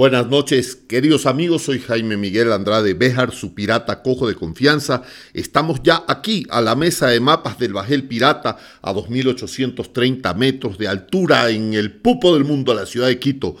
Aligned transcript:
Buenas 0.00 0.28
noches, 0.28 0.76
queridos 0.88 1.26
amigos. 1.26 1.64
Soy 1.64 1.78
Jaime 1.78 2.16
Miguel 2.16 2.54
Andrade 2.54 2.94
Béjar, 2.94 3.32
su 3.32 3.52
pirata 3.52 4.00
cojo 4.00 4.26
de 4.26 4.34
confianza. 4.34 5.02
Estamos 5.34 5.82
ya 5.82 6.04
aquí 6.08 6.46
a 6.48 6.62
la 6.62 6.74
mesa 6.74 7.08
de 7.08 7.20
mapas 7.20 7.58
del 7.58 7.74
Bajel 7.74 8.08
Pirata 8.08 8.56
a 8.80 8.94
2.830 8.94 10.34
metros 10.36 10.78
de 10.78 10.88
altura 10.88 11.50
en 11.50 11.74
el 11.74 11.92
pupo 11.92 12.32
del 12.32 12.46
mundo, 12.46 12.72
a 12.72 12.76
la 12.76 12.86
ciudad 12.86 13.08
de 13.08 13.18
Quito 13.18 13.56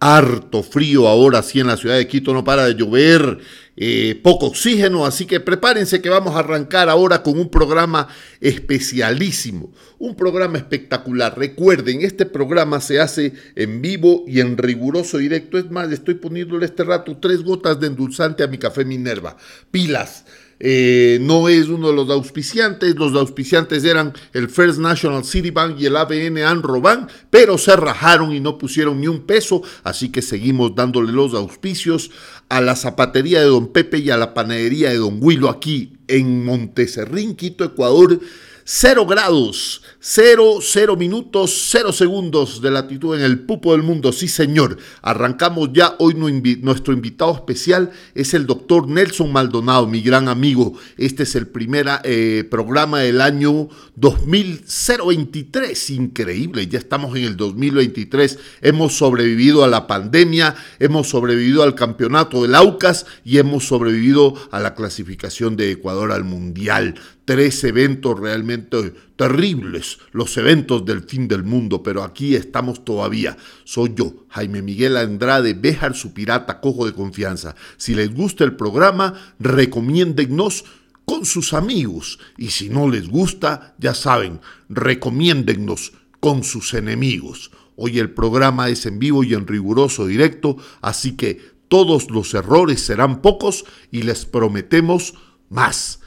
harto 0.00 0.62
frío 0.62 1.08
ahora 1.08 1.42
sí 1.42 1.60
en 1.60 1.66
la 1.66 1.78
ciudad 1.78 1.96
de 1.96 2.06
Quito, 2.06 2.34
no 2.34 2.44
para 2.44 2.66
de 2.66 2.74
llover, 2.74 3.38
eh, 3.76 4.20
poco 4.22 4.46
oxígeno, 4.46 5.04
así 5.04 5.26
que 5.26 5.40
prepárense 5.40 6.00
que 6.00 6.08
vamos 6.08 6.36
a 6.36 6.40
arrancar 6.40 6.88
ahora 6.88 7.22
con 7.22 7.38
un 7.38 7.48
programa 7.48 8.08
especialísimo, 8.40 9.72
un 9.98 10.14
programa 10.14 10.58
espectacular. 10.58 11.36
Recuerden, 11.36 12.02
este 12.02 12.24
programa 12.24 12.80
se 12.80 13.00
hace 13.00 13.32
en 13.56 13.82
vivo 13.82 14.24
y 14.28 14.40
en 14.40 14.56
riguroso 14.58 15.18
directo. 15.18 15.58
Es 15.58 15.70
más, 15.70 15.90
estoy 15.90 16.14
poniéndole 16.14 16.66
este 16.66 16.84
rato 16.84 17.16
tres 17.20 17.42
gotas 17.42 17.80
de 17.80 17.88
endulzante 17.88 18.44
a 18.44 18.46
mi 18.46 18.58
café 18.58 18.84
Minerva. 18.84 19.36
Pilas. 19.70 20.24
Eh, 20.60 21.18
no 21.20 21.48
es 21.48 21.68
uno 21.68 21.88
de 21.88 21.94
los 21.94 22.08
auspiciantes, 22.10 22.94
los 22.96 23.14
auspiciantes 23.14 23.84
eran 23.84 24.12
el 24.32 24.48
First 24.48 24.78
National 24.78 25.24
City 25.24 25.50
Bank 25.50 25.76
y 25.78 25.86
el 25.86 25.96
ABN 25.96 26.38
Anroban, 26.38 27.08
pero 27.28 27.58
se 27.58 27.74
rajaron 27.74 28.32
y 28.32 28.40
no 28.40 28.56
pusieron 28.56 29.00
ni 29.00 29.08
un 29.08 29.26
peso, 29.26 29.62
así 29.82 30.10
que 30.10 30.22
seguimos 30.22 30.74
dándole 30.74 31.12
los 31.12 31.34
auspicios 31.34 32.10
a 32.48 32.60
la 32.60 32.76
zapatería 32.76 33.40
de 33.40 33.46
Don 33.46 33.68
Pepe 33.68 33.98
y 33.98 34.10
a 34.10 34.16
la 34.16 34.34
panadería 34.34 34.90
de 34.90 34.98
Don 34.98 35.18
Huilo 35.20 35.48
aquí 35.48 35.98
en 36.08 36.44
Monteserrín, 36.44 37.34
Quito, 37.36 37.64
Ecuador. 37.64 38.20
Cero 38.66 39.04
grados, 39.04 39.82
cero, 40.00 40.56
cero 40.62 40.96
minutos, 40.96 41.66
cero 41.68 41.92
segundos 41.92 42.62
de 42.62 42.70
latitud 42.70 43.14
en 43.14 43.22
el 43.22 43.40
pupo 43.40 43.72
del 43.72 43.82
mundo. 43.82 44.10
Sí, 44.10 44.26
señor. 44.26 44.78
Arrancamos 45.02 45.68
ya. 45.74 45.96
Hoy 45.98 46.14
nuestro 46.14 46.94
invitado 46.94 47.34
especial 47.34 47.90
es 48.14 48.32
el 48.32 48.46
doctor 48.46 48.88
Nelson 48.88 49.30
Maldonado, 49.30 49.86
mi 49.86 50.00
gran 50.00 50.28
amigo. 50.28 50.72
Este 50.96 51.24
es 51.24 51.34
el 51.34 51.46
primer 51.46 51.86
eh, 52.04 52.48
programa 52.50 53.00
del 53.00 53.20
año 53.20 53.68
2023. 53.96 55.90
Increíble, 55.90 56.66
ya 56.66 56.78
estamos 56.78 57.14
en 57.18 57.24
el 57.24 57.36
2023. 57.36 58.38
Hemos 58.62 58.96
sobrevivido 58.96 59.62
a 59.62 59.68
la 59.68 59.86
pandemia, 59.86 60.54
hemos 60.78 61.10
sobrevivido 61.10 61.64
al 61.64 61.74
campeonato 61.74 62.40
del 62.40 62.54
AUCAS 62.54 63.04
y 63.26 63.36
hemos 63.36 63.66
sobrevivido 63.66 64.32
a 64.50 64.58
la 64.58 64.74
clasificación 64.74 65.54
de 65.54 65.72
Ecuador 65.72 66.12
al 66.12 66.24
Mundial 66.24 66.94
tres 67.24 67.64
eventos 67.64 68.18
realmente 68.18 68.92
terribles, 69.16 69.98
los 70.12 70.36
eventos 70.36 70.84
del 70.84 71.02
fin 71.02 71.28
del 71.28 71.44
mundo, 71.44 71.82
pero 71.82 72.02
aquí 72.02 72.34
estamos 72.34 72.84
todavía. 72.84 73.36
Soy 73.64 73.92
yo, 73.94 74.26
Jaime 74.28 74.62
Miguel 74.62 74.96
Andrade, 74.96 75.54
Béjar, 75.54 75.94
su 75.94 76.12
pirata 76.12 76.60
cojo 76.60 76.86
de 76.86 76.92
confianza. 76.92 77.54
Si 77.76 77.94
les 77.94 78.14
gusta 78.14 78.44
el 78.44 78.56
programa, 78.56 79.14
recomiéndennos 79.38 80.64
con 81.04 81.24
sus 81.24 81.52
amigos 81.52 82.18
y 82.36 82.50
si 82.50 82.68
no 82.68 82.88
les 82.88 83.08
gusta, 83.08 83.74
ya 83.78 83.94
saben, 83.94 84.40
recomiéndennos 84.68 85.92
con 86.20 86.44
sus 86.44 86.74
enemigos. 86.74 87.50
Hoy 87.76 87.98
el 87.98 88.10
programa 88.10 88.68
es 88.68 88.86
en 88.86 88.98
vivo 88.98 89.24
y 89.24 89.34
en 89.34 89.46
riguroso 89.46 90.06
directo, 90.06 90.56
así 90.80 91.16
que 91.16 91.54
todos 91.68 92.10
los 92.10 92.34
errores 92.34 92.80
serán 92.80 93.20
pocos 93.20 93.64
y 93.90 94.02
les 94.02 94.26
prometemos 94.26 95.14
más. 95.50 96.00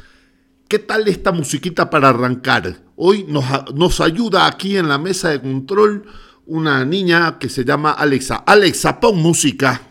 ¿Qué 0.67 0.79
tal 0.79 1.07
esta 1.07 1.31
musiquita 1.31 1.89
para 1.89 2.09
arrancar? 2.09 2.77
Hoy 2.97 3.25
nos, 3.27 3.45
nos, 3.73 4.01
ayuda 4.01 4.47
aquí 4.47 4.75
en 4.75 4.89
la 4.89 4.97
mesa 4.97 5.29
de 5.29 5.39
control 5.39 6.05
una 6.45 6.83
niña 6.83 7.39
que 7.39 7.47
se 7.47 7.63
llama 7.63 7.91
Alexa. 7.91 8.35
Alexa, 8.37 8.99
pon 8.99 9.17
música. 9.17 9.81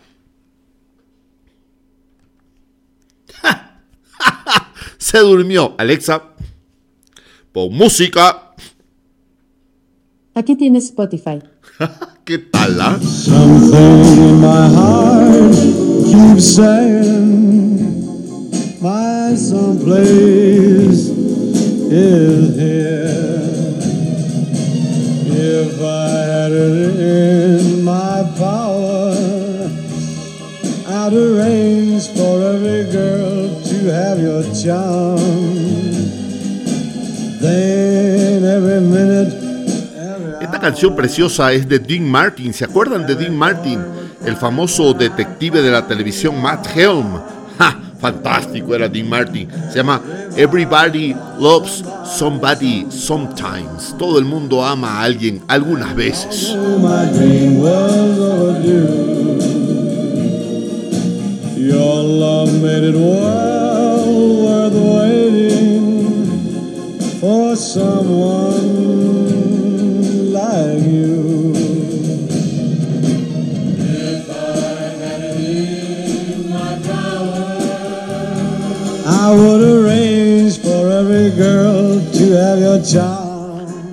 se 4.97 5.19
durmió. 5.19 5.73
Alexa, 5.79 6.21
pon 7.51 7.73
música. 7.73 8.53
Aquí 10.35 10.55
tienes 10.55 10.85
Spotify. 10.85 11.41
¿Qué 12.23 12.37
tal? 12.37 12.81
Ah? 12.81 12.99
My 18.81 19.35
someplace 19.35 21.09
is 21.89 22.55
here. 22.55 23.07
If 25.29 25.81
I 25.81 26.09
had 26.31 26.51
it 26.51 26.99
in 26.99 27.83
my 27.83 28.23
power, 28.37 29.15
I'd 30.87 31.13
arrange 31.13 32.07
for 32.09 32.41
every 32.43 32.91
girl 32.91 33.61
to 33.63 33.77
have 33.91 34.19
your 34.21 34.43
charm. 34.53 35.19
Then 37.41 38.43
every 38.43 38.81
minute. 38.81 39.33
Esta 40.41 40.59
canción 40.59 40.95
preciosa 40.95 41.51
es 41.51 41.67
de 41.67 41.79
Dean 41.79 42.03
Martin. 42.09 42.53
¿Se 42.53 42.65
acuerdan 42.65 43.07
de 43.07 43.15
Dean 43.15 43.35
Martin? 43.35 43.79
El 44.25 44.35
famoso 44.35 44.93
detective 44.93 45.61
de 45.61 45.71
la 45.71 45.87
televisión 45.87 46.41
Matt 46.41 46.67
Helm. 46.75 47.19
¡Ja! 47.57 47.86
Fantástico 47.99 48.73
era 48.75 48.87
Dean 48.87 49.09
Martin. 49.09 49.47
Se 49.69 49.77
llama 49.77 50.01
Everybody 50.35 51.15
Loves 51.39 51.83
Somebody 52.05 52.87
Sometimes. 52.89 53.95
Todo 53.97 54.19
el 54.19 54.25
mundo 54.25 54.63
ama 54.63 54.99
a 54.99 55.03
alguien 55.03 55.41
algunas 55.47 55.95
veces. 55.95 56.55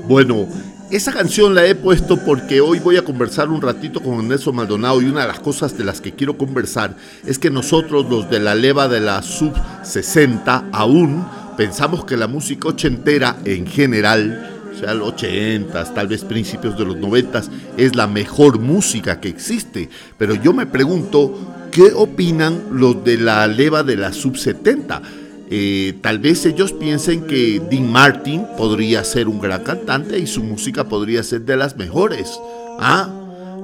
Bueno, 0.07 0.47
esa 0.93 1.13
canción 1.13 1.57
la 1.57 1.67
he 1.67 1.75
puesto 1.75 2.19
porque 2.19 2.61
hoy 2.61 2.79
voy 2.79 2.97
a 2.99 3.03
conversar 3.03 3.49
un 3.49 3.61
ratito 3.61 4.01
con 4.01 4.29
Nelson 4.29 4.55
Maldonado 4.55 5.03
y 5.03 5.07
una 5.07 5.23
de 5.23 5.29
las 5.29 5.41
cosas 5.41 5.77
de 5.77 5.83
las 5.83 6.01
que 6.01 6.13
quiero 6.13 6.39
conversar 6.39 6.95
es 7.27 7.41
que 7.41 7.51
nosotros 7.51 8.07
los 8.09 8.31
de 8.31 8.39
la 8.39 8.55
leva 8.55 8.87
de 8.87 9.01
la 9.01 9.23
sub 9.23 9.53
60 9.83 10.67
aún 10.71 11.27
pensamos 11.57 12.05
que 12.05 12.17
la 12.17 12.29
música 12.29 12.69
ochentera 12.69 13.37
en 13.45 13.67
general, 13.67 14.61
o 14.73 14.79
sea, 14.79 14.95
los 14.95 15.15
80, 15.15 15.95
tal 15.95 16.07
vez 16.07 16.23
principios 16.23 16.79
de 16.79 16.85
los 16.85 16.97
90, 16.97 17.43
es 17.77 17.97
la 17.97 18.07
mejor 18.07 18.61
música 18.61 19.21
que 19.21 19.31
existe. 19.31 19.89
Pero 20.17 20.35
yo 20.37 20.53
me 20.53 20.67
pregunto, 20.67 21.35
¿qué 21.73 21.93
opinan 21.93 22.63
los 22.71 23.03
de 23.03 23.19
la 23.19 23.49
leva 23.49 23.83
de 23.83 23.97
la 23.97 24.13
sub 24.13 24.37
70? 24.37 25.24
Eh, 25.57 25.95
tal 26.01 26.19
vez 26.19 26.45
ellos 26.47 26.73
piensen 26.73 27.29
que 27.29 27.63
Dean 27.71 27.89
Martin 27.89 28.45
podría 28.59 29.05
ser 29.05 29.29
un 29.29 29.41
gran 29.41 29.63
cantante 29.63 30.19
y 30.19 30.27
su 30.27 30.43
música 30.43 30.89
podría 30.89 31.23
ser 31.23 31.43
de 31.43 31.57
las 31.57 31.77
mejores. 31.77 32.41
¿Ah? 32.81 33.09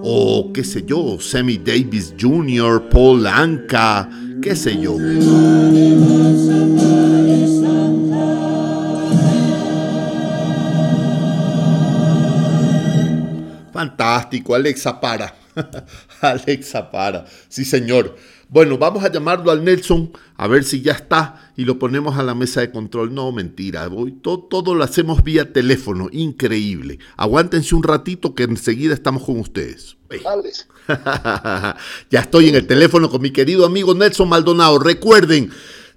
O 0.01 0.53
qué 0.55 0.63
sé 0.63 0.85
yo, 0.87 1.19
Sammy 1.19 1.59
Davis 1.59 2.15
Jr., 2.17 2.89
Paul 2.91 3.27
Anka, 3.27 4.09
qué 4.41 4.55
sé 4.55 4.81
yo. 4.81 4.97
Fantástico, 13.73 14.55
Alexa 14.55 15.01
para. 15.01 15.40
Alexa 16.21 16.91
para. 16.91 17.27
Sí, 17.49 17.65
señor. 17.65 18.17
Bueno, 18.49 18.79
vamos 18.79 19.05
a 19.05 19.13
llamarlo 19.13 19.53
al 19.53 19.63
Nelson 19.63 20.11
a 20.37 20.49
ver 20.49 20.65
si 20.65 20.83
ya 20.83 20.93
está 20.93 21.53
y 21.57 21.65
lo 21.65 21.79
ponemos 21.79 22.19
a 22.19 22.25
la 22.25 22.35
mesa 22.35 22.61
de 22.61 22.73
control. 22.73 23.15
No, 23.15 23.31
mentira, 23.31 23.87
voy, 23.87 24.11
todo, 24.11 24.41
todo 24.41 24.75
lo 24.75 24.83
hacemos 24.83 25.23
vía 25.23 25.53
teléfono, 25.53 26.09
increíble. 26.11 26.99
Aguántense 27.17 27.77
un 27.77 27.85
ratito 27.85 28.35
que 28.35 28.43
enseguida 28.43 28.93
estamos 28.93 29.23
con 29.23 29.39
ustedes. 29.39 29.97
ya 32.11 32.21
estoy 32.21 32.49
en 32.49 32.57
el 32.57 32.67
teléfono 32.67 33.09
con 33.09 33.23
mi 33.23 33.31
querido 33.31 33.65
amigo 33.65 33.95
Nelson 33.95 34.29
Maldonado. 34.29 34.81
Recuerden, 34.81 35.53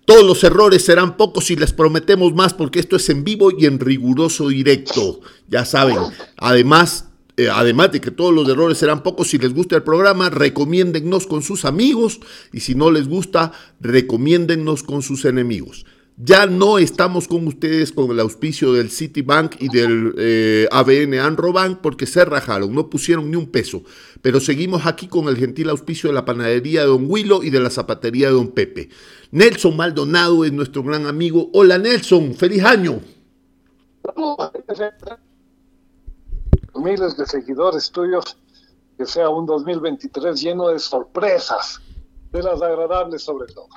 todos 0.06 0.24
los 0.24 0.44
errores 0.44 0.86
serán 0.86 1.18
pocos 1.18 1.50
y 1.50 1.56
les 1.56 1.74
prometemos 1.74 2.36
más 2.36 2.54
porque 2.54 2.80
esto 2.80 2.98
es 2.98 3.10
en 3.10 3.24
vivo 3.24 3.50
y 3.58 3.66
en 3.66 3.80
riguroso 3.80 4.50
directo. 4.50 5.22
Ya 5.48 5.66
saben, 5.66 5.98
además 6.38 7.06
eh, 7.36 7.50
además 7.50 7.92
de 7.92 8.02
que 8.02 8.12
todos 8.12 8.34
los 8.34 8.48
errores 8.48 8.78
serán 8.78 9.02
pocos, 9.02 9.30
si 9.30 9.38
les 9.38 9.54
gusta 9.54 9.76
el 9.76 9.84
programa, 9.84 10.30
recomiéndennos 10.30 11.26
con 11.26 11.42
sus 11.42 11.66
amigos 11.66 12.20
y 12.52 12.60
si 12.60 12.76
no 12.76 12.92
les 12.92 13.08
gusta, 13.08 13.52
recomiéndennos 13.80 14.84
con 14.84 15.02
sus 15.02 15.26
enemigos. 15.26 15.86
Ya 16.16 16.46
no 16.46 16.78
estamos 16.78 17.28
con 17.28 17.48
ustedes 17.48 17.92
con 17.92 18.12
el 18.12 18.20
auspicio 18.20 18.72
del 18.74 18.92
Citibank 18.92 19.56
y 19.60 19.68
del 19.70 20.14
eh, 20.20 20.68
ABN 20.72 21.16
Anrobank 21.16 21.80
porque 21.80 22.06
se 22.06 22.24
rajaron, 22.24 22.76
no 22.76 22.88
pusieron 22.88 23.32
ni 23.32 23.36
un 23.36 23.48
peso. 23.48 23.84
Pero 24.22 24.40
seguimos 24.40 24.86
aquí 24.86 25.08
con 25.08 25.28
el 25.28 25.38
gentil 25.38 25.70
auspicio 25.70 26.10
de 26.10 26.14
la 26.14 26.24
panadería 26.24 26.82
de 26.82 26.88
Don 26.88 27.10
Huilo 27.10 27.42
y 27.42 27.50
de 27.50 27.60
la 27.60 27.72
zapatería 27.72 28.28
de 28.28 28.34
Don 28.34 28.50
Pepe. 28.50 28.90
Nelson 29.32 29.76
Maldonado 29.76 30.46
es 30.46 30.54
nuestro 30.54 30.84
gran 30.84 31.08
amigo. 31.08 31.50
Hola 31.52 31.80
Nelson, 31.80 32.36
feliz 32.36 32.64
año. 32.64 33.02
Miles 36.76 37.18
de 37.18 37.26
seguidores 37.26 37.92
tuyos, 37.92 38.38
que 38.98 39.06
sea 39.06 39.30
un 39.30 39.46
2023 39.46 40.42
lleno 40.42 40.70
de 40.70 40.80
sorpresas, 40.80 41.82
de 42.32 42.44
las 42.44 42.62
agradables 42.62 43.22
sobre 43.24 43.52
todo. 43.54 43.68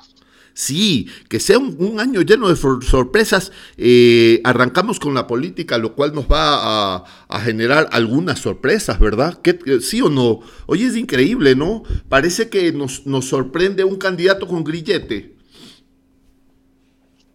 Sí, 0.57 1.07
que 1.29 1.39
sea 1.39 1.59
un, 1.59 1.99
año 1.99 2.21
lleno 2.21 2.49
de 2.49 2.55
sorpresas. 2.55 3.51
Eh, 3.77 4.41
arrancamos 4.43 4.99
con 4.99 5.13
la 5.13 5.27
política, 5.27 5.77
lo 5.77 5.93
cual 5.93 6.15
nos 6.15 6.25
va 6.25 7.05
a, 7.29 7.39
generar 7.41 7.87
algunas 7.91 8.39
sorpresas, 8.39 8.99
¿verdad? 8.99 9.39
¿Sí 9.81 10.01
o 10.01 10.09
no? 10.09 10.39
Hoy 10.65 10.81
es 10.81 10.95
increíble, 10.95 11.55
¿no? 11.55 11.83
Parece 12.09 12.49
que 12.49 12.71
nos, 12.71 13.05
nos 13.05 13.29
sorprende 13.29 13.83
un 13.83 13.97
candidato 13.97 14.47
con 14.47 14.63
grillete. 14.63 15.37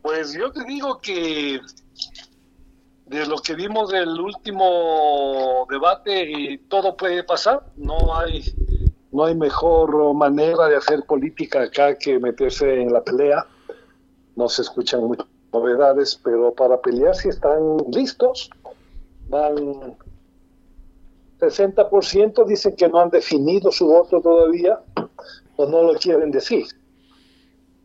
Pues 0.03 0.33
yo 0.33 0.51
te 0.51 0.65
digo 0.65 0.99
que 1.01 1.61
de 3.07 3.27
lo 3.27 3.37
que 3.39 3.55
vimos 3.55 3.91
del 3.91 4.21
último 4.21 5.67
debate, 5.69 6.61
todo 6.69 6.97
puede 6.97 7.25
pasar. 7.25 7.63
No 7.77 8.15
hay 8.15 8.43
no 9.13 9.25
hay 9.25 9.35
mejor 9.35 10.15
manera 10.15 10.69
de 10.69 10.77
hacer 10.77 11.05
política 11.05 11.65
acá 11.65 11.95
que 11.97 12.19
meterse 12.19 12.81
en 12.81 12.93
la 12.93 13.03
pelea. 13.03 13.47
No 14.37 14.49
se 14.49 14.63
escuchan 14.63 15.05
muchas 15.05 15.27
novedades, 15.53 16.19
pero 16.25 16.55
para 16.55 16.81
pelear 16.81 17.15
si 17.15 17.29
están 17.29 17.77
listos. 17.93 18.49
Van 19.29 19.97
60% 21.41 22.47
dicen 22.47 22.75
que 22.75 22.89
no 22.89 23.01
han 23.01 23.11
definido 23.11 23.71
su 23.71 23.87
voto 23.87 24.21
todavía 24.23 24.81
o 25.57 25.67
no 25.67 25.83
lo 25.83 25.95
quieren 25.99 26.31
decir. 26.31 26.65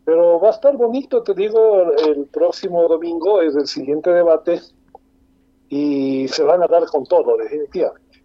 Pero 0.06 0.40
va 0.40 0.48
a 0.48 0.52
estar 0.52 0.74
bonito, 0.78 1.22
te 1.22 1.34
digo, 1.34 1.92
el 2.06 2.24
próximo 2.26 2.88
domingo 2.88 3.42
es 3.42 3.54
el 3.54 3.66
siguiente 3.66 4.10
debate 4.10 4.62
y 5.68 6.28
se 6.28 6.42
van 6.42 6.62
a 6.62 6.66
dar 6.66 6.86
con 6.86 7.04
todo, 7.04 7.36
definitivamente. 7.36 8.22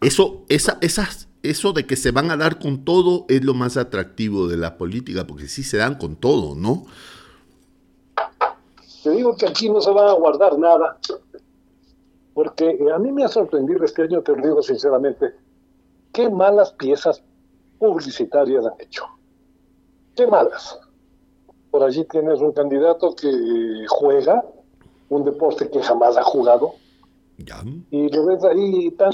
Eso, 0.00 0.44
esa, 0.48 0.78
esas 0.80 1.28
eso 1.42 1.72
de 1.72 1.86
que 1.86 1.96
se 1.96 2.12
van 2.12 2.30
a 2.30 2.36
dar 2.36 2.58
con 2.58 2.84
todo 2.84 3.26
es 3.28 3.44
lo 3.44 3.54
más 3.54 3.76
atractivo 3.76 4.46
de 4.46 4.56
la 4.56 4.78
política, 4.78 5.26
porque 5.26 5.48
sí 5.48 5.62
se 5.62 5.76
dan 5.76 5.96
con 5.96 6.16
todo, 6.16 6.54
¿no? 6.54 6.84
Te 9.02 9.10
digo 9.10 9.36
que 9.36 9.46
aquí 9.46 9.68
no 9.68 9.80
se 9.80 9.90
va 9.90 10.10
a 10.10 10.14
guardar 10.14 10.58
nada, 10.58 10.98
porque 12.34 12.78
a 12.94 12.98
mí 12.98 13.10
me 13.10 13.24
ha 13.24 13.28
sorprendido 13.28 13.84
este 13.84 14.02
año, 14.02 14.22
te 14.22 14.36
lo 14.36 14.42
digo 14.42 14.62
sinceramente, 14.62 15.34
qué 16.12 16.30
malas 16.30 16.72
piezas 16.72 17.22
publicitarias 17.78 18.64
han 18.64 18.80
hecho. 18.80 19.04
Qué 20.14 20.26
malas. 20.26 20.78
Por 21.70 21.82
allí 21.82 22.04
tienes 22.04 22.38
un 22.40 22.52
candidato 22.52 23.16
que 23.16 23.28
juega 23.88 24.44
un 25.12 25.24
deporte 25.24 25.68
que 25.68 25.82
jamás 25.82 26.16
ha 26.16 26.22
jugado. 26.22 26.74
Y 27.90 28.08
lo 28.08 28.26
ves 28.26 28.44
ahí 28.44 28.90
tan 28.92 29.12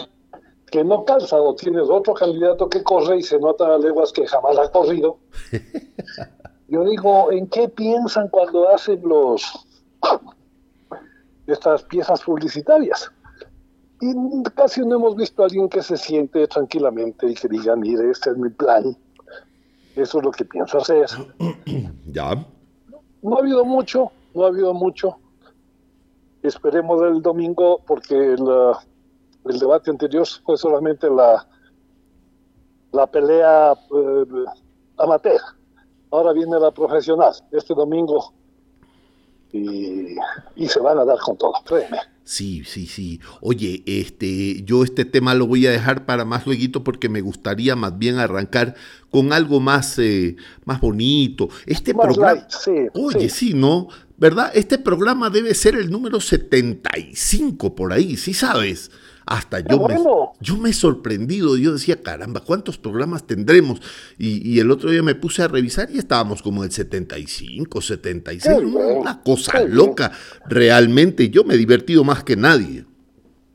que 0.71 0.85
no 0.85 1.05
calza, 1.05 1.41
o 1.41 1.55
tienes 1.55 1.89
otro 1.89 2.12
candidato 2.12 2.69
que 2.69 2.83
corre 2.83 3.19
y 3.19 3.23
se 3.23 3.39
nota 3.39 3.75
a 3.75 3.79
leguas 3.79 4.12
que 4.12 4.27
jamás 4.27 4.59
ha 4.59 4.71
corrido. 4.71 5.19
Yo 6.69 6.85
digo, 6.85 7.33
¿en 7.33 7.47
qué 7.47 7.69
piensan 7.71 8.29
cuando 8.29 8.69
hacen 8.69 9.00
los 9.03 9.43
estas 11.47 11.83
piezas 11.85 12.23
publicitarias? 12.23 13.11
Y 14.00 14.12
casi 14.55 14.83
no 14.83 14.97
hemos 14.97 15.17
visto 15.17 15.43
a 15.43 15.47
alguien 15.47 15.69
que 15.71 15.83
se 15.83 15.97
siente 15.97 16.47
tranquilamente 16.47 17.31
y 17.31 17.35
que 17.35 17.49
diga, 17.49 17.75
mire, 17.75 18.11
este 18.11 18.31
es 18.31 18.37
mi 18.37 18.50
plan, 18.50 18.95
eso 19.97 20.19
es 20.19 20.25
lo 20.25 20.31
que 20.31 20.45
pienso 20.45 20.79
hacer. 20.79 21.06
Ya. 22.06 22.47
No 23.23 23.37
ha 23.37 23.41
habido 23.41 23.65
mucho, 23.65 24.12
no 24.35 24.45
ha 24.45 24.49
habido 24.49 24.73
mucho. 24.73 25.19
Esperemos 26.43 27.02
el 27.02 27.20
domingo 27.20 27.81
porque 27.87 28.14
la, 28.38 28.79
el 29.44 29.58
debate 29.58 29.90
anterior 29.90 30.26
fue 30.44 30.56
solamente 30.56 31.08
la, 31.11 31.46
la 32.93 33.06
pelea 33.06 33.73
eh, 33.73 34.25
amateur. 34.99 35.40
Ahora 36.11 36.32
viene 36.32 36.58
la 36.58 36.70
profesional, 36.70 37.35
este 37.52 37.75
domingo, 37.75 38.32
y, 39.52 40.69
se 40.69 40.81
van 40.81 40.99
a 40.99 41.05
dar 41.05 41.19
con 41.19 41.37
todo, 41.37 41.52
créeme. 41.64 41.99
Sí, 42.25 42.62
sí, 42.64 42.87
sí. 42.87 43.20
Oye, 43.40 43.82
este, 43.87 44.62
yo 44.62 44.85
este 44.85 45.06
tema 45.06 45.35
lo 45.35 45.46
voy 45.46 45.67
a 45.67 45.70
dejar 45.70 46.05
para 46.05 46.26
más 46.26 46.46
luego 46.46 46.85
porque 46.85 47.08
me 47.08 47.23
gustaría 47.23 47.75
más 47.75 47.96
bien 47.96 48.19
arrancar 48.19 48.75
con 49.11 49.32
algo 49.32 49.61
más, 49.61 49.99
eh, 49.99 50.37
más 50.67 50.81
bonito. 50.81 51.49
Este 51.64 51.94
programa. 51.94 52.46
oye, 52.94 53.31
sí. 53.31 53.55
¿no? 53.55 53.88
¿Verdad? 54.19 54.50
Este 54.55 54.79
programa 54.79 55.31
debe 55.31 55.55
ser 55.55 55.76
el 55.76 55.91
número 55.91 56.20
75 56.20 57.76
por 57.76 57.93
ahí, 57.93 58.17
¿sí 58.17 58.35
sabes? 58.35 58.91
Hasta 59.25 59.61
yo, 59.61 59.87
me, 59.87 59.97
yo 60.41 60.56
me 60.56 60.70
he 60.70 60.73
sorprendido, 60.73 61.56
yo 61.56 61.75
decía, 61.75 62.03
caramba, 62.03 62.41
¿cuántos 62.41 62.79
programas 62.79 63.26
tendremos? 63.26 63.81
Y, 64.17 64.59
el 64.59 64.70
otro 64.70 64.91
día 64.91 65.03
me 65.03 65.15
puse 65.15 65.43
a 65.43 65.49
revisar 65.49 65.91
y 65.93 65.99
estábamos 65.99 66.41
como 66.41 66.65
el 66.65 66.73
75, 66.73 67.81
76, 67.81 68.56
una 68.65 69.23
cosa 69.23 69.61
loca, 69.61 70.11
realmente. 70.49 71.29
Yo 71.29 71.44
me 71.44 71.55
he 71.55 71.59
divertido 71.59 72.05
más 72.05 72.25
que 72.25 72.37
nadie. 72.37 72.87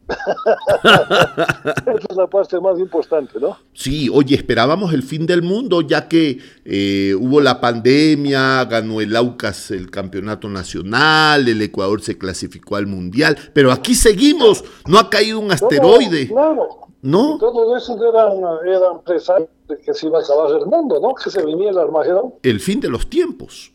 Esa 0.83 2.07
es 2.09 2.15
la 2.15 2.27
parte 2.27 2.59
más 2.59 2.79
importante, 2.79 3.39
¿no? 3.39 3.57
Sí, 3.73 4.09
oye, 4.11 4.35
esperábamos 4.35 4.93
el 4.93 5.03
fin 5.03 5.25
del 5.25 5.41
mundo 5.41 5.81
ya 5.81 6.07
que 6.07 6.39
eh, 6.65 7.15
hubo 7.19 7.41
la 7.41 7.59
pandemia, 7.61 8.65
ganó 8.65 9.01
el 9.01 9.15
Aucas 9.15 9.71
el 9.71 9.89
campeonato 9.89 10.49
nacional, 10.49 11.47
el 11.47 11.61
Ecuador 11.61 12.01
se 12.01 12.17
clasificó 12.17 12.75
al 12.75 12.87
mundial, 12.87 13.37
pero 13.53 13.71
aquí 13.71 13.95
seguimos, 13.95 14.63
no 14.87 14.99
ha 14.99 15.09
caído 15.09 15.39
un 15.39 15.51
asteroide. 15.51 16.27
Claro, 16.27 16.83
¿No? 17.03 17.37
Todo 17.37 17.75
eso 17.75 17.97
eran, 17.97 18.37
eran 18.65 19.45
de 19.67 19.77
que 19.77 19.93
se 19.93 20.07
iba 20.07 20.19
a 20.19 20.21
acabar 20.21 20.51
el 20.51 20.65
mundo, 20.67 21.01
¿no? 21.01 21.13
Que 21.15 21.29
se 21.29 21.43
venía 21.43 21.71
el 21.71 21.77
Armagedón. 21.77 22.35
El 22.41 22.61
fin 22.61 22.79
de 22.79 22.87
los 22.87 23.09
tiempos. 23.09 23.73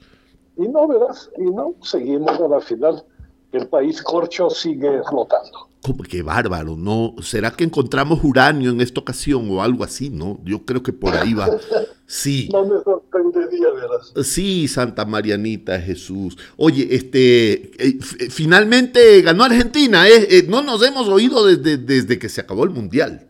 Y 0.56 0.66
no, 0.66 0.88
¿verdad? 0.88 1.14
Y 1.36 1.42
no, 1.42 1.74
seguimos 1.82 2.40
a 2.40 2.48
la 2.48 2.60
final. 2.60 3.04
El 3.52 3.66
país 3.68 4.02
corcho 4.02 4.50
sigue 4.50 5.02
flotando. 5.08 5.68
Como 5.82 6.02
que 6.02 6.22
bárbaro, 6.22 6.76
¿no? 6.76 7.14
¿Será 7.22 7.52
que 7.52 7.64
encontramos 7.64 8.22
uranio 8.22 8.70
en 8.70 8.80
esta 8.80 9.00
ocasión 9.00 9.48
o 9.50 9.62
algo 9.62 9.84
así, 9.84 10.10
no? 10.10 10.38
Yo 10.44 10.64
creo 10.64 10.82
que 10.82 10.92
por 10.92 11.14
ahí 11.14 11.34
va. 11.34 11.48
Sí. 12.10 12.48
No 12.50 12.64
me 12.64 12.82
sorprendería, 12.82 13.68
¿verdad? 13.70 14.00
Sí, 14.24 14.66
Santa 14.66 15.04
Marianita 15.04 15.78
Jesús. 15.78 16.38
Oye, 16.56 16.88
este, 16.90 17.70
eh, 17.76 17.98
finalmente 18.30 19.20
ganó 19.20 19.44
Argentina, 19.44 20.08
¿eh? 20.08 20.26
¿eh? 20.30 20.46
No 20.48 20.62
nos 20.62 20.82
hemos 20.82 21.06
oído 21.08 21.44
desde, 21.44 21.76
desde 21.76 22.18
que 22.18 22.30
se 22.30 22.40
acabó 22.40 22.64
el 22.64 22.70
Mundial. 22.70 23.28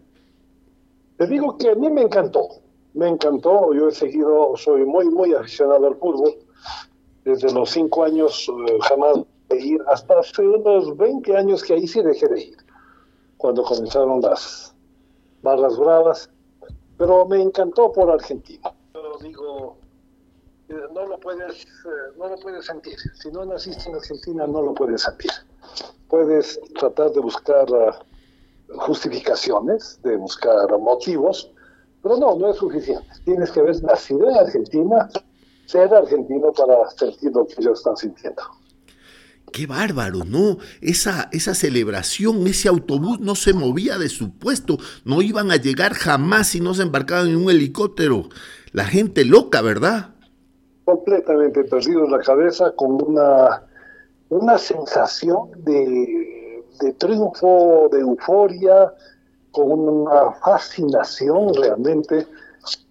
Te 1.16 1.26
digo 1.26 1.58
que 1.58 1.70
a 1.70 1.74
mí 1.74 1.90
me 1.90 2.02
encantó, 2.02 2.48
me 2.94 3.08
encantó. 3.08 3.74
Yo 3.74 3.88
he 3.88 3.92
seguido, 3.92 4.56
soy 4.56 4.84
muy, 4.84 5.06
muy 5.06 5.34
aficionado 5.34 5.88
al 5.88 5.96
fútbol. 5.96 6.36
Desde 7.24 7.52
los 7.52 7.70
cinco 7.70 8.04
años 8.04 8.48
eh, 8.68 8.78
jamás 9.48 9.64
ir 9.64 9.82
hasta 9.88 10.18
hace 10.18 10.42
unos 10.42 10.96
20 10.96 11.36
años 11.36 11.62
que 11.62 11.74
ahí 11.74 11.86
sí 11.86 12.02
dejé 12.02 12.28
de 12.28 12.40
ir, 12.40 12.56
cuando 13.36 13.62
comenzaron 13.62 14.20
las 14.20 14.74
barras 15.42 15.76
bravas, 15.78 16.30
pero 16.96 17.26
me 17.26 17.40
encantó 17.40 17.92
por 17.92 18.10
Argentina. 18.10 18.72
Yo 18.94 19.18
digo, 19.22 19.76
eh, 20.68 20.74
no 20.92 21.06
lo 21.06 21.18
puedes, 21.20 21.64
eh, 21.64 22.14
no 22.18 22.28
lo 22.28 22.36
puedes 22.36 22.66
sentir. 22.66 22.96
Si 23.14 23.30
no 23.30 23.44
naciste 23.44 23.88
en 23.88 23.96
Argentina, 23.96 24.46
no 24.46 24.62
lo 24.62 24.74
puedes 24.74 25.02
sentir. 25.02 25.30
Puedes 26.08 26.60
tratar 26.78 27.12
de 27.12 27.20
buscar 27.20 27.66
ah, 27.72 27.98
justificaciones, 28.80 30.00
de 30.02 30.16
buscar 30.16 30.76
motivos, 30.78 31.52
pero 32.02 32.16
no, 32.16 32.36
no 32.36 32.50
es 32.50 32.56
suficiente. 32.56 33.06
Tienes 33.24 33.50
que 33.52 33.60
haber 33.60 33.82
nacido 33.82 34.28
en 34.28 34.36
Argentina, 34.36 35.08
ser 35.66 35.94
argentino 35.94 36.52
para 36.52 36.88
sentir 36.90 37.32
lo 37.32 37.46
que 37.46 37.54
ellos 37.58 37.78
están 37.78 37.96
sintiendo. 37.96 38.42
Qué 39.52 39.66
bárbaro, 39.66 40.24
¿no? 40.24 40.58
Esa, 40.80 41.28
esa 41.32 41.54
celebración, 41.54 42.46
ese 42.46 42.68
autobús 42.68 43.20
no 43.20 43.34
se 43.34 43.52
movía 43.52 43.98
de 43.98 44.08
su 44.08 44.36
puesto, 44.38 44.78
no 45.04 45.22
iban 45.22 45.50
a 45.50 45.56
llegar 45.56 45.94
jamás 45.94 46.48
si 46.48 46.60
no 46.60 46.74
se 46.74 46.82
embarcaban 46.82 47.28
en 47.28 47.36
un 47.36 47.50
helicóptero. 47.50 48.28
La 48.72 48.84
gente 48.84 49.24
loca, 49.24 49.62
¿verdad? 49.62 50.14
Completamente 50.84 51.64
perdido 51.64 52.08
la 52.08 52.18
cabeza 52.20 52.72
con 52.72 53.02
una, 53.02 53.62
una 54.28 54.58
sensación 54.58 55.50
de, 55.58 56.64
de 56.80 56.92
triunfo, 56.94 57.88
de 57.92 58.00
euforia, 58.00 58.92
con 59.50 59.70
una 59.72 60.32
fascinación 60.44 61.54
realmente. 61.54 62.26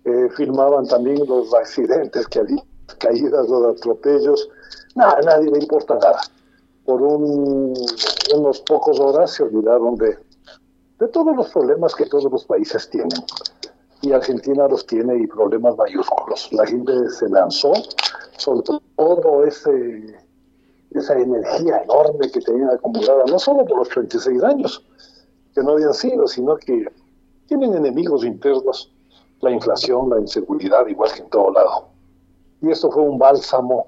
Eh, 0.06 0.30
filmaban 0.36 0.88
también 0.88 1.20
los 1.28 1.54
accidentes 1.54 2.28
que 2.28 2.40
había, 2.40 2.64
caídas, 2.98 3.48
los 3.48 3.78
atropellos 3.78 4.50
nada, 4.98 5.22
nadie 5.22 5.52
le 5.52 5.60
importa 5.60 5.96
nada. 5.96 6.22
Por 6.88 7.02
un, 7.02 7.74
unos 8.34 8.62
pocos 8.62 8.98
horas 9.00 9.32
se 9.32 9.44
olvidaron 9.44 9.96
de, 9.98 10.18
de 11.00 11.08
todos 11.10 11.36
los 11.36 11.50
problemas 11.50 11.94
que 11.94 12.06
todos 12.06 12.32
los 12.32 12.46
países 12.46 12.90
tienen. 12.90 13.24
Y 14.02 14.14
Argentina 14.14 14.68
los 14.70 14.86
tiene 14.88 15.18
y 15.18 15.28
problemas 15.28 15.76
mayúsculos. 15.78 16.48
La 16.54 16.66
gente 16.66 16.94
se 17.10 17.28
lanzó, 17.28 17.74
soltó 18.38 18.82
todo 18.96 19.44
ese 19.44 20.16
esa 20.92 21.20
energía 21.20 21.82
enorme 21.84 22.32
que 22.32 22.40
tenían 22.40 22.70
acumulada, 22.70 23.26
no 23.28 23.38
solo 23.38 23.66
por 23.66 23.80
los 23.80 23.90
36 23.90 24.42
años 24.44 24.86
que 25.54 25.62
no 25.62 25.72
habían 25.72 25.94
sido, 25.94 26.26
sino 26.26 26.56
que 26.56 26.86
tienen 27.48 27.76
enemigos 27.76 28.24
internos, 28.24 28.94
la 29.42 29.52
inflación, 29.52 30.10
la 30.10 30.20
inseguridad, 30.20 30.88
igual 30.88 31.12
que 31.12 31.22
en 31.22 31.30
todo 31.30 31.52
lado. 31.52 31.90
Y 32.62 32.72
esto 32.72 32.90
fue 32.90 33.04
un 33.04 33.20
bálsamo 33.20 33.88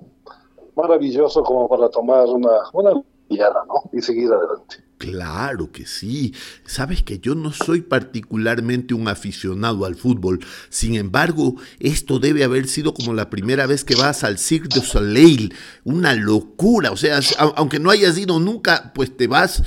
maravilloso 0.81 1.43
como 1.43 1.67
para 1.67 1.89
tomar 1.89 2.25
una, 2.27 2.51
una 2.73 2.93
¿no? 3.29 3.89
Y 3.93 4.01
seguir 4.01 4.31
adelante. 4.31 4.83
Claro 4.97 5.71
que 5.71 5.85
sí. 5.85 6.33
Sabes 6.65 7.03
que 7.03 7.19
yo 7.19 7.33
no 7.33 7.53
soy 7.53 7.81
particularmente 7.81 8.93
un 8.93 9.07
aficionado 9.07 9.85
al 9.85 9.95
fútbol. 9.95 10.39
Sin 10.69 10.95
embargo, 10.95 11.55
esto 11.79 12.19
debe 12.19 12.43
haber 12.43 12.67
sido 12.67 12.93
como 12.93 13.13
la 13.13 13.29
primera 13.29 13.65
vez 13.65 13.85
que 13.85 13.95
vas 13.95 14.23
al 14.23 14.37
Cirque 14.37 14.67
du 14.75 14.81
Soleil. 14.81 15.53
Una 15.85 16.13
locura. 16.15 16.91
O 16.91 16.97
sea, 16.97 17.21
aunque 17.55 17.79
no 17.79 17.91
hayas 17.91 18.17
ido 18.17 18.39
nunca, 18.39 18.91
pues 18.93 19.15
te 19.15 19.27
vas, 19.27 19.63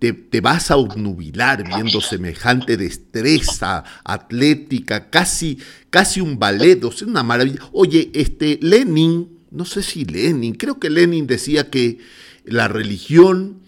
te, 0.00 0.12
te 0.12 0.42
vas 0.42 0.70
a 0.70 0.76
obnubilar 0.76 1.64
viendo 1.66 2.02
semejante 2.02 2.76
destreza 2.76 3.84
atlética, 4.04 5.08
casi, 5.08 5.58
casi 5.88 6.20
un 6.20 6.38
ballet. 6.38 6.84
O 6.84 6.90
una 7.06 7.22
maravilla. 7.22 7.60
Oye, 7.72 8.10
este 8.12 8.58
Lenin, 8.60 9.43
no 9.54 9.64
sé 9.64 9.82
si 9.82 10.04
Lenin, 10.04 10.54
creo 10.54 10.78
que 10.78 10.90
Lenin 10.90 11.26
decía 11.26 11.70
que 11.70 11.98
la 12.44 12.68
religión 12.68 13.62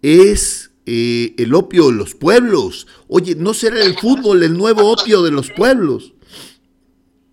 es 0.00 0.70
eh, 0.86 1.34
el 1.38 1.54
opio 1.54 1.88
de 1.88 1.94
los 1.94 2.14
pueblos. 2.14 2.86
Oye, 3.08 3.34
¿no 3.34 3.52
será 3.54 3.82
el 3.82 3.98
fútbol 3.98 4.42
el 4.42 4.56
nuevo 4.56 4.92
opio 4.92 5.22
de 5.22 5.30
los 5.30 5.50
pueblos? 5.50 6.14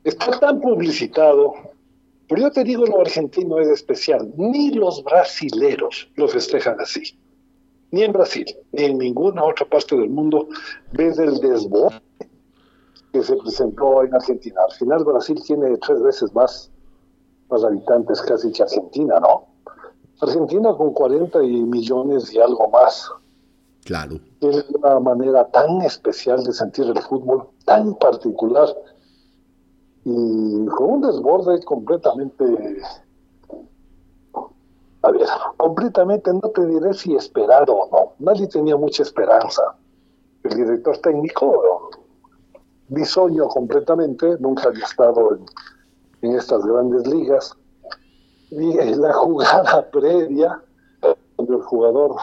Está 0.04 0.40
tan 0.40 0.60
publicitado, 0.60 1.54
pero 2.28 2.42
yo 2.42 2.52
te 2.52 2.64
digo, 2.64 2.86
lo 2.86 3.02
argentino 3.02 3.60
es 3.60 3.68
especial. 3.68 4.32
Ni 4.38 4.72
los 4.72 5.04
brasileros 5.04 6.10
lo 6.16 6.28
festejan 6.28 6.80
así. 6.80 7.18
Ni 7.92 8.04
en 8.04 8.14
Brasil, 8.14 8.46
ni 8.72 8.86
en 8.86 8.98
ninguna 8.98 9.44
otra 9.44 9.68
parte 9.68 9.96
del 9.96 10.10
mundo 10.10 10.48
ves 10.94 11.20
el 11.20 11.40
desborde 11.40 12.02
que 13.12 13.22
se 13.22 13.36
presentó 13.36 14.04
en 14.04 14.16
Argentina. 14.16 14.62
Al 14.70 14.76
final 14.78 15.04
Brasil 15.04 15.40
tiene 15.46 15.78
tres 15.78 16.02
veces 16.02 16.34
más, 16.34 16.72
más 17.52 17.64
habitantes 17.64 18.22
casi 18.22 18.52
que 18.52 18.64
Argentina, 18.64 19.20
¿no? 19.20 19.46
Argentina 20.22 20.74
con 20.76 20.94
40 20.94 21.40
millones 21.40 22.34
y 22.34 22.40
algo 22.40 22.70
más. 22.70 23.10
Claro. 23.86 24.20
Tiene 24.40 24.64
una 24.76 25.00
manera 25.00 25.48
tan 25.50 25.82
especial 25.82 26.44
de 26.44 26.54
sentir 26.54 26.86
el 26.86 27.02
fútbol, 27.02 27.48
tan 27.66 27.96
particular, 27.96 28.70
y 30.04 30.66
con 30.68 30.94
un 30.94 31.02
desborde 31.02 31.64
completamente, 31.64 32.44
a 35.04 35.12
ver, 35.12 35.28
completamente, 35.58 36.32
no 36.34 36.50
te 36.50 36.66
diré 36.66 36.94
si 36.94 37.16
esperado 37.16 37.74
o 37.74 37.90
no, 37.92 38.14
nadie 38.20 38.48
tenía 38.48 38.78
mucha 38.78 39.04
esperanza. 39.04 39.62
El 40.44 40.56
director 40.56 40.98
técnico, 41.00 41.90
bisoño 42.90 43.48
completamente, 43.48 44.38
nunca 44.40 44.70
había 44.70 44.86
estado 44.86 45.36
en 45.36 45.46
estas 46.22 46.64
grandes 46.66 47.08
ligas, 47.08 47.56
la 48.52 49.14
jugada 49.24 49.90
previa, 49.92 50.62
donde 51.38 51.56
el 51.56 51.62
jugador 51.62 52.16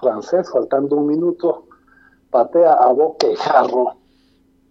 francés, 0.00 0.48
faltando 0.50 0.96
un 0.96 1.06
minuto, 1.06 1.66
patea 2.30 2.72
a 2.72 2.92
boquejarro 2.92 3.96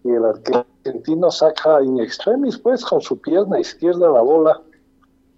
y 0.03 0.09
el 0.09 0.25
argentino 0.25 1.31
saca 1.31 1.81
in 1.83 1.99
extremis, 1.99 2.57
pues 2.57 2.83
con 2.85 3.01
su 3.01 3.19
pierna 3.19 3.59
izquierda 3.59 4.09
la 4.09 4.21
bola. 4.21 4.61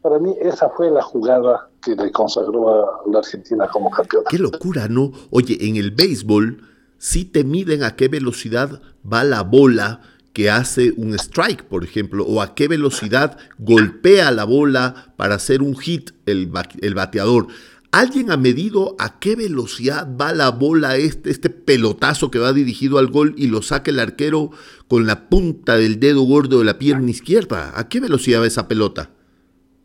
Para 0.01 0.19
mí 0.19 0.35
esa 0.39 0.69
fue 0.69 0.91
la 0.91 1.01
jugada 1.01 1.69
que 1.81 1.95
le 1.95 2.11
consagró 2.11 2.69
a 2.69 3.01
la 3.11 3.19
Argentina 3.19 3.67
como 3.67 3.89
campeón. 3.89 4.23
Qué 4.29 4.37
locura, 4.37 4.87
¿no? 4.87 5.11
Oye, 5.31 5.57
en 5.61 5.75
el 5.75 5.91
béisbol 5.91 6.63
sí 6.97 7.25
te 7.25 7.43
miden 7.43 7.83
a 7.83 7.95
qué 7.95 8.07
velocidad 8.07 8.81
va 9.11 9.23
la 9.23 9.43
bola 9.43 10.01
que 10.33 10.49
hace 10.49 10.93
un 10.97 11.13
strike, 11.13 11.63
por 11.63 11.83
ejemplo, 11.83 12.25
o 12.25 12.41
a 12.41 12.55
qué 12.55 12.67
velocidad 12.67 13.37
golpea 13.57 14.31
la 14.31 14.43
bola 14.43 15.13
para 15.17 15.35
hacer 15.35 15.61
un 15.61 15.75
hit 15.77 16.11
el, 16.25 16.51
el 16.81 16.95
bateador. 16.95 17.47
¿Alguien 17.91 18.29
ha 18.31 18.37
medido 18.37 18.95
a 18.99 19.19
qué 19.19 19.35
velocidad 19.35 20.07
va 20.15 20.31
la 20.31 20.51
bola, 20.51 20.97
este, 20.97 21.31
este 21.31 21.49
pelotazo 21.49 22.29
que 22.29 22.37
va 22.37 22.53
dirigido 22.53 22.99
al 22.99 23.07
gol 23.07 23.33
y 23.35 23.47
lo 23.47 23.63
saca 23.63 23.89
el 23.89 23.99
arquero 23.99 24.51
con 24.87 25.07
la 25.07 25.27
punta 25.27 25.75
del 25.75 25.99
dedo 25.99 26.21
gordo 26.21 26.59
de 26.59 26.65
la 26.65 26.77
pierna 26.77 27.09
izquierda? 27.09 27.73
¿A 27.75 27.89
qué 27.89 27.99
velocidad 27.99 28.41
va 28.41 28.47
esa 28.47 28.67
pelota? 28.67 29.09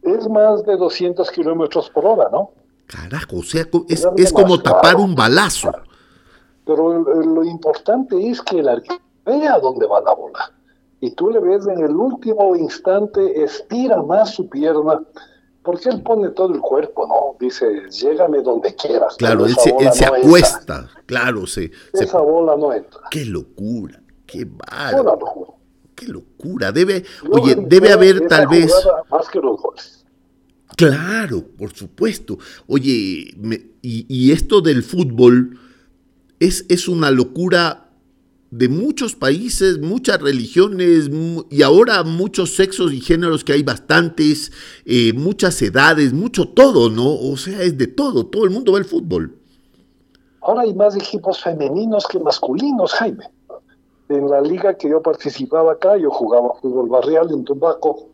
Es 0.03 0.29
más 0.29 0.67
de 0.67 0.77
200 0.77 1.31
kilómetros 1.31 1.89
por 1.89 2.05
hora, 2.05 2.29
¿no? 2.31 2.51
Carajo, 2.87 3.39
o 3.39 3.43
sea, 3.43 3.67
es, 3.89 4.07
es 4.19 4.33
como 4.35 4.61
tapar 4.61 4.97
un 4.97 5.15
balazo. 5.15 5.73
Pero 6.67 7.03
lo 7.03 7.43
importante 7.43 8.29
es 8.29 8.43
que 8.43 8.59
el 8.59 8.69
arquero 8.69 9.04
ve 9.25 9.49
a 9.49 9.59
dónde 9.59 9.87
va 9.87 10.01
la 10.01 10.15
bola. 10.15 10.53
Y 11.01 11.11
tú 11.11 11.31
le 11.31 11.41
ves 11.41 11.67
en 11.67 11.85
el 11.85 11.95
último 11.97 12.57
instante, 12.57 13.43
estira 13.43 14.03
más 14.03 14.35
su 14.35 14.49
pierna, 14.49 15.01
porque 15.63 15.89
él 15.89 16.03
pone 16.03 16.31
todo 16.31 16.55
el 16.55 16.61
cuerpo, 16.61 17.07
¿no? 17.07 17.37
Dice, 17.45 17.67
llégame 17.91 18.43
donde 18.43 18.75
quieras. 18.75 19.17
Claro, 19.17 19.47
él 19.47 19.55
se, 19.57 19.75
se 19.93 20.05
acuesta, 20.05 20.89
claro, 21.07 21.47
se, 21.47 21.71
Esa 21.93 22.21
bola 22.21 22.57
no 22.57 22.73
entra. 22.73 23.01
Qué 23.11 23.25
locura, 23.25 24.01
qué 24.27 24.47
bárbaro. 24.47 25.57
Qué 25.95 26.07
locura. 26.09 26.73
Debe, 26.73 27.05
oye, 27.31 27.55
debe 27.55 27.93
haber 27.93 28.27
tal 28.27 28.49
vez... 28.49 28.73
Más 29.11 29.29
que 29.29 29.39
los 29.39 29.61
goles. 29.61 30.05
Claro, 30.77 31.45
por 31.57 31.73
supuesto. 31.73 32.39
Oye, 32.67 32.91
y, 32.91 34.07
y, 34.09 34.33
esto 34.33 34.61
del 34.61 34.83
fútbol 34.83 35.59
es, 36.41 36.67
es 36.69 36.89
una 36.89 37.11
locura 37.11 37.84
de 38.57 38.69
muchos 38.69 39.17
países, 39.17 39.81
muchas 39.81 40.21
religiones 40.21 41.11
y 41.51 41.63
ahora 41.63 42.05
muchos 42.05 42.55
sexos 42.55 42.93
y 42.93 43.01
géneros 43.01 43.43
que 43.43 43.53
hay 43.53 43.65
bastantes, 43.65 44.53
eh, 44.85 45.13
muchas 45.13 45.61
edades, 45.61 46.13
mucho 46.13 46.49
todo, 46.49 46.89
¿no? 46.89 47.15
O 47.15 47.37
sea, 47.37 47.63
es 47.63 47.77
de 47.77 47.89
todo, 47.89 48.27
todo 48.27 48.45
el 48.45 48.51
mundo 48.51 48.73
ve 48.73 48.79
el 48.79 48.85
fútbol. 48.85 49.37
Ahora 50.41 50.63
hay 50.63 50.75
más 50.75 50.95
equipos 50.95 51.43
femeninos 51.43 52.07
que 52.07 52.21
masculinos, 52.21 52.93
Jaime. 52.93 53.29
En 54.09 54.31
la 54.31 54.41
liga 54.41 54.75
que 54.75 54.89
yo 54.89 55.03
participaba 55.03 55.73
acá, 55.73 55.97
yo 55.97 56.11
jugaba 56.11 56.55
fútbol 56.63 56.89
barrial 56.89 57.33
en 57.33 57.43
Tumbaco, 57.43 58.11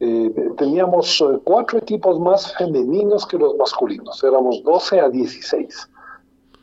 eh, 0.00 0.34
teníamos 0.56 1.20
eh, 1.20 1.38
cuatro 1.44 1.78
equipos 1.78 2.18
más 2.18 2.56
femeninos 2.56 3.24
que 3.24 3.38
los 3.38 3.56
masculinos, 3.56 4.20
éramos 4.24 4.64
12 4.64 4.98
a 4.98 5.08
16 5.08 5.88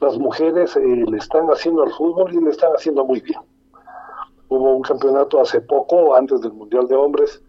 las 0.02 0.18
mujeres 0.18 0.76
eh, 0.76 1.06
le 1.10 1.18
están 1.18 1.48
haciendo 1.48 1.84
al 1.84 1.92
fútbol 1.94 2.34
y 2.34 2.42
le 2.42 2.50
están 2.52 2.72
haciendo 2.74 3.06
muy 3.06 3.22
bien. 3.22 3.40
Hubo 4.50 4.76
un 4.76 4.82
campeonato 4.82 5.42
hace 5.42 5.62
poco, 5.62 6.16
antes 6.16 6.42
del 6.42 6.54
Mundial 6.54 6.88
de 6.88 6.96
Hombres. 6.96 7.42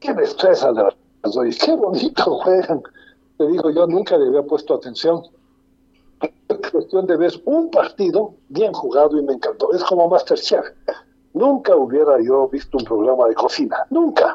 ¡Qué 0.00 0.12
destreza 0.12 0.72
de 0.72 0.82
las 0.84 0.94
¡Qué 1.64 1.74
bonito 1.74 2.22
juegan! 2.42 2.82
Te 3.38 3.46
digo, 3.48 3.70
yo 3.70 3.86
nunca 3.86 4.16
le 4.16 4.28
había 4.28 4.42
puesto 4.42 4.74
atención. 4.74 5.22
Es 6.48 6.70
cuestión 6.70 7.06
de 7.06 7.16
ver 7.16 7.32
un 7.46 7.70
partido 7.70 8.34
bien 8.48 8.72
jugado 8.72 9.18
y 9.18 9.22
me 9.22 9.32
encantó. 9.32 9.72
Es 9.72 9.82
como 9.84 10.08
Masterchef. 10.08 10.64
Nunca 11.32 11.74
hubiera 11.74 12.20
yo 12.22 12.48
visto 12.48 12.78
un 12.78 12.84
programa 12.84 13.26
de 13.26 13.34
cocina. 13.34 13.78
Nunca. 13.90 14.34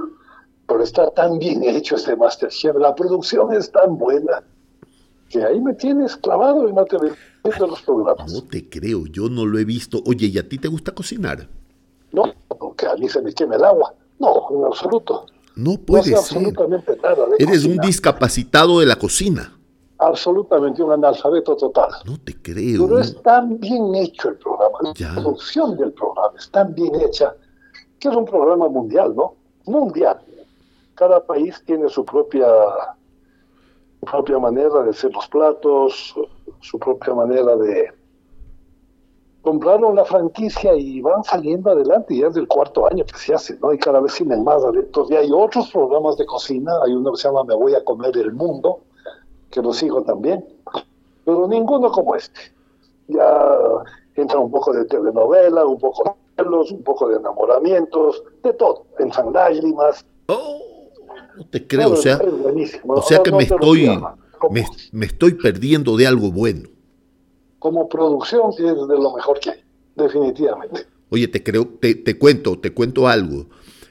Pero 0.67 0.83
está 0.83 1.09
tan 1.11 1.39
bien 1.39 1.63
hecho 1.63 1.95
este 1.95 2.15
Masterchef. 2.15 2.75
La 2.75 2.93
producción 2.93 3.53
es 3.53 3.71
tan 3.71 3.97
buena 3.97 4.43
que 5.29 5.43
ahí 5.43 5.61
me 5.61 5.75
tienes 5.75 6.17
clavado 6.17 6.67
y 6.67 6.73
no 6.73 6.83
te 6.85 6.97
los 7.43 7.81
programas. 7.81 8.31
No 8.31 8.43
te 8.43 8.69
creo, 8.69 9.05
yo 9.07 9.29
no 9.29 9.45
lo 9.45 9.57
he 9.59 9.65
visto. 9.65 10.01
Oye, 10.05 10.27
¿y 10.27 10.37
a 10.37 10.47
ti 10.47 10.57
te 10.57 10.67
gusta 10.67 10.93
cocinar? 10.93 11.47
No, 12.11 12.33
que 12.75 12.87
a 12.87 12.95
mí 12.95 13.07
se 13.07 13.21
me 13.21 13.33
queme 13.33 13.55
el 13.55 13.63
agua. 13.63 13.93
No, 14.19 14.47
en 14.51 14.65
absoluto. 14.65 15.25
No 15.55 15.77
puede 15.77 16.11
no 16.11 16.21
ser. 16.21 16.37
absolutamente 16.37 16.97
nada. 17.01 17.25
Eres 17.37 17.65
un 17.65 17.77
discapacitado 17.77 18.79
de 18.79 18.85
la 18.85 18.95
cocina. 18.95 19.53
Absolutamente 19.97 20.81
un 20.81 20.93
analfabeto 20.93 21.55
total. 21.57 21.89
No 22.05 22.17
te 22.19 22.41
creo. 22.41 22.87
Pero 22.87 22.99
es 22.99 23.21
tan 23.21 23.59
bien 23.59 23.93
hecho 23.95 24.29
el 24.29 24.35
programa. 24.37 24.93
La 24.97 25.15
producción 25.15 25.77
del 25.77 25.91
programa 25.91 26.31
es 26.37 26.49
tan 26.49 26.73
bien 26.73 26.95
hecha 27.01 27.35
que 27.99 28.07
es 28.07 28.15
un 28.15 28.25
programa 28.25 28.69
mundial, 28.69 29.13
¿no? 29.15 29.35
Mundial. 29.65 30.19
Cada 30.95 31.25
país 31.25 31.61
tiene 31.65 31.89
su 31.89 32.05
propia 32.05 32.47
su 33.99 34.05
propia 34.05 34.39
manera 34.39 34.83
de 34.83 34.91
hacer 34.91 35.11
los 35.11 35.27
platos, 35.27 36.15
su 36.61 36.77
propia 36.79 37.13
manera 37.13 37.55
de, 37.55 37.91
compraron 39.41 39.95
la 39.95 40.05
franquicia 40.05 40.75
y 40.75 41.01
van 41.01 41.23
saliendo 41.23 41.71
adelante, 41.71 42.15
ya 42.17 42.27
es 42.27 42.33
del 42.33 42.47
cuarto 42.47 42.85
año 42.87 43.05
que 43.05 43.17
se 43.17 43.33
hace, 43.33 43.57
¿no? 43.61 43.73
Y 43.73 43.77
cada 43.77 43.99
vez 44.01 44.13
tienen 44.15 44.43
más 44.43 44.63
adeptos. 44.63 45.09
Y 45.09 45.15
hay 45.15 45.29
otros 45.31 45.71
programas 45.71 46.17
de 46.17 46.25
cocina, 46.25 46.73
hay 46.85 46.93
uno 46.93 47.11
que 47.13 47.17
se 47.21 47.27
llama 47.27 47.43
Me 47.45 47.55
voy 47.55 47.73
a 47.73 47.83
comer 47.83 48.15
el 48.17 48.33
mundo, 48.33 48.79
que 49.49 49.61
lo 49.61 49.73
sigo 49.73 50.03
también, 50.03 50.45
pero 51.25 51.47
ninguno 51.47 51.91
como 51.91 52.15
este. 52.15 52.39
Ya 53.07 53.47
entra 54.15 54.39
un 54.39 54.51
poco 54.51 54.73
de 54.73 54.85
telenovela, 54.85 55.65
un 55.65 55.79
poco 55.79 56.03
de 56.03 56.43
celos, 56.43 56.71
un 56.71 56.83
poco 56.83 57.07
de 57.07 57.15
enamoramientos, 57.17 58.23
de 58.43 58.53
todo, 58.53 58.85
entran 58.99 59.31
lágrimas. 59.33 60.05
Oh, 60.27 60.59
no 61.37 61.45
te 61.47 61.65
creo, 61.65 61.87
o 61.87 61.91
Todo 61.93 62.01
sea, 62.01 62.19
o 62.87 63.01
sea 63.01 63.17
No- 63.17 63.23
que 63.23 63.31
no 63.31 63.37
me 63.37 63.43
estoy, 63.43 63.79
pierdas. 63.79 64.13
Me, 64.47 64.65
me 64.91 65.05
estoy 65.05 65.33
perdiendo 65.33 65.97
de 65.97 66.07
algo 66.07 66.31
bueno. 66.31 66.69
como 67.59 67.87
producción 67.89 68.51
es 68.51 68.59
de 68.59 68.97
lo 68.97 69.13
mejor 69.15 69.39
que 69.39 69.51
hay, 69.51 69.59
definitivamente. 69.95 70.87
Oye, 71.09 71.27
te 71.27 71.43
creo, 71.43 71.67
te, 71.67 71.95
te 71.95 72.17
cuento, 72.17 72.59
te 72.59 72.73
cuento 72.73 73.07
algo. 73.07 73.49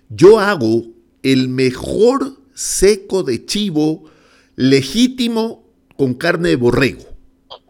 Yo 0.08 0.38
hago 0.38 0.84
el 1.22 1.48
mejor 1.48 2.38
seco 2.54 3.22
de 3.22 3.44
chivo 3.44 4.04
legítimo 4.56 5.64
con 5.96 6.14
carne 6.14 6.50
de 6.50 6.56
borrego. 6.56 7.02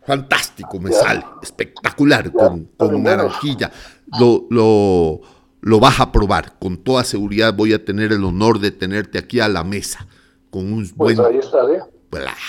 Fantástico, 0.06 0.80
me 0.80 0.92
sale, 0.92 1.24
espectacular, 1.42 2.34
con, 2.34 2.70
con 2.76 3.02
naranjilla. 3.02 3.70
Lo, 4.06 4.46
lo, 4.50 5.20
lo 5.60 5.80
vas 5.80 6.00
a 6.00 6.12
probar, 6.12 6.58
con 6.58 6.78
toda 6.78 7.04
seguridad 7.04 7.54
voy 7.54 7.72
a 7.74 7.84
tener 7.84 8.12
el 8.12 8.24
honor 8.24 8.58
de 8.60 8.70
tenerte 8.70 9.18
aquí 9.18 9.40
a 9.40 9.48
la 9.48 9.64
mesa, 9.64 10.06
con 10.50 10.72
un 10.72 10.88
Pues 10.96 11.16
buen... 11.16 11.20
ahí 11.20 11.38
estaré. 11.38 11.80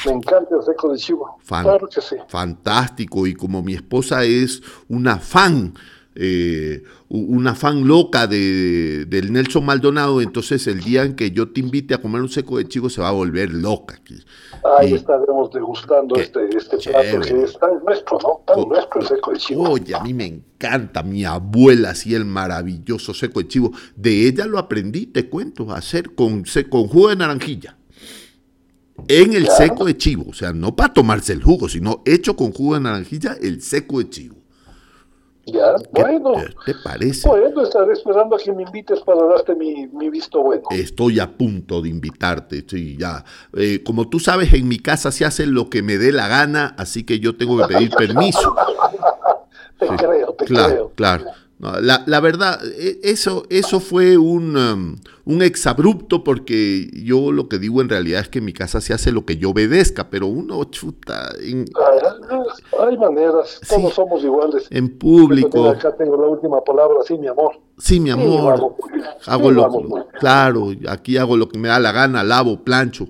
Me 0.05 0.11
encanta 0.13 0.55
el 0.55 0.63
seco 0.63 0.91
de 0.93 0.97
chivo. 0.97 1.37
Fan- 1.43 1.63
Claro 1.63 1.87
que 1.87 2.01
sí. 2.01 2.15
fantástico 2.27 3.27
y 3.27 3.33
como 3.33 3.61
mi 3.61 3.73
esposa 3.73 4.23
es 4.23 4.61
una 4.87 5.17
fan, 5.19 5.73
eh, 6.15 6.83
una 7.09 7.55
fan 7.55 7.87
loca 7.87 8.27
de, 8.27 9.05
del 9.05 9.31
Nelson 9.31 9.65
Maldonado, 9.65 10.21
entonces 10.21 10.65
el 10.67 10.79
día 10.81 11.03
en 11.03 11.15
que 11.15 11.31
yo 11.31 11.51
te 11.51 11.59
invite 11.59 11.93
a 11.93 12.01
comer 12.01 12.21
un 12.21 12.29
seco 12.29 12.57
de 12.57 12.67
chivo 12.67 12.89
se 12.89 13.01
va 13.01 13.09
a 13.09 13.11
volver 13.11 13.53
loca. 13.53 13.95
aquí. 13.95 14.15
Ahí 14.79 14.91
Y- 14.91 14.95
estaremos 14.95 15.51
degustando 15.51 16.15
este, 16.15 16.39
este 16.55 16.77
plato 16.77 17.19
que 17.21 17.43
es 17.43 17.57
tan 17.59 17.83
nuestro, 17.85 18.17
¿no? 18.21 18.41
Tan 18.45 18.59
Oh. 18.59 18.65
nuestro 18.65 19.01
el 19.01 19.07
seco 19.07 19.31
de 19.31 19.37
chivo. 19.37 19.69
Oye, 19.69 19.95
a 19.95 20.01
mí 20.01 20.13
me 20.13 20.25
encanta, 20.25 21.03
mi 21.03 21.23
abuela 21.25 21.91
hacía 21.91 22.17
el 22.17 22.25
maravilloso 22.25 23.13
seco 23.13 23.39
de 23.39 23.47
chivo. 23.47 23.71
De 23.95 24.27
ella 24.27 24.45
lo 24.45 24.57
aprendí, 24.59 25.05
te 25.07 25.29
cuento, 25.29 25.71
a 25.71 25.77
hacer 25.77 26.15
con 26.15 26.43
jugo 26.45 27.09
de 27.09 27.15
naranjilla. 27.15 27.77
En 29.07 29.33
el 29.33 29.47
seco 29.47 29.85
de 29.85 29.97
chivo, 29.97 30.25
o 30.29 30.33
sea, 30.33 30.53
no 30.53 30.75
para 30.75 30.93
tomarse 30.93 31.33
el 31.33 31.43
jugo, 31.43 31.67
sino 31.69 32.01
hecho 32.05 32.35
con 32.35 32.51
jugo 32.51 32.75
de 32.75 32.81
naranjilla, 32.81 33.35
el 33.41 33.61
seco 33.61 33.99
de 33.99 34.09
chivo. 34.09 34.35
Ya, 35.45 35.73
¿Qué 35.93 36.03
bueno. 36.03 36.33
te- 36.63 36.75
parece? 36.75 37.27
Bueno, 37.27 37.63
estaré 37.63 37.93
esperando 37.93 38.35
a 38.35 38.39
que 38.39 38.51
me 38.53 38.63
invites 38.63 38.99
para 39.01 39.23
darte 39.25 39.55
mi, 39.55 39.87
mi 39.87 40.09
visto 40.11 40.43
bueno. 40.43 40.63
Estoy 40.69 41.19
a 41.19 41.35
punto 41.37 41.81
de 41.81 41.89
invitarte, 41.89 42.63
sí, 42.67 42.97
ya. 42.99 43.23
Eh, 43.53 43.81
como 43.83 44.09
tú 44.09 44.19
sabes, 44.19 44.53
en 44.53 44.67
mi 44.67 44.77
casa 44.77 45.11
se 45.11 45.25
hace 45.25 45.47
lo 45.47 45.69
que 45.69 45.81
me 45.81 45.97
dé 45.97 46.11
la 46.11 46.27
gana, 46.27 46.75
así 46.77 47.03
que 47.03 47.19
yo 47.19 47.35
tengo 47.35 47.57
que 47.57 47.63
pedir 47.73 47.89
permiso. 47.95 48.55
te 49.79 49.87
Sí, 49.87 49.95
creo, 49.97 50.33
te 50.33 50.45
claro, 50.45 50.73
creo. 50.73 50.91
claro. 50.95 51.25
No, 51.25 51.31
la, 51.59 52.03
la 52.05 52.19
verdad, 52.21 52.59
e- 52.77 52.99
eso, 53.03 53.43
eso 53.49 53.79
fue 53.81 54.17
un, 54.17 54.55
um, 54.55 54.95
un 55.25 55.41
exabrupto 55.41 56.23
porque 56.23 56.89
yo 56.93 57.33
lo 57.33 57.49
que 57.49 57.59
digo 57.59 57.81
en 57.81 57.89
realidad 57.89 58.21
es 58.21 58.29
que 58.29 58.39
en 58.39 58.45
mi 58.45 58.53
casa 58.53 58.79
se 58.79 58.93
hace 58.93 59.11
lo 59.11 59.25
que 59.25 59.35
yo 59.37 59.49
obedezca, 59.49 60.09
pero 60.09 60.27
uno 60.27 60.63
chuta 60.65 61.29
en, 61.41 61.65
Ah, 61.75 62.85
Hay 62.87 62.97
maneras, 62.97 63.59
Sí. 63.61 63.75
todos 63.75 63.93
somos 63.93 64.23
iguales. 64.23 64.67
en 64.69 64.97
público. 64.97 65.67
Acá 65.69 65.93
tengo 65.97 66.15
la 66.21 66.27
última 66.29 66.63
palabra, 66.63 66.99
sí, 67.05 67.17
mi 67.17 67.27
amor. 67.27 67.59
Sí, 67.77 67.99
mi 67.99 68.09
amor, 68.09 68.75
hago 69.25 69.49
Sí, 69.49 69.55
lo, 69.55 70.07
claro, 70.19 70.71
aquí 70.87 71.17
hago 71.17 71.35
lo 71.37 71.47
que 71.49 71.57
me 71.59 71.67
da 71.69 71.79
la 71.79 71.91
gana, 71.91 72.23
lavo, 72.23 72.63
plancho, 72.63 73.07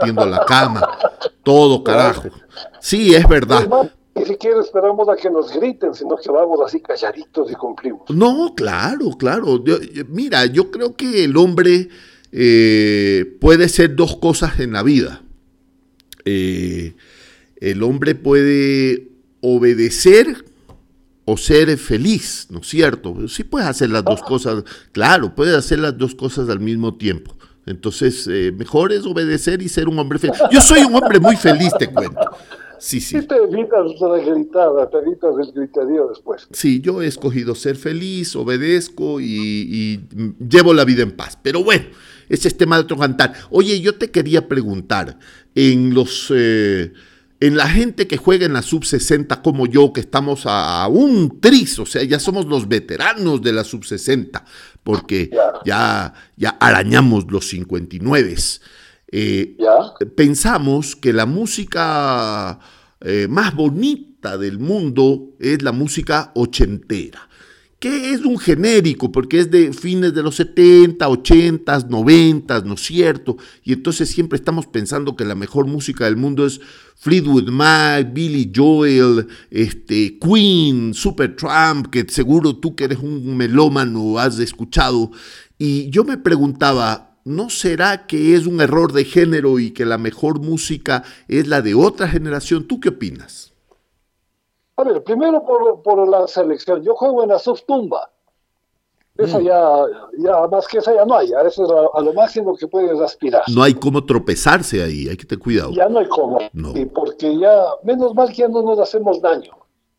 tiendo 0.00 0.24
la 0.26 0.44
cama, 0.44 0.88
todo 1.42 1.82
carajo. 1.84 2.28
Sí, 2.80 3.14
es 3.14 3.28
verdad. 3.28 3.68
Ni 4.18 4.24
siquiera 4.26 4.60
esperamos 4.60 5.08
a 5.08 5.16
que 5.16 5.30
nos 5.30 5.52
griten, 5.58 5.94
sino 5.94 6.16
que 6.16 6.30
vamos 6.30 6.60
así 6.64 6.80
calladitos 6.80 7.50
y 7.50 7.54
cumplimos. 7.54 8.08
No, 8.10 8.54
claro, 8.56 9.10
claro. 9.18 9.62
Yo- 9.64 9.78
mira, 10.08 10.46
yo 10.46 10.70
creo 10.70 10.94
que 10.96 11.24
el 11.24 11.36
hombre 11.36 11.88
eh, 12.32 13.36
puede 13.40 13.68
ser 13.68 13.94
dos 13.96 14.16
cosas 14.16 14.60
en 14.60 14.72
la 14.72 14.82
vida. 14.82 15.22
Eh, 16.24 16.94
el 17.60 17.82
hombre 17.82 18.14
puede 18.14 19.08
obedecer 19.40 20.44
o 21.24 21.36
ser 21.36 21.76
feliz, 21.78 22.46
¿no 22.50 22.60
es 22.60 22.68
cierto? 22.68 23.28
Sí 23.28 23.44
puedes 23.44 23.68
hacer 23.68 23.90
las 23.90 24.04
dos 24.04 24.22
cosas, 24.22 24.64
claro, 24.92 25.34
puedes 25.34 25.54
hacer 25.54 25.78
las 25.78 25.96
dos 25.96 26.14
cosas 26.14 26.48
al 26.48 26.60
mismo 26.60 26.96
tiempo. 26.96 27.34
Entonces, 27.66 28.26
eh, 28.30 28.50
mejor 28.56 28.92
es 28.92 29.04
obedecer 29.04 29.60
y 29.60 29.68
ser 29.68 29.88
un 29.88 29.98
hombre 29.98 30.18
feliz. 30.18 30.38
Yo 30.50 30.60
soy 30.62 30.80
un 30.84 30.94
hombre 30.94 31.20
muy 31.20 31.36
feliz, 31.36 31.70
te 31.78 31.88
cuento. 31.90 32.18
Sí, 32.78 33.00
sí. 33.00 33.20
Si 33.20 33.26
te 33.26 33.36
evitas 33.36 34.00
la 34.00 34.18
gritada, 34.18 34.88
te 34.88 34.98
evitas 34.98 35.34
el 35.40 35.52
griterío 35.52 36.08
después. 36.08 36.46
Sí, 36.52 36.80
yo 36.80 37.02
he 37.02 37.06
escogido 37.06 37.54
ser 37.54 37.76
feliz, 37.76 38.34
obedezco 38.36 39.20
y, 39.20 39.26
y, 39.26 40.00
llevo 40.38 40.74
la 40.74 40.84
vida 40.84 41.02
en 41.02 41.12
paz. 41.12 41.38
Pero 41.42 41.64
bueno, 41.64 41.86
ese 42.28 42.48
es 42.48 42.56
tema 42.56 42.76
de 42.76 42.82
otro 42.82 42.96
cantar. 42.96 43.34
Oye, 43.50 43.80
yo 43.80 43.94
te 43.96 44.10
quería 44.10 44.48
preguntar, 44.48 45.18
en 45.54 45.94
los 45.94 46.32
eh, 46.34 46.92
en 47.40 47.56
la 47.56 47.68
gente 47.68 48.06
que 48.08 48.16
juega 48.16 48.46
en 48.46 48.52
la 48.52 48.62
sub 48.62 48.84
60 48.84 49.42
como 49.42 49.66
yo, 49.66 49.92
que 49.92 50.00
estamos 50.00 50.46
a, 50.46 50.82
a 50.82 50.88
un 50.88 51.40
tris, 51.40 51.78
o 51.78 51.86
sea, 51.86 52.02
ya 52.02 52.18
somos 52.18 52.46
los 52.46 52.68
veteranos 52.68 53.42
de 53.42 53.52
la 53.52 53.62
sub 53.62 53.84
60, 53.84 54.44
porque 54.82 55.30
ya, 55.64 56.14
ya 56.36 56.50
arañamos 56.50 57.30
los 57.30 57.48
59. 57.48 58.34
Eh, 59.10 59.56
pensamos 60.14 60.94
que 60.94 61.12
la 61.12 61.24
música 61.24 62.58
eh, 63.00 63.26
más 63.28 63.54
bonita 63.54 64.36
del 64.36 64.58
mundo 64.58 65.30
es 65.38 65.62
la 65.62 65.72
música 65.72 66.30
ochentera, 66.34 67.28
que 67.78 68.12
es 68.12 68.22
un 68.22 68.38
genérico, 68.38 69.10
porque 69.10 69.38
es 69.38 69.50
de 69.50 69.72
fines 69.72 70.12
de 70.12 70.22
los 70.22 70.36
70, 70.36 71.08
80, 71.08 71.86
90, 71.88 72.60
¿no 72.62 72.74
es 72.74 72.80
cierto? 72.80 73.38
Y 73.64 73.72
entonces 73.72 74.10
siempre 74.10 74.36
estamos 74.36 74.66
pensando 74.66 75.16
que 75.16 75.24
la 75.24 75.36
mejor 75.36 75.66
música 75.66 76.04
del 76.04 76.16
mundo 76.16 76.44
es 76.44 76.60
Fleetwood 76.96 77.48
Mac, 77.48 78.12
Billy 78.12 78.52
Joel, 78.54 79.28
este, 79.50 80.18
Queen, 80.18 80.92
Supertramp, 80.92 81.86
que 81.86 82.04
seguro 82.08 82.56
tú 82.56 82.74
que 82.74 82.84
eres 82.84 82.98
un 82.98 83.36
melómano 83.36 84.18
has 84.18 84.38
escuchado. 84.40 85.12
Y 85.56 85.88
yo 85.90 86.04
me 86.04 86.18
preguntaba, 86.18 87.07
¿no 87.28 87.50
será 87.50 88.06
que 88.06 88.34
es 88.34 88.46
un 88.46 88.60
error 88.60 88.92
de 88.92 89.04
género 89.04 89.58
y 89.58 89.72
que 89.72 89.84
la 89.84 89.98
mejor 89.98 90.40
música 90.40 91.04
es 91.28 91.46
la 91.46 91.62
de 91.62 91.74
otra 91.74 92.08
generación? 92.08 92.66
¿Tú 92.66 92.80
qué 92.80 92.88
opinas? 92.88 93.52
A 94.76 94.84
ver, 94.84 95.02
primero 95.02 95.44
por, 95.44 95.82
por 95.82 96.08
la 96.08 96.26
selección. 96.26 96.82
Yo 96.82 96.94
juego 96.94 97.22
en 97.22 97.30
la 97.30 97.38
subtumba. 97.38 98.10
Mm. 99.16 99.24
Esa 99.24 99.40
ya, 99.40 99.84
ya, 100.18 100.46
más 100.48 100.66
que 100.68 100.78
esa 100.78 100.94
ya 100.94 101.04
no 101.04 101.16
hay. 101.16 101.30
Eso 101.46 101.64
es 101.64 101.70
a, 101.70 101.98
a 101.98 102.02
lo 102.02 102.12
máximo 102.12 102.56
que 102.56 102.66
puedes 102.66 102.98
aspirar. 103.00 103.42
No 103.54 103.62
hay 103.62 103.74
cómo 103.74 104.04
tropezarse 104.04 104.82
ahí, 104.82 105.08
hay 105.08 105.16
que 105.16 105.24
tener 105.24 105.42
cuidado. 105.42 105.72
Ya 105.72 105.88
no 105.88 105.98
hay 105.98 106.08
cómo. 106.08 106.38
No. 106.52 106.76
Y 106.76 106.86
porque 106.86 107.38
ya, 107.38 107.64
menos 107.82 108.14
mal 108.14 108.28
que 108.28 108.36
ya 108.36 108.48
no 108.48 108.62
nos 108.62 108.78
hacemos 108.78 109.20
daño. 109.20 109.52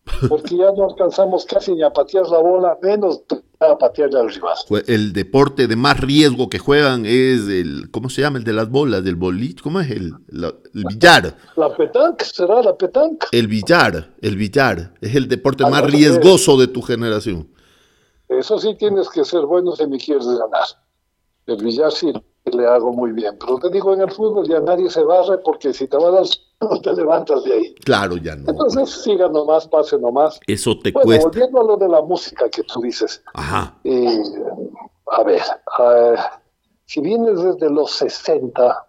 Porque 0.27 0.57
ya 0.57 0.71
no 0.71 0.85
alcanzamos 0.85 1.45
casi 1.45 1.73
ni 1.73 1.83
a 1.83 1.91
patear 1.91 2.27
la 2.29 2.39
bola, 2.39 2.77
menos 2.81 3.21
a 3.59 3.77
patearle 3.77 4.19
al 4.19 4.29
rival. 4.33 4.55
El 4.87 5.11
deporte 5.11 5.67
de 5.67 5.75
más 5.75 5.99
riesgo 5.99 6.49
que 6.49 6.59
juegan 6.59 7.05
es 7.05 7.47
el, 7.49 7.89
¿cómo 7.91 8.09
se 8.09 8.21
llama? 8.21 8.37
El 8.37 8.45
de 8.45 8.53
las 8.53 8.69
bolas, 8.69 9.03
del 9.03 9.15
boliche, 9.17 9.61
¿cómo 9.61 9.81
es? 9.81 9.91
El, 9.91 10.13
la- 10.27 10.53
el 10.73 10.85
billar. 10.85 11.35
La 11.57 11.75
petanque, 11.75 12.23
¿será 12.25 12.61
la 12.61 12.75
petanque? 12.77 13.27
El 13.31 13.47
billar, 13.47 14.15
el 14.21 14.37
billar. 14.37 14.93
Es 15.01 15.13
el 15.15 15.27
deporte 15.27 15.65
Ah, 15.65 15.69
más 15.69 15.83
riesgoso 15.83 16.57
de 16.57 16.67
tu 16.67 16.81
generación. 16.81 17.49
Eso 18.29 18.59
sí 18.59 18.75
tienes 18.75 19.09
que 19.09 19.25
ser 19.25 19.41
bueno 19.45 19.75
si 19.75 19.85
me 19.87 19.97
quieres 19.97 20.25
ganar. 20.27 20.65
El 21.45 21.57
billar 21.57 21.91
sí 21.91 22.13
le 22.53 22.65
hago 22.65 22.93
muy 22.93 23.11
bien. 23.11 23.35
Pero 23.39 23.57
te 23.57 23.69
digo, 23.71 23.93
en 23.93 24.01
el 24.01 24.11
fútbol 24.11 24.47
ya 24.47 24.61
nadie 24.61 24.89
se 24.89 25.03
barre 25.03 25.39
porque 25.43 25.73
si 25.73 25.87
te 25.87 25.97
vas 25.97 26.15
al 26.15 26.27
no 26.69 26.81
te 26.81 26.93
levantas 26.93 27.43
de 27.43 27.53
ahí. 27.53 27.75
Claro, 27.85 28.17
ya 28.17 28.35
no. 28.35 28.49
Entonces 28.49 28.89
siga 29.03 29.27
nomás, 29.29 29.67
pase 29.67 29.97
nomás. 29.97 30.39
Eso 30.47 30.77
te 30.79 30.91
Bueno, 30.91 31.05
cuesta. 31.05 31.27
volviendo 31.29 31.61
a 31.61 31.63
lo 31.63 31.77
de 31.77 31.87
la 31.87 32.01
música 32.01 32.49
que 32.49 32.63
tú 32.63 32.81
dices. 32.81 33.23
Ajá. 33.33 33.75
eh, 33.83 34.21
a 35.11 35.23
ver, 35.23 35.41
eh, 35.41 36.15
si 36.85 37.01
vienes 37.01 37.41
desde 37.41 37.69
los 37.69 37.91
60, 37.91 38.85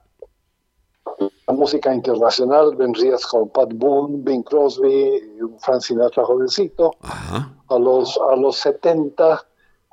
la 1.49 1.55
música 1.55 1.95
internacional 1.95 2.75
vendrías 2.77 3.27
con 3.27 3.49
Pat 3.51 3.71
Boone, 3.75 4.19
Bing 4.23 4.43
Crosby, 4.43 5.21
Frank 5.61 5.81
Sinatra 5.81 6.25
jovencito. 6.25 6.93
Ajá. 7.01 7.55
A 7.69 7.79
los, 7.79 8.19
a 8.31 8.37
los 8.37 8.57
70 8.57 9.45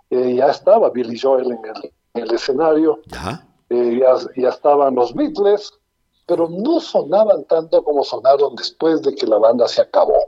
eh, 0.10 0.36
ya 0.36 0.48
estaba 0.48 0.90
Billy 0.90 1.18
Joel 1.20 1.52
en 1.52 1.66
el, 1.66 1.92
en 2.16 2.24
el 2.24 2.34
escenario, 2.34 3.00
Ya. 3.08 3.46
eh, 3.70 4.00
ya, 4.02 4.42
ya 4.42 4.50
estaban 4.50 4.96
los 4.96 5.14
Beatles, 5.14 5.72
pero 6.28 6.48
no 6.50 6.80
sonaban 6.80 7.46
tanto 7.46 7.84
como 7.84 8.04
sonaron 8.04 8.56
después 8.56 9.02
de 9.02 9.16
que 9.16 9.26
la 9.26 9.38
banda 9.40 9.68
se 9.68 9.82
acabó. 9.82 10.20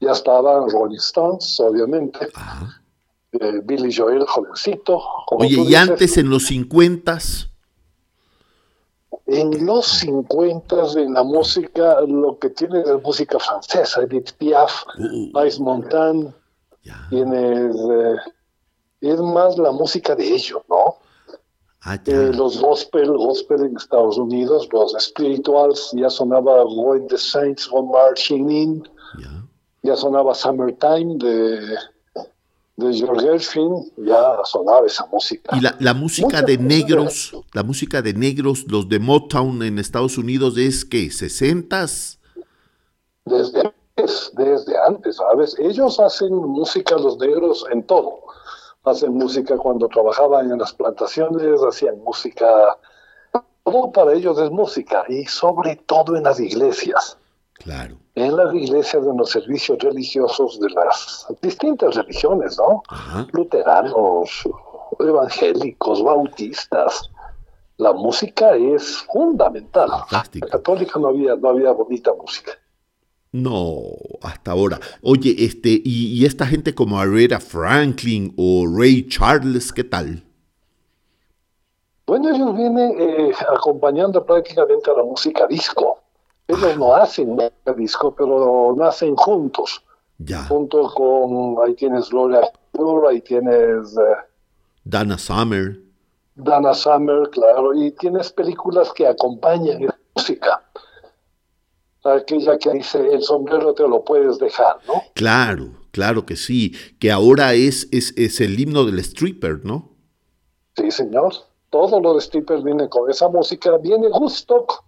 Ya 0.00 0.12
estaban 0.12 0.68
Rolling 0.68 0.98
Stones, 0.98 1.58
obviamente, 1.60 2.28
Ajá. 2.34 2.82
eh, 3.32 3.60
Billy 3.64 3.94
Joel, 3.94 4.26
jovencito. 4.26 5.00
como 5.26 5.42
Oye, 5.44 5.54
y 5.56 5.66
dices. 5.66 5.88
antes 5.88 6.16
en 6.18 6.28
los 6.28 6.46
50 6.46 7.18
En 9.26 9.64
los 9.66 9.86
50 9.86 10.76
en 10.96 11.14
la 11.14 11.22
música, 11.22 12.00
lo 12.02 12.38
que 12.38 12.50
tiene 12.50 12.82
de 12.82 12.96
música 12.98 13.38
francesa, 13.38 14.02
Edith 14.02 14.32
Piaf, 14.38 14.84
Uh, 14.98 15.44
Ice 15.44 15.60
Montan, 15.62 16.34
tienes, 17.10 17.76
eh, 17.76 18.16
es 19.02 19.20
más 19.20 19.56
la 19.58 19.70
música 19.70 20.14
de 20.16 20.34
ellos, 20.34 20.62
¿no? 20.68 20.96
Ah, 21.82 21.96
ya. 22.04 22.12
Eh, 22.12 22.32
los 22.32 22.60
gospel, 22.60 23.08
gospel 23.16 23.60
en 23.66 23.76
Estados 23.76 24.18
Unidos, 24.18 24.68
los 24.72 24.94
spirituals, 24.98 25.90
ya 25.92 26.10
sonaba 26.10 26.64
When 26.64 27.06
the 27.06 27.18
Saints 27.18 27.68
Go 27.68 27.82
Marching 27.84 28.50
In, 28.50 28.88
ya. 29.18 29.44
ya 29.82 29.96
sonaba 29.96 30.34
Summertime 30.34 31.16
de, 31.18 31.76
de 32.76 32.94
George 32.94 33.24
Gershwin, 33.24 33.92
ya 33.96 34.38
sonaba 34.44 34.86
esa 34.86 35.06
música. 35.06 35.56
Y 35.56 35.60
la, 35.60 35.76
la 35.78 35.94
música 35.94 36.42
de 36.42 36.58
negros, 36.58 37.32
la 37.52 37.62
música 37.62 38.02
de 38.02 38.12
negros, 38.12 38.64
los 38.68 38.88
de 38.88 38.98
Motown 38.98 39.62
en 39.62 39.78
Estados 39.78 40.18
Unidos 40.18 40.56
es 40.58 40.84
que 40.84 41.06
60s. 41.06 42.18
Desde 43.24 43.60
antes, 43.60 44.32
desde 44.34 44.76
antes, 44.84 45.16
¿sabes? 45.16 45.56
Ellos 45.60 46.00
hacen 46.00 46.34
música, 46.34 46.96
los 46.96 47.18
negros, 47.18 47.64
en 47.70 47.84
todo. 47.84 48.20
Hacen 48.88 49.14
música 49.14 49.56
cuando 49.56 49.88
trabajaban 49.88 50.50
en 50.50 50.58
las 50.58 50.72
plantaciones, 50.72 51.60
hacían 51.62 51.98
música. 52.02 52.46
Todo 53.64 53.92
para 53.92 54.14
ellos 54.14 54.38
es 54.38 54.50
música, 54.50 55.04
y 55.08 55.26
sobre 55.26 55.76
todo 55.76 56.16
en 56.16 56.24
las 56.24 56.40
iglesias. 56.40 57.18
Claro. 57.52 57.96
En 58.14 58.36
las 58.36 58.54
iglesias, 58.54 59.04
en 59.04 59.16
los 59.16 59.30
servicios 59.30 59.78
religiosos 59.80 60.58
de 60.60 60.70
las 60.70 61.26
distintas 61.42 61.96
religiones, 61.96 62.56
¿no? 62.56 62.82
Ajá. 62.88 63.26
Luteranos, 63.32 64.48
evangélicos, 65.00 66.02
bautistas. 66.02 67.10
La 67.76 67.92
música 67.92 68.56
es 68.56 69.04
fundamental. 69.12 69.88
Fantástica. 69.88 70.46
La 70.46 70.52
católica 70.52 70.98
no 70.98 71.08
había, 71.08 71.36
no 71.36 71.50
había 71.50 71.72
bonita 71.72 72.12
música. 72.14 72.52
No, 73.32 73.82
hasta 74.22 74.52
ahora. 74.52 74.80
Oye, 75.02 75.34
este, 75.38 75.68
y, 75.68 76.18
y 76.18 76.24
esta 76.24 76.46
gente 76.46 76.74
como 76.74 76.98
Aretha 76.98 77.40
Franklin 77.40 78.32
o 78.36 78.66
Ray 78.66 79.06
Charles, 79.08 79.72
¿qué 79.72 79.84
tal? 79.84 80.24
Bueno, 82.06 82.30
ellos 82.30 82.56
vienen 82.56 82.94
eh, 82.98 83.32
acompañando 83.54 84.24
prácticamente 84.24 84.90
a 84.90 84.94
la 84.94 85.02
música 85.02 85.46
disco. 85.46 85.98
Ellos 86.46 86.78
no 86.78 86.94
hacen 86.94 87.28
música 87.30 87.74
disco, 87.76 88.14
pero 88.16 88.74
nacen 88.78 89.14
juntos. 89.14 89.84
Ya. 90.16 90.44
Junto 90.44 90.88
con, 90.94 91.56
ahí 91.64 91.74
tienes 91.74 92.08
Gloria 92.08 92.50
ahí 93.10 93.20
tienes 93.20 93.96
eh, 93.96 94.16
Dana 94.84 95.18
Summer. 95.18 95.78
Dana 96.34 96.72
Summer, 96.72 97.28
claro, 97.30 97.74
y 97.74 97.90
tienes 97.92 98.32
películas 98.32 98.92
que 98.92 99.06
acompañan 99.06 99.82
esa 99.82 99.98
música. 100.14 100.62
Aquella 102.04 102.56
que 102.58 102.70
dice, 102.72 102.98
el 103.12 103.22
sombrero 103.22 103.74
te 103.74 103.86
lo 103.86 104.04
puedes 104.04 104.38
dejar, 104.38 104.76
¿no? 104.86 105.02
Claro, 105.14 105.70
claro 105.90 106.24
que 106.24 106.36
sí. 106.36 106.74
Que 107.00 107.10
ahora 107.10 107.54
es, 107.54 107.88
es, 107.92 108.14
es 108.16 108.40
el 108.40 108.58
himno 108.58 108.84
del 108.84 108.98
stripper, 109.00 109.64
¿no? 109.64 109.90
Sí, 110.76 110.90
señor. 110.90 111.34
Todo 111.70 112.00
lo 112.00 112.14
de 112.14 112.20
strippers 112.20 112.62
viene 112.62 112.88
con 112.88 113.10
esa 113.10 113.28
música. 113.28 113.76
Viene 113.78 114.08
Woodstock, 114.08 114.84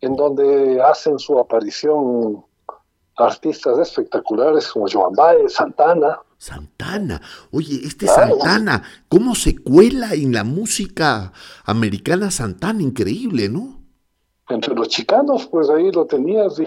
en 0.00 0.16
donde 0.16 0.82
hacen 0.82 1.18
su 1.18 1.38
aparición 1.38 2.44
artistas 3.16 3.78
espectaculares 3.78 4.68
como 4.68 4.86
Joan 4.90 5.12
Baez, 5.14 5.54
Santana. 5.54 6.18
Santana. 6.38 7.20
Oye, 7.52 7.80
este 7.84 8.06
Claro. 8.06 8.38
Santana, 8.38 8.82
¿cómo 9.08 9.34
se 9.34 9.56
cuela 9.58 10.14
en 10.14 10.32
la 10.32 10.42
música 10.44 11.32
americana 11.64 12.30
Santana? 12.30 12.82
Increíble, 12.82 13.48
¿no? 13.48 13.79
Entre 14.50 14.74
los 14.74 14.88
chicanos, 14.88 15.46
pues 15.46 15.70
ahí 15.70 15.90
lo 15.92 16.06
tenías, 16.06 16.58
y 16.58 16.66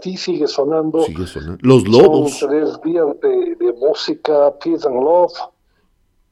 ti 0.00 0.16
sigue 0.16 0.46
sonando. 0.48 1.02
Sigue 1.02 1.26
sonando. 1.26 1.58
Los 1.60 1.86
lobos, 1.86 2.38
Son 2.38 2.48
tres 2.48 2.80
días 2.82 3.06
de, 3.22 3.54
de 3.56 3.72
música, 3.74 4.52
Peace 4.58 4.86
and 4.88 4.96
Love, 4.96 5.32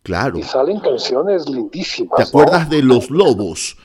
claro. 0.02 0.38
y 0.38 0.42
salen 0.42 0.80
canciones 0.80 1.48
lindísimas. 1.48 2.16
¿Te 2.16 2.22
¿no? 2.22 2.28
acuerdas 2.28 2.70
de 2.70 2.82
los 2.82 3.10
lobos? 3.10 3.76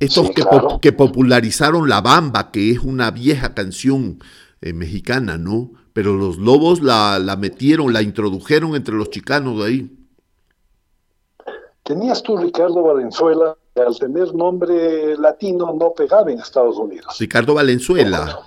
Estos 0.00 0.26
Sí, 0.28 0.34
que, 0.34 0.42
claro. 0.42 0.68
po- 0.68 0.80
que 0.80 0.92
popularizaron 0.92 1.88
La 1.88 2.00
Bamba, 2.00 2.50
que 2.50 2.70
es 2.70 2.80
una 2.80 3.10
vieja 3.10 3.54
canción 3.54 4.18
eh, 4.62 4.72
mexicana, 4.72 5.38
¿no? 5.38 5.70
Pero 5.92 6.16
los 6.16 6.38
lobos 6.38 6.80
la, 6.82 7.18
la 7.18 7.36
metieron, 7.36 7.92
la 7.92 8.02
introdujeron 8.02 8.74
entre 8.76 8.94
los 8.94 9.10
chicanos 9.10 9.58
de 9.58 9.64
ahí. 9.64 9.96
Tenías 11.82 12.22
tú 12.22 12.36
Ricardo 12.36 12.82
Valenzuela, 12.82 13.56
al 13.76 13.98
tener 13.98 14.34
nombre 14.34 15.16
latino 15.16 15.72
no 15.72 15.92
pegaba 15.92 16.30
en 16.30 16.40
Estados 16.40 16.76
Unidos. 16.76 17.16
Ricardo 17.18 17.54
Valenzuela. 17.54 18.40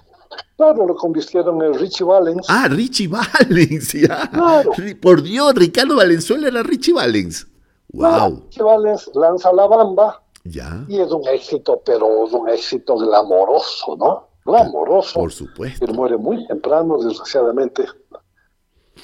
Claro, 0.57 0.85
lo 0.85 0.95
convirtieron 0.95 1.61
en 1.61 1.73
Richie 1.73 2.05
Valens. 2.05 2.45
Ah, 2.49 2.67
Richie 2.69 3.07
Valens, 3.07 3.93
ya. 3.93 4.29
Claro. 4.29 4.71
Por 5.01 5.21
Dios, 5.23 5.53
Ricardo 5.55 5.95
Valenzuela 5.95 6.47
era 6.47 6.63
Richie 6.63 6.93
Valens. 6.93 7.47
Wow. 7.91 8.43
Richie 8.45 8.63
Valens 8.63 9.09
lanza 9.13 9.53
La 9.53 9.67
Bamba 9.67 10.23
Ya, 10.43 10.83
y 10.87 10.99
es 10.99 11.11
un 11.11 11.27
éxito, 11.27 11.81
pero 11.85 12.25
es 12.25 12.33
un 12.33 12.49
éxito 12.49 12.97
glamoroso, 12.97 13.95
¿no? 13.97 14.27
Glamoroso. 14.45 15.13
por 15.19 15.31
supuesto. 15.31 15.85
Él 15.85 15.93
muere 15.93 16.17
muy 16.17 16.45
temprano, 16.47 16.97
desgraciadamente. 16.97 17.85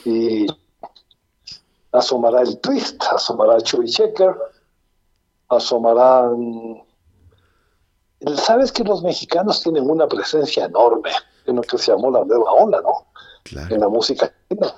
Y 0.05 0.47
asomará 1.91 2.41
el 2.41 2.59
twist, 2.59 3.01
asomará 3.11 3.59
Chubby 3.61 3.89
Checker, 3.89 4.35
asomarán... 5.49 6.83
Sabes 8.35 8.71
que 8.71 8.83
los 8.83 9.01
mexicanos 9.01 9.63
tienen 9.63 9.89
una 9.89 10.07
presencia 10.07 10.65
enorme 10.65 11.11
en 11.45 11.55
lo 11.55 11.61
que 11.61 11.77
se 11.77 11.91
llamó 11.91 12.11
la 12.11 12.25
nueva 12.25 12.51
ola, 12.51 12.81
¿no? 12.81 13.07
En 13.69 13.79
la 13.79 13.87
música 13.87 14.25
latina. 14.49 14.75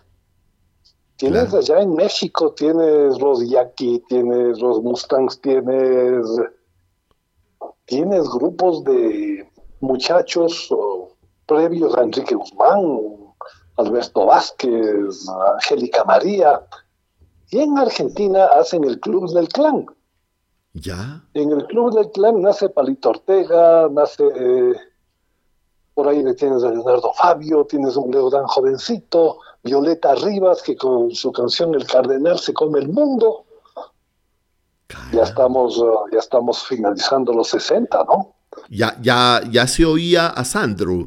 Tienes 1.18 1.50
Claro. 1.50 1.58
allá 1.60 1.82
en 1.82 1.94
México, 1.94 2.54
tienes 2.54 3.20
los 3.20 3.48
Yaqui, 3.48 4.04
tienes 4.10 4.60
los 4.60 4.82
Mustangs, 4.82 5.40
tienes, 5.42 6.26
tienes 7.86 8.28
grupos 8.30 8.84
de 8.84 9.48
muchachos 9.82 10.68
oh, 10.72 11.10
previos 11.46 11.96
a 11.98 12.04
Enrique 12.04 12.34
Guzmán, 12.34 12.82
Alberto 13.78 14.26
Vázquez, 14.26 15.28
Angélica 15.54 16.04
María. 16.06 16.66
Y 17.50 17.60
en 17.60 17.78
Argentina 17.78 18.46
hacen 18.46 18.84
el 18.84 19.00
Club 19.00 19.32
del 19.34 19.48
Clan. 19.50 19.86
Ya. 20.74 21.22
En 21.34 21.52
el 21.52 21.66
Club 21.68 21.94
del 21.94 22.12
Clan 22.12 22.42
nace 22.42 22.70
Palito 22.70 23.10
Ortega, 23.10 23.90
nace 23.92 24.24
eh, 24.24 24.74
por 25.94 26.08
ahí 26.08 26.24
le 26.24 26.34
tienes 26.34 26.64
a 26.64 26.70
Leonardo 26.70 27.12
Fabio, 27.14 27.66
tienes 27.66 27.96
un 27.96 28.12
Leodán 28.12 28.46
jovencito, 28.48 29.40
Violeta 29.64 30.16
Rivas, 30.16 30.62
que 30.62 30.76
con 30.76 31.12
su 31.12 31.32
canción 31.32 31.76
El 31.76 31.86
Cardenal 31.86 32.40
se 32.40 32.54
come 32.54 32.80
el 32.80 32.90
mundo. 32.90 33.46
Ya 35.14 35.24
estamos, 35.24 35.78
uh, 35.78 36.06
ya 36.12 36.20
estamos 36.20 36.64
finalizando 36.64 37.34
los 37.34 37.50
60, 37.50 38.04
¿no? 38.06 38.34
Ya, 38.70 38.98
ya, 39.02 39.42
ya 39.50 39.68
se 39.68 39.86
oía 39.86 40.28
a 40.28 40.44
Sandro. 40.44 41.06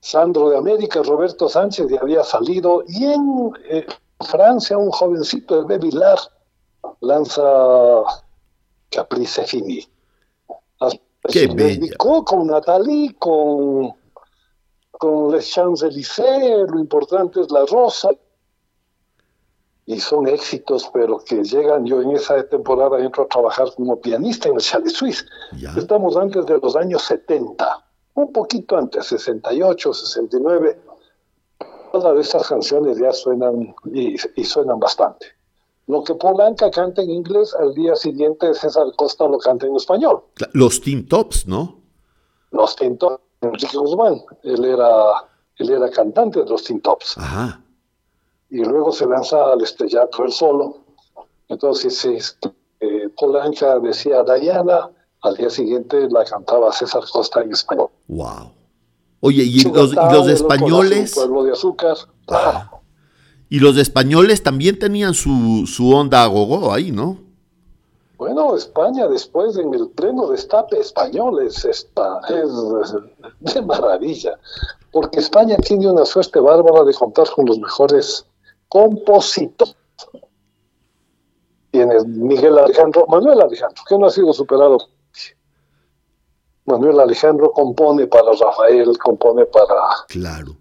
Sandro 0.00 0.50
de 0.50 0.58
América, 0.58 1.02
Roberto 1.02 1.48
Sánchez 1.48 1.88
ya 1.88 2.00
había 2.00 2.22
salido, 2.22 2.84
y 2.86 3.06
en 3.06 3.52
eh, 3.70 3.86
Francia 4.20 4.76
un 4.76 4.90
jovencito 4.90 5.62
de 5.62 5.66
Bevilar 5.66 6.18
lanza 7.00 7.42
Caprice 8.94 9.44
Fini. 9.44 9.86
Qué 11.28 11.46
bella. 11.46 11.96
con 11.96 12.46
Nathalie, 12.46 13.14
con, 13.18 13.94
con 14.92 15.32
Les 15.32 15.50
Champs-Élysées, 15.50 16.66
lo 16.70 16.78
importante 16.78 17.40
es 17.40 17.50
la 17.50 17.64
rosa. 17.66 18.10
Y 19.86 20.00
son 20.00 20.26
éxitos, 20.28 20.90
pero 20.94 21.18
que 21.18 21.42
llegan, 21.42 21.84
yo 21.84 22.00
en 22.00 22.12
esa 22.12 22.42
temporada 22.48 22.98
entro 23.00 23.24
a 23.24 23.28
trabajar 23.28 23.68
como 23.74 24.00
pianista 24.00 24.48
en 24.48 24.54
el 24.54 24.60
Chalet 24.60 24.88
Suisse. 24.88 25.26
Ya. 25.58 25.74
Estamos 25.76 26.16
antes 26.16 26.46
de 26.46 26.58
los 26.58 26.74
años 26.74 27.02
70, 27.02 27.84
un 28.14 28.32
poquito 28.32 28.78
antes, 28.78 29.06
68, 29.06 29.92
69. 29.92 30.78
Todas 31.92 32.18
estas 32.18 32.48
canciones 32.48 32.98
ya 32.98 33.12
suenan 33.12 33.74
y, 33.92 34.16
y 34.36 34.44
suenan 34.44 34.78
bastante. 34.78 35.26
Lo 35.86 36.02
que 36.02 36.14
Polanca 36.14 36.70
canta 36.70 37.02
en 37.02 37.10
inglés, 37.10 37.54
al 37.58 37.74
día 37.74 37.94
siguiente 37.94 38.54
César 38.54 38.86
Costa 38.96 39.28
lo 39.28 39.38
canta 39.38 39.66
en 39.66 39.76
español. 39.76 40.22
Los 40.52 40.80
Teen 40.80 41.06
Tops, 41.06 41.46
¿no? 41.46 41.80
Los 42.50 42.76
Tintops, 42.76 43.20
Enrique 43.42 43.76
Guzmán, 43.76 44.22
él 44.44 44.64
era, 44.64 45.28
él 45.58 45.70
era 45.70 45.90
cantante 45.90 46.42
de 46.42 46.48
los 46.48 46.62
Tintops. 46.64 47.18
Ajá. 47.18 47.60
y 48.48 48.58
luego 48.64 48.92
se 48.92 49.06
lanza 49.06 49.52
al 49.52 49.60
estrellato 49.62 50.24
él 50.24 50.30
solo. 50.32 50.78
Entonces, 51.48 52.04
este, 52.04 52.52
eh, 52.80 53.08
Polanca 53.18 53.78
decía, 53.80 54.22
Diana, 54.22 54.90
Al 55.22 55.36
día 55.36 55.48
siguiente 55.50 56.06
la 56.10 56.24
cantaba 56.24 56.70
César 56.70 57.02
Costa 57.10 57.40
en 57.42 57.50
español. 57.52 57.88
Wow. 58.08 58.52
Oye, 59.20 59.42
¿y 59.42 59.62
los, 59.62 59.92
y 59.92 59.96
los 59.96 60.28
españoles? 60.28 61.14
Pueblo 61.14 61.44
de 61.44 61.52
azúcar. 61.52 61.96
Ah. 62.28 62.70
Y 63.54 63.60
los 63.60 63.76
españoles 63.76 64.42
también 64.42 64.80
tenían 64.80 65.14
su, 65.14 65.64
su 65.68 65.94
onda 65.94 66.26
gogo 66.26 66.72
ahí, 66.72 66.90
¿no? 66.90 67.18
Bueno, 68.16 68.56
España 68.56 69.06
después 69.06 69.56
en 69.56 69.72
el 69.72 69.90
pleno 69.90 70.26
destape 70.26 70.80
español 70.80 71.40
es, 71.40 71.64
esta, 71.64 72.18
es 72.30 73.54
de 73.54 73.62
maravilla, 73.62 74.36
porque 74.90 75.20
España 75.20 75.56
tiene 75.58 75.88
una 75.88 76.04
suerte 76.04 76.40
bárbara 76.40 76.82
de 76.82 76.94
contar 76.94 77.30
con 77.30 77.46
los 77.46 77.60
mejores 77.60 78.26
compositores. 78.68 79.76
Tiene 81.70 81.94
Miguel 82.06 82.58
Alejandro, 82.58 83.06
Manuel 83.06 83.40
Alejandro, 83.40 83.84
que 83.88 83.96
no 83.96 84.06
ha 84.06 84.10
sido 84.10 84.32
superado. 84.32 84.78
Manuel 86.64 86.98
Alejandro 86.98 87.52
compone 87.52 88.08
para 88.08 88.32
Rafael, 88.32 88.98
compone 88.98 89.46
para, 89.46 89.76
claro. 90.08 90.56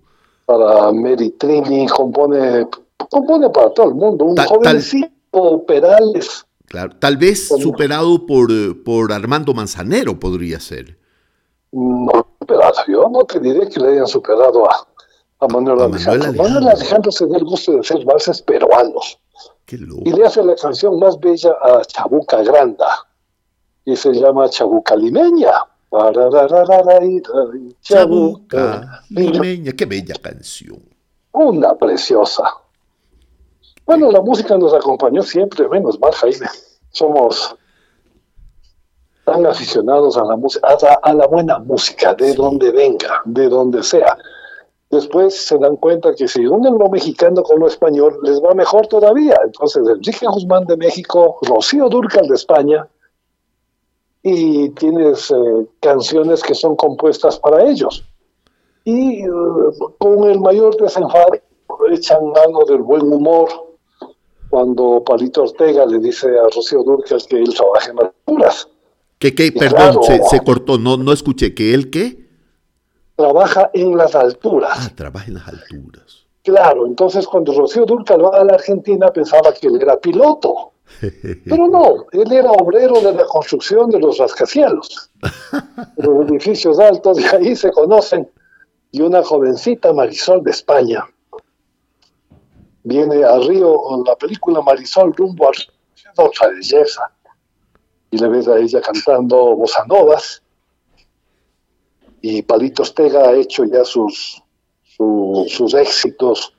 para 0.46 0.92
Mary 0.92 1.32
Trini, 1.32 1.88
compone, 3.14 3.46
compone 3.46 3.50
para 3.50 3.70
todo 3.74 3.90
el 3.90 3.96
mundo. 3.96 4.26
Un 4.26 4.38
jovencito 4.38 5.64
Perales 5.66 6.46
Claro, 6.74 6.96
tal 6.98 7.18
vez 7.18 7.50
superado 7.50 8.26
por, 8.26 8.52
eh, 8.52 8.74
por 8.74 9.12
Armando 9.12 9.54
Manzanero 9.54 10.20
podría 10.20 10.60
ser. 10.60 10.98
No, 11.72 12.26
superado. 12.40 12.74
Yo 12.88 13.10
no 13.10 13.24
te 13.26 13.40
diré 13.40 13.70
que 13.70 13.80
le 13.80 13.92
hayan 13.92 14.08
superado 14.08 14.68
a, 14.68 14.88
a 15.40 15.48
Manuel 15.50 15.82
Alejandro. 15.82 16.34
Manuel 16.34 16.70
Alejandro 16.70 17.12
se 17.12 17.28
da 17.28 17.38
el 17.38 17.44
gusto 17.44 17.74
de 17.74 17.80
hacer 17.82 18.04
valses 18.06 18.42
peruanos. 18.42 19.20
Qué. 19.66 19.76
Y 19.76 20.14
le 20.14 20.26
hace 20.26 20.44
la 20.44 20.56
canción 20.56 20.98
más 20.98 21.20
bella 21.20 21.52
a 21.62 21.86
Chabuca 21.86 22.42
Granda. 22.42 22.88
Y 23.86 23.96
se 23.96 24.12
llama 24.12 24.50
Chabuca 24.50 24.96
Limeña. 24.96 25.52
Chabuca 27.82 29.04
Limeña, 29.10 29.74
qué 29.74 29.86
bella 29.86 30.16
canción. 30.20 30.82
Una 31.34 31.76
preciosa. 31.76 32.63
Bueno, 33.86 34.12
la 34.12 34.22
música 34.22 34.58
nos 34.58 34.74
acompañó 34.74 35.22
siempre, 35.24 35.68
menos 35.68 36.00
mal, 36.00 36.14
Jaime. 36.14 36.48
Somos 36.92 37.56
tan 39.26 39.46
aficionados 39.46 40.18
a 40.18 40.24
la 40.24 40.36
música, 40.36 40.68
a 41.02 41.14
la, 41.14 41.28
buena 41.28 41.60
música, 41.60 42.14
de 42.14 42.34
donde 42.34 42.72
venga, 42.72 43.22
de 43.26 43.50
donde 43.50 43.84
sea. 43.84 44.18
Después 44.90 45.46
se 45.46 45.58
dan 45.58 45.76
cuenta 45.78 46.14
que 46.14 46.28
si 46.28 46.46
unen 46.46 46.78
lo 46.78 46.90
mexicano 46.90 47.42
con 47.44 47.60
lo 47.60 47.68
español, 47.68 48.20
les 48.24 48.42
va 48.42 48.54
mejor 48.54 48.88
todavía. 48.88 49.36
Entonces, 49.44 49.84
Enrique 49.88 50.28
Guzmán 50.28 50.66
de 50.66 50.78
México, 50.78 51.40
Rocío 51.42 51.90
Durcal 51.90 52.28
de 52.28 52.36
España, 52.36 52.88
y 54.22 54.70
tienes 54.70 55.32
eh, 55.32 55.68
canciones 55.82 56.42
que 56.42 56.56
son 56.56 56.76
compuestas 56.78 57.38
para 57.40 57.66
ellos. 57.66 58.06
Y 58.86 59.26
eh, 59.26 59.30
con 59.98 60.30
el 60.30 60.40
mayor 60.40 60.78
desenfado 60.78 61.34
echan 61.92 62.26
mano 62.28 62.64
del 62.66 62.82
buen 62.82 63.02
humor, 63.02 63.50
cuando 64.54 65.04
Palito 65.04 65.42
Ortega 65.42 65.84
le 65.84 65.98
dice 65.98 66.28
a 66.38 66.44
Rocío 66.44 66.84
Durcal 66.84 67.20
que 67.28 67.38
él 67.38 67.56
trabaja 67.56 67.90
en 67.90 68.00
alturas. 68.00 68.68
¿Qué, 69.18 69.34
qué? 69.34 69.52
Perdón, 69.52 70.04
se, 70.30 70.40
cortó, 70.42 70.78
no, 70.78 70.96
no 70.96 71.12
escuché. 71.12 71.56
¿Que 71.56 71.74
él 71.74 71.90
qué? 71.90 72.30
Trabaja 73.16 73.72
en 73.74 73.98
las 73.98 74.14
alturas. 74.14 74.78
Ah, 74.80 74.92
trabaja 74.96 75.26
en 75.26 75.34
las 75.34 75.48
alturas. 75.48 76.28
Claro, 76.44 76.86
entonces 76.86 77.26
cuando 77.26 77.52
Rocío 77.52 77.84
Durcal 77.88 78.24
va 78.24 78.42
a 78.42 78.44
la 78.44 78.54
Argentina 78.54 79.08
pensaba 79.08 79.52
que 79.56 79.66
él 79.66 79.82
era 79.82 80.00
piloto. 80.00 80.74
Pero 81.02 81.68
no, 81.68 82.06
él 82.12 82.32
era 82.32 82.52
obrero 82.52 83.02
de 83.02 83.12
la 83.12 83.26
construcción 83.26 83.90
de 83.90 84.00
los 84.02 84.20
rascacielos. 84.20 85.10
los 85.98 86.30
edificios 86.30 86.78
altos, 86.78 87.18
de 87.18 87.26
ahí 87.26 87.56
se 87.56 87.72
conocen. 87.72 88.30
Y 88.92 89.02
una 89.02 89.24
jovencita 89.24 89.92
Marisol 89.94 90.44
de 90.44 90.52
España, 90.52 91.08
viene 92.84 93.24
a 93.24 93.38
Río 93.40 94.04
la 94.06 94.16
película 94.16 94.62
Marisol 94.62 95.14
rumbo 95.14 95.48
a 95.48 96.24
otra 96.24 96.50
belleza. 96.50 97.12
Y 98.12 98.18
le 98.18 98.28
ves 98.28 98.48
a 98.48 98.58
ella 98.58 98.82
cantando 98.82 99.56
bossa 99.56 99.86
novas. 99.86 100.44
Y 102.22 102.42
Palito 102.44 102.84
Ostega 102.84 103.30
ha 103.30 103.34
hecho 103.34 103.66
ya 103.66 103.84
sus, 103.84 104.42
sus 105.48 105.74
éxitos 105.74 106.54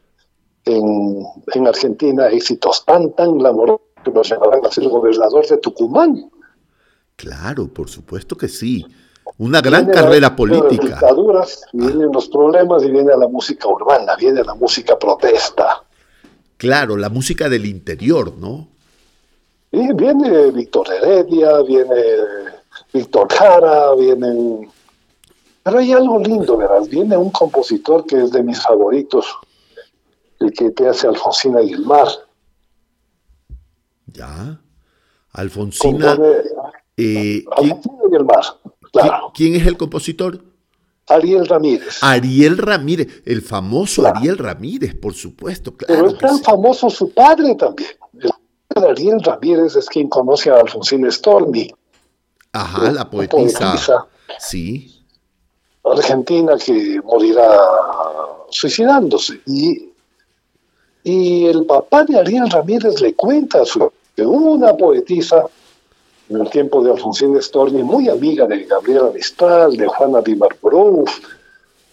en, 0.64 1.24
en, 1.54 1.66
Argentina, 1.66 2.26
éxitos 2.28 2.84
tan, 2.84 3.12
tan 3.12 3.38
glamorosos 3.38 3.86
que 4.04 4.10
nos 4.10 4.28
llevarán 4.28 4.66
a 4.66 4.70
ser 4.70 4.88
gobernador 4.88 5.46
de 5.46 5.58
Tucumán. 5.58 6.30
Claro, 7.16 7.68
por 7.68 7.88
supuesto 7.88 8.36
que 8.36 8.48
sí. 8.48 8.84
Una 9.38 9.60
gran 9.60 9.86
carrera 9.86 10.36
política. 10.36 10.82
Las 10.82 11.00
dictaduras, 11.00 11.62
vienen 11.72 12.12
los 12.12 12.28
problemas 12.28 12.82
y 12.82 12.90
viene 12.90 13.16
la 13.16 13.28
música 13.28 13.68
urbana, 13.68 14.16
viene 14.16 14.42
la 14.44 14.54
música 14.54 14.98
protesta. 14.98 15.84
Claro, 16.56 16.96
la 16.96 17.08
música 17.08 17.48
del 17.48 17.66
interior, 17.66 18.36
¿no? 18.36 18.68
Y 19.72 19.92
viene 19.92 20.50
Víctor 20.52 20.86
Heredia, 20.92 21.62
viene 21.62 21.94
Víctor 22.92 23.32
Jara, 23.32 23.94
vienen... 23.94 24.70
Pero 25.62 25.78
hay 25.78 25.92
algo 25.92 26.18
lindo, 26.20 26.56
¿verdad? 26.56 26.82
Viene 26.88 27.16
un 27.16 27.30
compositor 27.30 28.06
que 28.06 28.22
es 28.22 28.30
de 28.30 28.42
mis 28.42 28.62
favoritos, 28.62 29.26
el 30.38 30.52
que 30.52 30.70
te 30.70 30.86
hace 30.86 31.08
Alfonsina 31.08 31.60
y 31.62 31.72
el 31.72 31.84
mar. 31.84 32.06
Ya. 34.06 34.60
Alfonsina... 35.32 36.16
Eh, 36.96 37.44
Alfonsina 37.56 38.02
y 38.12 38.14
el 38.14 38.24
mar, 38.24 38.44
claro. 38.92 39.32
¿Quién 39.34 39.56
es 39.56 39.66
el 39.66 39.76
compositor? 39.76 40.53
Ariel 41.08 41.46
Ramírez. 41.46 41.98
Ariel 42.02 42.58
Ramírez, 42.58 43.22
el 43.26 43.42
famoso 43.42 44.06
Ariel 44.06 44.38
Ramírez, 44.38 44.94
por 44.94 45.14
supuesto. 45.14 45.76
Claro 45.76 45.94
Pero 45.94 46.08
es 46.08 46.18
tan 46.18 46.40
famoso 46.40 46.88
su 46.88 47.12
padre 47.12 47.54
también. 47.54 47.90
El 48.74 48.84
Ariel 48.84 49.20
Ramírez 49.22 49.76
es 49.76 49.86
quien 49.88 50.08
conoce 50.08 50.50
a 50.50 50.56
Alfonsina 50.60 51.10
Storni. 51.10 51.70
Ajá, 52.52 52.90
la 52.92 53.08
poetisa. 53.08 54.06
Sí. 54.38 55.04
Argentina 55.84 56.56
que 56.56 57.00
morirá 57.04 57.48
suicidándose. 58.50 59.40
Y, 59.46 59.90
y 61.02 61.46
el 61.46 61.66
papá 61.66 62.04
de 62.04 62.18
Ariel 62.18 62.48
Ramírez 62.50 63.00
le 63.00 63.14
cuenta 63.14 63.64
su, 63.64 63.92
que 64.16 64.24
una 64.24 64.74
poetisa 64.74 65.44
en 66.28 66.40
el 66.40 66.50
tiempo 66.50 66.82
de 66.82 66.90
Alfonsín 66.92 67.40
Storni, 67.40 67.82
muy 67.82 68.08
amiga 68.08 68.46
de 68.46 68.64
Gabriela 68.64 69.10
Mistral, 69.12 69.76
de 69.76 69.86
Juana 69.86 70.20
Di 70.22 70.38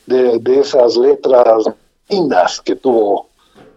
de, 0.06 0.40
de 0.40 0.60
esas 0.60 0.98
letras 0.98 1.66
finas 2.08 2.62
que 2.62 2.76
tuvo 2.76 3.30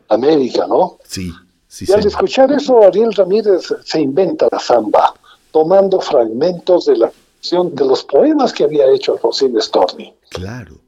América, 0.09 0.67
¿no? 0.67 0.99
Sí, 1.05 1.31
sí. 1.67 1.87
Y 1.89 1.93
al 1.93 2.07
escuchar 2.07 2.53
eso, 2.53 2.83
Ariel 2.83 3.13
Ramírez 3.13 3.73
se 3.85 4.01
inventa 4.01 4.49
la 4.51 4.59
samba, 4.59 5.15
tomando 5.51 6.01
fragmentos 6.01 6.87
de 6.87 6.97
la 6.97 7.13
de 7.51 7.85
los 7.85 8.05
poemas 8.05 8.53
que 8.53 8.65
había 8.65 8.91
hecho 8.91 9.13
Alfonsín 9.13 9.61
Storni. 9.61 10.15
Claro. 10.31 10.81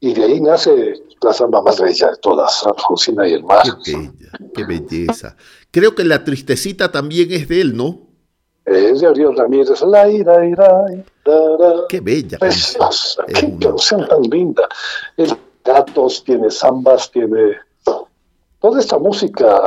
Y 0.00 0.14
de 0.14 0.24
ahí 0.24 0.40
nace 0.40 0.94
la 1.20 1.32
samba 1.32 1.62
más 1.62 1.80
bella 1.80 2.10
de 2.10 2.16
todas, 2.18 2.64
Alfonsina 2.66 3.28
y 3.28 3.34
el 3.34 3.44
mar. 3.44 3.62
Qué 3.84 3.92
bella, 3.96 4.30
qué 4.54 4.64
belleza. 4.64 5.36
Creo 5.70 5.94
que 5.94 6.04
la 6.04 6.24
tristecita 6.24 6.90
también 6.90 7.32
es 7.32 7.48
de 7.48 7.60
él, 7.60 7.76
¿no? 7.76 8.00
Es 8.64 9.00
de 9.00 9.06
Ariel 9.06 9.36
Ramírez. 9.36 9.80
La, 9.82 10.08
ira, 10.08 10.46
ira, 10.46 10.86
Qué 11.88 12.00
bella. 12.00 12.38
Preciosa. 12.38 13.24
Qué 13.26 13.56
canción 13.58 14.06
tan 14.08 14.22
linda. 14.22 14.66
El 15.16 15.36
gatos, 15.64 16.22
tiene 16.24 16.50
zambas, 16.50 17.10
tiene 17.10 17.56
toda 18.60 18.80
esta 18.80 18.98
música 18.98 19.62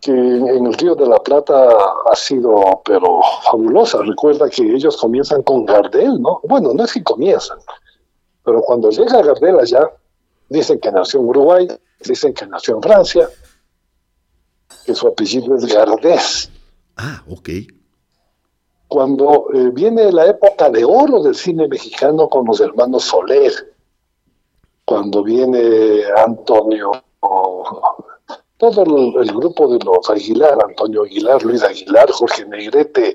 que 0.00 0.12
en 0.12 0.66
el 0.66 0.74
Río 0.74 0.94
de 0.94 1.06
la 1.06 1.18
Plata 1.18 1.68
ha 2.10 2.16
sido, 2.16 2.80
pero 2.84 3.20
fabulosa. 3.44 3.98
Recuerda 4.02 4.48
que 4.48 4.62
ellos 4.62 4.96
comienzan 4.96 5.42
con 5.42 5.66
Gardel, 5.66 6.20
¿no? 6.20 6.40
Bueno, 6.44 6.72
no 6.72 6.84
es 6.84 6.92
que 6.92 7.02
comienzan, 7.02 7.58
pero 8.44 8.62
cuando 8.62 8.90
llega 8.90 9.22
Gardel 9.22 9.58
allá, 9.58 9.90
dicen 10.48 10.80
que 10.80 10.90
nació 10.90 11.20
en 11.20 11.26
Uruguay, 11.26 11.68
dicen 12.00 12.32
que 12.32 12.46
nació 12.46 12.76
en 12.76 12.82
Francia, 12.82 13.28
que 14.86 14.94
su 14.94 15.06
apellido 15.06 15.56
es 15.56 15.66
Gardés. 15.66 16.49
Ah, 17.02 17.22
ok. 17.28 17.48
Cuando 18.88 19.46
eh, 19.54 19.70
viene 19.72 20.12
la 20.12 20.26
época 20.26 20.68
de 20.68 20.84
oro 20.84 21.22
del 21.22 21.34
cine 21.34 21.66
mexicano 21.66 22.28
con 22.28 22.44
los 22.44 22.60
hermanos 22.60 23.04
Soler, 23.04 23.52
cuando 24.84 25.22
viene 25.22 26.02
Antonio, 26.14 26.90
todo 28.58 28.82
el, 29.22 29.32
grupo 29.32 29.72
de 29.72 29.78
los 29.82 30.10
Aguilar, 30.10 30.58
Antonio 30.62 31.04
Aguilar, 31.04 31.42
Luis 31.42 31.62
Aguilar, 31.62 32.10
Jorge 32.10 32.44
Negrete, 32.44 33.14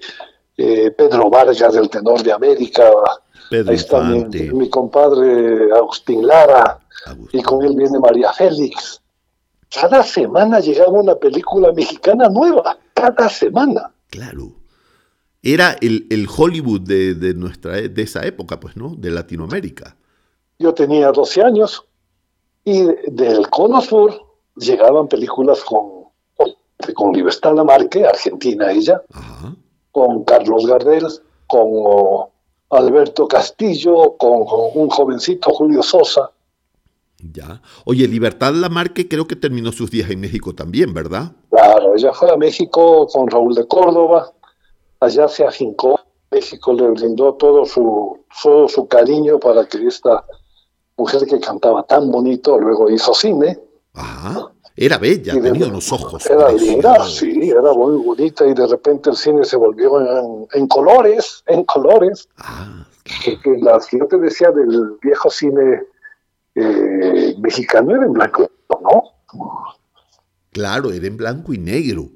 eh, 0.57 0.89
Pedro 0.89 1.29
Vargas, 1.29 1.73
del 1.73 1.89
tenor 1.89 2.23
de 2.23 2.31
América, 2.31 2.89
ahí 3.51 3.75
está 3.75 4.01
mi, 4.01 4.69
compadre 4.69 5.71
Agustín 5.73 6.25
Lara, 6.25 6.79
y 7.31 7.41
con 7.43 7.63
él 7.63 7.75
viene 7.75 7.99
María 7.99 8.33
Félix. 8.33 8.99
Cada 9.79 10.03
semana 10.03 10.59
llegaba 10.59 10.91
una 10.91 11.15
película 11.15 11.71
mexicana 11.73 12.29
nueva 12.29 12.77
cada 12.93 13.29
semana. 13.29 13.91
Claro. 14.09 14.53
era 15.43 15.75
el, 15.81 16.07
el 16.09 16.27
Hollywood 16.35 16.81
de, 16.81 17.13
de, 17.15 17.33
nuestra, 17.33 17.73
de 17.73 18.01
esa 18.01 18.25
época, 18.25 18.59
pues, 18.59 18.77
¿no? 18.77 18.95
De 18.95 19.11
Latinoamérica. 19.11 19.95
Yo 20.57 20.73
tenía 20.73 21.11
12 21.11 21.41
años 21.43 21.83
y 22.63 22.83
del 23.07 23.49
Cono 23.49 23.81
Sur 23.81 24.13
llegaban 24.55 25.07
películas 25.07 25.61
con, 25.63 26.05
con 26.95 27.13
Libertad 27.13 27.53
Lamarque, 27.53 28.05
argentina 28.05 28.71
ella, 28.71 29.01
Ajá. 29.13 29.53
con 29.91 30.23
Carlos 30.23 30.65
Gardel, 30.65 31.05
con 31.47 32.29
Alberto 32.69 33.27
Castillo, 33.27 34.15
con, 34.17 34.45
con 34.45 34.69
un 34.73 34.89
jovencito 34.89 35.51
Julio 35.53 35.83
Sosa. 35.83 36.31
Ya. 37.19 37.61
Oye, 37.85 38.07
Libertad 38.07 38.53
Lamarque 38.53 39.07
creo 39.07 39.25
que 39.27 39.35
terminó 39.35 39.71
sus 39.71 39.89
días 39.89 40.09
en 40.09 40.19
México 40.19 40.53
también, 40.53 40.93
¿verdad? 40.93 41.31
Claro, 41.49 41.95
ella 41.95 42.13
fue 42.13 42.31
a 42.31 42.37
México 42.37 43.07
con 43.07 43.27
Raúl 43.29 43.55
de 43.55 43.65
Córdoba, 43.67 44.31
allá 44.99 45.27
se 45.27 45.45
afincó, 45.45 45.99
México 46.31 46.73
le 46.73 46.89
brindó 46.89 47.33
todo 47.35 47.65
su, 47.65 48.19
todo 48.43 48.67
su 48.67 48.87
cariño 48.87 49.39
para 49.39 49.65
que 49.65 49.87
esta 49.87 50.23
mujer 50.97 51.25
que 51.27 51.39
cantaba 51.39 51.83
tan 51.83 52.11
bonito 52.11 52.59
luego 52.59 52.89
hizo 52.89 53.13
cine. 53.13 53.57
Ajá. 53.93 54.51
Era 54.75 54.97
bella, 54.97 55.33
de- 55.33 55.41
tenía 55.41 55.67
unos 55.67 55.89
ojos. 55.93 56.25
Era 56.25 56.51
linda, 56.51 57.01
sí, 57.05 57.49
era 57.49 57.71
muy 57.73 57.95
bonita 58.03 58.45
y 58.45 58.53
de 58.53 58.67
repente 58.67 59.09
el 59.09 59.15
cine 59.15 59.45
se 59.45 59.55
volvió 59.55 60.01
en, 60.01 60.47
en 60.51 60.67
colores, 60.67 61.43
en 61.47 61.63
colores. 61.63 62.27
Ah, 62.37 62.85
Que, 63.23 63.39
que 63.39 63.57
las 63.61 63.87
que 63.87 63.99
yo 63.99 64.07
te 64.07 64.17
decía 64.17 64.51
del 64.51 64.97
viejo 65.01 65.29
cine 65.29 65.83
eh, 66.55 67.35
mexicano 67.39 67.95
era 67.95 68.05
en 68.05 68.13
blanco, 68.13 68.49
¿no? 68.81 69.03
claro, 70.51 70.91
era 70.91 71.07
en 71.07 71.17
blanco 71.17 71.53
y 71.53 71.57
negro. 71.57 72.09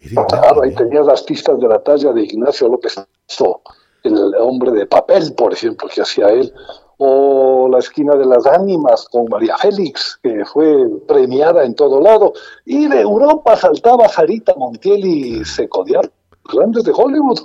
Era 0.00 0.16
en 0.16 0.26
blanco 0.26 0.52
Claro, 0.52 0.64
y 0.64 0.64
ahí 0.64 0.70
negro. 0.70 0.84
tenías 0.84 1.06
las 1.06 1.22
pistas 1.22 1.58
de 1.60 1.68
la 1.68 1.82
talla 1.82 2.12
de 2.12 2.22
Ignacio 2.22 2.68
López 2.68 2.94
Tarso, 2.94 3.62
el 4.02 4.34
hombre 4.36 4.72
de 4.72 4.86
papel, 4.86 5.34
por 5.34 5.52
ejemplo, 5.52 5.88
que 5.92 6.02
hacía 6.02 6.28
él, 6.28 6.52
o 6.98 7.68
La 7.70 7.78
esquina 7.78 8.14
de 8.16 8.26
las 8.26 8.46
ánimas 8.46 9.06
con 9.10 9.26
María 9.28 9.56
Félix, 9.58 10.18
que 10.22 10.44
fue 10.44 10.86
premiada 11.08 11.64
en 11.64 11.74
todo 11.74 12.00
lado, 12.00 12.32
y 12.64 12.88
de 12.88 13.00
Europa 13.00 13.56
saltaba 13.56 14.08
Sarita 14.08 14.54
Montiel 14.56 15.04
y 15.04 15.44
Secodiar, 15.44 16.10
grandes 16.52 16.84
de 16.84 16.92
Hollywood. 16.94 17.40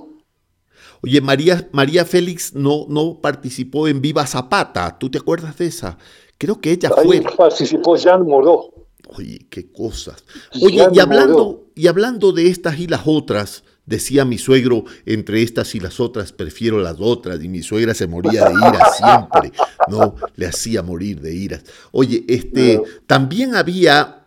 Oye, 1.04 1.22
María, 1.22 1.68
María 1.72 2.04
Félix 2.06 2.54
no, 2.56 2.86
no 2.90 3.22
participó 3.22 3.88
en 3.88 4.02
Viva 4.02 4.26
Zapata. 4.26 4.98
¿Tú 4.98 5.10
te 5.12 5.20
acuerdas 5.20 5.58
de 5.58 5.68
esa? 5.68 5.98
Creo 6.38 6.60
que 6.60 6.72
ella 6.72 6.92
Ahí 6.98 7.06
fue. 7.06 7.22
participó 7.22 7.96
Jean 7.96 8.24
Moreau. 8.24 8.72
Oye, 9.10 9.46
qué 9.50 9.72
cosas. 9.72 10.24
Oye, 10.62 10.88
y 10.92 11.00
hablando, 11.00 11.68
y 11.76 11.88
hablando 11.88 12.32
de 12.32 12.48
estas 12.48 12.80
y 12.80 12.88
las 12.88 13.02
otras, 13.06 13.64
decía 13.86 14.26
mi 14.26 14.38
suegro, 14.38 14.84
entre 15.06 15.44
estas 15.44 15.76
y 15.76 15.80
las 15.80 16.00
otras 16.00 16.32
prefiero 16.32 16.80
las 16.80 16.98
otras, 17.00 17.44
y 17.44 17.48
mi 17.48 17.62
suegra 17.62 17.94
se 17.94 18.08
moría 18.08 18.46
de 18.46 18.54
ira 18.54 18.80
siempre, 18.98 19.52
no, 19.88 20.16
le 20.36 20.48
hacía 20.48 20.82
morir 20.82 21.22
de 21.22 21.36
iras. 21.36 21.64
Oye, 21.92 22.26
este, 22.28 22.82
también 23.06 23.56
había 23.56 24.24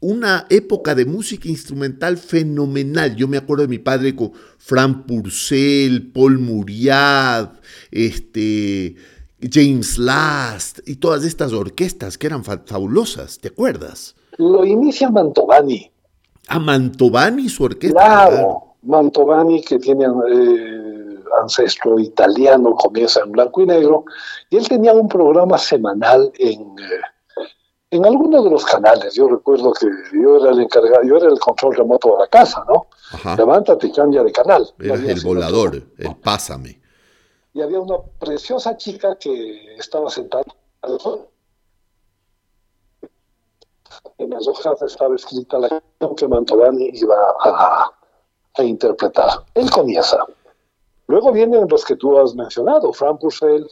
una 0.00 0.46
época 0.50 0.94
de 0.94 1.04
música 1.04 1.48
instrumental 1.48 2.18
fenomenal. 2.18 3.14
Yo 3.14 3.28
me 3.28 3.36
acuerdo 3.36 3.62
de 3.62 3.68
mi 3.68 3.78
padre 3.78 4.16
con 4.16 4.32
Fran 4.58 5.06
Purcell, 5.06 6.10
Paul 6.12 6.38
Muriad, 6.38 7.50
este, 7.90 8.96
James 9.50 9.98
Last 9.98 10.80
y 10.86 10.96
todas 10.96 11.24
estas 11.24 11.52
orquestas 11.52 12.16
que 12.18 12.26
eran 12.26 12.44
fa- 12.44 12.62
fabulosas, 12.64 13.38
¿te 13.38 13.48
acuerdas? 13.48 14.14
Lo 14.38 14.64
inicia 14.64 15.10
Mantovani. 15.10 15.90
A 16.48 16.58
Mantovani 16.58 17.44
y 17.44 17.48
su 17.48 17.64
orquesta. 17.64 17.98
Claro, 18.00 18.76
Mantovani, 18.82 19.62
que 19.62 19.78
tiene 19.78 20.04
eh, 20.06 21.18
ancestro 21.40 21.98
italiano, 21.98 22.74
comienza 22.74 23.20
en 23.20 23.32
blanco 23.32 23.62
y 23.62 23.66
negro, 23.66 24.04
y 24.50 24.56
él 24.56 24.68
tenía 24.68 24.92
un 24.92 25.08
programa 25.08 25.56
semanal 25.58 26.32
en, 26.38 26.60
eh, 26.60 27.44
en 27.90 28.04
alguno 28.04 28.42
de 28.42 28.50
los 28.50 28.64
canales. 28.64 29.14
Yo 29.14 29.28
recuerdo 29.28 29.72
que 29.72 29.86
yo 30.20 30.38
era 30.38 30.50
el 30.50 30.60
encargado, 30.60 31.02
yo 31.04 31.16
era 31.16 31.28
el 31.28 31.38
control 31.38 31.74
remoto 31.76 32.12
de 32.12 32.18
la 32.22 32.26
casa, 32.26 32.64
¿no? 32.68 32.86
Ajá. 33.12 33.36
Levántate 33.36 33.86
y 33.86 33.92
cambia 33.92 34.22
de 34.22 34.32
canal. 34.32 34.66
Eras 34.80 35.00
el 35.00 35.20
volador, 35.22 35.82
el 35.98 36.16
pásame. 36.16 36.81
Y 37.54 37.60
había 37.60 37.80
una 37.80 37.98
preciosa 38.18 38.76
chica 38.76 39.16
que 39.16 39.74
estaba 39.76 40.08
sentada 40.08 40.44
al 40.82 40.98
sol. 41.00 41.28
En 44.18 44.30
las 44.30 44.46
hojas 44.48 44.80
estaba 44.82 45.14
escrita 45.14 45.58
la 45.58 45.68
canción 45.68 46.16
que 46.16 46.28
Mantovani 46.28 46.90
iba 46.94 47.16
a, 47.44 47.90
a 48.54 48.62
interpretar. 48.62 49.44
Él 49.54 49.70
comienza. 49.70 50.24
Luego 51.08 51.30
vienen 51.32 51.66
los 51.68 51.84
que 51.84 51.96
tú 51.96 52.18
has 52.18 52.34
mencionado, 52.34 52.92
Frank 52.92 53.20
Purcell, 53.20 53.66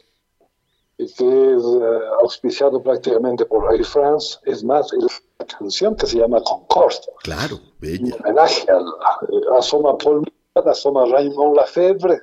eh, 0.99 1.05
que 1.17 1.53
es 1.55 1.63
eh, 1.63 1.99
auspiciado 2.21 2.83
prácticamente 2.83 3.45
por 3.45 3.73
Air 3.73 3.83
France. 3.85 4.37
Es 4.45 4.63
más, 4.63 4.93
es 4.93 5.03
una 5.39 5.47
canción 5.57 5.95
que 5.95 6.05
se 6.05 6.17
llama 6.19 6.41
Concorde, 6.43 6.97
Claro, 7.23 7.55
un 7.55 7.71
bella. 7.79 8.15
homenaje 8.19 8.69
al, 8.69 8.85
eh, 8.85 9.41
asoma 9.57 9.97
Paul 9.97 10.19
Miranda, 10.53 10.71
asoma 10.71 11.05
Raymond 11.05 11.55
Lafebvre 11.55 12.21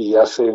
y 0.00 0.14
hacen, 0.14 0.54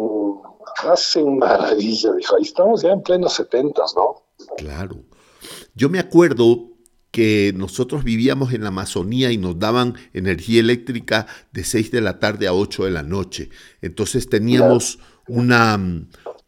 hacen 0.89 1.37
maravilla, 1.37 2.13
dijo. 2.13 2.35
Ahí 2.35 2.43
estamos 2.43 2.81
ya 2.81 2.91
en 2.91 3.03
plenos 3.03 3.33
setentas, 3.33 3.93
¿no? 3.95 4.23
Claro. 4.57 4.97
Yo 5.75 5.89
me 5.89 5.99
acuerdo 5.99 6.69
que 7.11 7.53
nosotros 7.55 8.03
vivíamos 8.03 8.53
en 8.53 8.61
la 8.63 8.69
Amazonía 8.69 9.31
y 9.31 9.37
nos 9.37 9.57
daban 9.59 9.93
energía 10.13 10.59
eléctrica 10.59 11.27
de 11.53 11.63
6 11.63 11.91
de 11.91 12.01
la 12.01 12.19
tarde 12.19 12.47
a 12.47 12.53
8 12.53 12.85
de 12.85 12.91
la 12.91 13.03
noche. 13.03 13.49
Entonces 13.81 14.27
teníamos 14.29 14.99
una, 15.27 15.79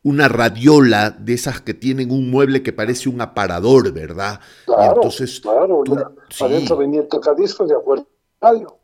una 0.03 0.27
radiola 0.27 1.11
de 1.11 1.33
esas 1.35 1.61
que 1.61 1.73
tienen 1.73 2.11
un 2.11 2.29
mueble 2.31 2.63
que 2.63 2.73
parece 2.73 3.09
un 3.09 3.21
aparador, 3.21 3.93
¿verdad? 3.93 4.41
y 4.63 4.65
Claro, 4.65 4.95
entonces 4.95 5.39
claro, 5.39 5.83
tú- 5.85 5.95
ya. 5.95 6.09
sí. 6.29 6.43
adentro 6.43 6.75
venía 6.77 7.01
el 7.01 7.07
tocadiscos 7.07 7.69
de 7.69 7.75
acuerdo. 7.75 8.07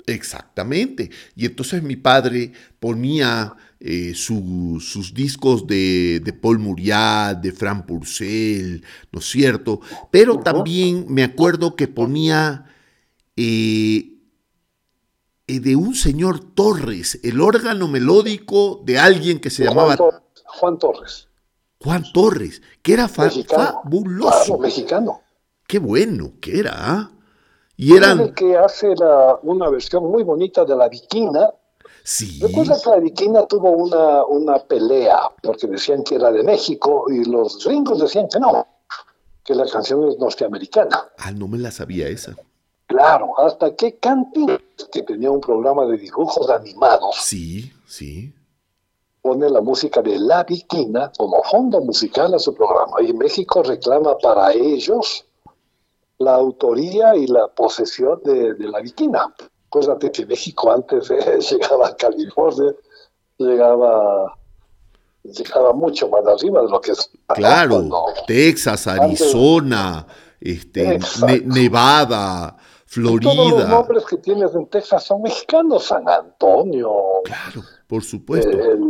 Exactamente. 0.07 1.09
Y 1.35 1.45
entonces 1.45 1.83
mi 1.83 1.95
padre 1.95 2.53
ponía 2.79 3.55
eh, 3.85 4.13
su- 4.15 4.79
sus 4.79 5.13
discos 5.13 5.67
de, 5.67 6.21
de 6.23 6.31
Paul 6.31 6.57
Muriat, 6.59 7.37
de 7.39 7.51
Fran 7.51 7.85
Purcell, 7.85 8.81
¿no 9.11 9.19
es 9.19 9.25
cierto? 9.29 9.81
Pero 10.09 10.39
también 10.39 11.05
me 11.09 11.23
acuerdo 11.23 11.75
que 11.75 11.89
ponía 11.89 12.65
eh, 13.35 14.19
eh, 15.47 15.59
de 15.59 15.75
un 15.75 15.95
señor 15.95 16.39
Torres, 16.55 17.19
el 17.23 17.41
órgano 17.41 17.87
melódico 17.89 18.81
de 18.85 18.97
alguien 18.99 19.39
que 19.39 19.49
se 19.49 19.65
llamaba 19.65 19.97
Juan, 19.97 20.09
Tor- 20.11 20.23
Juan 20.45 20.77
Torres, 20.79 21.27
Juan 21.81 22.03
Torres, 22.13 22.61
que 22.81 22.93
era 22.93 23.09
fa- 23.09 23.25
mexicano. 23.25 23.81
fabuloso. 23.83 24.43
Claro, 24.45 24.57
mexicano. 24.59 25.21
Qué 25.67 25.79
bueno 25.79 26.33
que 26.39 26.59
era. 26.59 26.71
¿ah? 26.75 27.11
Y 27.75 27.91
el 27.91 27.97
eran, 27.97 28.33
que 28.33 28.55
hace 28.55 28.95
la- 28.95 29.37
una 29.43 29.69
versión 29.69 30.09
muy 30.09 30.23
bonita 30.23 30.63
de 30.63 30.75
la 30.77 30.87
Viquina. 30.87 31.49
Sí, 32.03 32.39
Recuerda 32.41 32.77
que 32.83 32.89
la 32.89 32.97
Viquina 32.99 33.45
tuvo 33.47 33.71
una, 33.71 34.25
una 34.25 34.59
pelea 34.59 35.19
porque 35.41 35.67
decían 35.67 36.03
que 36.03 36.15
era 36.15 36.31
de 36.31 36.43
México 36.43 37.05
y 37.09 37.23
los 37.25 37.63
gringos 37.65 37.99
decían 37.99 38.27
que 38.29 38.39
no, 38.39 38.67
que 39.43 39.55
la 39.55 39.65
canción 39.67 40.07
es 40.09 40.17
norteamericana. 40.17 41.09
ah, 41.17 41.31
no 41.31 41.47
me 41.47 41.57
la 41.57 41.71
sabía 41.71 42.07
esa. 42.07 42.35
Claro, 42.87 43.37
hasta 43.39 43.75
que 43.75 43.95
Cantin, 43.97 44.57
que 44.91 45.01
tenía 45.03 45.31
un 45.31 45.41
programa 45.41 45.85
de 45.85 45.97
dibujos 45.97 46.49
animados, 46.49 47.15
Sí, 47.21 47.71
sí. 47.87 48.33
pone 49.21 49.49
la 49.49 49.61
música 49.61 50.01
de 50.01 50.19
La 50.19 50.43
Viquina 50.43 51.11
como 51.17 51.41
fondo 51.43 51.79
musical 51.81 52.33
a 52.35 52.39
su 52.39 52.53
programa. 52.53 53.01
Y 53.01 53.13
México 53.13 53.63
reclama 53.63 54.17
para 54.17 54.51
ellos 54.53 55.25
la 56.19 56.35
autoría 56.35 57.15
y 57.15 57.25
la 57.27 57.47
posesión 57.47 58.21
de, 58.23 58.53
de 58.53 58.67
La 58.67 58.81
Viquina. 58.81 59.33
Acuérdate 59.73 60.11
que 60.11 60.23
México 60.27 60.71
antes 60.71 61.09
eh, 61.09 61.39
llegaba 61.51 61.87
a 61.87 61.95
California, 61.95 62.73
llegaba, 63.39 64.37
llegaba 65.23 65.73
mucho 65.73 66.07
más 66.09 66.23
arriba 66.27 66.61
de 66.61 66.69
lo 66.69 66.79
que 66.79 66.91
es. 66.91 67.09
Claro, 67.29 67.75
cuando- 67.77 68.05
Texas, 68.27 68.85
Arizona, 68.85 70.05
este. 70.39 70.99
Ne- 71.25 71.39
Nevada, 71.45 72.55
Todos 72.93 73.23
los 73.23 73.23
Florida. 73.23 73.67
nombres 73.67 74.05
que 74.05 74.17
tienes 74.17 74.53
en 74.53 74.67
Texas 74.67 75.03
son 75.05 75.23
mexicanos, 75.23 75.85
San 75.85 76.07
Antonio, 76.07 76.91
Claro, 77.23 77.63
por 77.87 78.03
supuesto. 78.03 78.51
el- 78.51 78.87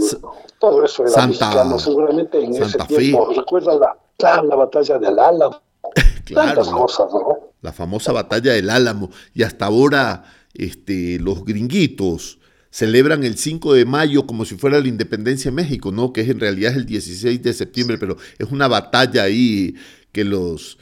todo 0.60 0.84
eso 0.84 1.04
era 1.04 1.12
Santa- 1.14 1.46
mexicano, 1.48 1.80
seguramente 1.80 2.44
en 2.44 2.54
Santa 2.56 2.84
ese 2.84 2.98
tiempo. 2.98 3.32
Recuerda 3.34 3.76
la, 3.76 4.42
la 4.44 4.56
batalla 4.58 5.00
del 5.00 5.18
Álamo, 5.18 5.62
Claro, 6.26 6.62
cosas, 6.66 7.08
¿no? 7.14 7.38
la 7.62 7.72
famosa 7.72 8.12
batalla 8.12 8.52
del 8.52 8.70
Álamo. 8.70 9.10
Y 9.34 9.44
hasta 9.44 9.68
ahora, 9.68 10.24
este, 10.54 11.20
los 11.20 11.44
gringuitos 11.46 12.40
celebran 12.74 13.24
el 13.24 13.38
5 13.38 13.76
de 13.76 13.86
mayo 13.86 14.26
como 14.26 14.46
si 14.46 14.56
fuera 14.56 14.80
la 14.80 14.88
independencia 14.88 15.52
de 15.52 15.56
México, 15.56 15.92
¿no? 15.92 16.12
Que 16.12 16.22
es 16.22 16.30
en 16.30 16.40
realidad 16.40 16.72
es 16.72 16.78
el 16.78 16.86
16 16.88 17.44
de 17.44 17.54
septiembre, 17.54 18.00
pero 18.00 18.18
es 18.40 18.50
una 18.50 18.68
batalla 18.68 19.24
ahí 19.24 19.76
que 20.12 20.24
los, 20.24 20.80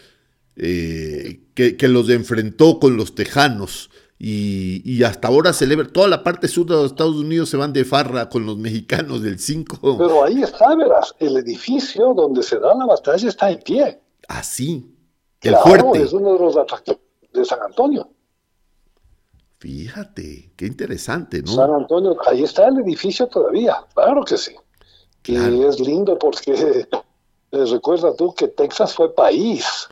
eh, 0.56 1.42
que, 1.54 1.76
que 1.76 1.88
los 1.90 2.10
enfrentó 2.10 2.80
con 2.80 2.96
los 2.96 3.14
tejanos. 3.14 3.90
Y, 4.18 4.84
y, 4.86 5.04
hasta 5.04 5.30
ahora 5.30 5.52
celebra, 5.52 5.88
toda 5.88 6.08
la 6.08 6.24
parte 6.24 6.48
sur 6.48 6.68
de 6.68 6.76
los 6.76 6.92
Estados 6.92 7.16
Unidos 7.16 7.50
se 7.50 7.58
van 7.58 7.74
de 7.74 7.84
farra 7.84 8.30
con 8.30 8.46
los 8.46 8.56
mexicanos 8.56 9.24
del 9.24 9.40
5. 9.40 9.98
Pero 9.98 10.24
ahí 10.24 10.44
está, 10.44 10.76
verás, 10.76 11.16
el 11.20 11.38
edificio 11.38 12.14
donde 12.14 12.44
se 12.44 12.60
da 12.60 12.76
la 12.76 12.86
batalla 12.86 13.28
está 13.28 13.50
en 13.50 13.60
pie. 13.60 14.00
Así, 14.28 14.96
el 15.42 15.56
fuerte. 15.56 16.04
Es 16.04 16.14
uno 16.14 16.34
de 16.34 16.40
los 16.40 16.56
atractivos 16.56 17.02
de 17.34 17.44
San 17.44 17.60
Antonio. 17.66 18.12
Fíjate, 19.62 20.54
qué 20.58 20.66
interesante, 20.66 21.44
¿no? 21.44 21.52
San 21.52 21.72
Antonio, 21.72 22.18
ahí 22.26 22.44
está 22.44 22.68
el 22.68 22.80
edificio 22.80 23.28
todavía, 23.28 23.78
claro 23.94 24.24
que 24.24 24.36
sí. 24.36 24.56
Y 25.24 25.36
es 25.36 25.80
lindo 25.80 26.18
porque 26.18 26.88
recuerda 27.52 28.16
tú 28.16 28.34
que 28.34 28.48
Texas 28.48 28.96
fue 28.96 29.14
país. 29.14 29.88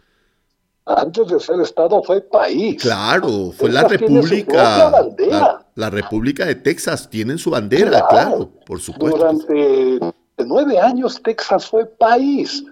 Antes 0.86 1.28
de 1.28 1.40
ser 1.40 1.62
Estado 1.62 2.02
fue 2.02 2.20
país. 2.20 2.82
Claro, 2.82 3.52
fue 3.52 3.70
la 3.72 3.84
República. 3.84 4.90
La, 5.20 5.64
la, 5.76 5.90
República 5.92 6.48
de 6.48 6.56
Texas 6.56 7.08
tiene 7.08 7.38
su 7.38 7.52
bandera, 7.52 8.08
claro, 8.10 8.50
por 8.66 8.82
supuesto. 8.82 9.20
Durante 9.20 10.00
nueve 10.48 10.80
años 10.80 11.22
Texas 11.22 11.68
fue 11.68 11.86
país. 11.86 12.66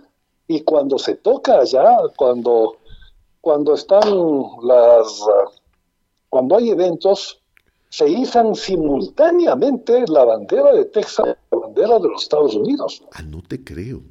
Y 0.47 0.61
cuando 0.61 0.97
se 0.97 1.13
toca 1.13 1.59
allá, 1.59 1.95
cuando, 2.15 2.77
cuando 3.39 3.75
están 3.75 4.01
las 4.63 5.23
cuando 6.29 6.57
hay 6.57 6.69
eventos, 6.71 7.41
se 7.89 8.07
izan 8.09 8.53
simultáneamente 8.55 10.05
la 10.07 10.25
bandera 10.25 10.73
de 10.73 10.85
Texas 10.85 11.25
y 11.25 11.55
la 11.55 11.61
bandera 11.61 11.99
de 11.99 12.09
los 12.09 12.23
Estados 12.23 12.55
Unidos. 12.55 13.03
Ah, 13.13 13.21
no 13.23 13.41
te 13.41 13.63
creo. 13.63 14.01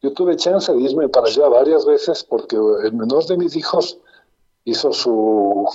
Yo 0.00 0.12
tuve 0.12 0.36
chance 0.36 0.72
de 0.72 0.80
irme 0.80 1.08
para 1.08 1.26
allá 1.26 1.48
varias 1.48 1.86
veces 1.86 2.24
porque 2.24 2.56
el 2.56 2.92
menor 2.92 3.24
de 3.26 3.36
mis 3.36 3.56
hijos 3.56 3.98
hizo 4.64 4.92
su, 4.92 5.66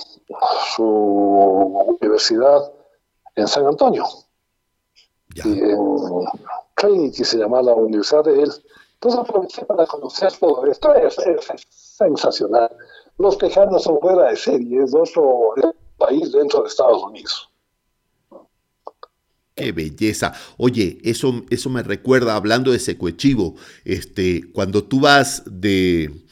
su 0.76 0.84
universidad 0.84 2.72
en 3.36 3.48
San 3.48 3.66
Antonio. 3.66 4.04
Y 5.34 5.40
en 5.40 5.78
Trinity 6.76 7.24
se 7.24 7.38
llama 7.38 7.62
la 7.62 7.74
universidad 7.74 8.24
de 8.24 8.42
él. 8.42 8.52
Entonces 8.94 9.20
aproveché 9.20 9.64
para 9.64 9.86
conocer 9.86 10.32
todo 10.38 10.66
esto. 10.66 10.94
es 10.94 11.16
sensacional 11.68 12.70
los 13.20 13.36
tejanos 13.36 13.82
son 13.82 14.00
fuera 14.00 14.30
de 14.30 14.36
serie, 14.36 14.82
es 14.82 14.94
otro 14.94 15.52
país 15.98 16.32
dentro 16.32 16.62
de 16.62 16.68
Estados 16.68 17.02
Unidos. 17.02 17.50
Qué 19.54 19.72
belleza. 19.72 20.32
Oye, 20.56 20.98
eso, 21.04 21.42
eso 21.50 21.68
me 21.68 21.82
recuerda, 21.82 22.34
hablando 22.34 22.72
de 22.72 22.78
Secuechivo, 22.78 23.56
este, 23.84 24.50
cuando 24.52 24.84
tú 24.84 25.00
vas 25.00 25.42
de, 25.44 26.24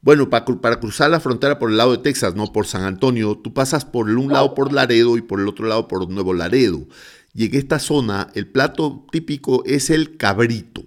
bueno, 0.00 0.30
para, 0.30 0.44
para, 0.44 0.78
cruzar 0.78 1.10
la 1.10 1.18
frontera 1.18 1.58
por 1.58 1.70
el 1.70 1.76
lado 1.76 1.90
de 1.90 2.02
Texas, 2.04 2.36
no 2.36 2.52
por 2.52 2.68
San 2.68 2.84
Antonio, 2.84 3.36
tú 3.36 3.52
pasas 3.52 3.84
por 3.84 4.08
un 4.08 4.32
lado 4.32 4.54
por 4.54 4.72
Laredo 4.72 5.16
y 5.16 5.22
por 5.22 5.40
el 5.40 5.48
otro 5.48 5.66
lado 5.66 5.88
por 5.88 6.08
Nuevo 6.08 6.34
Laredo. 6.34 6.86
Y 7.34 7.46
en 7.46 7.56
esta 7.56 7.80
zona, 7.80 8.28
el 8.34 8.46
plato 8.46 9.06
típico 9.10 9.64
es 9.66 9.90
el 9.90 10.16
cabrito 10.16 10.84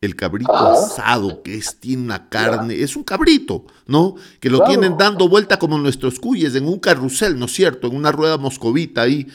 el 0.00 0.16
cabrito 0.16 0.54
asado, 0.54 1.42
que 1.42 1.56
es, 1.56 1.78
tiene 1.78 2.02
una 2.02 2.28
carne, 2.30 2.80
es 2.80 2.96
un 2.96 3.04
cabrito, 3.04 3.66
¿no? 3.86 4.14
Que 4.40 4.48
lo 4.48 4.64
tienen 4.64 4.96
dando 4.96 5.28
vuelta 5.28 5.58
como 5.58 5.76
nuestros 5.76 6.18
cuyes 6.18 6.54
en 6.54 6.66
un 6.66 6.78
carrusel, 6.78 7.38
¿no 7.38 7.44
es 7.44 7.52
cierto? 7.52 7.86
En 7.86 7.96
una 7.96 8.10
rueda 8.10 8.38
moscovita 8.38 9.02
ahí. 9.02 9.26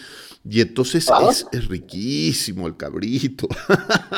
Y 0.48 0.62
entonces 0.62 1.08
es, 1.52 1.68
riquísimo 1.68 2.66
el 2.68 2.78
cabrito. 2.78 3.48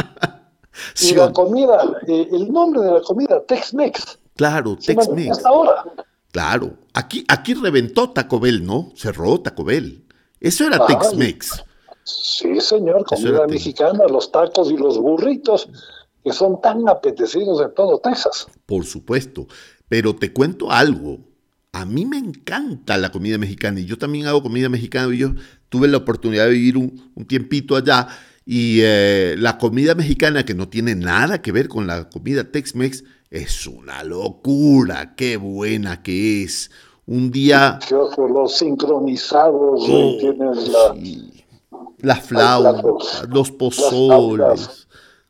y 1.01 1.15
la 1.15 1.33
comida, 1.33 1.83
eh, 2.07 2.27
el 2.31 2.51
nombre 2.51 2.81
de 2.81 2.91
la 2.91 3.01
comida, 3.01 3.41
Tex-Mex. 3.45 4.19
Claro, 4.35 4.77
Tex-Mex. 4.77 5.45
ahora. 5.45 5.83
Claro, 6.31 6.77
aquí, 6.93 7.25
aquí 7.27 7.55
reventó 7.55 8.11
Taco 8.11 8.39
Bell, 8.39 8.65
¿no? 8.65 8.93
Cerró 8.95 9.39
Taco 9.41 9.65
Bell. 9.65 10.05
Eso 10.39 10.65
era 10.65 10.85
Tex-Mex. 10.85 11.63
Sí, 12.03 12.61
señor, 12.61 13.03
comida 13.03 13.45
mexicana, 13.47 14.05
los 14.09 14.31
tacos 14.31 14.71
y 14.71 14.77
los 14.77 14.97
burritos 14.97 15.67
que 16.27 16.33
son 16.33 16.59
tan 16.59 16.89
apetecidos 16.89 17.61
en 17.61 17.73
todo 17.73 17.99
Texas. 17.99 18.47
Por 18.65 18.83
supuesto, 18.83 19.47
pero 19.87 20.13
te 20.13 20.33
cuento 20.33 20.69
algo. 20.69 21.19
A 21.71 21.85
mí 21.85 22.05
me 22.05 22.17
encanta 22.17 22.97
la 22.97 23.13
comida 23.13 23.37
mexicana 23.37 23.79
y 23.79 23.85
yo 23.85 23.97
también 23.97 24.27
hago 24.27 24.43
comida 24.43 24.67
mexicana. 24.67 25.13
Y 25.13 25.19
yo 25.19 25.29
tuve 25.69 25.87
la 25.87 25.97
oportunidad 25.97 26.47
de 26.47 26.51
vivir 26.51 26.75
un, 26.75 27.25
tiempito 27.27 27.77
allá 27.77 28.09
y 28.45 28.79
eh, 28.81 29.35
la 29.37 29.57
comida 29.57 29.95
mexicana 29.95 30.43
que 30.43 30.53
no 30.53 30.67
tiene 30.67 30.95
nada 30.95 31.41
que 31.41 31.53
ver 31.53 31.69
con 31.69 31.87
la 31.87 32.09
comida 32.09 32.51
Tex-Mex 32.51 33.05
es 33.29 33.65
una 33.65 34.03
locura, 34.03 35.15
qué 35.15 35.37
buena 35.37 36.03
que 36.03 36.43
es. 36.43 36.71
Un 37.05 37.31
día... 37.31 37.79
Los 37.89 38.57
sincronizados, 38.57 39.85
oh, 39.87 40.17
la, 41.99 42.17
flauta, 42.17 43.23
los 43.29 43.49
pozoles 43.51 44.86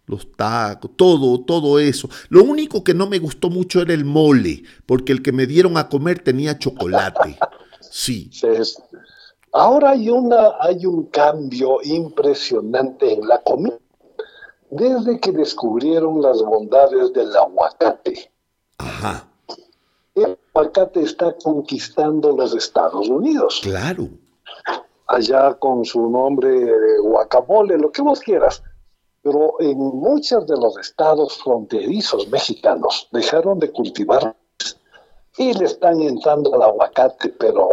los 0.07 0.31
tacos, 0.35 0.91
todo, 0.95 1.41
todo 1.41 1.79
eso. 1.79 2.09
Lo 2.29 2.43
único 2.43 2.83
que 2.83 2.93
no 2.93 3.07
me 3.07 3.19
gustó 3.19 3.49
mucho 3.49 3.81
era 3.81 3.93
el 3.93 4.05
mole, 4.05 4.63
porque 4.85 5.11
el 5.11 5.21
que 5.21 5.33
me 5.33 5.45
dieron 5.45 5.77
a 5.77 5.89
comer 5.89 6.19
tenía 6.19 6.57
chocolate. 6.57 7.37
Sí. 7.81 8.31
Ahora 9.51 9.91
hay, 9.91 10.09
una, 10.09 10.53
hay 10.59 10.85
un 10.85 11.05
cambio 11.07 11.79
impresionante 11.83 13.13
en 13.13 13.27
la 13.27 13.41
comida. 13.41 13.77
Desde 14.69 15.19
que 15.19 15.31
descubrieron 15.31 16.21
las 16.21 16.41
bondades 16.41 17.13
del 17.13 17.35
aguacate. 17.35 18.31
Ajá. 18.77 19.27
El 20.15 20.37
aguacate 20.53 21.01
está 21.01 21.35
conquistando 21.43 22.35
los 22.35 22.55
Estados 22.55 23.07
Unidos. 23.09 23.59
Claro. 23.61 24.09
Allá 25.07 25.53
con 25.53 25.85
su 25.85 26.09
nombre 26.09 26.71
guacamole, 27.01 27.77
lo 27.77 27.91
que 27.91 28.01
vos 28.01 28.19
quieras 28.19 28.61
pero 29.27 29.55
en 29.59 29.77
muchos 29.77 30.47
de 30.47 30.55
los 30.55 30.77
estados 30.77 31.37
fronterizos 31.43 32.29
mexicanos 32.29 33.09
dejaron 33.11 33.59
de 33.59 33.69
cultivar 33.69 34.37
y 35.37 35.53
le 35.53 35.65
están 35.65 36.01
entrando 36.01 36.55
al 36.55 36.61
aguacate, 36.61 37.27
pero 37.37 37.67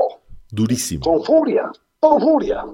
durísimo. 0.50 1.04
Con 1.04 1.22
furia, 1.22 1.70
con 2.00 2.20
furia. 2.20 2.66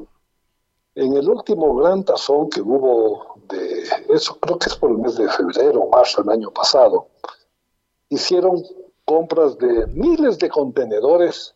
En 0.94 1.14
el 1.14 1.28
último 1.28 1.74
gran 1.74 2.04
tazón 2.04 2.48
que 2.48 2.62
hubo 2.62 3.34
de 3.50 3.84
eso, 4.14 4.38
creo 4.40 4.58
que 4.58 4.70
es 4.70 4.76
por 4.76 4.92
el 4.92 4.96
mes 4.96 5.16
de 5.16 5.28
febrero 5.28 5.80
o 5.80 5.90
marzo 5.90 6.22
del 6.22 6.32
año 6.32 6.50
pasado, 6.50 7.08
hicieron 8.08 8.64
compras 9.04 9.58
de 9.58 9.88
miles 9.88 10.38
de 10.38 10.48
contenedores 10.48 11.54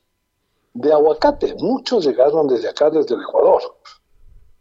de 0.75 0.93
aguacate. 0.93 1.55
Muchos 1.55 2.05
llegaron 2.05 2.49
desde 2.49 2.69
acá, 2.69 2.91
desde 2.91 3.15
el 3.15 3.23
Ecuador, 3.23 3.63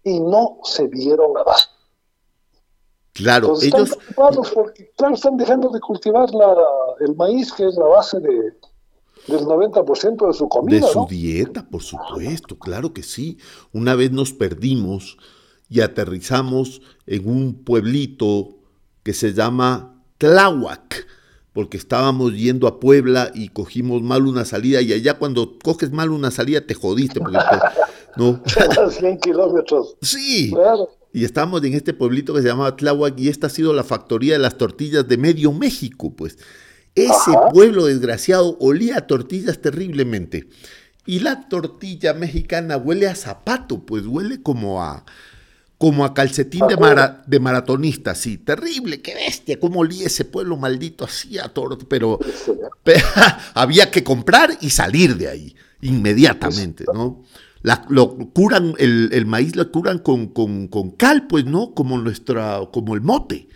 y 0.05 0.17
no 0.21 0.59
se 0.63 0.87
vieron 0.87 1.37
abajo 1.37 1.72
Claro, 3.13 3.55
ellos... 3.61 3.91
Están 3.91 4.35
porque, 4.53 4.91
claro, 4.97 5.13
están 5.13 5.37
dejando 5.37 5.69
de 5.69 5.79
cultivar 5.79 6.29
el 6.99 7.15
maíz, 7.15 7.53
que 7.53 7.67
es 7.67 7.75
la 7.75 7.85
base 7.85 8.19
de, 8.19 8.53
del 9.27 9.45
90% 9.45 10.27
de 10.27 10.33
su 10.33 10.49
comida. 10.49 10.85
De 10.85 10.91
su 10.91 11.05
dieta, 11.07 11.65
por 11.69 11.83
supuesto, 11.83 12.57
claro 12.57 12.91
que 12.91 13.03
sí. 13.03 13.37
Una 13.71 13.93
vez 13.93 14.11
nos 14.11 14.33
perdimos 14.33 15.17
y 15.69 15.81
aterrizamos 15.81 16.81
en 17.05 17.29
un 17.29 17.63
pueblito 17.63 18.57
que 19.03 19.13
se 19.13 19.33
llama 19.33 20.01
Tláhuac, 20.17 21.05
porque 21.53 21.77
estábamos 21.77 22.33
yendo 22.33 22.67
a 22.67 22.79
Puebla 22.79 23.29
y 23.35 23.49
cogimos 23.49 24.01
mal 24.01 24.25
una 24.25 24.43
salida, 24.43 24.81
y 24.81 24.91
allá 24.91 25.19
cuando 25.19 25.59
coges 25.59 25.91
mal 25.91 26.09
una 26.09 26.31
salida 26.31 26.65
te 26.65 26.73
jodiste, 26.73 27.19
porque 27.19 27.37
¿no? 28.15 28.41
100 28.89 29.19
kilómetros. 29.19 29.97
Sí. 30.01 30.49
Claro 30.51 30.89
y 31.13 31.25
estábamos 31.25 31.63
en 31.63 31.75
este 31.75 31.93
pueblito 31.93 32.33
que 32.33 32.41
se 32.41 32.47
llamaba 32.47 32.75
Tláhuac 32.75 33.17
y 33.19 33.29
esta 33.29 33.47
ha 33.47 33.49
sido 33.51 33.71
la 33.71 33.83
factoría 33.83 34.33
de 34.33 34.39
las 34.39 34.57
tortillas 34.57 35.07
de 35.07 35.17
medio 35.17 35.53
México, 35.53 36.13
pues. 36.15 36.39
Ese 36.95 37.31
pueblo 37.51 37.85
desgraciado 37.85 38.57
olía 38.59 38.97
a 38.97 39.07
tortillas 39.07 39.59
terriblemente. 39.59 40.47
Y 41.05 41.19
la 41.19 41.47
tortilla 41.49 42.13
mexicana 42.13 42.77
huele 42.77 43.07
a 43.07 43.15
zapato, 43.15 43.85
pues 43.85 44.05
huele 44.05 44.41
como 44.41 44.83
a 44.83 45.05
como 45.77 46.05
a 46.05 46.13
calcetín 46.13 46.65
de, 46.67 46.77
de 47.27 47.39
maratonista, 47.41 48.15
sí, 48.15 48.37
terrible, 48.37 49.01
qué 49.01 49.15
bestia, 49.15 49.59
cómo 49.59 49.81
olía 49.81 50.07
ese 50.07 50.23
pueblo 50.23 50.55
maldito 50.55 51.03
así 51.03 51.37
a 51.37 51.49
torto, 51.49 51.85
pero, 51.89 52.19
pero 52.83 53.05
había 53.53 53.91
que 53.91 54.01
comprar 54.01 54.57
y 54.61 54.69
salir 54.69 55.17
de 55.17 55.27
ahí 55.27 55.55
inmediatamente, 55.81 56.85
¿no? 56.93 57.25
Lo 57.89 58.17
curan, 58.33 58.73
el, 58.77 59.25
maíz 59.25 59.55
lo 59.55 59.71
curan 59.71 59.99
con, 59.99 60.27
con, 60.27 60.91
cal, 60.91 61.27
pues, 61.27 61.45
¿no? 61.45 61.73
Como 61.73 61.97
nuestra, 61.97 62.61
como 62.71 62.93
el 62.93 63.01
mote. 63.01 63.47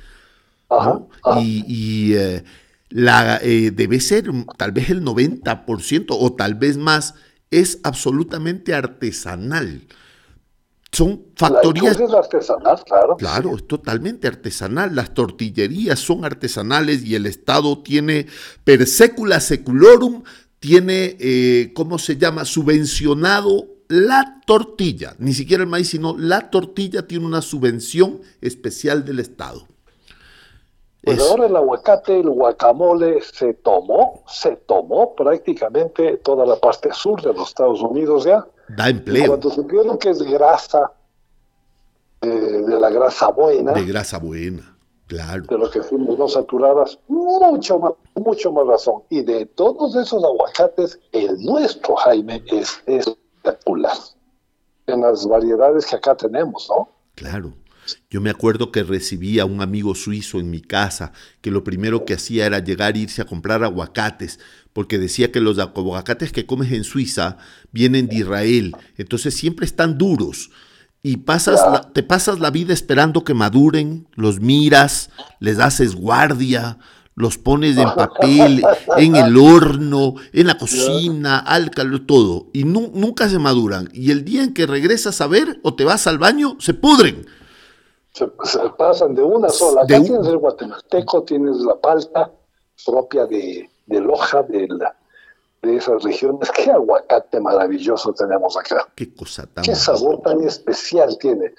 Y, 1.42 2.14
eh, 2.14 2.44
la, 2.90 3.40
eh, 3.42 3.72
debe 3.72 4.00
ser 4.00 4.32
tal 4.58 4.72
vez 4.72 4.90
el 4.90 5.04
90% 5.04 6.06
o 6.10 6.34
tal 6.34 6.56
vez 6.56 6.78
más, 6.78 7.16
es 7.52 7.80
absolutamente 7.84 8.74
artesanal. 8.74 9.88
Son 10.90 11.26
factorías. 11.36 12.00
es 12.00 12.14
artesanal, 12.14 12.82
claro. 12.86 13.18
Claro, 13.18 13.56
es 13.58 13.68
totalmente 13.68 14.28
artesanal. 14.28 14.96
Las 14.96 15.14
tortillerías 15.14 16.00
son 16.00 16.24
artesanales 16.24 17.04
y 17.04 17.16
el 17.16 17.26
Estado 17.26 17.84
tiene 17.84 18.28
per 18.64 18.88
secula 18.88 19.42
seculorum 19.42 20.24
tiene, 20.60 21.18
eh, 21.20 21.72
¿cómo 21.76 22.00
se 22.00 22.18
llama? 22.18 22.46
Subvencionado 22.46 23.77
la 23.90 24.42
tortilla, 24.46 25.16
ni 25.20 25.34
siquiera 25.34 25.64
el 25.64 25.70
maíz, 25.70 25.90
sino 25.90 26.18
la 26.18 26.50
tortilla 26.50 27.08
tiene 27.08 27.26
una 27.26 27.42
subvención 27.42 28.22
especial 28.42 29.06
del 29.06 29.20
Estado. 29.20 29.66
Pues 31.04 31.22
ahora 31.22 31.46
el 31.46 31.56
aguacate, 31.56 32.20
el 32.20 32.30
guacamole 32.30 33.22
se 33.22 33.54
tomó, 33.54 34.24
se 34.28 34.58
tomó 34.58 35.16
prácticamente 35.16 36.18
toda 36.18 36.46
la 36.46 36.58
parte 36.58 36.90
sur 36.92 37.22
de 37.22 37.34
los 37.34 37.48
Estados 37.48 37.82
Unidos 37.82 38.26
ya. 38.26 38.46
Da 38.68 38.90
empleo. 38.90 39.24
Y 39.24 39.28
cuando 39.28 39.50
supieron 39.50 39.98
que 39.98 40.10
es 40.10 40.22
grasa, 40.22 40.92
eh, 42.22 42.28
de 42.28 42.80
la 42.80 42.90
grasa 42.90 43.30
buena. 43.30 43.72
De 43.72 43.86
grasa 43.86 44.18
buena, 44.18 44.78
claro. 45.06 45.44
De 45.44 45.58
lo 45.58 45.70
que 45.72 45.82
fuimos 45.82 46.20
no 46.20 46.28
saturadas, 46.28 47.00
mucho 47.08 47.80
más, 47.80 47.94
mucho 48.16 48.52
más 48.52 48.68
razón. 48.68 49.04
Y 49.10 49.22
de 49.22 49.46
todos 49.46 49.96
esos 49.96 50.22
aguacates, 50.22 51.00
el 51.14 51.42
nuestro, 51.42 51.96
Jaime, 51.96 52.44
es 52.48 52.82
espectacular. 53.50 53.98
En 54.88 55.02
las 55.02 55.28
variedades 55.28 55.86
que 55.86 55.96
acá 55.96 56.16
tenemos, 56.16 56.68
¿no? 56.70 56.90
Claro. 57.16 57.54
Yo 58.10 58.20
me 58.20 58.30
acuerdo 58.30 58.72
que 58.72 58.84
recibí 58.84 59.40
a 59.40 59.46
un 59.46 59.62
amigo 59.62 59.96
suizo 59.96 60.40
en 60.40 60.50
mi 60.50 60.62
casa, 60.62 61.14
que 61.42 61.52
lo 61.52 61.64
primero 61.64 62.04
que 62.04 62.16
hacía 62.16 62.46
era 62.46 62.60
llegar 62.60 62.96
e 62.96 63.00
irse 63.00 63.22
a 63.22 63.26
comprar 63.26 63.64
aguacates, 63.64 64.40
porque 64.74 64.98
decía 64.98 65.32
que 65.32 65.40
los 65.40 65.58
aguacates 65.58 66.32
que 66.32 66.46
comes 66.46 66.72
en 66.72 66.84
Suiza 66.84 67.38
vienen 67.72 68.08
de 68.08 68.18
Israel, 68.18 68.76
entonces 68.98 69.36
siempre 69.36 69.66
están 69.66 69.98
duros. 69.98 70.52
Y 71.02 71.18
pasas 71.18 71.62
te 71.94 72.04
pasas 72.04 72.40
la 72.40 72.52
vida 72.52 72.74
esperando 72.74 73.24
que 73.24 73.34
maduren, 73.34 74.08
los 74.16 74.42
miras, 74.42 75.10
les 75.40 75.60
haces 75.60 75.96
guardia, 75.96 76.80
los 77.18 77.38
pones 77.38 77.78
en 77.78 77.92
papel, 77.96 78.64
en 78.96 79.16
el 79.18 79.36
horno, 79.36 80.16
en 80.32 80.48
la 80.48 80.58
cocina, 80.58 81.40
al 81.40 81.70
calor, 81.72 82.06
todo. 82.08 82.48
Y 82.54 82.64
nunca 82.64 83.28
se 83.28 83.40
maduran. 83.40 83.90
Y 83.92 84.12
el 84.12 84.24
día 84.24 84.44
en 84.44 84.54
que 84.54 84.66
regresas 84.66 85.20
a 85.20 85.28
ver 85.28 85.60
o 85.64 85.76
te 85.76 85.84
vas 85.84 86.08
al 86.08 86.18
baño, 86.18 86.56
se 86.60 86.74
pudren 86.74 87.26
se, 88.18 88.60
pasan 88.78 89.16
de 89.16 89.24
una 89.24 89.50
sola. 89.50 89.82
Acá 89.82 90.02
tienes 90.02 90.28
el 90.28 90.38
guatemalteco, 90.38 91.24
tienes 91.24 91.58
la 91.58 91.76
palta 91.76 92.32
propia 92.86 93.26
de, 93.26 93.70
de 93.86 94.02
Loja, 94.02 94.44
de, 94.44 94.68
de 95.62 95.76
esas 95.76 96.04
regiones. 96.04 96.52
Qué 96.52 96.72
aguacate 96.72 97.40
maravilloso 97.40 98.14
tenemos 98.14 98.58
acá. 98.58 98.88
Qué 98.96 99.14
cosa 99.14 99.46
tan. 99.46 99.64
Qué 99.64 99.76
sabor 99.76 100.22
tan 100.22 100.42
especial 100.44 101.18
tiene. 101.20 101.54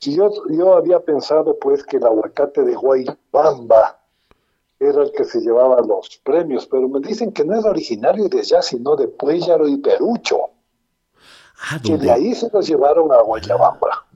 Yo, 0.00 0.30
yo 0.50 0.74
había 0.74 1.00
pensado 1.00 1.58
pues 1.58 1.82
que 1.84 1.96
el 1.96 2.04
aguacate 2.04 2.62
de 2.62 2.74
Guaybamba 2.74 3.95
era 4.78 5.02
el 5.02 5.12
que 5.12 5.24
se 5.24 5.40
llevaba 5.40 5.80
los 5.80 6.20
premios, 6.22 6.66
pero 6.66 6.88
me 6.88 7.00
dicen 7.00 7.32
que 7.32 7.44
no 7.44 7.58
es 7.58 7.64
originario 7.64 8.28
de 8.28 8.40
allá, 8.40 8.62
sino 8.62 8.96
de 8.96 9.08
Puellaro 9.08 9.66
y 9.68 9.78
Perucho. 9.78 10.50
Ah, 11.70 11.80
que 11.82 11.96
de 11.96 12.10
ahí 12.10 12.34
se 12.34 12.48
los 12.52 12.68
llevaron 12.68 13.10
a 13.12 13.22
Guayabamba. 13.22 14.06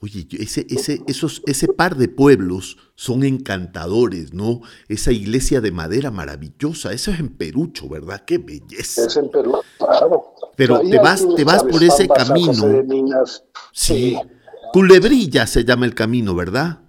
Oye, 0.00 0.28
ese, 0.38 0.64
ese, 0.70 1.02
esos, 1.08 1.42
ese 1.46 1.66
par 1.66 1.96
de 1.96 2.08
pueblos 2.08 2.76
son 2.94 3.24
encantadores, 3.24 4.32
¿no? 4.32 4.60
Esa 4.88 5.10
iglesia 5.10 5.60
de 5.60 5.72
madera 5.72 6.12
maravillosa, 6.12 6.92
eso 6.92 7.10
es 7.10 7.18
en 7.18 7.30
Perucho, 7.30 7.88
¿verdad? 7.88 8.22
Qué 8.24 8.38
belleza. 8.38 9.06
Es 9.06 9.16
en 9.16 9.28
Perú, 9.28 9.56
claro. 9.76 10.34
Pero 10.54 10.80
te 10.80 10.98
vas, 10.98 11.26
te 11.34 11.42
vas 11.42 11.64
por 11.64 11.82
ese 11.82 12.06
camino. 12.06 12.84
Sí. 13.72 14.16
Culebrilla 14.72 15.48
se 15.48 15.64
llama 15.64 15.86
el 15.86 15.94
camino, 15.96 16.34
¿verdad? 16.34 16.80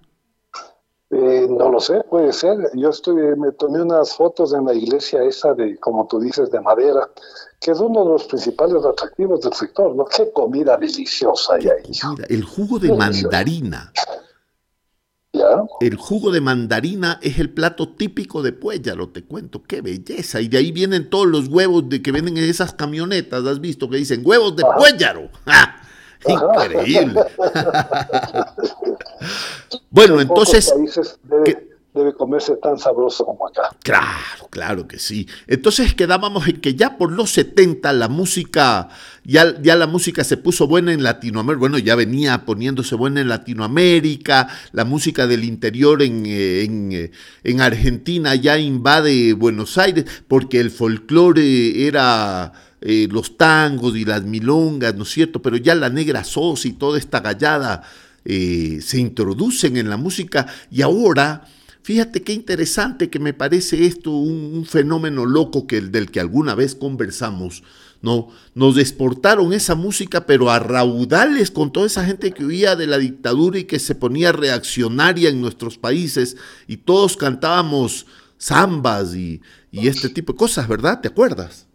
Eh, 1.10 1.48
no 1.50 1.70
lo 1.70 1.80
sé, 1.80 2.04
puede 2.08 2.32
ser. 2.32 2.56
Yo 2.74 2.90
estoy, 2.90 3.16
me 3.36 3.50
tomé 3.52 3.82
unas 3.82 4.14
fotos 4.14 4.54
en 4.54 4.64
la 4.64 4.74
iglesia 4.74 5.24
esa 5.24 5.54
de, 5.54 5.76
como 5.78 6.06
tú 6.06 6.20
dices, 6.20 6.52
de 6.52 6.60
madera, 6.60 7.10
que 7.58 7.72
es 7.72 7.80
uno 7.80 8.04
de 8.04 8.10
los 8.12 8.24
principales 8.24 8.84
atractivos 8.84 9.40
del 9.40 9.52
sector, 9.52 9.94
¿no? 9.96 10.04
Qué 10.04 10.30
comida 10.32 10.76
deliciosa 10.76 11.54
hay 11.54 11.66
ahí. 11.66 11.92
el 12.28 12.44
jugo 12.44 12.78
de 12.78 12.92
mandarina. 12.94 13.92
¿Ya? 15.32 15.62
El 15.80 15.96
jugo 15.96 16.30
de 16.30 16.40
mandarina 16.40 17.18
es 17.22 17.38
el 17.40 17.50
plato 17.50 17.88
típico 17.88 18.42
de 18.42 18.52
lo 18.94 19.08
te 19.08 19.24
cuento, 19.24 19.62
qué 19.64 19.80
belleza. 19.80 20.40
Y 20.40 20.48
de 20.48 20.58
ahí 20.58 20.70
vienen 20.70 21.10
todos 21.10 21.26
los 21.26 21.48
huevos 21.48 21.88
de 21.88 22.02
que 22.02 22.12
venden 22.12 22.36
en 22.36 22.44
esas 22.44 22.72
camionetas, 22.72 23.44
¿has 23.46 23.60
visto? 23.60 23.90
Que 23.90 23.96
dicen 23.96 24.22
huevos 24.24 24.54
de 24.54 24.64
puéllaro. 24.76 25.28
Increíble. 26.26 27.20
bueno, 29.90 30.20
entonces... 30.20 30.72
Debe, 31.92 32.14
comerse 32.16 32.54
tan 32.62 32.78
sabroso 32.78 33.26
como 33.26 33.48
acá. 33.48 33.76
Claro, 33.82 34.46
claro 34.48 34.86
que 34.86 35.00
sí. 35.00 35.26
Entonces 35.48 35.92
quedábamos 35.92 36.46
en 36.46 36.60
que 36.60 36.76
ya 36.76 36.96
por 36.96 37.10
los 37.10 37.32
70 37.32 37.92
la 37.94 38.08
música, 38.08 38.90
ya, 39.24 39.60
ya 39.60 39.74
la 39.74 39.88
música 39.88 40.22
se 40.22 40.36
puso 40.36 40.68
buena 40.68 40.92
en 40.92 41.02
Latinoamérica, 41.02 41.58
bueno, 41.58 41.78
ya 41.78 41.96
venía 41.96 42.44
poniéndose 42.44 42.94
buena 42.94 43.20
en 43.20 43.28
Latinoamérica, 43.28 44.46
la 44.70 44.84
música 44.84 45.26
del 45.26 45.42
interior 45.42 46.00
en, 46.02 46.26
eh, 46.26 46.62
en, 46.62 46.92
eh, 46.92 47.10
en 47.42 47.60
Argentina 47.60 48.36
ya 48.36 48.56
invade 48.56 49.32
Buenos 49.32 49.76
Aires, 49.76 50.04
porque 50.28 50.60
el 50.60 50.70
folclore 50.70 51.88
era 51.88 52.52
eh, 52.82 53.08
los 53.10 53.36
tangos 53.36 53.94
y 53.94 54.04
las 54.04 54.22
milongas, 54.22 54.94
¿no 54.94 55.02
es 55.02 55.10
cierto? 55.10 55.42
Pero 55.42 55.58
ya 55.58 55.74
la 55.74 55.90
negra 55.90 56.24
sos 56.24 56.64
y 56.64 56.72
toda 56.72 56.98
esta 56.98 57.20
gallada 57.20 57.82
se 58.24 58.98
introducen 58.98 59.76
en 59.76 59.88
la 59.88 59.96
música 59.96 60.46
y 60.70 60.82
ahora, 60.82 61.46
fíjate 61.82 62.22
qué 62.22 62.32
interesante 62.32 63.10
que 63.10 63.18
me 63.18 63.32
parece 63.32 63.86
esto 63.86 64.10
un, 64.10 64.64
fenómeno 64.66 65.26
loco 65.26 65.66
que, 65.66 65.80
del 65.80 66.10
que 66.10 66.20
alguna 66.20 66.54
vez 66.54 66.74
conversamos, 66.74 67.62
¿no? 68.02 68.28
Nos 68.54 68.78
exportaron 68.78 69.52
esa 69.52 69.74
música, 69.74 70.26
pero 70.26 70.50
a 70.50 70.58
raudales 70.58 71.50
con 71.50 71.72
toda 71.72 71.86
esa 71.86 72.04
gente 72.04 72.32
que 72.32 72.44
huía 72.44 72.76
de 72.76 72.86
la 72.86 72.98
dictadura 72.98 73.58
y 73.58 73.64
que 73.64 73.78
se 73.78 73.94
ponía 73.94 74.32
reaccionaria 74.32 75.30
en 75.30 75.40
nuestros 75.40 75.78
países 75.78 76.36
y 76.66 76.78
todos 76.78 77.16
cantábamos 77.16 78.06
zambas 78.38 79.14
y, 79.14 79.40
y 79.70 79.88
este 79.88 80.08
tipo 80.08 80.32
de 80.32 80.38
cosas, 80.38 80.68
¿verdad? 80.68 81.00
¿Te 81.00 81.08
acuerdas? 81.08 81.66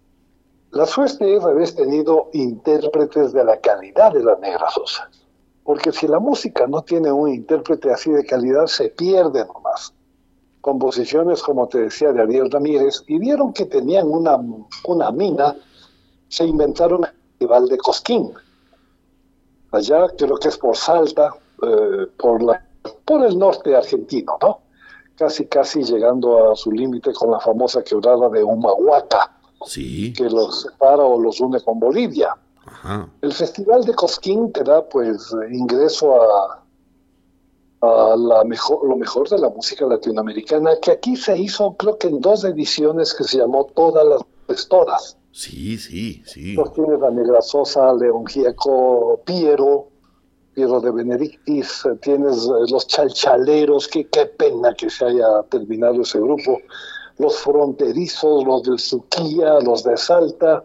La 0.72 0.86
suerte 0.86 1.38
es 1.38 1.44
haber 1.44 1.72
tenido 1.72 2.30
intérpretes 2.34 3.32
de 3.32 3.46
la 3.46 3.60
calidad 3.62 4.12
de 4.12 4.24
la 4.24 4.36
Negra 4.36 4.70
Sosa. 4.70 5.10
Porque 5.66 5.92
si 5.92 6.08
la 6.08 6.20
música 6.20 6.68
no 6.68 6.84
tiene 6.84 7.12
un 7.12 7.28
intérprete 7.28 7.92
así 7.92 8.12
de 8.12 8.24
calidad, 8.24 8.68
se 8.68 8.90
pierde 8.90 9.44
nomás. 9.46 9.94
Composiciones, 10.62 11.42
como 11.42 11.68
te 11.68 11.80
decía, 11.80 12.14
de 12.14 12.22
Ariel 12.22 12.52
Ramírez, 12.52 13.04
y 13.08 13.18
vieron 13.18 13.52
que 13.52 13.66
tenían 13.66 14.08
una, 14.08 14.40
una 14.86 15.12
mina, 15.12 15.56
se 16.30 16.46
inventaron 16.46 17.04
el 17.04 17.12
festival 17.12 17.68
de 17.68 17.78
Cosquín. 17.80 18.32
Allá 19.72 20.08
creo 20.16 20.38
que 20.38 20.50
es 20.50 20.58
por 20.58 20.78
Salta, 20.78 21.32
eh, 21.64 22.08
por, 22.18 22.44
la, 22.44 22.64
por 23.04 23.26
el 23.26 23.38
norte 23.38 23.76
argentino, 23.76 24.38
¿no? 24.42 24.60
Casi, 25.18 25.48
casi 25.48 25.84
llegando 25.84 26.52
a 26.52 26.56
su 26.56 26.72
límite 26.72 27.12
con 27.14 27.32
la 27.32 27.40
famosa 27.40 27.84
quebrada 27.84 28.30
de 28.30 28.44
Humahuaca 28.44 29.32
que 30.14 30.30
los 30.30 30.62
separa 30.62 31.04
o 31.04 31.20
los 31.20 31.40
une 31.40 31.60
con 31.62 31.80
Bolivia. 31.80 32.36
El 33.22 33.34
Festival 33.34 33.84
de 33.84 33.94
Cosquín 33.94 34.52
te 34.52 34.64
da 34.64 34.88
pues 34.88 35.34
ingreso 35.52 36.22
a, 36.22 36.64
a 37.82 38.16
la 38.16 38.44
mejor, 38.44 38.88
lo 38.88 38.96
mejor 38.96 39.30
de 39.30 39.40
la 39.40 39.50
música 39.50 39.86
latinoamericana, 39.86 40.72
que 40.82 40.92
aquí 40.92 41.16
se 41.16 41.38
hizo 41.38 41.76
creo 41.76 41.98
que 41.98 42.08
en 42.08 42.22
dos 42.22 42.44
ediciones 42.44 43.14
que 43.14 43.24
se 43.24 43.38
llamó 43.38 43.66
Todas 43.76 44.06
las 44.48 44.68
Todas. 44.68 45.18
Sí, 45.32 45.78
sí, 45.78 46.24
sí. 46.26 46.54
Los 46.54 46.74
tienes 46.74 47.02
a 47.02 47.12
Negra 47.12 47.42
Sosa, 47.42 47.94
León 47.94 48.26
Gieco, 48.26 49.22
Piero, 49.26 49.90
Piero 50.54 50.80
de 50.80 50.92
Benedictis, 50.92 51.84
tienes 52.02 52.46
los 52.70 52.88
chalchaleros, 52.88 53.88
que 53.88 54.08
qué 54.08 54.28
pena 54.28 54.74
que 54.74 54.90
se 54.90 55.06
haya 55.06 55.44
terminado 55.50 56.02
ese 56.02 56.20
grupo 56.20 56.60
los 57.18 57.38
fronterizos, 57.38 58.44
los 58.46 58.64
del 58.64 58.80
Suquía, 58.80 59.60
los 59.62 59.84
de 59.84 59.98
Salta. 59.98 60.64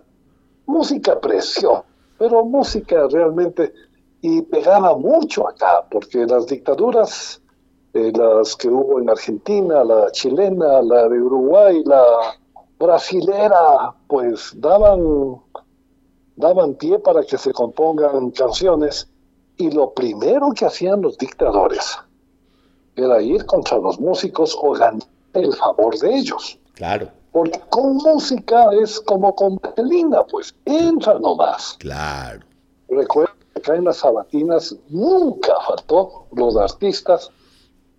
Música 0.66 1.20
precio, 1.20 1.84
pero 2.20 2.44
música 2.44 3.08
realmente, 3.10 3.72
y 4.20 4.42
pegaba 4.42 4.94
mucho 4.94 5.48
acá, 5.48 5.86
porque 5.90 6.26
las 6.26 6.46
dictaduras, 6.46 7.40
eh, 7.94 8.12
las 8.14 8.54
que 8.56 8.68
hubo 8.68 9.00
en 9.00 9.08
Argentina, 9.08 9.82
la 9.82 10.12
chilena, 10.12 10.82
la 10.82 11.08
de 11.08 11.18
Uruguay, 11.18 11.82
la 11.86 12.04
brasilera, 12.78 13.94
pues 14.06 14.52
daban, 14.54 15.40
daban 16.36 16.74
pie 16.74 16.98
para 16.98 17.22
que 17.22 17.38
se 17.38 17.54
compongan 17.54 18.32
canciones, 18.32 19.08
y 19.56 19.70
lo 19.70 19.94
primero 19.94 20.50
que 20.54 20.66
hacían 20.66 21.00
los 21.00 21.16
dictadores 21.16 21.96
era 22.96 23.22
ir 23.22 23.46
contra 23.46 23.78
los 23.78 23.98
músicos 23.98 24.54
o 24.60 24.72
ganar 24.72 25.08
el 25.32 25.54
favor 25.54 25.98
de 25.98 26.16
ellos. 26.16 26.58
Claro. 26.74 27.08
Porque 27.32 27.60
con 27.70 27.96
música 27.96 28.66
es 28.82 29.00
como 29.00 29.34
con 29.34 29.58
pelina, 29.58 30.24
pues 30.24 30.54
entra 30.64 31.18
nomás. 31.18 31.76
Claro. 31.78 32.40
Recuerda 32.88 33.34
que 33.54 33.60
acá 33.60 33.76
en 33.76 33.84
las 33.84 33.98
sabatinas 33.98 34.74
nunca 34.88 35.52
faltó 35.66 36.26
los 36.32 36.56
artistas 36.56 37.30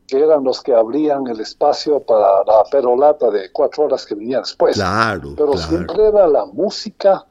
que 0.07 0.19
eran 0.19 0.43
los 0.43 0.61
que 0.61 0.73
abrían 0.73 1.25
el 1.27 1.39
espacio 1.39 2.01
para 2.01 2.43
la 2.45 2.65
perolata 2.69 3.31
de 3.31 3.49
cuatro 3.53 3.85
horas 3.85 4.05
que 4.05 4.15
venía 4.15 4.39
después. 4.39 4.75
Claro. 4.75 5.33
Pero 5.37 5.51
claro. 5.51 5.67
siempre 5.69 6.07
era 6.09 6.27
la 6.27 6.45
música, 6.45 7.25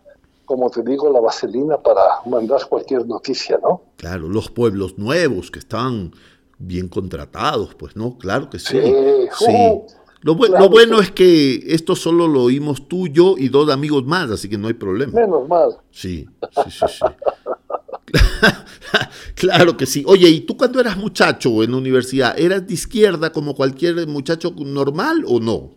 como 0.47 0.71
te 0.71 0.83
digo, 0.83 1.11
la 1.13 1.21
vaselina 1.21 1.77
para 1.77 2.01
mandar 2.25 2.67
cualquier 2.67 3.07
noticia, 3.07 3.59
¿no? 3.63 3.83
Claro, 3.97 4.29
los 4.29 4.51
pueblos 4.51 4.97
nuevos 4.97 5.51
que 5.51 5.59
estaban 5.59 6.13
bien 6.59 6.89
contratados, 6.89 7.75
pues 7.75 7.97
no, 7.97 8.17
claro 8.17 8.49
que 8.49 8.59
sí. 8.59 8.81
Sí, 8.81 9.29
Sí. 9.39 9.53
uh, 9.53 9.87
Lo, 10.23 10.35
bu- 10.37 10.47
claro 10.47 10.65
lo 10.65 10.71
bueno 10.71 11.01
es 11.01 11.11
que 11.11 11.63
esto 11.75 11.97
solo 11.97 12.29
lo 12.29 12.43
oímos 12.45 12.87
tú, 12.89 13.09
yo 13.09 13.37
y 13.39 13.49
dos 13.49 13.71
amigos 13.71 14.05
más, 14.05 14.31
así 14.31 14.49
que 14.49 14.59
no 14.59 14.69
hay 14.69 14.75
problema. 14.75 15.13
Menos 15.15 15.49
mal. 15.49 15.77
Sí, 15.91 16.27
sí, 16.65 16.71
sí, 16.71 16.87
sí. 16.89 17.05
claro 19.35 19.77
que 19.77 19.87
sí. 19.87 20.05
Oye, 20.07 20.29
¿y 20.29 20.41
tú 20.41 20.57
cuando 20.57 20.81
eras 20.81 20.97
muchacho 20.97 21.63
en 21.63 21.71
la 21.73 21.77
universidad, 21.79 22.39
eras 22.39 22.67
de 22.67 22.75
izquierda 22.75 23.33
como 23.33 23.55
cualquier 23.55 24.07
muchacho 24.07 24.53
normal 24.59 25.25
o 25.27 25.41
no? 25.41 25.71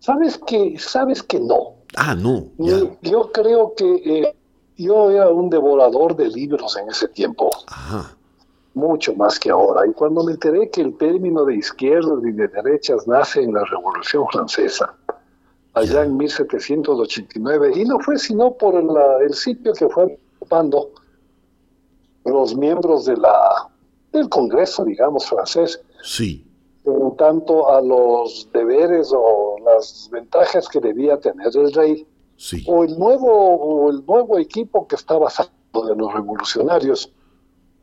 ¿Sabes 0.00 0.38
que, 0.46 0.76
sabes 0.78 1.22
que 1.22 1.40
no? 1.40 1.76
Ah, 1.96 2.14
no, 2.14 2.48
ya. 2.58 2.78
Yo 3.02 3.32
creo 3.32 3.74
que 3.76 3.94
eh, 4.04 4.34
yo 4.76 5.10
era 5.10 5.28
un 5.30 5.50
devorador 5.50 6.14
de 6.16 6.28
libros 6.28 6.76
en 6.76 6.88
ese 6.90 7.08
tiempo, 7.08 7.50
Ajá, 7.66 8.16
mucho 8.78 9.14
más 9.14 9.38
que 9.38 9.50
ahora. 9.50 9.86
Y 9.86 9.92
cuando 9.92 10.22
me 10.24 10.32
enteré 10.32 10.70
que 10.70 10.80
el 10.80 10.96
término 10.96 11.44
de 11.44 11.56
izquierdas 11.56 12.18
y 12.24 12.32
de 12.32 12.48
derechas 12.48 13.06
nace 13.06 13.42
en 13.42 13.52
la 13.52 13.64
Revolución 13.64 14.24
Francesa, 14.32 14.94
allá 15.74 16.04
en 16.04 16.16
1789, 16.16 17.72
y 17.74 17.84
no 17.84 17.98
fue 18.00 18.18
sino 18.18 18.52
por 18.54 18.82
la- 18.82 19.18
el 19.20 19.34
sitio 19.34 19.72
que 19.74 19.88
fue 19.88 20.18
ocupando 20.38 20.90
los 22.24 22.54
miembros 22.56 23.04
de 23.06 23.16
la, 23.16 23.68
del 24.12 24.28
Congreso, 24.28 24.84
digamos, 24.84 25.26
francés, 25.26 25.80
sí, 26.02 26.44
en 26.84 27.16
tanto 27.16 27.70
a 27.70 27.80
los 27.82 28.48
deberes 28.52 29.12
o 29.14 29.56
las 29.64 30.08
ventajas 30.10 30.68
que 30.68 30.80
debía 30.80 31.18
tener 31.20 31.48
el 31.54 31.72
rey 31.72 32.06
sí. 32.36 32.64
o 32.66 32.84
el 32.84 32.98
nuevo 32.98 33.28
o 33.30 33.90
el 33.90 34.04
nuevo 34.06 34.38
equipo 34.38 34.86
que 34.86 34.96
estaba 34.96 35.28
saliendo 35.30 35.84
de 35.86 35.96
los 35.96 36.12
revolucionarios 36.14 37.12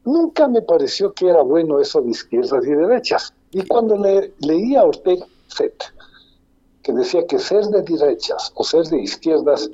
nunca 0.05 0.47
me 0.47 0.61
pareció 0.61 1.13
que 1.13 1.27
era 1.27 1.41
bueno 1.41 1.79
eso 1.79 2.01
de 2.01 2.11
izquierdas 2.11 2.65
y 2.65 2.71
derechas. 2.71 3.33
Y 3.51 3.65
cuando 3.67 3.97
le, 3.97 4.33
leía 4.39 4.81
a 4.81 4.85
Ortega 4.85 5.25
que 6.81 6.93
decía 6.93 7.25
que 7.25 7.39
ser 7.39 7.65
de 7.65 7.81
derechas 7.81 8.51
o 8.55 8.63
ser 8.63 8.85
de 8.85 9.01
izquierdas 9.01 9.69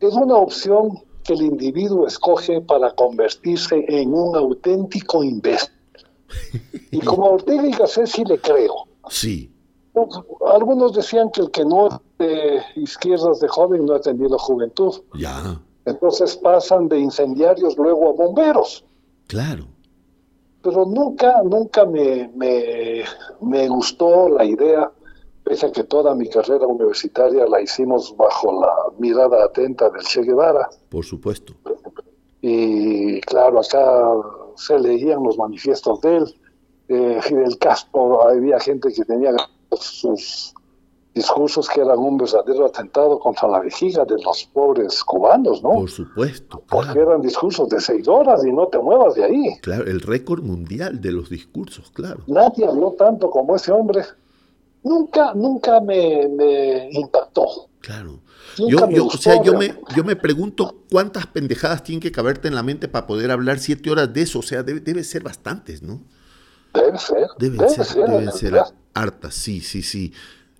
es 0.00 0.14
una 0.14 0.36
opción 0.36 1.00
que 1.24 1.34
el 1.34 1.42
individuo 1.42 2.06
escoge 2.06 2.60
para 2.60 2.92
convertirse 2.94 3.84
en 3.88 4.12
un 4.12 4.36
auténtico 4.36 5.22
imbécil. 5.22 5.70
Y 6.90 7.00
como 7.00 7.26
a 7.26 7.30
Ortega 7.30 7.66
y 7.66 7.72
Gasset 7.72 8.06
sí 8.06 8.24
le 8.24 8.38
creo. 8.38 8.86
Sí, 9.08 9.52
algunos 10.46 10.94
decían 10.94 11.30
que 11.30 11.42
el 11.42 11.50
que 11.50 11.64
no 11.64 11.88
es 11.88 11.94
de 12.18 12.60
izquierdas 12.76 13.40
de 13.40 13.48
joven 13.48 13.84
no 13.84 13.94
ha 13.94 14.00
tenido 14.00 14.38
juventud. 14.38 15.02
ya, 15.18 15.60
Entonces 15.84 16.36
pasan 16.36 16.88
de 16.88 16.98
incendiarios 16.98 17.76
luego 17.76 18.10
a 18.10 18.12
bomberos. 18.12 18.84
Claro. 19.32 19.64
Pero 20.62 20.84
nunca, 20.84 21.42
nunca 21.42 21.86
me, 21.86 22.30
me, 22.36 23.02
me 23.40 23.66
gustó 23.68 24.28
la 24.28 24.44
idea, 24.44 24.92
pese 25.42 25.66
a 25.66 25.72
que 25.72 25.84
toda 25.84 26.14
mi 26.14 26.28
carrera 26.28 26.66
universitaria 26.66 27.46
la 27.46 27.62
hicimos 27.62 28.14
bajo 28.14 28.60
la 28.60 28.74
mirada 28.98 29.42
atenta 29.44 29.88
del 29.88 30.02
Che 30.02 30.22
Guevara. 30.22 30.68
Por 30.90 31.04
supuesto. 31.04 31.54
Y 32.42 33.20
claro, 33.22 33.60
acá 33.60 33.82
se 34.56 34.78
leían 34.78 35.22
los 35.22 35.38
manifiestos 35.38 36.00
de 36.02 36.16
él. 36.18 36.34
Eh, 36.88 37.18
Fidel 37.22 37.56
Castro, 37.56 38.28
había 38.28 38.60
gente 38.60 38.92
que 38.92 39.04
tenía 39.04 39.30
sus 39.72 40.52
discursos 41.14 41.68
que 41.68 41.80
eran 41.80 41.98
un 41.98 42.16
verdadero 42.16 42.66
atentado 42.66 43.18
contra 43.18 43.48
la 43.48 43.60
vejiga 43.60 44.04
de 44.04 44.20
los 44.22 44.44
pobres 44.52 45.04
cubanos, 45.04 45.62
¿no? 45.62 45.70
Por 45.74 45.90
supuesto, 45.90 46.62
Porque 46.68 46.92
claro. 46.92 47.10
eran 47.10 47.22
discursos 47.22 47.68
de 47.68 47.80
seis 47.80 48.08
horas 48.08 48.44
y 48.44 48.52
no 48.52 48.66
te 48.68 48.78
muevas 48.78 49.14
de 49.14 49.24
ahí. 49.24 49.58
Claro, 49.60 49.84
el 49.84 50.00
récord 50.00 50.42
mundial 50.42 51.00
de 51.00 51.12
los 51.12 51.28
discursos, 51.28 51.90
claro. 51.90 52.22
Nadie 52.26 52.66
habló 52.66 52.92
tanto 52.92 53.30
como 53.30 53.56
ese 53.56 53.72
hombre. 53.72 54.04
Nunca, 54.82 55.32
nunca 55.34 55.80
me, 55.80 56.28
me 56.28 56.90
impactó. 56.92 57.68
Claro. 57.80 58.20
Nunca 58.58 58.80
Yo, 58.80 58.86
me 58.86 58.94
yo, 58.94 59.06
o 59.06 59.10
sea, 59.10 59.42
yo 59.42 59.56
me, 59.56 59.74
yo 59.94 60.04
me 60.04 60.16
pregunto 60.16 60.82
cuántas 60.90 61.26
pendejadas 61.26 61.82
tienen 61.82 62.00
que 62.00 62.10
caberte 62.10 62.48
en 62.48 62.54
la 62.54 62.62
mente 62.62 62.88
para 62.88 63.06
poder 63.06 63.30
hablar 63.30 63.58
siete 63.58 63.90
horas 63.90 64.12
de 64.12 64.22
eso. 64.22 64.38
O 64.38 64.42
sea, 64.42 64.62
debe, 64.62 64.80
debe 64.80 65.04
ser 65.04 65.22
bastantes, 65.22 65.82
¿no? 65.82 66.00
Debe 66.74 66.98
ser. 66.98 67.28
Deben 67.38 67.58
debe 67.58 67.70
ser, 67.70 67.84
ser, 67.84 68.06
deben 68.06 68.22
en 68.24 68.32
ser 68.32 68.60
hartas, 68.94 69.34
sí, 69.34 69.60
sí, 69.60 69.82
sí. 69.82 70.12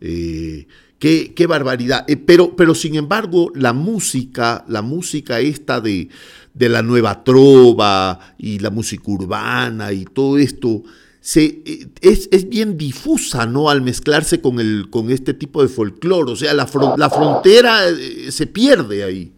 Eh, 0.05 0.67
qué, 0.99 1.47
barbaridad. 1.47 2.05
Eh, 2.09 2.17
pero, 2.17 2.57
pero 2.57 2.75
sin 2.75 2.97
embargo, 2.97 3.53
la 3.55 3.73
música, 3.73 4.65
la 4.69 4.83
música 4.83 5.39
esta 5.39 5.81
de, 5.81 6.09
de 6.55 6.69
la 6.69 6.83
nueva 6.83 7.23
trova 7.23 8.35
y 8.37 8.59
la 8.59 8.71
música 8.71 9.05
urbana 9.07 9.93
y 9.93 10.05
todo 10.05 10.39
esto, 10.39 10.83
se, 11.21 11.45
eh, 11.65 11.89
es, 12.01 12.29
es 12.33 12.49
bien 12.49 12.77
difusa, 12.77 13.47
¿no? 13.47 13.71
Al 13.71 13.81
mezclarse 13.81 14.41
con, 14.41 14.59
el, 14.59 14.91
con 14.91 15.11
este 15.11 15.35
tipo 15.35 15.63
de 15.63 15.69
folclore. 15.69 16.33
O 16.33 16.37
sea, 16.37 16.53
la, 16.53 16.69
la 16.97 17.11
frontera 17.11 17.83
se 18.29 18.47
pierde 18.49 19.05
ahí. 19.05 19.33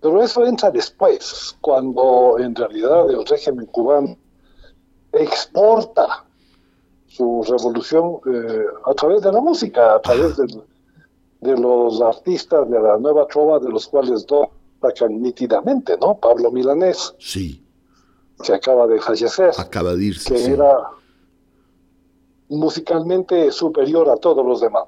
Pero 0.00 0.22
eso 0.22 0.44
entra 0.44 0.70
después, 0.70 1.56
cuando 1.60 2.36
en 2.38 2.54
realidad 2.54 3.08
el 3.10 3.24
régimen 3.24 3.66
cubano 3.66 4.18
exporta 5.12 6.25
su 7.16 7.42
revolución 7.48 8.16
eh, 8.32 8.64
a 8.84 8.92
través 8.94 9.22
de 9.22 9.32
la 9.32 9.40
música, 9.40 9.94
a 9.94 10.00
través 10.00 10.36
del- 10.36 10.62
de 11.40 11.56
los 11.56 12.00
artistas 12.00 12.68
de 12.70 12.80
la 12.80 12.98
nueva 12.98 13.26
trova, 13.26 13.58
de 13.58 13.68
los 13.70 13.86
cuales 13.86 14.26
dos 14.26 14.48
destacan 14.80 15.20
nítidamente, 15.22 15.96
¿no? 16.00 16.18
Pablo 16.18 16.50
Milanés, 16.50 17.14
Sí, 17.18 17.62
que 18.42 18.52
acaba 18.54 18.86
de 18.86 19.00
fallecer, 19.00 19.50
acaba 19.58 19.94
de 19.94 20.04
irse. 20.04 20.34
que 20.34 20.38
sí. 20.40 20.50
era 20.52 20.76
musicalmente 22.48 23.50
superior 23.50 24.08
a 24.08 24.16
todos 24.16 24.44
los 24.46 24.60
demás. 24.60 24.84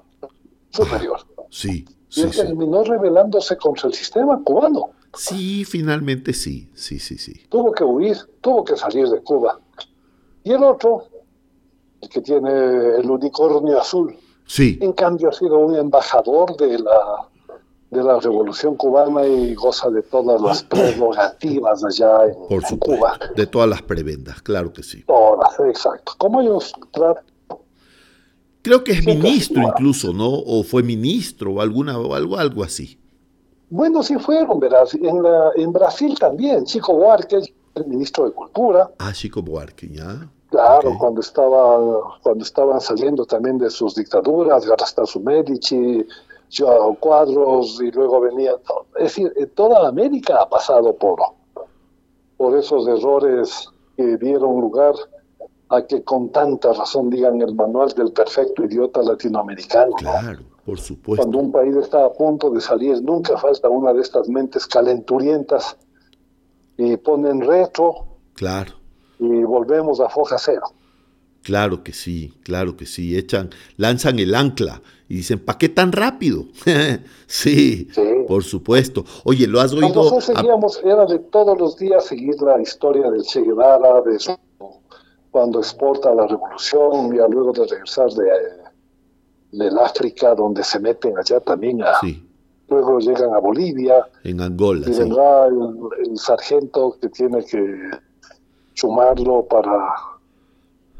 Superior. 0.71 1.21
Sí, 1.51 1.85
Y 2.11 2.13
sí, 2.13 2.23
él 2.23 2.33
sí. 2.33 2.41
terminó 2.43 2.85
rebelándose 2.85 3.57
contra 3.57 3.89
el 3.89 3.95
sistema 3.95 4.41
cubano. 4.45 4.91
Sí, 5.15 5.65
finalmente 5.65 6.33
sí, 6.35 6.71
sí, 6.75 6.99
sí, 6.99 7.17
sí. 7.19 7.33
tuvo 7.49 7.73
que 7.73 7.83
huir, 7.85 8.17
tuvo 8.43 8.63
que 8.65 8.77
salir 8.77 9.09
de 9.09 9.21
Cuba. 9.23 9.59
Y 10.45 10.53
el 10.53 10.63
otro, 10.63 11.05
el 12.01 12.09
que 12.09 12.21
tiene 12.21 12.51
el 12.99 13.11
unicornio 13.11 13.81
azul, 13.81 14.17
Sí, 14.47 14.79
en 14.81 14.93
cambio 14.95 15.29
ha 15.29 15.33
sido 15.33 15.59
un 15.59 15.77
embajador 15.77 16.57
de 16.57 16.79
la, 16.79 17.29
de 17.91 18.03
la 18.03 18.19
revolución 18.19 18.77
cubana 18.77 19.27
y 19.27 19.55
goza 19.55 19.91
de 19.91 20.01
todas 20.03 20.41
las 20.41 20.63
prerrogativas 20.63 21.85
allá 21.85 22.25
en, 22.27 22.35
por 22.49 22.63
en 22.63 22.69
supuesto. 22.69 22.97
Cuba. 22.97 23.19
De 23.37 23.47
todas 23.47 23.69
las 23.69 23.83
prebendas, 23.83 24.41
claro 24.41 24.73
que 24.73 24.83
sí. 24.83 25.05
Todas, 25.07 25.59
exacto. 25.61 26.13
Como 26.17 26.41
ellos 26.41 26.73
tratan. 26.93 27.25
Creo 28.63 28.83
que 28.85 28.93
es 28.93 28.99
Sí, 29.05 29.07
ministro 29.07 29.55
claro. 29.57 29.75
incluso, 29.77 30.13
¿no? 30.13 30.29
O 30.31 30.63
fue 30.63 30.83
ministro 30.83 31.53
o 31.55 31.61
alguna 31.61 31.99
o 31.99 32.15
algo 32.15 32.37
algo 32.39 32.63
así. 32.65 32.99
Bueno, 33.71 34.03
sí 34.03 34.17
fueron, 34.19 34.59
verás. 34.61 34.95
En, 34.95 35.23
la, 35.23 35.51
en 35.57 35.73
Brasil 35.73 36.17
también, 36.19 36.65
Chico 36.65 36.95
Buarque, 36.95 37.37
el 37.75 37.87
ministro 37.87 38.25
de 38.25 38.33
Cultura, 38.33 38.91
Ah, 38.99 39.13
Chico 39.13 39.43
Buarque, 39.43 39.89
ya. 39.89 40.29
Claro, 40.51 40.97
cuando 40.99 41.21
estaba 41.21 42.19
cuando 42.23 42.43
estaban 42.43 42.81
saliendo 42.81 43.27
también 43.27 43.59
de 43.59 43.69
sus 43.69 43.95
dictaduras, 43.95 44.67
Garrastazu 44.67 45.21
Medici, 45.21 46.07
Joao 46.51 46.95
Cuadros 46.95 47.79
y 47.83 47.91
luego 47.91 48.21
venía. 48.21 48.53
Es 48.97 49.03
decir, 49.03 49.33
eh, 49.37 49.47
toda 49.47 49.87
América 49.87 50.41
ha 50.41 50.49
pasado 50.49 50.97
por 50.97 51.21
por 52.39 52.57
esos 52.57 52.87
errores 52.89 53.69
que 53.97 54.17
dieron 54.17 54.61
lugar 54.61 54.95
a 55.71 55.83
que 55.83 56.03
con 56.03 56.31
tanta 56.31 56.73
razón 56.73 57.11
digan 57.11 57.43
el 57.43 57.55
manual 57.55 57.91
del 57.91 58.13
perfecto 58.13 58.65
idiota 58.65 59.03
latinoamericano. 59.03 59.91
¿no? 59.91 59.97
Claro, 59.97 60.39
por 60.65 60.79
supuesto. 60.79 61.23
Cuando 61.25 61.39
un 61.39 61.53
país 61.53 61.77
está 61.77 62.07
a 62.07 62.13
punto 62.13 62.49
de 62.51 62.61
salir, 62.63 63.03
nunca 63.03 63.37
falta 63.37 63.69
una 63.69 63.93
de 63.93 64.01
estas 64.01 64.29
mentes 64.29 64.67
calenturientas 64.67 65.77
y 66.79 66.97
ponen 66.97 67.43
retro 67.43 68.09
Claro, 68.39 68.75
y 69.19 69.43
volvemos 69.45 70.01
a 70.01 70.09
foja 70.09 70.37
cero. 70.39 70.63
claro 71.43 71.83
que 71.83 71.93
sí, 71.93 72.35
claro 72.43 72.77
que 72.77 72.87
sí. 72.87 73.17
Echan, 73.17 73.51
lanzan 73.77 74.19
el 74.19 74.35
ancla 74.35 74.83
y 75.09 75.17
dicen, 75.17 75.39
¿para 75.39 75.59
qué 75.59 75.69
tan 75.71 75.93
rápido? 75.93 76.45
sí, 77.27 77.89
Sí. 77.93 78.03
por 78.27 78.45
supuesto. 78.45 79.05
Oye, 79.25 79.47
¿lo 79.47 79.61
has 79.61 79.73
oído? 79.73 79.89
Nosotros 79.89 80.25
seguíamos, 80.25 80.81
era 80.85 81.07
de 81.07 81.19
todos 81.19 81.59
los 81.59 81.77
días 81.79 82.05
seguir 82.05 82.35
la 82.43 82.61
historia 82.61 83.11
del 83.11 83.23
Che 83.23 83.41
Guevara, 83.43 84.03
de 84.03 84.19
su- 84.19 84.37
cuando 85.31 85.59
exporta 85.61 86.15
la 86.15 86.27
revolución, 86.27 87.15
y 87.15 87.19
luego 87.33 87.53
de 87.53 87.67
regresar 87.67 88.11
de, 88.11 88.27
eh, 88.27 88.69
del 89.53 89.79
África, 89.79 90.35
donde 90.35 90.63
se 90.65 90.79
meten 90.81 91.17
allá 91.17 91.41
también, 91.41 91.83
a, 91.83 91.99
Sí, 92.01 92.23
luego 92.69 92.99
llegan 92.99 93.33
a 93.35 93.39
Bolivia, 93.39 94.07
en 94.25 94.41
Angola, 94.43 94.87
y 94.89 94.93
sí. 94.93 94.99
vendrá 95.01 95.47
el, 95.47 95.79
el 96.11 96.19
sargento 96.19 96.97
que 97.01 97.09
tiene 97.09 97.45
que 97.45 97.91
chumarlo 98.79 99.45
para, 99.47 99.95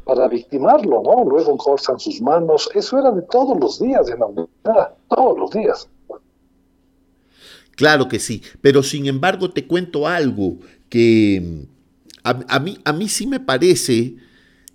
para 0.03 0.27
victimarlo, 0.27 1.01
¿no? 1.01 1.23
Luego 1.23 1.57
cortan 1.57 1.97
sus 1.99 2.21
manos. 2.21 2.69
Eso 2.75 2.99
era 2.99 3.11
de 3.11 3.21
todos 3.23 3.57
los 3.59 3.79
días 3.79 4.09
en 4.09 4.19
la 4.19 4.25
universidad, 4.25 4.93
todos 5.07 5.39
los 5.39 5.51
días. 5.51 5.87
Claro 7.75 8.09
que 8.09 8.19
sí, 8.19 8.43
pero 8.61 8.83
sin 8.83 9.05
embargo 9.05 9.51
te 9.51 9.65
cuento 9.65 10.05
algo 10.05 10.57
que 10.89 11.65
a, 12.23 12.59
mí, 12.59 12.77
a 12.83 12.91
mí 12.91 13.07
sí 13.07 13.25
me 13.25 13.39
parece 13.39 14.15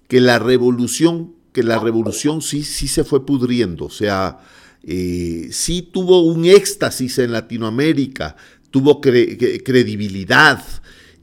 que 0.09 0.21
la 0.21 0.39
revolución, 0.39 1.35
que 1.53 1.63
la 1.63 1.79
revolución 1.79 2.41
sí, 2.41 2.65
sí 2.65 2.89
se 2.89 3.05
fue 3.05 3.27
pudriendo, 3.27 3.85
o 3.85 3.91
sea, 3.91 4.39
eh, 4.83 5.49
sí 5.51 5.83
tuvo 5.83 6.23
un 6.23 6.47
éxtasis 6.47 7.19
en 7.19 7.33
Latinoamérica, 7.33 8.37
tuvo 8.71 9.03
credibilidad, 9.03 10.65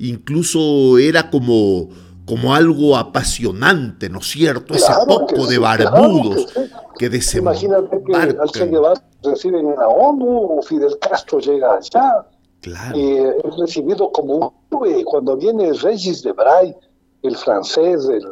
incluso 0.09 0.97
era 0.97 1.29
como, 1.29 1.89
como 2.25 2.53
algo 2.53 2.97
apasionante, 2.97 4.09
¿no 4.09 4.19
es 4.19 4.27
cierto? 4.27 4.73
Ese 4.73 4.91
poco 5.07 5.47
de 5.47 5.57
barbudos 5.57 6.53
que, 6.97 7.09
que 7.09 7.37
Imagínate 7.37 8.03
que 8.03 8.15
al 8.15 8.51
Che 8.51 8.67
Guevara 8.67 9.01
reciben 9.23 9.67
en 9.67 9.75
la 9.75 9.87
ONU, 9.87 10.61
Fidel 10.63 10.97
Castro 10.99 11.39
llega 11.39 11.75
allá, 11.75 12.25
claro. 12.61 12.97
Eh, 12.97 13.35
es 13.43 13.57
recibido 13.57 14.11
como 14.11 14.35
un 14.35 14.51
héroe 14.71 15.03
cuando 15.05 15.37
viene 15.37 15.73
Regis 15.73 16.23
Debray, 16.23 16.75
el 17.23 17.37
francés, 17.37 18.07
el, 18.09 18.27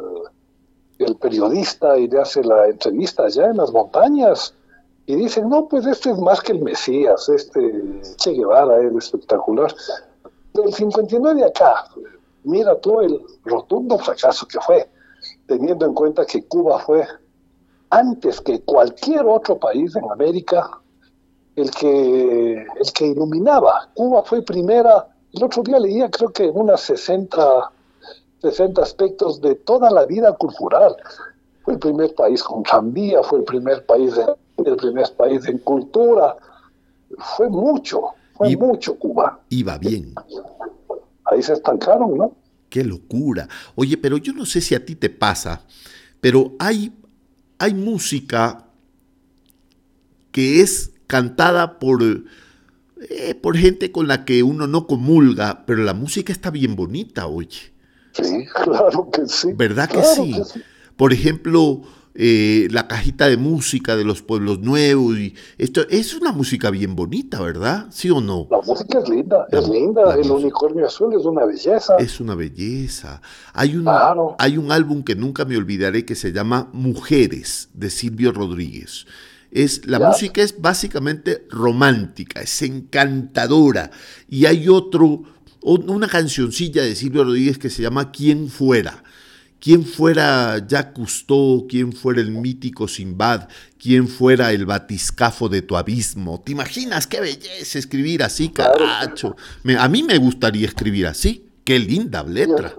el 0.98 1.16
periodista, 1.16 1.96
y 1.98 2.08
le 2.08 2.20
hace 2.20 2.42
la 2.42 2.68
entrevista 2.68 3.24
allá 3.24 3.46
en 3.46 3.56
las 3.58 3.72
montañas 3.72 4.54
y 5.06 5.16
dicen, 5.16 5.48
no, 5.48 5.66
pues 5.66 5.86
este 5.86 6.10
es 6.10 6.18
más 6.18 6.40
que 6.40 6.52
el 6.52 6.60
Mesías, 6.60 7.28
este 7.28 8.00
Che 8.16 8.32
Guevara 8.32 8.80
es 8.80 8.94
espectacular. 8.94 9.74
Del 10.54 10.72
59 10.72 11.40
de 11.40 11.46
acá, 11.46 11.86
mira 12.44 12.78
tú 12.80 13.00
el 13.00 13.20
rotundo 13.44 13.98
fracaso 13.98 14.46
que 14.46 14.58
fue, 14.60 14.88
teniendo 15.46 15.86
en 15.86 15.94
cuenta 15.94 16.24
que 16.24 16.44
Cuba 16.44 16.78
fue, 16.80 17.06
antes 17.90 18.40
que 18.40 18.60
cualquier 18.62 19.26
otro 19.26 19.58
país 19.58 19.94
en 19.96 20.10
América, 20.10 20.70
el 21.56 21.70
que, 21.70 22.62
el 22.62 22.92
que 22.94 23.06
iluminaba. 23.06 23.88
Cuba 23.94 24.22
fue 24.22 24.42
primera, 24.42 25.08
el 25.32 25.44
otro 25.44 25.62
día 25.62 25.78
leía 25.78 26.10
creo 26.10 26.30
que 26.30 26.48
unas 26.48 26.80
60, 26.82 27.70
60 28.40 28.82
aspectos 28.82 29.40
de 29.40 29.54
toda 29.56 29.90
la 29.90 30.06
vida 30.06 30.32
cultural. 30.34 30.96
Fue 31.62 31.74
el 31.74 31.80
primer 31.80 32.14
país 32.14 32.42
con 32.42 32.62
tranvía, 32.62 33.22
fue 33.22 33.40
el 33.40 33.44
primer 33.44 33.84
país 33.86 34.14
de 34.16 34.24
el 34.64 34.76
primer 34.76 35.10
país 35.16 35.46
en 35.46 35.58
cultura. 35.58 36.36
Fue 37.18 37.48
mucho, 37.48 38.12
fue 38.40 38.56
mucho 38.56 38.98
Cuba. 38.98 39.42
Iba 39.50 39.76
bien. 39.76 40.14
Ahí 41.24 41.42
se 41.42 41.52
estancaron, 41.52 42.16
¿no? 42.16 42.36
Qué 42.70 42.82
locura. 42.84 43.48
Oye, 43.74 43.98
pero 43.98 44.16
yo 44.16 44.32
no 44.32 44.46
sé 44.46 44.60
si 44.60 44.74
a 44.74 44.84
ti 44.84 44.94
te 44.94 45.10
pasa, 45.10 45.66
pero 46.20 46.54
hay, 46.58 46.92
hay 47.58 47.74
música 47.74 48.66
que 50.32 50.60
es 50.60 50.92
cantada 51.06 51.78
por, 51.78 52.02
eh, 52.02 53.34
por 53.34 53.56
gente 53.56 53.92
con 53.92 54.08
la 54.08 54.24
que 54.24 54.42
uno 54.42 54.66
no 54.66 54.86
comulga, 54.86 55.64
pero 55.66 55.82
la 55.82 55.92
música 55.92 56.32
está 56.32 56.50
bien 56.50 56.76
bonita, 56.76 57.26
oye. 57.26 57.72
Sí, 58.12 58.46
claro 58.64 59.10
que 59.12 59.26
sí. 59.26 59.52
¿Verdad 59.52 59.90
que, 59.90 60.02
sí? 60.02 60.34
que 60.34 60.44
sí? 60.44 60.62
Por 60.96 61.12
ejemplo, 61.12 61.82
eh, 62.14 62.66
la 62.72 62.88
cajita 62.88 63.28
de 63.28 63.36
música 63.36 63.96
de 63.96 64.04
los 64.04 64.22
pueblos 64.22 64.58
nuevos. 64.60 65.16
Y 65.16 65.34
esto 65.58 65.82
es 65.88 66.14
una 66.14 66.32
música 66.32 66.70
bien 66.70 66.96
bonita, 66.96 67.40
¿verdad? 67.40 67.86
¿Sí 67.90 68.10
o 68.10 68.20
no? 68.20 68.48
La 68.50 68.60
música 68.60 68.98
es 68.98 69.08
linda, 69.08 69.46
es 69.50 69.68
linda. 69.68 70.14
El 70.16 70.30
unicornio 70.30 70.86
azul 70.86 71.14
es 71.14 71.24
una 71.24 71.44
belleza. 71.44 71.96
Es 71.98 72.20
una 72.20 72.34
belleza. 72.34 73.22
Hay 73.52 73.76
un, 73.76 73.86
hay 74.38 74.58
un 74.58 74.72
álbum 74.72 75.04
que 75.04 75.14
nunca 75.14 75.44
me 75.44 75.56
olvidaré 75.56 76.04
que 76.04 76.16
se 76.16 76.32
llama 76.32 76.68
Mujeres 76.72 77.68
de 77.74 77.90
Silvio 77.90 78.32
Rodríguez. 78.32 79.06
Es, 79.52 79.86
la 79.86 79.98
música 79.98 80.42
es 80.42 80.60
básicamente 80.60 81.46
romántica, 81.50 82.40
es 82.40 82.62
encantadora. 82.62 83.90
Y 84.28 84.46
hay 84.46 84.68
otro, 84.68 85.22
una 85.62 86.08
cancioncilla 86.08 86.82
de 86.82 86.94
Silvio 86.94 87.24
Rodríguez 87.24 87.58
que 87.58 87.70
se 87.70 87.82
llama 87.82 88.10
Quién 88.12 88.48
fuera 88.48 89.02
quién 89.60 89.84
fuera 89.84 90.58
Jacques 90.66 90.94
Cousteau, 90.94 91.66
quién 91.68 91.92
fuera 91.92 92.20
el 92.20 92.30
mítico 92.30 92.88
Simbad, 92.88 93.48
quién 93.78 94.08
fuera 94.08 94.52
el 94.52 94.66
batiscafo 94.66 95.48
de 95.48 95.62
tu 95.62 95.76
abismo. 95.76 96.40
¿Te 96.40 96.52
imaginas 96.52 97.06
qué 97.06 97.20
belleza 97.20 97.78
escribir 97.78 98.22
así, 98.22 98.48
caracho? 98.48 99.36
a 99.78 99.88
mí 99.88 100.02
me 100.02 100.18
gustaría 100.18 100.66
escribir 100.66 101.06
así. 101.06 101.46
Qué 101.64 101.78
linda 101.78 102.22
letra. 102.22 102.74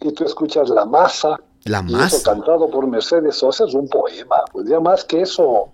Y 0.00 0.12
tú 0.12 0.24
escuchas 0.24 0.70
La 0.70 0.84
Masa. 0.84 1.38
La 1.64 1.82
Masa. 1.82 2.32
cantado 2.32 2.70
por 2.70 2.86
Mercedes 2.86 3.36
Sosa 3.36 3.66
es 3.66 3.74
un 3.74 3.88
poema. 3.88 4.36
Pues 4.50 4.68
ya 4.68 4.80
más 4.80 5.04
que 5.04 5.20
eso, 5.20 5.70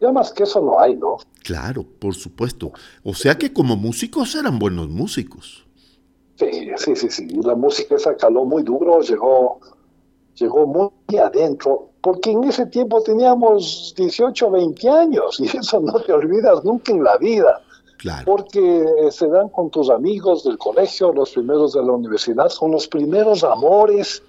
ya 0.00 0.12
más 0.12 0.30
que 0.30 0.42
eso 0.42 0.60
no 0.60 0.78
hay, 0.78 0.94
¿no? 0.94 1.16
Claro, 1.42 1.82
por 1.82 2.14
supuesto. 2.14 2.72
O 3.02 3.14
sea 3.14 3.38
que 3.38 3.52
como 3.52 3.76
músicos 3.76 4.34
eran 4.34 4.58
buenos 4.58 4.88
músicos. 4.90 5.65
Sí, 6.36 6.70
sí, 6.76 6.96
sí, 6.96 7.10
sí. 7.10 7.26
La 7.42 7.54
música 7.54 7.96
esa 7.96 8.16
caló 8.16 8.44
muy 8.44 8.62
duro, 8.62 9.00
llegó, 9.00 9.60
llegó 10.34 10.66
muy 10.66 11.18
adentro, 11.18 11.88
porque 12.02 12.30
en 12.30 12.44
ese 12.44 12.66
tiempo 12.66 13.02
teníamos 13.02 13.94
18, 13.96 14.50
20 14.50 14.88
años, 14.88 15.40
y 15.40 15.56
eso 15.56 15.80
no 15.80 15.98
te 16.00 16.12
olvidas 16.12 16.64
nunca 16.64 16.92
en 16.92 17.02
la 17.02 17.16
vida. 17.16 17.62
Claro. 17.98 18.24
Porque 18.26 18.86
se 19.10 19.26
dan 19.28 19.48
con 19.48 19.70
tus 19.70 19.88
amigos 19.88 20.44
del 20.44 20.58
colegio, 20.58 21.12
los 21.14 21.30
primeros 21.30 21.72
de 21.72 21.82
la 21.82 21.92
universidad, 21.92 22.52
con 22.58 22.70
los 22.70 22.86
primeros 22.86 23.42
amores, 23.42 24.22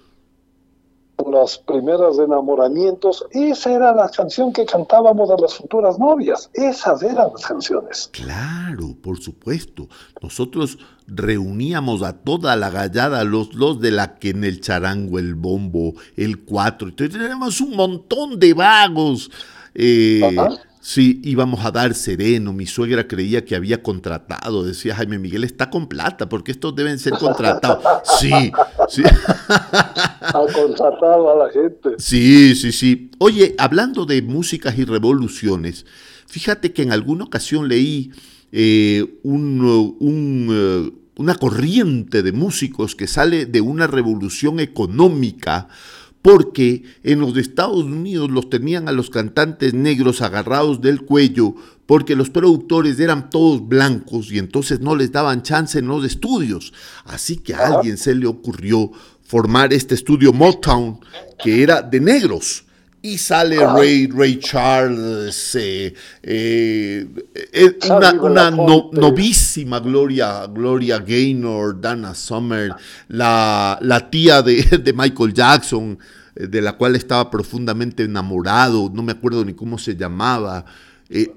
los 1.26 1.58
primeros 1.58 2.18
enamoramientos, 2.18 3.24
esa 3.30 3.72
era 3.72 3.94
la 3.94 4.08
canción 4.08 4.52
que 4.52 4.64
cantábamos 4.64 5.30
a 5.30 5.36
las 5.40 5.54
futuras 5.54 5.98
novias, 5.98 6.50
esas 6.54 7.02
eran 7.02 7.30
las 7.32 7.44
canciones. 7.46 8.10
Claro, 8.12 8.94
por 9.02 9.18
supuesto. 9.20 9.88
Nosotros 10.22 10.78
reuníamos 11.06 12.02
a 12.02 12.12
toda 12.12 12.56
la 12.56 12.70
gallada, 12.70 13.24
los, 13.24 13.54
los 13.54 13.80
de 13.80 13.90
la 13.90 14.18
que 14.18 14.30
en 14.30 14.44
el 14.44 14.60
charango, 14.60 15.18
el 15.18 15.34
bombo, 15.34 15.94
el 16.16 16.44
cuatro, 16.44 16.88
entonces 16.88 17.18
teníamos 17.18 17.60
un 17.60 17.76
montón 17.76 18.38
de 18.38 18.54
vagos. 18.54 19.30
Eh, 19.74 20.36
Sí, 20.88 21.20
íbamos 21.22 21.66
a 21.66 21.70
dar 21.70 21.94
sereno. 21.94 22.54
Mi 22.54 22.64
suegra 22.64 23.06
creía 23.06 23.44
que 23.44 23.54
había 23.54 23.82
contratado. 23.82 24.64
Decía 24.64 24.94
Jaime 24.96 25.18
Miguel, 25.18 25.44
está 25.44 25.68
con 25.68 25.86
plata, 25.86 26.30
porque 26.30 26.50
estos 26.50 26.74
deben 26.74 26.98
ser 26.98 27.12
contratados. 27.12 27.84
Sí, 28.18 28.32
sí. 28.88 29.02
Ha 30.30 30.46
contratado 30.54 31.30
a 31.30 31.44
la 31.44 31.52
gente. 31.52 31.90
Sí, 31.98 32.54
sí, 32.54 32.72
sí. 32.72 33.10
Oye, 33.18 33.54
hablando 33.58 34.06
de 34.06 34.22
músicas 34.22 34.78
y 34.78 34.86
revoluciones, 34.86 35.84
fíjate 36.26 36.72
que 36.72 36.84
en 36.84 36.92
alguna 36.92 37.24
ocasión 37.24 37.68
leí 37.68 38.10
eh, 38.50 39.18
un, 39.24 40.48
eh, 40.50 41.00
una 41.16 41.34
corriente 41.34 42.22
de 42.22 42.32
músicos 42.32 42.94
que 42.94 43.06
sale 43.06 43.44
de 43.44 43.60
una 43.60 43.88
revolución 43.88 44.58
económica 44.58 45.68
porque 46.28 46.82
en 47.04 47.20
los 47.20 47.38
Estados 47.38 47.84
Unidos 47.84 48.30
los 48.30 48.50
tenían 48.50 48.86
a 48.86 48.92
los 48.92 49.08
cantantes 49.08 49.72
negros 49.72 50.20
agarrados 50.20 50.82
del 50.82 51.00
cuello 51.00 51.54
porque 51.86 52.14
los 52.14 52.28
productores 52.28 53.00
eran 53.00 53.30
todos 53.30 53.66
blancos 53.66 54.30
y 54.30 54.36
entonces 54.36 54.80
no 54.80 54.94
les 54.94 55.10
daban 55.10 55.42
chance 55.42 55.78
en 55.78 55.86
los 55.86 56.04
estudios. 56.04 56.74
Así 57.06 57.38
que 57.38 57.54
a 57.54 57.68
alguien 57.68 57.96
se 57.96 58.14
le 58.14 58.26
ocurrió 58.26 58.92
formar 59.22 59.72
este 59.72 59.94
estudio 59.94 60.34
Motown 60.34 61.00
que 61.42 61.62
era 61.62 61.80
de 61.80 61.98
negros. 61.98 62.66
Y 63.00 63.16
sale 63.16 63.56
Ray, 63.64 64.08
Ray 64.08 64.38
Charles, 64.38 65.54
eh, 65.54 65.94
eh, 66.22 67.06
eh, 67.52 67.78
una, 67.88 68.50
novísima 68.50 69.78
Gloria, 69.78 70.46
Gloria 70.46 70.98
Gaynor, 70.98 71.80
Dana 71.80 72.12
Summer, 72.14 72.74
la, 73.06 73.78
la 73.80 74.10
tía 74.10 74.42
de, 74.42 74.62
de, 74.84 74.92
Michael 74.92 75.32
Jackson, 75.32 75.96
de 76.38 76.62
la 76.62 76.76
cual 76.76 76.94
estaba 76.94 77.30
profundamente 77.30 78.04
enamorado, 78.04 78.90
no 78.92 79.02
me 79.02 79.12
acuerdo 79.12 79.44
ni 79.44 79.54
cómo 79.54 79.76
se 79.76 79.96
llamaba. 79.96 80.64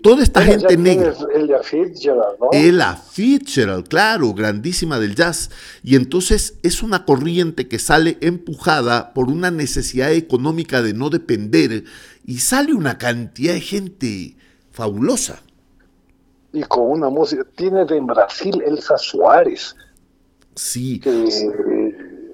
toda 0.04 0.22
esta 0.22 0.41
gente 0.41 0.78
negra. 0.78 1.14
Ella 1.34 1.60
Fitzgerald, 1.64 2.39
¿no? 2.39 2.49
Ella 2.52 2.95
Fitzgerald, 2.95 3.88
claro, 3.88 4.34
grandísima 4.34 4.99
del 4.99 5.16
jazz. 5.16 5.49
Y 5.84 5.95
entonces 5.95 6.60
es 6.62 6.84
una 6.84 7.06
corriente 7.06 7.68
que 7.68 7.80
sale 7.80 8.18
empujada 8.22 9.14
por 9.14 9.30
una 9.30 9.49
necesidad 9.49 10.12
económica 10.12 10.82
de 10.82 10.93
no 10.93 11.10
depender 11.10 11.84
y 12.26 12.38
sale 12.39 12.74
una 12.74 12.97
cantidad 12.97 13.54
de 13.54 13.62
gente 13.62 14.36
fabulosa. 14.72 15.41
Y 16.54 16.62
con 16.64 16.91
una 16.91 17.10
música, 17.10 17.43
tiene 17.56 17.86
de 17.86 17.97
en 17.97 18.06
Brasil 18.06 18.62
Elsa 18.66 18.97
Suárez. 18.97 19.76
Sí. 20.56 20.99
Que 20.99 21.24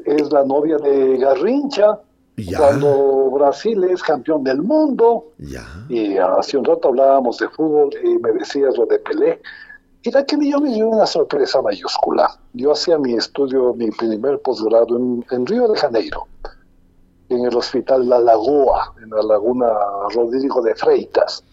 es 0.06 0.32
la 0.32 0.44
novia 0.44 0.78
de 0.78 1.18
Garrincha. 1.18 2.00
Cuando 2.56 3.32
Brasil 3.32 3.84
es 3.86 4.04
campeón 4.04 4.44
del 4.44 4.62
mundo, 4.62 5.32
y 5.90 6.18
hace 6.18 6.58
un 6.58 6.66
rato 6.66 6.90
hablábamos 6.90 7.40
de 7.40 7.50
fútbol 7.50 7.90
y 8.04 8.18
me 8.20 8.32
decías 8.34 8.78
lo 8.78 8.86
de 8.86 9.00
Pelé, 9.00 9.42
Mira 10.08 10.24
que 10.26 10.38
yo 10.40 10.62
me 10.62 10.74
dio 10.74 10.88
una 10.88 11.06
sorpresa 11.06 11.62
mayúscula. 11.62 12.40
Yo 12.54 12.72
hacía 12.72 12.98
mi 12.98 13.16
estudio, 13.16 13.74
mi 13.74 13.92
primer 13.92 14.40
posgrado 14.40 14.96
en, 14.96 15.46
Río 15.46 15.68
de 15.68 15.78
Janeiro. 15.78 16.28
en 17.28 17.44
el 17.44 17.54
hospital 17.54 18.08
La 18.08 18.18
Lagoa, 18.20 18.94
en 19.04 19.10
la 19.10 19.22
laguna 19.22 19.68
Rodrigo 20.14 20.62
de 20.62 20.76
Freitas. 20.76 21.44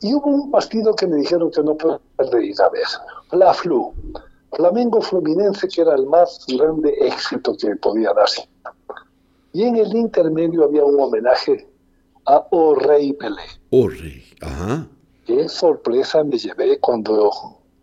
Y 0.00 0.14
hubo 0.14 0.30
un 0.30 0.50
partido 0.50 0.94
que 0.94 1.06
me 1.06 1.16
dijeron 1.16 1.50
que 1.50 1.62
no 1.62 1.76
puede 1.76 2.46
ir 2.46 2.62
a 2.62 2.70
ver, 2.70 2.86
la 3.32 3.52
Flu, 3.52 3.92
Flamengo 4.56 5.02
Fluminense, 5.02 5.68
que 5.68 5.82
era 5.82 5.94
el 5.94 6.06
más 6.06 6.46
grande 6.48 6.94
éxito 7.00 7.54
que 7.54 7.76
podía 7.76 8.14
darse. 8.14 8.48
Y 9.52 9.64
en 9.64 9.76
el 9.76 9.94
intermedio 9.96 10.64
había 10.64 10.84
un 10.84 11.00
homenaje 11.00 11.68
a 12.26 12.46
O 12.50 12.74
Rey 12.74 13.12
Pelé. 13.14 13.42
Rey. 13.70 14.22
Ajá. 14.42 14.86
Qué 15.26 15.48
sorpresa 15.48 16.22
me 16.24 16.38
llevé 16.38 16.78
cuando 16.78 17.30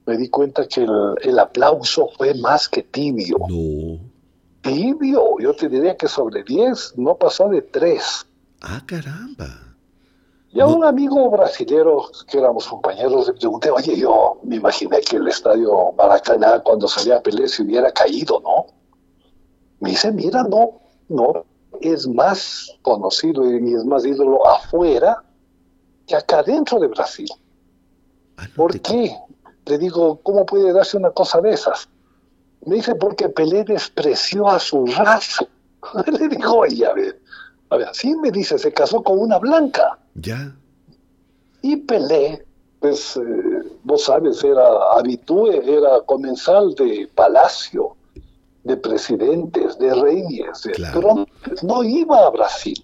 me 0.06 0.18
di 0.18 0.30
cuenta 0.30 0.68
que 0.68 0.84
el, 0.84 1.16
el 1.24 1.40
aplauso 1.40 2.10
fue 2.18 2.34
más 2.36 2.70
que 2.70 2.84
tibio. 2.84 3.38
No. 3.50 4.00
Tibio, 4.62 5.40
yo 5.40 5.56
te 5.56 5.70
diría 5.70 5.96
que 5.96 6.08
sobre 6.08 6.44
10 6.44 6.94
no 6.98 7.16
pasó 7.18 7.48
de 7.50 7.62
3. 7.62 8.26
Ah, 8.62 8.82
caramba. 8.86 9.62
Y 10.52 10.60
a 10.60 10.66
No. 10.66 10.78
un 10.78 10.86
amigo 10.86 11.30
brasilero 11.30 12.06
que 12.30 12.40
éramos 12.40 12.68
compañeros 12.68 13.28
le 13.28 13.34
pregunté, 13.34 13.70
oye, 13.70 13.98
yo 13.98 14.40
me 14.44 14.56
imaginé 14.56 15.02
que 15.02 15.18
el 15.18 15.28
estadio 15.28 15.92
Maracaná 15.98 16.62
cuando 16.62 16.88
salía 16.88 17.22
Pelé 17.22 17.48
se 17.48 17.62
hubiera 17.64 17.92
caído, 17.92 18.40
¿no? 18.42 18.66
Me 19.82 19.90
dice, 19.92 20.12
mira, 20.12 20.44
no, 20.44 20.80
no, 21.10 21.46
es 21.88 22.08
más 22.08 22.72
conocido 22.82 23.50
y 23.50 23.74
es 23.74 23.86
más 23.86 24.06
ídolo 24.06 24.46
afuera 24.48 25.24
que 26.08 26.16
acá 26.16 26.44
dentro 26.44 26.80
de 26.80 26.88
Brasil. 26.88 27.30
Ah, 28.38 28.48
¿Por 28.56 28.80
qué? 28.82 29.16
Le 29.66 29.78
digo, 29.78 30.20
¿cómo 30.22 30.46
puede 30.46 30.72
darse 30.74 30.98
una 30.98 31.12
cosa 31.12 31.42
de 31.42 31.52
esas? 31.52 31.90
Me 32.66 32.76
dice, 32.76 32.96
porque 32.96 33.30
Pelé 33.30 33.64
despreció 33.64 34.48
a 34.48 34.60
su 34.60 34.86
raza. 34.86 35.46
Le 36.06 36.28
digo, 36.28 36.58
oye, 36.58 36.86
a 36.86 36.94
ver, 36.94 37.20
a 37.70 37.78
ver, 37.78 37.90
sí 37.94 38.16
me 38.16 38.32
dice, 38.32 38.58
se 38.58 38.72
casó 38.72 39.02
con 39.04 39.20
una 39.20 39.38
blanca. 39.38 39.98
Ya. 40.16 40.56
Y 41.62 41.78
Pelé, 41.78 42.46
pues, 42.80 43.18
eh, 43.18 43.78
vos 43.84 44.04
sabes, 44.04 44.44
era 44.44 44.64
habitúe, 44.98 45.50
era 45.52 46.02
comensal 46.06 46.74
de 46.76 47.10
palacio, 47.16 47.96
de 48.66 48.76
presidentes, 48.78 49.78
de 49.80 49.94
reyes, 49.94 50.64
de- 50.64 50.72
Claro. 50.74 51.00
pero 51.00 51.26
no 51.64 51.84
iba 51.84 52.26
a 52.26 52.30
Brasil, 52.32 52.84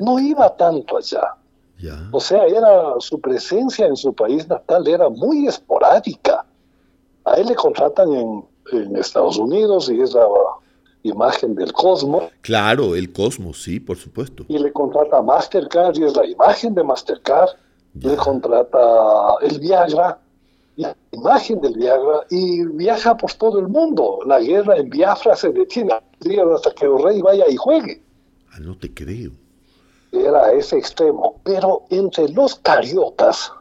no 0.00 0.18
iba 0.18 0.56
tanto 0.56 0.96
allá. 0.96 1.34
Ya. 1.78 2.08
O 2.12 2.20
sea, 2.20 2.44
era 2.46 2.94
su 3.00 3.20
presencia 3.20 3.86
en 3.86 3.96
su 3.96 4.14
país 4.14 4.48
natal 4.48 4.86
era 4.88 5.08
muy 5.10 5.46
esporádica. 5.48 6.46
A 7.24 7.34
él 7.34 7.46
le 7.48 7.54
contratan 7.56 8.12
en, 8.12 8.44
en 8.72 8.96
Estados 8.96 9.36
Unidos 9.36 9.90
y 9.90 10.00
es 10.00 10.14
la 10.14 10.26
imagen 11.02 11.54
del 11.54 11.72
Cosmos, 11.72 12.24
Claro, 12.40 12.94
el 12.94 13.12
cosmos, 13.12 13.62
sí, 13.62 13.78
por 13.80 13.96
supuesto. 13.98 14.44
y 14.48 14.56
le 14.58 14.72
contrata 14.72 15.20
Mastercard 15.20 15.96
y 15.98 16.04
es 16.04 16.16
la 16.16 16.24
imagen 16.24 16.74
de 16.74 16.82
Mastercard. 16.84 17.50
Ya. 17.94 18.10
Le 18.10 18.16
contrata 18.16 18.78
el 19.42 19.58
Viagra, 19.60 20.18
la 20.76 20.96
imagen 21.12 21.60
del 21.60 21.74
Viagra, 21.74 22.26
y 22.30 22.64
viaja 22.64 23.16
por 23.16 23.32
todo 23.34 23.58
el 23.58 23.68
mundo. 23.68 24.20
La 24.26 24.40
guerra 24.40 24.76
en 24.76 24.90
Biafra 24.90 25.36
se 25.36 25.50
detiene 25.50 25.92
hasta 26.54 26.72
que 26.72 26.86
el 26.86 27.02
rey 27.02 27.22
vaya 27.22 27.44
y 27.48 27.56
juegue. 27.56 28.02
Ah, 28.52 28.58
no 28.60 28.76
te 28.76 28.92
creo. 28.92 29.32
era 30.12 30.52
ese 30.52 30.78
extremo. 30.78 31.40
Pero 31.44 31.84
entre 31.90 32.28
los 32.28 32.56
cariocas 32.56 33.52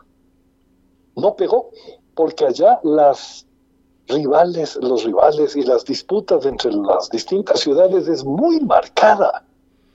no 1.15 1.35
pegó, 1.35 1.69
porque 2.15 2.45
allá 2.45 2.79
las 2.83 3.45
rivales, 4.07 4.75
los 4.77 5.03
rivales 5.03 5.55
y 5.55 5.63
las 5.63 5.85
disputas 5.85 6.45
entre 6.45 6.71
las 6.71 7.09
distintas 7.09 7.61
ciudades 7.61 8.07
es 8.07 8.23
muy 8.23 8.59
marcada, 8.59 9.45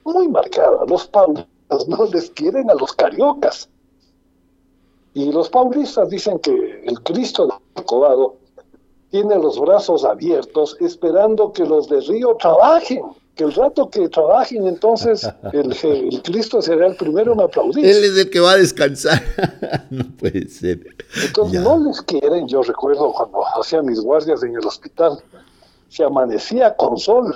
muy 0.03 0.27
marcada. 0.27 0.85
Los 0.87 1.07
paulistas 1.07 1.87
no 1.87 2.05
les 2.05 2.29
quieren 2.31 2.69
a 2.69 2.73
los 2.73 2.93
cariocas. 2.93 3.69
Y 5.19 5.31
los 5.31 5.49
paulistas 5.49 6.09
dicen 6.09 6.39
que 6.39 6.83
el 6.85 7.01
Cristo 7.03 7.45
del 7.47 7.55
Corcovado 7.73 8.35
tiene 9.11 9.35
los 9.35 9.59
brazos 9.59 10.05
abiertos 10.05 10.77
esperando 10.79 11.51
que 11.51 11.65
los 11.65 11.89
de 11.89 11.99
Río 12.01 12.35
trabajen. 12.39 13.01
Que 13.35 13.43
el 13.45 13.53
rato 13.53 13.89
que 13.89 14.07
trabajen, 14.09 14.67
entonces 14.67 15.25
el, 15.53 15.75
el 15.83 16.21
Cristo 16.23 16.61
será 16.61 16.87
el 16.87 16.95
primero 16.95 17.33
en 17.33 17.41
aplaudir. 17.41 17.85
Él 17.85 18.03
es 18.03 18.17
el 18.17 18.29
que 18.29 18.39
va 18.39 18.51
a 18.51 18.57
descansar. 18.57 19.21
no 19.89 20.03
puede 20.19 20.47
ser. 20.47 20.79
Entonces 21.25 21.53
Ya. 21.53 21.61
no 21.61 21.77
les 21.85 22.01
quieren. 22.01 22.47
Yo 22.47 22.61
recuerdo 22.61 23.11
cuando 23.13 23.39
hacía 23.59 23.81
mis 23.81 23.99
guardias 24.01 24.43
en 24.43 24.55
el 24.55 24.65
hospital, 24.65 25.19
se 25.89 26.03
amanecía 26.03 26.75
con 26.75 26.97
sol, 26.97 27.33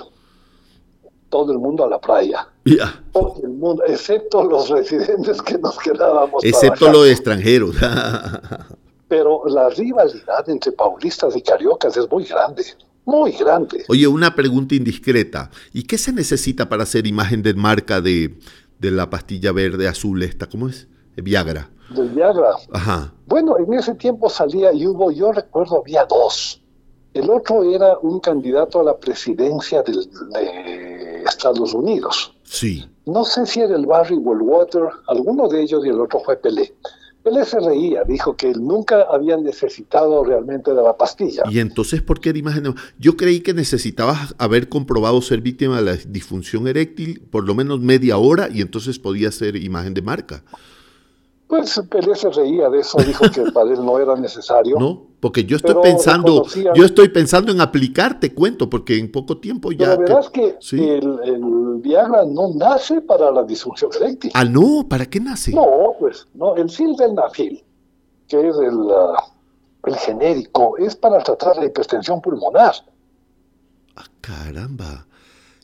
todo 1.34 1.50
el 1.50 1.58
mundo 1.58 1.84
a 1.84 1.88
la 1.88 2.00
playa. 2.00 2.46
Ya. 2.64 3.02
Todo 3.12 3.40
el 3.42 3.48
mundo, 3.48 3.82
excepto 3.88 4.44
los 4.44 4.68
residentes 4.68 5.42
que 5.42 5.58
nos 5.58 5.76
quedábamos. 5.78 6.44
Excepto 6.44 6.92
los 6.92 7.08
extranjeros. 7.08 7.74
Pero 9.08 9.42
la 9.48 9.68
rivalidad 9.68 10.48
entre 10.48 10.70
paulistas 10.70 11.34
y 11.36 11.42
cariocas 11.42 11.96
es 11.96 12.08
muy 12.08 12.24
grande, 12.24 12.62
muy 13.04 13.32
grande. 13.32 13.84
Oye, 13.88 14.06
una 14.06 14.32
pregunta 14.36 14.76
indiscreta. 14.76 15.50
¿Y 15.72 15.82
qué 15.82 15.98
se 15.98 16.12
necesita 16.12 16.68
para 16.68 16.84
hacer 16.84 17.04
imagen 17.04 17.42
de 17.42 17.52
marca 17.54 18.00
de, 18.00 18.36
de 18.78 18.90
la 18.92 19.10
pastilla 19.10 19.50
verde 19.50 19.88
azul 19.88 20.22
esta? 20.22 20.46
¿Cómo 20.48 20.68
es? 20.68 20.86
Viagra. 21.16 21.68
Del 21.90 22.10
Viagra. 22.10 22.50
Ajá. 22.72 23.12
Bueno, 23.26 23.56
en 23.58 23.74
ese 23.74 23.94
tiempo 23.96 24.30
salía 24.30 24.72
y 24.72 24.86
hubo, 24.86 25.10
yo 25.10 25.32
recuerdo, 25.32 25.80
había 25.80 26.04
dos. 26.04 26.60
El 27.12 27.28
otro 27.30 27.62
era 27.64 27.98
un 28.02 28.20
candidato 28.20 28.80
a 28.80 28.84
la 28.84 28.96
presidencia 28.98 29.82
del- 29.82 30.08
de 30.32 31.03
Estados 31.28 31.74
Unidos. 31.74 32.34
Sí. 32.44 32.84
No 33.06 33.24
sé 33.24 33.46
si 33.46 33.60
era 33.60 33.76
el 33.76 33.86
Barry 33.86 34.20
o 34.24 34.32
el 34.32 34.42
Water, 34.42 34.82
alguno 35.08 35.48
de 35.48 35.62
ellos 35.62 35.84
y 35.84 35.88
el 35.88 36.00
otro 36.00 36.20
fue 36.20 36.36
Pelé. 36.36 36.74
Pelé 37.24 37.44
se 37.46 37.58
reía, 37.58 38.04
dijo 38.04 38.36
que 38.36 38.52
nunca 38.52 39.06
había 39.10 39.38
necesitado 39.38 40.24
realmente 40.24 40.74
de 40.74 40.82
la 40.82 40.94
pastilla. 40.94 41.42
Y 41.50 41.58
entonces, 41.58 42.02
¿por 42.02 42.20
qué 42.20 42.28
era 42.28 42.38
imagen 42.38 42.64
de 42.64 42.74
Yo 42.98 43.16
creí 43.16 43.40
que 43.40 43.54
necesitabas 43.54 44.34
haber 44.36 44.68
comprobado 44.68 45.22
ser 45.22 45.40
víctima 45.40 45.76
de 45.76 45.82
la 45.82 45.96
disfunción 46.06 46.68
eréctil 46.68 47.22
por 47.30 47.44
lo 47.46 47.54
menos 47.54 47.80
media 47.80 48.18
hora 48.18 48.48
y 48.52 48.60
entonces 48.60 48.98
podía 48.98 49.32
ser 49.32 49.56
imagen 49.56 49.94
de 49.94 50.02
marca. 50.02 50.44
Pues 51.46 51.80
Pelé 51.90 52.14
se 52.14 52.28
reía 52.30 52.68
de 52.68 52.80
eso, 52.80 52.98
dijo 52.98 53.24
que 53.30 53.50
para 53.52 53.72
él 53.72 53.84
no 53.84 53.98
era 53.98 54.16
necesario. 54.16 54.76
¿No? 54.78 55.06
Porque 55.24 55.46
yo 55.46 55.56
estoy 55.56 55.70
Pero 55.70 55.80
pensando, 55.80 56.44
yo 56.74 56.84
estoy 56.84 57.08
pensando 57.08 57.50
en 57.50 57.58
aplicar, 57.62 58.20
te 58.20 58.34
cuento, 58.34 58.68
porque 58.68 58.98
en 58.98 59.10
poco 59.10 59.38
tiempo 59.38 59.72
ya. 59.72 59.96
Pero 59.96 60.00
verás 60.00 60.28
que 60.28 60.56
sí. 60.60 60.76
el, 60.78 61.18
el 61.24 61.80
Viagra 61.80 62.26
no 62.26 62.52
nace 62.54 63.00
para 63.00 63.30
la 63.30 63.42
disfunción 63.42 63.90
eréctil. 63.98 64.30
Ah, 64.34 64.44
no, 64.44 64.86
¿para 64.86 65.06
qué 65.06 65.20
nace? 65.20 65.54
No, 65.54 65.94
pues, 65.98 66.28
no, 66.34 66.54
el 66.56 66.68
sildenafil, 66.68 67.64
que 68.28 68.48
es 68.48 68.54
el, 68.54 68.78
ah, 68.90 69.24
el 69.86 69.96
genérico, 69.96 70.76
es 70.76 70.94
para 70.94 71.22
tratar 71.22 71.56
la 71.56 71.64
hipertensión 71.64 72.20
pulmonar. 72.20 72.74
Ah, 73.96 74.04
caramba. 74.20 75.06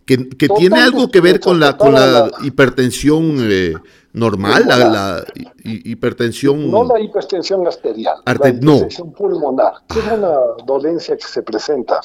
Que, 0.07 0.29
que 0.29 0.49
tiene 0.49 0.81
algo 0.81 1.09
que 1.11 1.21
ver 1.21 1.39
con 1.41 1.61
la, 1.61 1.77
con 1.77 1.93
la 1.95 2.31
hipertensión 2.43 3.37
eh, 3.43 3.75
normal, 4.13 4.65
la, 4.67 4.79
la 4.79 5.25
hi- 5.63 5.83
hipertensión. 5.93 6.69
No 6.71 6.83
la 6.85 6.99
hipertensión 6.99 7.65
arterial, 7.67 8.17
Arte- 8.25 8.55
la 8.55 8.61
no. 8.61 8.73
hipertensión 8.77 9.13
pulmonar, 9.13 9.75
que 9.89 10.01
es 10.01 10.07
una 10.07 10.37
dolencia 10.67 11.17
que 11.17 11.23
se 11.27 11.43
presenta. 11.43 12.01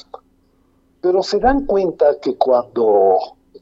Pero 1.02 1.24
se 1.24 1.40
dan 1.40 1.66
cuenta 1.66 2.20
que 2.22 2.36
cuando 2.36 3.16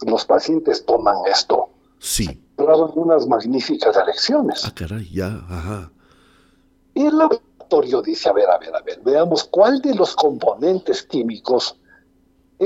los 0.05 0.25
pacientes 0.25 0.86
toman 0.86 1.15
esto, 1.31 1.69
Sí. 1.99 2.41
graban 2.57 2.91
unas 2.95 3.25
magníficas 3.27 3.95
elecciones. 3.95 4.63
Ah, 4.65 4.73
caray, 4.75 5.09
ya, 5.09 5.27
ajá. 5.49 5.91
Y 6.95 7.05
el 7.05 7.17
laboratorio 7.17 8.01
dice, 8.01 8.27
a 8.29 8.34
ver, 8.34 8.49
a 8.49 8.57
ver, 8.57 8.75
a 8.75 8.81
ver, 8.81 8.99
veamos 9.05 9.45
cuál 9.45 9.81
de 9.81 9.95
los 9.95 10.15
componentes 10.15 11.03
químicos 11.03 11.77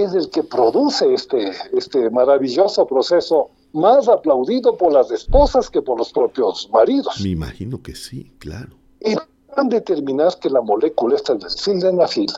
es 0.03 0.13
el 0.13 0.29
que 0.29 0.43
produce 0.43 1.13
este, 1.13 1.51
este 1.73 2.09
maravilloso 2.09 2.85
proceso 2.85 3.49
más 3.73 4.07
aplaudido 4.07 4.77
por 4.77 4.93
las 4.93 5.11
esposas 5.11 5.69
que 5.69 5.81
por 5.81 5.97
los 5.97 6.11
propios 6.11 6.69
maridos. 6.71 7.19
Me 7.21 7.29
imagino 7.29 7.81
que 7.81 7.95
sí, 7.95 8.31
claro. 8.39 8.75
Y 9.01 9.15
van 9.15 9.27
a 9.67 9.69
determinar 9.69 10.37
que 10.39 10.49
la 10.49 10.61
molécula 10.61 11.15
esta 11.15 11.35
del 11.35 11.49
sildenafil 11.49 12.31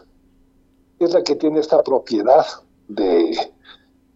es 1.00 1.14
la 1.14 1.24
que 1.24 1.36
tiene 1.36 1.60
esta 1.60 1.82
propiedad 1.84 2.46
de, 2.88 3.38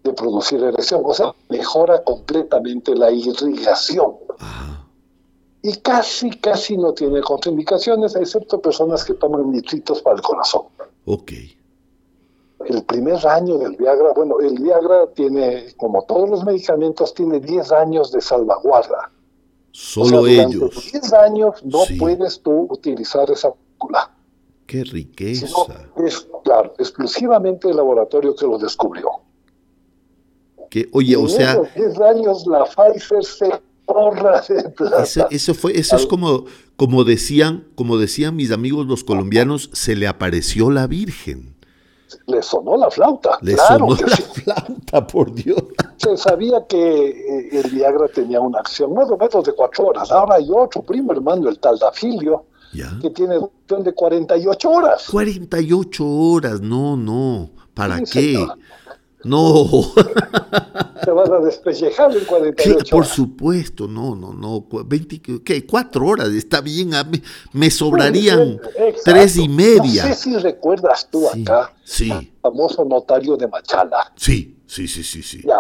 de 0.04 0.14
producir 0.14 0.62
erección, 0.62 1.02
o 1.06 1.14
sea, 1.14 1.34
mejora 1.50 2.04
completamente 2.04 2.94
la 2.96 3.12
irrigación 3.12 4.16
Ajá. 4.40 4.86
y 5.62 5.78
casi, 5.78 6.32
casi 6.32 6.78
no 6.78 6.94
tiene 6.94 7.22
contraindicaciones, 7.22 8.16
excepto 8.16 8.62
personas 8.62 9.06
que 9.06 9.14
toman 9.14 9.50
nitritos 9.52 10.02
para 10.02 10.18
el 10.18 10.22
corazón. 10.22 10.64
Ok. 11.06 11.32
El 12.68 12.84
primer 12.84 13.26
año 13.28 13.58
del 13.58 13.76
Viagra, 13.76 14.14
bueno, 14.16 14.40
el 14.40 14.58
Viagra 14.62 15.08
tiene, 15.14 15.74
como 15.78 16.04
todos 16.04 16.30
los 16.30 16.44
medicamentos, 16.44 17.14
tiene 17.14 17.40
10 17.40 17.72
años 17.72 18.12
de 18.12 18.22
salvaguarda. 18.22 19.12
O 19.12 19.76
sea, 19.76 20.06
Solo 20.06 20.22
durante 20.22 20.56
ellos. 20.58 20.92
10 20.92 21.14
años 21.14 21.64
no 21.64 21.86
Sí. 21.86 21.96
puedes 21.96 22.42
tú 22.42 22.68
utilizar 22.70 23.30
esa 23.32 23.50
molécula. 23.50 24.12
Qué 24.68 24.82
sino 24.84 24.94
riqueza. 24.94 25.48
es, 26.06 26.28
claro, 26.44 26.74
exclusivamente 26.80 27.70
el 27.70 27.76
laboratorio 27.78 28.36
que 28.36 28.46
lo 28.46 28.58
descubrió. 28.58 29.10
Que, 30.70 30.90
oye, 30.94 31.16
o 31.16 31.22
en 31.24 31.30
sea, 31.30 31.52
esos 31.54 31.74
10 31.76 32.00
años 32.00 32.48
la 32.48 32.66
Pfizer 32.66 33.24
se 33.24 33.50
porra 33.86 34.42
de 34.48 34.70
plata. 34.70 35.04
eso, 35.04 35.28
eso 35.30 35.54
fue, 35.54 35.78
eso 35.78 35.96
es 35.98 36.06
como, 36.06 36.46
como 36.78 37.04
decían, 37.04 37.68
como 37.76 37.98
decían 37.98 38.36
mis 38.36 38.52
amigos 38.52 38.88
los 38.88 39.04
colombianos, 39.04 39.70
se 39.74 39.96
le 39.96 40.08
apareció 40.08 40.72
la 40.72 40.88
Virgen. 40.88 41.53
Le 42.28 42.42
sonó 42.42 42.78
la 42.78 42.90
flauta. 42.92 43.38
Le 43.42 43.56
claro 43.56 43.86
sonó 43.88 43.96
que 43.98 44.04
la 44.06 44.16
sí. 44.16 44.24
flauta, 44.44 45.08
por 45.08 45.34
Dios. 45.34 45.62
Se 45.98 46.18
sabía 46.18 46.66
que 46.68 47.10
eh, 47.10 47.50
el 47.60 47.72
Viagra 47.72 48.08
tenía 48.08 48.40
una 48.42 48.60
acción 48.60 48.94
más 48.94 49.10
o 49.10 49.18
menos 49.18 49.44
de 49.44 49.54
cuatro 49.54 49.86
horas. 49.88 50.12
Ahora 50.12 50.36
hay 50.36 50.48
otro 50.54 50.82
primo 50.82 51.12
hermano, 51.14 51.50
el 51.50 51.60
Taldafilio, 51.60 52.46
Ya. 52.74 52.92
que 53.02 53.10
tiene 53.12 53.36
acción 53.36 53.84
de 53.84 53.94
48 53.94 54.70
horas. 54.70 55.08
48 55.12 56.06
horas, 56.06 56.62
no, 56.62 56.96
no. 56.98 57.50
¿Para 57.74 57.98
Sí, 58.06 58.36
qué? 58.36 58.48
No. 59.24 59.66
Te 61.04 61.12
vas 61.12 61.30
a 61.30 61.40
despellejar 61.40 62.12
en 62.12 62.20
Sí, 62.20 62.26
48 62.26 62.86
por 62.92 63.00
horas. 63.02 63.10
supuesto, 63.14 63.88
no, 63.88 64.16
no, 64.16 64.34
no. 64.34 64.62
cu- 64.70 64.84
20, 64.86 65.22
¿qué? 65.44 65.66
Cuatro 65.66 66.06
horas, 66.08 66.30
está 66.30 66.62
bien. 66.62 66.92
Me 67.54 67.70
sobrarían 67.72 68.60
Exacto. 68.78 69.02
tres 69.06 69.38
y 69.38 69.48
media. 69.50 70.06
No 70.06 70.14
sé 70.14 70.16
si 70.16 70.38
recuerdas 70.38 71.08
tú 71.12 71.28
Sí, 71.34 71.42
acá, 71.42 71.74
sí. 71.84 72.12
el 72.12 72.32
famoso 72.42 72.86
notario 72.86 73.36
de 73.38 73.48
Machala. 73.48 74.12
Sí, 74.16 74.58
sí, 74.66 74.88
sí, 74.88 75.04
sí, 75.04 75.22
sí. 75.24 75.42
Ya, 75.46 75.60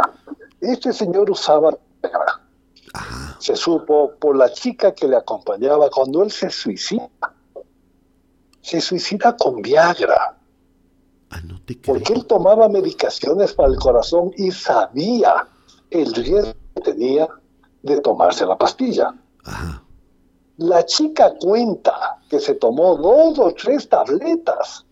este 0.62 0.94
señor 0.94 1.30
usaba 1.30 1.78
Viagra. 2.02 2.42
Ajá. 2.94 3.38
Se 3.40 3.56
supo 3.56 4.14
por 4.20 4.36
la 4.36 4.52
chica 4.54 4.94
que 4.94 5.08
le 5.08 5.16
acompañaba 5.18 5.90
cuando 5.90 6.22
él 6.24 6.32
se 6.32 6.50
suicida. 6.50 7.10
Se 8.62 8.80
suicida 8.80 9.36
con 9.36 9.62
Viagra, 9.62 10.38
Ah, 11.34 11.42
no 11.44 11.60
te 11.62 11.76
porque 11.76 12.14
él 12.14 12.26
tomaba 12.28 12.70
medicaciones 12.70 13.54
para 13.54 13.70
el 13.70 13.78
corazón 13.78 14.32
y 14.38 14.52
sabía 14.52 15.48
el 15.90 16.14
riesgo 16.14 16.54
que 16.76 16.82
tenía 16.82 17.28
de 17.82 18.00
tomarse 18.02 18.46
la 18.46 18.56
pastilla. 18.56 19.16
Ajá. 19.44 19.84
La 20.58 20.86
chica 20.86 21.34
cuenta 21.40 22.20
que 22.30 22.40
se 22.40 22.54
tomó 22.54 22.96
dos 22.98 23.40
o 23.40 23.52
tres 23.54 23.90
tabletas. 23.90 24.86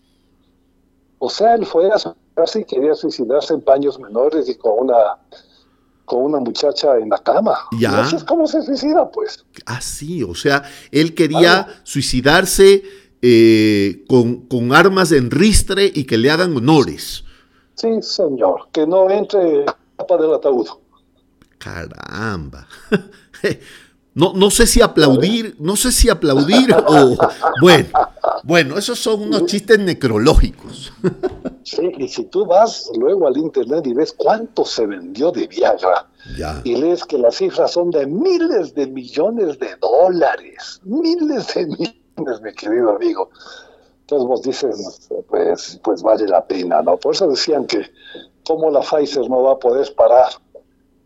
O 1.20 1.30
sea, 1.30 1.54
él 1.54 1.64
fue 1.64 1.88
a 1.92 1.98
su 1.98 2.12
casa 2.34 2.58
y 2.58 2.64
quería 2.64 2.94
suicidarse 2.94 3.54
en 3.54 3.60
paños 3.60 4.00
menores 4.00 4.48
y 4.48 4.56
con 4.56 4.72
una 4.80 5.18
con 6.04 6.24
una 6.24 6.40
muchacha 6.40 6.98
en 6.98 7.08
la 7.08 7.18
cama. 7.18 7.56
Ya. 7.78 8.02
Así 8.02 8.16
es 8.16 8.24
como 8.24 8.48
se 8.48 8.60
suicida, 8.62 9.08
pues. 9.08 9.44
Ah, 9.66 9.80
sí, 9.80 10.24
o 10.24 10.34
sea, 10.34 10.64
él 10.90 11.14
quería 11.14 11.68
suicidarse 11.84 12.82
eh, 13.22 14.04
con, 14.08 14.46
con 14.48 14.72
armas 14.74 15.12
en 15.12 15.30
ristre 15.30 15.90
y 15.94 16.04
que 16.04 16.18
le 16.18 16.30
hagan 16.30 16.56
honores. 16.56 17.24
Sí, 17.74 17.88
señor. 18.02 18.68
Que 18.72 18.86
no 18.86 19.08
entre 19.10 19.64
tapa 19.96 20.16
del 20.18 20.34
ataúd. 20.34 20.66
Caramba. 21.58 22.66
No, 24.14 24.34
no 24.34 24.50
sé 24.50 24.66
si 24.66 24.82
aplaudir, 24.82 25.56
no 25.58 25.74
sé 25.74 25.90
si 25.90 26.10
aplaudir 26.10 26.70
o... 26.86 27.16
Bueno, 27.62 27.88
bueno, 28.44 28.76
esos 28.76 28.98
son 28.98 29.22
unos 29.22 29.46
chistes 29.46 29.78
necrológicos. 29.78 30.92
Sí, 31.64 31.90
y 31.96 32.08
si 32.08 32.24
tú 32.24 32.44
vas 32.44 32.90
luego 32.98 33.28
al 33.28 33.36
internet 33.36 33.86
y 33.86 33.94
ves 33.94 34.12
cuánto 34.12 34.64
se 34.64 34.84
vendió 34.84 35.30
de 35.30 35.46
Viagra 35.46 36.08
Ya. 36.36 36.60
y 36.64 36.74
lees 36.74 37.04
que 37.04 37.16
las 37.16 37.36
cifras 37.36 37.72
son 37.72 37.92
de 37.92 38.04
miles 38.04 38.74
de 38.74 38.88
millones 38.88 39.58
de 39.60 39.68
dólares, 39.80 40.80
miles 40.82 41.54
de 41.54 41.66
millones, 41.66 41.94
mi 42.16 42.52
querido 42.52 42.96
amigo. 42.96 43.30
Entonces 44.00 44.28
vos 44.28 44.42
dices, 44.42 45.08
pues, 45.28 45.80
pues 45.82 46.02
vale 46.02 46.26
la 46.26 46.44
pena, 46.44 46.82
¿no? 46.82 46.96
Por 46.96 47.14
eso 47.14 47.28
decían 47.28 47.66
que 47.66 47.80
cómo 48.46 48.70
la 48.70 48.80
Pfizer 48.80 49.28
no 49.30 49.42
va 49.42 49.52
a 49.52 49.58
poder 49.58 49.94
parar 49.94 50.28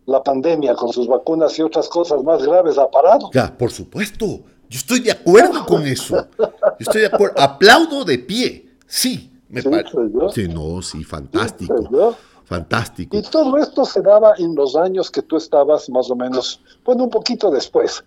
la 0.07 0.23
pandemia 0.23 0.75
con 0.75 0.93
sus 0.93 1.07
vacunas 1.07 1.59
y 1.59 1.63
otras 1.63 1.89
cosas 1.89 2.23
más 2.23 2.43
graves 2.45 2.79
ha 2.79 2.91
parado. 2.91 3.31
Ya, 3.33 3.57
por 3.57 3.71
supuesto. 3.71 4.27
Yo 4.69 4.79
estoy 4.79 5.01
de 5.01 5.13
acuerdo 5.13 5.65
con 5.67 5.87
eso. 5.87 6.27
Yo 6.39 6.47
estoy 6.79 7.03
de 7.03 7.07
acuerdo. 7.09 7.41
Aplaudo 7.41 8.05
de 8.05 8.19
pie. 8.19 8.71
Sí, 8.87 9.33
me 9.49 9.63
Sí, 9.63 9.69
parece. 9.69 9.97
Sí, 10.33 10.49
no, 10.49 10.83
sí, 10.83 11.05
fantástico. 11.05 12.17
Fantástico. 12.45 13.17
Y 13.17 13.23
todo 13.23 13.57
esto 13.59 13.85
se 13.85 14.01
daba 14.03 14.35
en 14.39 14.55
los 14.55 14.77
años 14.77 15.11
que 15.11 15.21
tú 15.23 15.37
estabas 15.37 15.91
más 15.91 16.09
o 16.11 16.15
menos, 16.17 16.61
bueno, 16.85 17.05
un 17.05 17.11
poquito 17.11 17.51
después. 17.51 18.05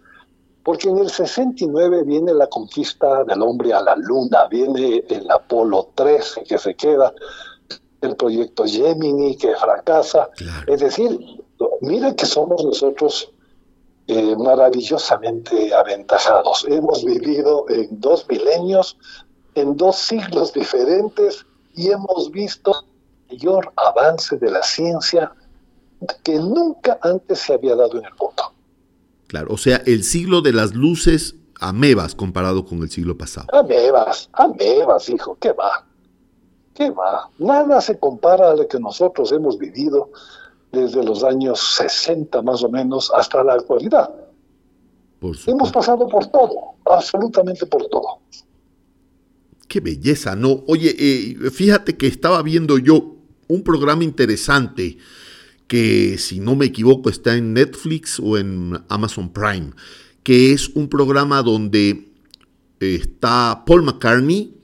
Porque 0.63 0.89
en 0.89 0.97
el 0.97 1.09
69 1.09 2.03
viene 2.03 2.33
la 2.33 2.47
conquista 2.47 3.23
del 3.23 3.41
hombre 3.41 3.73
a 3.73 3.81
la 3.81 3.95
luna, 3.95 4.47
viene 4.49 5.03
el 5.09 5.29
Apolo 5.31 5.89
13 5.95 6.43
que 6.43 6.57
se 6.57 6.75
queda, 6.75 7.13
el 8.01 8.15
proyecto 8.15 8.65
Gemini 8.65 9.35
que 9.35 9.55
fracasa. 9.55 10.29
Claro. 10.35 10.73
Es 10.73 10.81
decir, 10.81 11.19
mira 11.81 12.13
que 12.13 12.25
somos 12.25 12.63
nosotros 12.63 13.31
eh, 14.07 14.35
maravillosamente 14.35 15.73
aventajados. 15.73 16.65
Hemos 16.67 17.03
vivido 17.03 17.65
en 17.69 17.87
dos 17.99 18.25
milenios, 18.27 18.97
en 19.55 19.77
dos 19.77 19.97
siglos 19.97 20.51
diferentes 20.51 21.45
y 21.75 21.91
hemos 21.91 22.31
visto 22.31 22.85
mayor 23.29 23.71
avance 23.75 24.37
de 24.37 24.49
la 24.49 24.63
ciencia 24.63 25.31
que 26.23 26.35
nunca 26.35 26.97
antes 27.01 27.39
se 27.39 27.53
había 27.53 27.75
dado 27.75 27.99
en 27.99 28.05
el 28.05 28.13
mundo. 28.19 28.53
Claro, 29.29 29.53
o 29.53 29.57
sea, 29.57 29.83
el 29.85 30.03
siglo 30.03 30.41
de 30.41 30.51
las 30.53 30.73
luces 30.73 31.35
amebas 31.59 32.15
comparado 32.15 32.65
con 32.65 32.81
el 32.81 32.89
siglo 32.89 33.15
pasado. 33.15 33.45
Amebas, 33.53 34.27
amebas, 34.33 35.07
hijo, 35.07 35.37
¿qué 35.39 35.51
va? 35.51 35.85
¿Qué 36.73 36.89
va? 36.89 37.29
Nada 37.37 37.79
se 37.79 37.99
compara 37.99 38.49
a 38.49 38.55
lo 38.55 38.67
que 38.67 38.79
nosotros 38.79 39.31
hemos 39.31 39.59
vivido 39.59 40.09
desde 40.71 41.03
los 41.03 41.23
años 41.23 41.59
60 41.75 42.41
más 42.41 42.63
o 42.63 42.69
menos 42.69 43.11
hasta 43.15 43.43
la 43.43 43.53
actualidad. 43.53 44.09
Por 45.19 45.35
Hemos 45.45 45.71
pasado 45.71 46.07
por 46.07 46.25
todo, 46.25 46.73
absolutamente 46.85 47.67
por 47.67 47.85
todo. 47.85 48.21
Qué 49.67 49.79
belleza, 49.79 50.35
¿no? 50.35 50.63
Oye, 50.67 50.95
eh, 50.97 51.51
fíjate 51.51 51.97
que 51.97 52.07
estaba 52.07 52.41
viendo 52.41 52.79
yo 52.79 53.17
un 53.47 53.61
programa 53.61 54.03
interesante 54.03 54.97
que, 55.69 56.17
si 56.17 56.41
no 56.41 56.57
me 56.57 56.65
equivoco, 56.65 57.09
está 57.09 57.37
en 57.37 57.53
Netflix 57.53 58.19
o 58.19 58.37
en 58.37 58.81
Amazon 58.89 59.31
Prime, 59.31 59.71
que 60.23 60.51
es 60.51 60.67
un 60.69 60.89
programa 60.89 61.41
donde 61.43 62.09
está 62.81 63.63
Paul 63.65 63.83
McCartney 63.83 64.55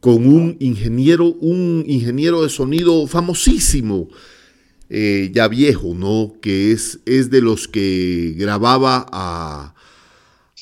con 0.00 0.26
un 0.26 0.56
ingeniero, 0.60 1.26
un 1.26 1.84
ingeniero 1.86 2.42
de 2.42 2.48
sonido 2.48 3.06
famosísimo, 3.06 4.08
eh, 4.88 5.30
ya 5.34 5.48
viejo, 5.48 5.94
¿no? 5.94 6.34
Que 6.40 6.70
es, 6.72 7.00
es 7.04 7.30
de 7.30 7.40
los 7.40 7.66
que 7.66 8.34
grababa 8.38 9.06
a, 9.10 9.74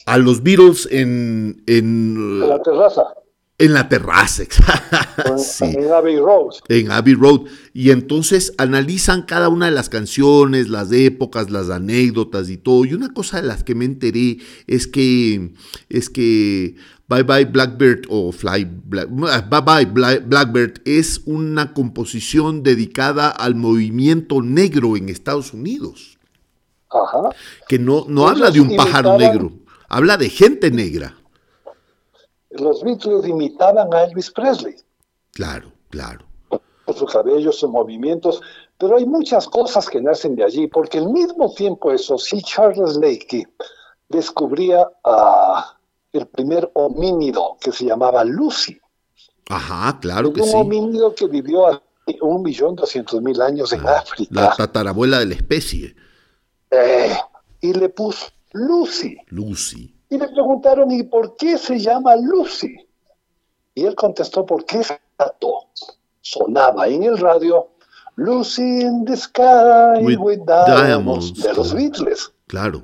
a 0.06 0.18
los 0.18 0.42
Beatles 0.42 0.88
en, 0.90 1.62
en, 1.66 2.40
En 2.42 2.48
la 2.48 2.62
terraza, 2.62 3.02
en 3.60 3.72
la 3.74 3.88
terraza, 3.88 4.42
en, 5.26 5.38
sí, 5.38 5.64
en 5.64 5.92
Abbey 5.92 6.16
Road. 6.16 6.54
en 6.68 6.90
Abbey 6.90 7.14
Road. 7.14 7.42
Y 7.72 7.90
entonces 7.90 8.52
analizan 8.58 9.22
cada 9.22 9.48
una 9.48 9.66
de 9.66 9.72
las 9.72 9.88
canciones, 9.88 10.68
las 10.68 10.90
épocas, 10.92 11.50
las 11.50 11.70
anécdotas 11.70 12.50
y 12.50 12.56
todo. 12.56 12.84
Y 12.84 12.94
una 12.94 13.12
cosa 13.12 13.40
de 13.40 13.46
las 13.46 13.62
que 13.62 13.74
me 13.74 13.84
enteré 13.84 14.38
es 14.66 14.86
que, 14.86 15.52
es 15.88 16.10
que 16.10 16.74
Bye 17.08 17.22
Bye 17.24 17.44
Blackbird 17.46 18.02
o 18.08 18.32
Fly 18.32 18.64
Black- 18.86 19.08
Bye 19.10 19.60
Bye 19.60 19.92
Bla- 19.92 20.24
Blackbird 20.26 20.80
es 20.84 21.20
una 21.26 21.72
composición 21.74 22.62
dedicada 22.62 23.28
al 23.28 23.54
movimiento 23.56 24.42
negro 24.42 24.96
en 24.96 25.08
Estados 25.08 25.52
Unidos. 25.52 26.18
Ajá. 26.88 27.30
Que 27.68 27.78
no, 27.78 28.04
no 28.08 28.22
Ellos 28.22 28.30
habla 28.32 28.50
de 28.50 28.60
un 28.60 28.74
pájaro 28.76 29.16
negro, 29.18 29.52
habla 29.88 30.16
de 30.16 30.28
gente 30.28 30.70
negra. 30.70 31.16
Los 32.50 32.82
Beatles 32.82 33.26
imitaban 33.26 33.92
a 33.94 34.04
Elvis 34.04 34.30
Presley. 34.30 34.76
Claro, 35.32 35.72
claro. 35.90 36.24
por 36.84 36.96
su 36.96 37.06
cabello, 37.06 37.52
sus 37.52 37.70
movimientos, 37.70 38.40
pero 38.76 38.96
hay 38.96 39.06
muchas 39.06 39.46
cosas 39.48 39.88
que 39.88 40.00
nacen 40.00 40.34
de 40.34 40.42
allí, 40.44 40.66
porque 40.66 40.98
al 40.98 41.08
mismo 41.10 41.52
tiempo 41.54 41.92
eso, 41.92 42.18
sí, 42.18 42.42
Charles 42.42 42.96
Lakey 42.96 43.46
descubría 44.08 44.88
a 45.04 45.76
el 46.12 46.26
primer 46.26 46.68
homínido 46.74 47.56
que 47.60 47.70
se 47.70 47.84
llamaba 47.84 48.24
Lucy, 48.24 48.76
Ajá, 49.48 49.98
claro 50.00 50.32
que 50.32 50.40
un 50.42 50.48
sí. 50.48 50.56
homínido 50.56 51.14
que 51.14 51.26
vivió 51.26 51.66
hace 51.66 51.80
un 52.20 52.42
millón 52.42 52.74
doscientos 52.76 53.20
mil 53.22 53.40
años 53.40 53.72
en 53.72 53.86
África, 53.86 54.32
La 54.32 54.54
tatarabuela 54.56 55.18
de 55.20 55.26
la 55.26 55.34
especie, 55.34 55.94
Eh, 56.72 57.16
y 57.60 57.72
le 57.72 57.88
puso 57.90 58.26
Lucy, 58.52 59.16
Lucy. 59.28 59.94
Y 60.10 60.18
le 60.18 60.28
preguntaron, 60.28 60.90
¿y 60.90 61.04
por 61.04 61.36
qué 61.36 61.56
se 61.56 61.78
llama 61.78 62.16
Lucy? 62.16 62.76
Y 63.74 63.84
él 63.84 63.94
contestó, 63.94 64.44
porque 64.44 64.82
gato 65.16 65.68
sonaba 66.20 66.88
en 66.88 67.04
el 67.04 67.16
radio 67.16 67.68
Lucy 68.16 68.82
in 68.82 69.04
the 69.04 69.16
Sky 69.16 70.02
With 70.02 70.18
with, 70.18 70.40
Diamonds, 70.44 71.32
Diamonds, 71.32 71.42
de 71.42 71.54
los. 71.54 71.72
Beatles. 71.72 72.32
Claro. 72.48 72.82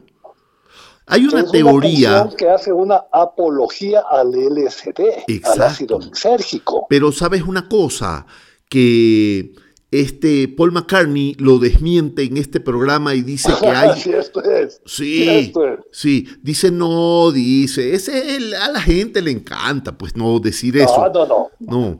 Hay 1.08 1.24
una 1.24 1.40
es 1.40 1.50
teoría, 1.50 2.28
que 2.36 2.48
hace 2.48 2.72
una 2.72 3.04
apología 3.12 4.04
al 4.08 4.30
LSD, 4.30 5.24
al 5.44 5.62
ácido 5.62 5.98
lisérgico. 6.00 6.86
pero 6.88 7.12
sabes 7.12 7.42
una 7.42 7.68
cosa, 7.68 8.26
que 8.68 9.52
este 10.00 10.48
Paul 10.48 10.72
McCartney 10.72 11.34
lo 11.38 11.58
desmiente 11.58 12.22
en 12.22 12.36
este 12.36 12.60
programa 12.60 13.14
y 13.14 13.22
dice 13.22 13.52
que 13.60 13.66
hay... 13.68 14.00
sí, 14.00 14.10
esto 14.12 14.42
es. 14.42 14.80
Sí, 14.84 15.28
Esto 15.28 15.66
es. 15.66 15.80
sí, 15.92 16.26
dice 16.42 16.70
no, 16.70 17.30
dice, 17.32 17.94
ese 17.94 18.36
el- 18.36 18.54
a 18.54 18.70
la 18.72 18.80
gente 18.80 19.22
le 19.22 19.30
encanta, 19.30 19.96
pues 19.96 20.16
no 20.16 20.38
decir 20.40 20.76
eso. 20.76 21.08
No, 21.12 21.26
no, 21.26 21.50
no. 21.60 21.96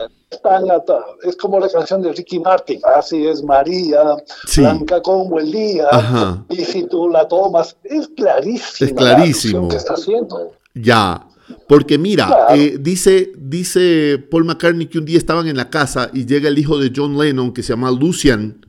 Es 1.22 1.36
como 1.36 1.58
la 1.60 1.68
canción 1.68 2.02
de 2.02 2.12
Ricky 2.12 2.38
Martin, 2.40 2.80
así 2.96 3.26
es 3.26 3.42
María, 3.42 4.00
Sí. 4.46 4.60
blanca 4.60 5.00
como 5.00 5.38
el 5.38 5.50
día, 5.50 5.86
Ajá. 5.90 6.44
y 6.50 6.64
si 6.64 6.84
tú 6.88 7.08
la 7.08 7.26
tomas, 7.28 7.76
es 7.84 8.08
clarísimo. 8.08 8.88
Es 8.90 8.92
clarísimo. 8.96 9.68
que 9.68 9.76
está 9.76 9.94
haciendo. 9.94 10.52
ya. 10.74 11.26
Porque 11.68 11.98
mira, 11.98 12.26
Claro. 12.26 12.54
eh, 12.54 12.78
dice, 12.80 13.32
dice 13.38 14.24
Paul 14.30 14.44
McCartney 14.44 14.86
que 14.86 14.98
un 14.98 15.04
día 15.04 15.18
estaban 15.18 15.46
en 15.48 15.56
la 15.56 15.70
casa 15.70 16.10
y 16.12 16.26
llega 16.26 16.48
el 16.48 16.58
hijo 16.58 16.78
de 16.78 16.92
John 16.94 17.16
Lennon 17.18 17.52
que 17.52 17.62
se 17.62 17.70
llama 17.72 17.90
Lucian. 17.90 18.64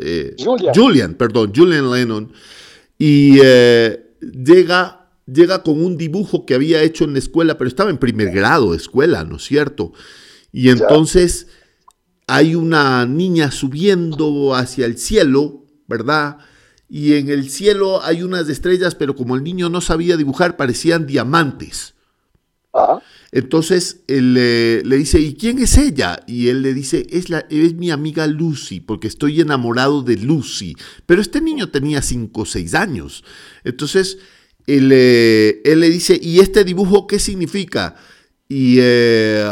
eh, 0.00 0.34
Julian. 0.74 1.14
perdón, 1.14 1.52
Julian 1.54 1.90
Lennon. 1.90 2.32
Y 2.98 3.38
eh, 3.42 4.14
llega, 4.20 5.10
llega 5.26 5.62
con 5.62 5.82
un 5.82 5.96
dibujo 5.96 6.46
que 6.46 6.54
había 6.54 6.82
hecho 6.82 7.04
en 7.04 7.12
la 7.14 7.18
escuela, 7.18 7.58
pero 7.58 7.68
estaba 7.68 7.90
en 7.90 7.98
primer 7.98 8.30
grado 8.30 8.70
de 8.72 8.76
escuela, 8.76 9.24
¿no 9.24 9.36
es 9.36 9.44
cierto? 9.44 9.92
Y 10.52 10.68
entonces 10.70 11.48
hay 12.26 12.54
una 12.54 13.06
niña 13.06 13.50
subiendo 13.50 14.54
hacia 14.54 14.86
el 14.86 14.98
cielo, 14.98 15.64
¿verdad? 15.86 16.38
Y 16.88 17.14
en 17.14 17.28
el 17.28 17.50
cielo 17.50 18.02
hay 18.02 18.22
unas 18.22 18.48
estrellas, 18.48 18.94
pero 18.94 19.14
como 19.16 19.34
el 19.36 19.42
niño 19.42 19.68
no 19.68 19.80
sabía 19.80 20.16
dibujar, 20.16 20.56
parecían 20.56 21.06
diamantes. 21.06 21.94
Entonces 23.30 24.00
él 24.06 24.36
eh, 24.38 24.82
le 24.84 24.96
dice, 24.96 25.20
¿y 25.20 25.34
quién 25.34 25.58
es 25.58 25.76
ella? 25.76 26.20
Y 26.26 26.48
él 26.48 26.62
le 26.62 26.74
dice, 26.74 27.06
es, 27.10 27.28
la, 27.28 27.44
es 27.50 27.74
mi 27.74 27.90
amiga 27.90 28.26
Lucy, 28.26 28.80
porque 28.80 29.08
estoy 29.08 29.40
enamorado 29.40 30.02
de 30.02 30.16
Lucy. 30.16 30.74
Pero 31.06 31.20
este 31.20 31.40
niño 31.40 31.70
tenía 31.70 32.02
5 32.02 32.40
o 32.40 32.44
6 32.46 32.74
años. 32.74 33.24
Entonces 33.64 34.18
él, 34.66 34.90
eh, 34.92 35.60
él 35.64 35.80
le 35.80 35.90
dice, 35.90 36.18
¿y 36.20 36.40
este 36.40 36.64
dibujo 36.64 37.06
qué 37.06 37.18
significa? 37.18 37.96
Y 38.48 38.76
eh, 38.80 39.44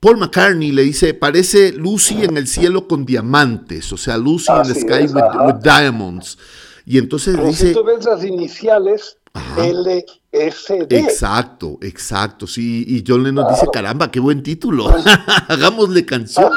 Paul 0.00 0.18
McCartney 0.18 0.72
le 0.72 0.82
dice, 0.82 1.14
parece 1.14 1.72
Lucy 1.72 2.22
en 2.24 2.36
el 2.36 2.46
cielo 2.46 2.86
con 2.86 3.04
diamantes, 3.04 3.92
o 3.92 3.96
sea, 3.96 4.16
Lucy 4.16 4.52
in 4.52 4.72
the 4.72 4.80
sky 4.80 5.12
with, 5.12 5.62
diamonds. 5.62 6.38
Y 6.84 6.98
entonces 6.98 7.34
pero 7.34 7.48
dice... 7.48 7.68
si 7.68 7.74
tú 7.74 7.82
ves 7.82 8.04
las 8.04 8.24
iniciales, 8.24 9.18
Ajá. 9.36 9.66
LSD. 9.66 10.92
Exacto, 10.92 11.78
exacto, 11.82 12.46
sí. 12.46 12.84
Y 12.88 13.04
John 13.06 13.22
Lennon 13.22 13.46
dice, 13.48 13.66
caramba, 13.72 14.10
qué 14.10 14.18
buen 14.18 14.42
título. 14.42 14.86
Hagámosle 15.48 16.06
canción. 16.06 16.50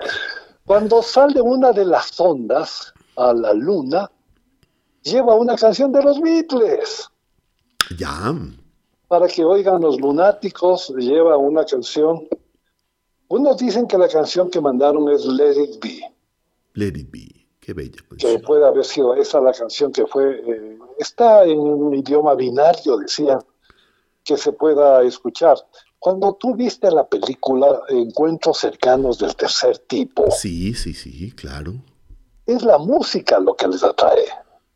Cuando 0.64 1.02
sale 1.02 1.40
una 1.40 1.72
de 1.72 1.84
las 1.84 2.18
ondas 2.20 2.94
a 3.16 3.32
la 3.32 3.52
luna, 3.52 4.08
lleva 5.02 5.34
una 5.34 5.56
canción 5.56 5.90
de 5.90 6.02
los 6.02 6.20
Beatles. 6.20 7.10
Ya, 7.98 8.32
Para 9.08 9.26
que 9.26 9.44
oigan 9.44 9.82
los 9.82 10.00
lunáticos, 10.00 10.94
lleva 10.96 11.36
una 11.36 11.64
canción. 11.64 12.28
Unos 13.28 13.58
dicen 13.58 13.88
que 13.88 13.98
la 13.98 14.08
canción 14.08 14.48
que 14.48 14.60
mandaron 14.60 15.10
es 15.10 15.24
Let 15.24 15.60
It 15.60 15.82
Be, 15.82 16.00
let 16.74 16.98
it 16.98 17.10
be. 17.10 17.41
Qué 17.64 17.72
bella 17.74 17.92
que 17.92 18.08
canción. 18.08 18.42
puede 18.42 18.66
haber 18.66 18.84
sido 18.84 19.14
esa 19.14 19.40
la 19.40 19.52
canción 19.52 19.92
que 19.92 20.04
fue. 20.06 20.40
eh, 20.44 20.78
está 20.98 21.44
en 21.44 21.60
un 21.60 21.94
idioma 21.94 22.34
binario, 22.34 22.96
decían, 22.96 23.38
que 24.24 24.36
se 24.36 24.50
pueda 24.52 25.00
escuchar. 25.04 25.56
Cuando 26.00 26.34
tú 26.34 26.56
viste 26.56 26.90
la 26.90 27.06
película 27.06 27.80
Encuentros 27.88 28.58
cercanos 28.58 29.18
del 29.20 29.36
tercer 29.36 29.78
tipo, 29.78 30.28
Sí, 30.32 30.74
sí, 30.74 30.92
sí, 30.92 31.30
claro. 31.30 31.74
es 32.46 32.64
la 32.64 32.78
música 32.78 33.38
lo 33.38 33.54
que 33.54 33.68
les 33.68 33.84
atrae. 33.84 34.26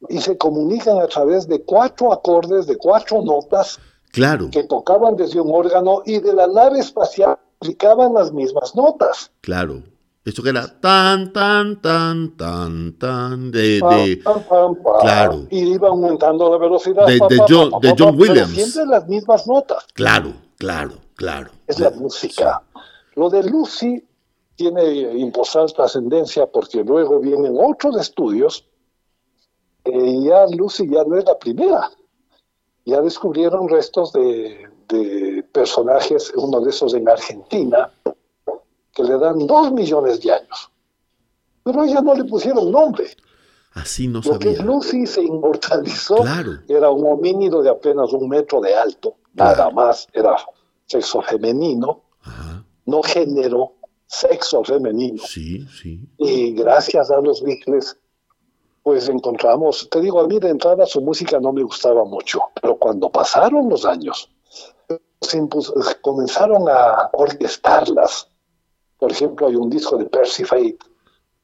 Y 0.09 0.21
se 0.21 0.39
comunican 0.39 0.99
a 1.01 1.09
través 1.09 1.49
de 1.49 1.65
cuatro 1.65 2.13
acordes, 2.13 2.67
de 2.69 2.77
cuatro 2.77 3.23
notas 3.23 3.81
Claro, 4.13 4.49
que 4.53 4.63
tocaban 4.63 5.17
desde 5.17 5.41
un 5.41 5.51
órgano 5.53 6.03
y 6.07 6.21
de 6.21 6.33
la 6.33 6.47
nave 6.47 6.79
espacial 6.79 7.37
aplicaban 7.61 8.15
las 8.15 8.31
mismas 8.33 8.77
notas. 8.77 9.33
claro. 9.41 9.83
Esto 10.27 10.43
que 10.43 10.49
era 10.49 10.67
tan, 10.81 11.33
tan, 11.33 11.81
tan, 11.81 12.37
tan, 12.37 12.99
tan, 12.99 13.53
de, 13.53 13.81
de, 13.81 14.21
pam, 14.25 14.43
pam, 14.43 14.75
pam. 14.83 15.01
claro. 15.01 15.47
Y 15.51 15.75
iba 15.75 15.87
aumentando 15.89 16.51
la 16.51 16.59
velocidad. 16.59 17.07
De- 17.07 17.17
John- 17.49 17.81
de 17.81 17.91
John 17.97 17.97
pam, 17.97 17.97
pero 17.97 18.11
Williams. 18.11 18.51
Siempre 18.53 18.87
las 18.87 19.07
mismas 19.07 19.47
notas. 19.47 19.87
claro, 19.95 20.33
claro, 20.59 20.95
claro. 21.15 21.51
Es 21.69 21.79
la 21.79 21.91
música. 21.93 22.61
Lo 23.15 23.31
de 23.31 23.45
Lucy 23.45 24.05
tiene 24.57 25.17
imposar 25.17 25.71
trascendencia 25.71 26.47
porque 26.47 26.83
luego 26.83 27.21
vienen 27.21 27.57
otros 27.57 27.97
estudios 28.01 28.67
y 29.85 30.25
ya 30.25 30.45
Lucy 30.49 30.89
ya 30.91 31.05
no 31.05 31.17
es 31.17 31.25
la 31.25 31.39
primera. 31.39 31.89
Ya 32.85 33.01
descubrieron 33.01 33.69
restos 33.69 34.13
de, 34.13 34.69
de 34.89 35.45
personajes, 35.53 36.33
uno 36.37 36.61
de 36.61 36.71
esos 36.71 36.95
en 36.95 37.09
Argentina, 37.09 37.91
que 38.97 39.05
le 39.05 39.19
dan 39.19 39.47
dos 39.47 39.71
millones 39.73 40.23
de 40.23 40.33
años. 40.33 40.71
Pero 41.63 41.85
ella 41.85 42.01
no 42.01 42.15
le 42.15 42.25
pusieron 42.25 42.71
nombre. 42.73 43.15
Así 43.75 44.09
no 44.09 44.23
Lo 44.25 44.39
que 44.39 44.55
sabía. 44.55 44.63
Lucy 44.65 45.07
se 45.07 45.23
inmortalizó 45.23 46.17
Claro. 46.17 46.53
era 46.67 46.89
un 46.91 47.07
homínido 47.07 47.61
de 47.63 47.69
apenas 47.69 48.11
un 48.15 48.27
metro 48.29 48.59
de 48.63 48.75
alto, 48.75 49.17
Claro. 49.37 49.51
nada 49.59 49.71
más, 49.71 50.09
era 50.15 50.35
sexo 50.87 51.21
femenino, 51.21 52.05
Ajá, 52.23 52.65
no 52.87 53.03
género, 53.03 53.75
sexo 54.07 54.65
femenino. 54.65 55.23
sí, 55.27 55.67
sí. 55.69 56.09
Y 56.17 56.53
gracias 56.55 57.11
a 57.11 57.21
los 57.21 57.43
Beatles, 57.43 57.99
pues 58.83 59.11
encontramos, 59.11 59.89
te 59.91 60.01
digo, 60.01 60.21
a 60.21 60.27
mí 60.27 60.39
de 60.39 60.49
entrada 60.49 60.87
su 60.87 61.03
música 61.03 61.39
no 61.39 61.53
me 61.53 61.63
gustaba 61.65 62.03
mucho, 62.07 62.41
pero 62.63 62.79
cuando 62.79 63.11
pasaron 63.11 63.69
los 63.69 63.85
años, 63.85 64.31
se 65.21 65.47
comenzaron 66.01 66.67
a 66.71 67.11
orquestarlas. 67.13 68.29
Por 68.99 69.13
ejemplo, 69.13 69.47
hay 69.47 69.57
un 69.57 69.69
disco 69.71 69.97
de 69.97 70.07
Percy 70.07 70.45
Faith, 70.45 70.83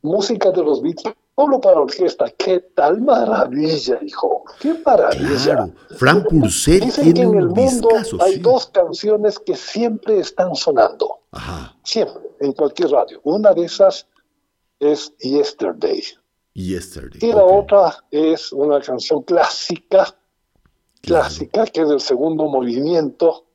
música 0.02 0.50
de 0.50 0.62
los 0.62 0.82
Beatles, 0.82 1.14
solo 1.36 1.60
para 1.60 1.80
orquesta. 1.80 2.26
¡Qué 2.36 2.60
tal 2.74 3.00
maravilla, 3.00 3.98
hijo! 4.02 4.44
¡Qué 4.60 4.74
maravilla! 4.84 5.54
Claro. 5.54 5.72
Fran 5.96 6.24
Purcell 6.24 6.80
Dicen 6.80 7.14
que 7.14 7.20
en 7.20 7.34
el 7.34 7.46
un 7.48 7.54
mundo 7.54 7.88
discazo, 7.88 8.22
hay 8.22 8.34
sí. 8.34 8.40
dos 8.40 8.66
canciones 8.68 9.38
que 9.38 9.54
siempre 9.54 10.18
están 10.18 10.54
sonando, 10.54 11.20
Ajá. 11.30 11.76
siempre, 11.82 12.22
en 12.40 12.52
cualquier 12.52 12.90
radio. 12.90 13.20
Una 13.24 13.52
de 13.52 13.64
esas 13.64 14.06
es 14.78 15.14
Yesterday. 15.18 16.02
Yesterday. 16.54 17.18
Y 17.22 17.32
la 17.32 17.44
otra 17.44 18.04
es 18.10 18.52
una 18.52 18.80
canción 18.80 19.22
clásica, 19.22 20.14
clásica, 21.00 21.66
que 21.66 21.82
es 21.82 21.88
del 21.88 22.00
segundo 22.00 22.46
movimiento, 22.46 23.46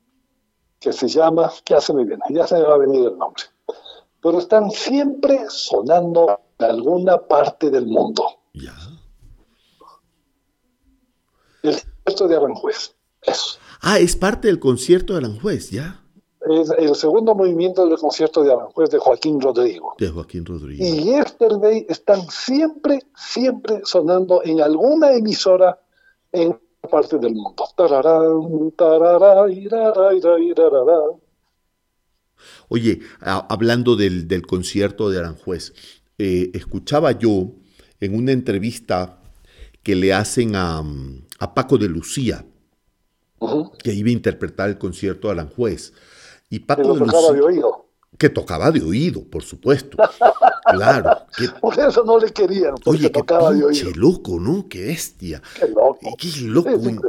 que 0.80 0.92
se 0.92 1.08
llama, 1.08 1.52
ya 1.66 1.80
se 1.80 1.92
me 1.92 2.04
viene, 2.04 2.22
ya 2.30 2.46
se 2.46 2.54
me 2.56 2.62
va 2.62 2.74
a 2.74 2.78
venir 2.78 3.06
el 3.06 3.18
nombre. 3.18 3.42
Pero 4.22 4.38
están 4.38 4.70
siempre 4.70 5.44
sonando 5.48 6.40
en 6.58 6.66
alguna 6.66 7.18
parte 7.18 7.70
del 7.70 7.86
mundo. 7.86 8.24
Ya. 8.54 8.74
El 11.62 11.74
concierto 12.04 12.28
de 12.28 12.36
Aranjuez, 12.36 12.94
eso. 13.22 13.58
Ah, 13.80 13.98
es 13.98 14.16
parte 14.16 14.48
del 14.48 14.58
concierto 14.58 15.12
de 15.12 15.20
Aranjuez, 15.20 15.70
¿ya? 15.70 16.02
Es 16.40 16.70
el 16.70 16.94
segundo 16.94 17.34
movimiento 17.34 17.86
del 17.86 17.98
concierto 17.98 18.42
de 18.42 18.52
Aranjuez 18.52 18.90
de 18.90 18.98
Joaquín 18.98 19.40
Rodrigo. 19.40 19.94
De 19.98 20.08
Joaquín 20.08 20.46
Rodríguez. 20.46 20.88
Y 20.88 21.04
Yesterday 21.04 21.86
están 21.88 22.22
siempre, 22.30 23.00
siempre 23.14 23.82
sonando 23.84 24.42
en 24.44 24.60
alguna 24.60 25.12
emisora 25.12 25.78
en 26.32 26.58
parte 26.90 27.18
del 27.18 27.34
mundo. 27.34 27.64
Tararán, 27.76 28.72
tarará, 28.76 29.50
irará, 29.50 30.14
irá, 30.14 30.38
irará. 30.38 31.00
Oye, 32.68 33.00
a- 33.20 33.46
hablando 33.52 33.96
del, 33.96 34.28
del 34.28 34.46
concierto 34.46 35.10
de 35.10 35.18
Aranjuez, 35.18 35.72
eh, 36.18 36.50
escuchaba 36.54 37.12
yo 37.12 37.52
en 38.00 38.14
una 38.14 38.32
entrevista 38.32 39.20
que 39.82 39.94
le 39.94 40.12
hacen 40.12 40.54
a, 40.56 40.82
a 41.38 41.54
Paco 41.54 41.78
de 41.78 41.88
Lucía, 41.88 42.44
que 43.82 43.92
iba 43.94 44.08
a 44.08 44.12
interpretar 44.12 44.68
el 44.68 44.78
concierto 44.78 45.28
de 45.28 45.32
Aranjuez. 45.34 45.92
Y 46.50 46.60
Paco 46.60 46.92
de 46.94 46.98
tocaba 47.00 47.20
de 47.32 47.38
Lucía, 47.38 47.44
oído. 47.46 47.86
que 48.18 48.28
tocaba 48.28 48.70
de 48.70 48.82
oído, 48.82 49.24
por 49.24 49.42
supuesto. 49.42 49.96
claro. 50.72 51.10
que- 51.36 51.48
Por 51.60 51.78
eso 51.78 52.04
no 52.04 52.18
le 52.18 52.30
querían, 52.32 52.74
oye, 52.84 53.02
qué 53.02 53.10
tocaba 53.10 53.52
de 53.52 53.62
pinche 53.64 53.86
oído. 53.86 54.00
loco, 54.00 54.40
¿no? 54.40 54.68
Qué 54.68 54.86
bestia. 54.86 55.40
Qué 55.58 55.68
loco. 55.68 56.16
Qué 56.18 56.40
loco. 56.42 56.68
Es 56.70 56.84
un-. 56.86 57.00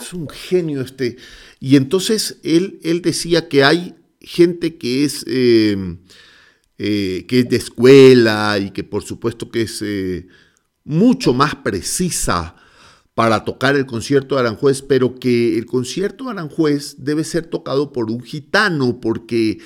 Es 0.00 0.12
un 0.12 0.28
genio 0.28 0.80
este. 0.80 1.16
Y 1.60 1.76
entonces 1.76 2.38
él, 2.42 2.80
él 2.82 3.00
decía 3.02 3.48
que 3.48 3.62
hay 3.64 3.94
gente 4.28 4.76
que 4.76 5.04
es, 5.04 5.24
eh, 5.26 5.96
eh, 6.76 7.24
que 7.26 7.40
es 7.40 7.48
de 7.48 7.56
escuela 7.56 8.58
y 8.58 8.70
que 8.72 8.84
por 8.84 9.02
supuesto 9.02 9.50
que 9.50 9.62
es 9.62 9.80
eh, 9.80 10.26
mucho 10.84 11.32
más 11.32 11.54
precisa 11.56 12.54
para 13.14 13.42
tocar 13.44 13.74
el 13.74 13.86
concierto 13.86 14.34
de 14.34 14.42
Aranjuez, 14.42 14.82
pero 14.82 15.14
que 15.14 15.56
el 15.56 15.64
concierto 15.64 16.24
de 16.24 16.32
Aranjuez 16.32 16.96
debe 16.98 17.24
ser 17.24 17.46
tocado 17.46 17.90
por 17.90 18.10
un 18.10 18.20
gitano 18.20 19.00
porque 19.00 19.58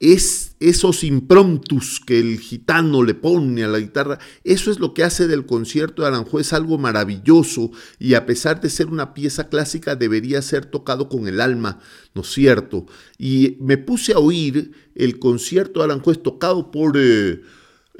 es 0.00 0.56
esos 0.60 1.04
impromptus 1.04 2.00
que 2.00 2.18
el 2.18 2.40
gitano 2.40 3.02
le 3.02 3.14
pone 3.14 3.64
a 3.64 3.68
la 3.68 3.78
guitarra, 3.78 4.18
eso 4.44 4.70
es 4.70 4.78
lo 4.80 4.94
que 4.94 5.04
hace 5.04 5.28
del 5.28 5.44
concierto 5.44 6.02
de 6.02 6.08
Aranjuez 6.08 6.54
algo 6.54 6.78
maravilloso 6.78 7.70
y 7.98 8.14
a 8.14 8.24
pesar 8.24 8.62
de 8.62 8.70
ser 8.70 8.86
una 8.86 9.12
pieza 9.12 9.48
clásica 9.48 9.96
debería 9.96 10.40
ser 10.40 10.64
tocado 10.64 11.10
con 11.10 11.28
el 11.28 11.40
alma, 11.40 11.80
¿no 12.14 12.22
es 12.22 12.28
cierto? 12.28 12.86
Y 13.18 13.58
me 13.60 13.76
puse 13.76 14.14
a 14.14 14.18
oír 14.18 14.72
el 14.94 15.18
concierto 15.18 15.80
de 15.80 15.84
Aranjuez 15.84 16.22
tocado 16.22 16.70
por... 16.70 16.96
Eh, 16.96 17.42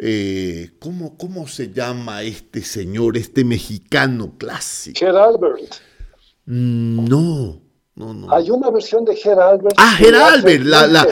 eh, 0.02 0.70
¿cómo, 0.78 1.18
¿Cómo 1.18 1.46
se 1.46 1.70
llama 1.70 2.22
este 2.22 2.62
señor, 2.62 3.18
este 3.18 3.44
mexicano 3.44 4.38
clásico? 4.38 4.98
Albert. 5.06 5.74
Mm, 6.46 7.06
no. 8.14 8.32
Hay 8.32 8.50
una 8.50 8.70
versión 8.70 9.04
de 9.04 9.12
Albert. 9.12 9.76
Ah, 9.76 9.96
Albert, 10.32 10.64
la, 10.64 10.86
la, 10.86 11.06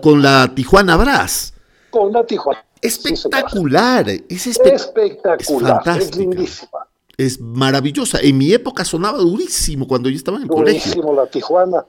con 0.00 0.22
la 0.22 0.52
Tijuana 0.54 0.96
Brass. 0.96 1.52
Con 1.90 2.12
la 2.12 2.24
Tijuana. 2.24 2.64
Espectacular, 2.80 4.08
es 4.08 4.46
espectacular, 4.46 5.98
es, 5.98 6.16
lindísima. 6.16 6.86
Es 7.16 7.40
maravillosa. 7.40 8.18
En 8.20 8.36
mi 8.38 8.52
época 8.52 8.84
sonaba 8.84 9.18
durísimo 9.18 9.88
cuando 9.88 10.08
yo 10.08 10.16
estaba 10.16 10.36
en 10.36 10.44
el 10.44 10.48
colegio. 10.48 10.92
Durísimo 10.92 11.14
la 11.14 11.26
Tijuana. 11.26 11.86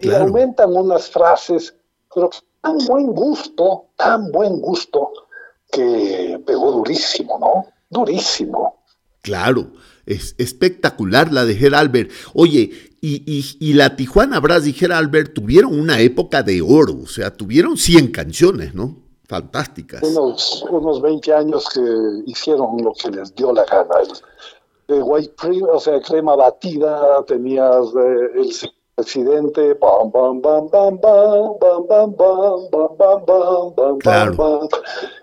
Y 0.00 0.10
aumentan 0.10 0.76
unas 0.76 1.08
frases, 1.08 1.74
pero 2.14 2.30
tan 2.60 2.78
buen 2.86 3.06
gusto, 3.06 3.86
tan 3.96 4.30
buen 4.30 4.60
gusto, 4.60 5.10
que 5.72 6.40
pegó 6.46 6.72
durísimo, 6.72 7.38
¿no? 7.38 7.66
Durísimo. 7.88 8.82
Claro. 9.22 9.66
Es 10.06 10.34
espectacular 10.38 11.32
la 11.32 11.44
de 11.44 11.54
Geralbert. 11.54 12.10
Oye, 12.34 12.90
y, 13.02 13.72
la 13.74 13.96
Tijuana 13.96 14.40
Brass 14.40 14.66
y 14.66 14.72
Geralbert 14.72 15.32
tuvieron 15.32 15.78
una 15.78 16.00
época 16.00 16.42
de 16.42 16.60
oro, 16.60 16.98
o 17.02 17.06
sea, 17.06 17.34
tuvieron 17.34 17.76
100 17.76 18.12
canciones, 18.12 18.74
¿no? 18.74 18.96
Fantásticas. 19.24 20.02
Unos, 20.02 20.64
unos 20.68 21.00
20 21.00 21.32
años 21.32 21.68
que 21.72 21.80
hicieron 22.26 22.76
lo 22.82 22.92
que 22.92 23.10
les 23.10 23.34
dio 23.34 23.52
la 23.52 23.64
gana. 23.64 23.94
El, 24.88 25.02
white 25.02 25.34
cream, 25.36 25.66
o 25.72 25.78
sea, 25.78 26.00
crema 26.00 26.34
batida, 26.34 27.24
tenías 27.26 27.86
eh, 27.94 28.40
el 28.40 28.52
accidente, 29.00 29.74
bam, 29.74 30.10
bam, 30.10 30.40
bam, 30.40 30.68
bam, 30.70 30.98
bam, 31.00 31.56
bam, 31.60 31.86
bam, 31.86 32.16
bam, 32.16 32.96
bam, 32.96 33.74
bam, 33.74 33.98
bam, 33.98 34.36
bam, 34.36 34.68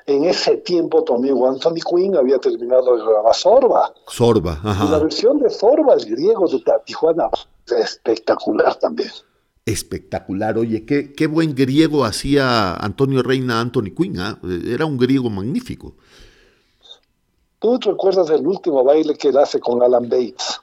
En 0.06 0.26
ese 0.26 0.58
tiempo 0.58 1.04
tu 1.04 1.16
amigo 1.16 1.48
Anthony 1.48 1.82
Quinn 1.90 2.16
había 2.16 2.38
terminado 2.40 2.98
de 2.98 3.04
grabar 3.04 3.34
Sorba. 3.34 3.94
Sorba, 4.08 4.60
ajá. 4.64 4.86
Y 4.86 4.90
la 4.90 5.00
versión 5.00 5.40
de 5.40 5.50
Sorba, 5.50 5.94
el 5.94 6.06
griego 6.06 6.48
de 6.48 6.62
Tijuana, 6.86 7.30
espectacular 7.66 8.76
también. 8.76 9.10
Espectacular, 9.66 10.58
oye, 10.58 10.86
qué, 10.86 11.14
qué 11.14 11.28
buen 11.28 11.54
griego 11.54 12.06
hacía 12.06 12.76
Antonio 12.76 13.22
Reina 13.22 13.60
Anthony 13.60 13.94
Quinn, 13.96 14.18
era 14.66 14.86
un 14.86 14.98
griego 14.98 15.30
magnífico. 15.30 15.96
¿Tú 17.60 17.80
te 17.80 17.90
recuerdas 17.90 18.28
del 18.28 18.46
último 18.46 18.84
baile 18.84 19.16
que 19.16 19.30
él 19.30 19.38
hace 19.38 19.60
con 19.60 19.82
Alan 19.82 20.08
Bates? 20.08 20.62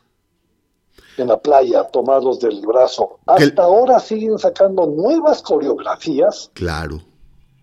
En 1.16 1.28
la 1.28 1.38
playa 1.38 1.84
tomados 1.84 2.40
del 2.40 2.60
brazo. 2.60 3.18
Hasta 3.26 3.62
ahora 3.62 4.00
siguen 4.00 4.38
sacando 4.38 4.86
nuevas 4.86 5.42
coreografías. 5.42 6.50
Claro, 6.54 7.00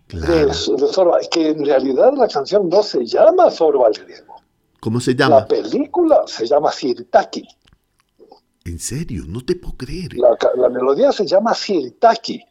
claro. 0.07 0.47
De, 0.47 1.27
que 1.29 1.49
en 1.49 1.65
realidad 1.65 2.13
la 2.15 2.27
canción 2.27 2.69
no 2.69 2.83
se 2.83 3.05
llama 3.05 3.49
Sorba 3.51 3.87
al 3.87 3.93
griego. 3.93 4.35
¿Cómo 4.79 4.99
se 4.99 5.15
llama? 5.15 5.41
La 5.41 5.47
película 5.47 6.23
se 6.25 6.45
llama 6.45 6.71
Sirtaki. 6.71 7.47
¿En 8.65 8.79
serio? 8.79 9.23
No 9.27 9.43
te 9.43 9.55
puedo 9.55 9.75
creer. 9.75 10.11
La, 10.15 10.69
melodía 10.69 11.11
se 11.11 11.25
llama 11.25 11.53
Sirtaki 11.53 12.41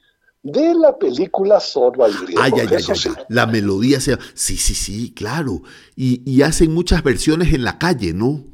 de 0.42 0.74
la 0.74 0.96
película 0.96 1.60
Sorba 1.60 2.06
al 2.06 2.14
griego. 2.14 2.42
Ay, 2.42 2.52
ay, 2.56 2.68
ay, 2.72 3.12
La 3.28 3.46
melodía 3.46 4.00
se 4.00 4.16
Sí, 4.34 4.56
sí, 4.56 4.74
sí, 4.74 5.12
claro. 5.12 5.62
Y, 5.96 6.22
y 6.30 6.42
hacen 6.42 6.72
muchas 6.72 7.02
versiones 7.02 7.52
en 7.52 7.64
la 7.64 7.78
calle, 7.78 8.12
¿no? 8.12 8.49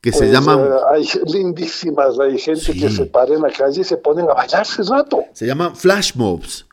Que 0.00 0.12
se 0.12 0.18
pues, 0.18 0.32
llaman... 0.32 0.60
Eh, 0.60 0.70
hay 0.92 1.08
lindísimas, 1.26 2.18
hay 2.18 2.38
gente 2.38 2.72
que 2.72 2.90
se 2.90 3.06
para 3.06 3.34
en 3.34 3.42
la 3.42 3.50
calle 3.50 3.80
y 3.80 3.84
se 3.84 3.96
ponen 3.96 4.28
a 4.30 4.34
bailar 4.34 4.62
ese 4.62 4.82
rato. 4.82 5.24
Se 5.32 5.46
llaman 5.46 5.76
flash 5.76 6.14
mobs. 6.14 6.66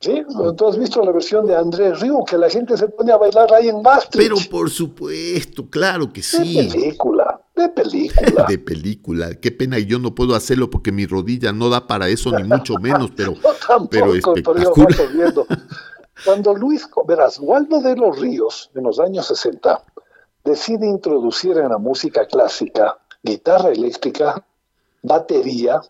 Sí, 0.00 0.22
tú 0.58 0.68
has 0.68 0.78
visto 0.78 1.02
la 1.02 1.12
versión 1.12 1.46
de 1.46 1.56
Andrés 1.56 1.98
Río, 2.00 2.22
que 2.28 2.36
la 2.36 2.50
gente 2.50 2.76
se 2.76 2.88
pone 2.88 3.10
a 3.10 3.16
bailar 3.16 3.50
ahí 3.54 3.68
en 3.68 3.80
Maastricht. 3.80 4.28
Pero 4.28 4.36
por 4.50 4.68
supuesto, 4.68 5.70
claro 5.70 6.12
que 6.12 6.22
sí. 6.22 6.62
De 6.62 6.70
película, 6.70 7.40
de 7.56 7.68
película. 7.70 8.44
de 8.48 8.58
película. 8.58 9.34
Qué 9.36 9.50
pena 9.50 9.78
y 9.78 9.86
yo 9.86 9.98
no 9.98 10.14
puedo 10.14 10.34
hacerlo 10.34 10.68
porque 10.68 10.92
mi 10.92 11.06
rodilla 11.06 11.54
no 11.54 11.70
da 11.70 11.86
para 11.86 12.08
eso, 12.10 12.30
ni 12.32 12.44
mucho 12.44 12.74
menos, 12.82 13.12
pero, 13.16 13.32
tampoco, 13.66 13.88
pero 13.88 14.12
espectacular. 14.12 15.32
Cuando 16.22 16.54
Luis, 16.54 16.86
verás, 17.08 17.38
Waldo 17.40 17.80
de 17.80 17.96
los 17.96 18.18
Ríos, 18.20 18.70
en 18.74 18.84
los 18.84 19.00
años 19.00 19.26
60, 19.26 19.82
decide 20.44 20.86
introducir 20.86 21.56
en 21.58 21.70
la 21.70 21.78
música 21.78 22.26
clásica 22.26 22.98
guitarra 23.22 23.70
eléctrica, 23.70 24.44
batería, 25.02 25.80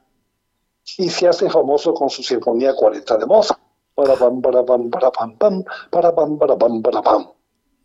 y 0.99 1.11
se 1.11 1.27
hace 1.27 1.51
famoso 1.51 1.93
con 1.93 2.09
su 2.09 2.23
Sinfonía 2.23 2.75
40 2.75 3.19
de 3.19 3.27
Mozart. 3.27 3.61
Para 3.95 4.15
pam, 4.17 4.41
para 4.41 4.65
pam, 4.65 4.91
para 4.91 5.11
pam, 5.11 5.37
pam, 5.37 5.65
para 5.91 6.15
pam, 6.15 6.39
para 6.39 6.57
pam, 6.57 6.83
para 6.83 7.03
pam. 7.03 7.29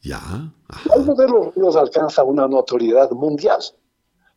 Ya. 0.01 0.19
Algo 0.91 1.13
de 1.13 1.27
los 1.27 1.53
ríos 1.55 1.75
alcanza 1.75 2.23
una 2.23 2.47
notoriedad 2.47 3.11
mundial, 3.11 3.61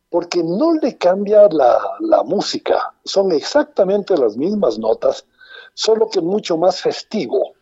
porque 0.09 0.43
no 0.43 0.73
le 0.73 0.97
cambia 0.97 1.47
la, 1.49 1.79
la 1.99 2.23
música, 2.23 2.93
son 3.05 3.31
exactamente 3.31 4.15
las 4.17 4.37
mismas 4.37 4.77
notas, 4.77 5.25
solo 5.73 6.09
que 6.09 6.21
mucho 6.21 6.57
más 6.57 6.81
festivo 6.81 7.53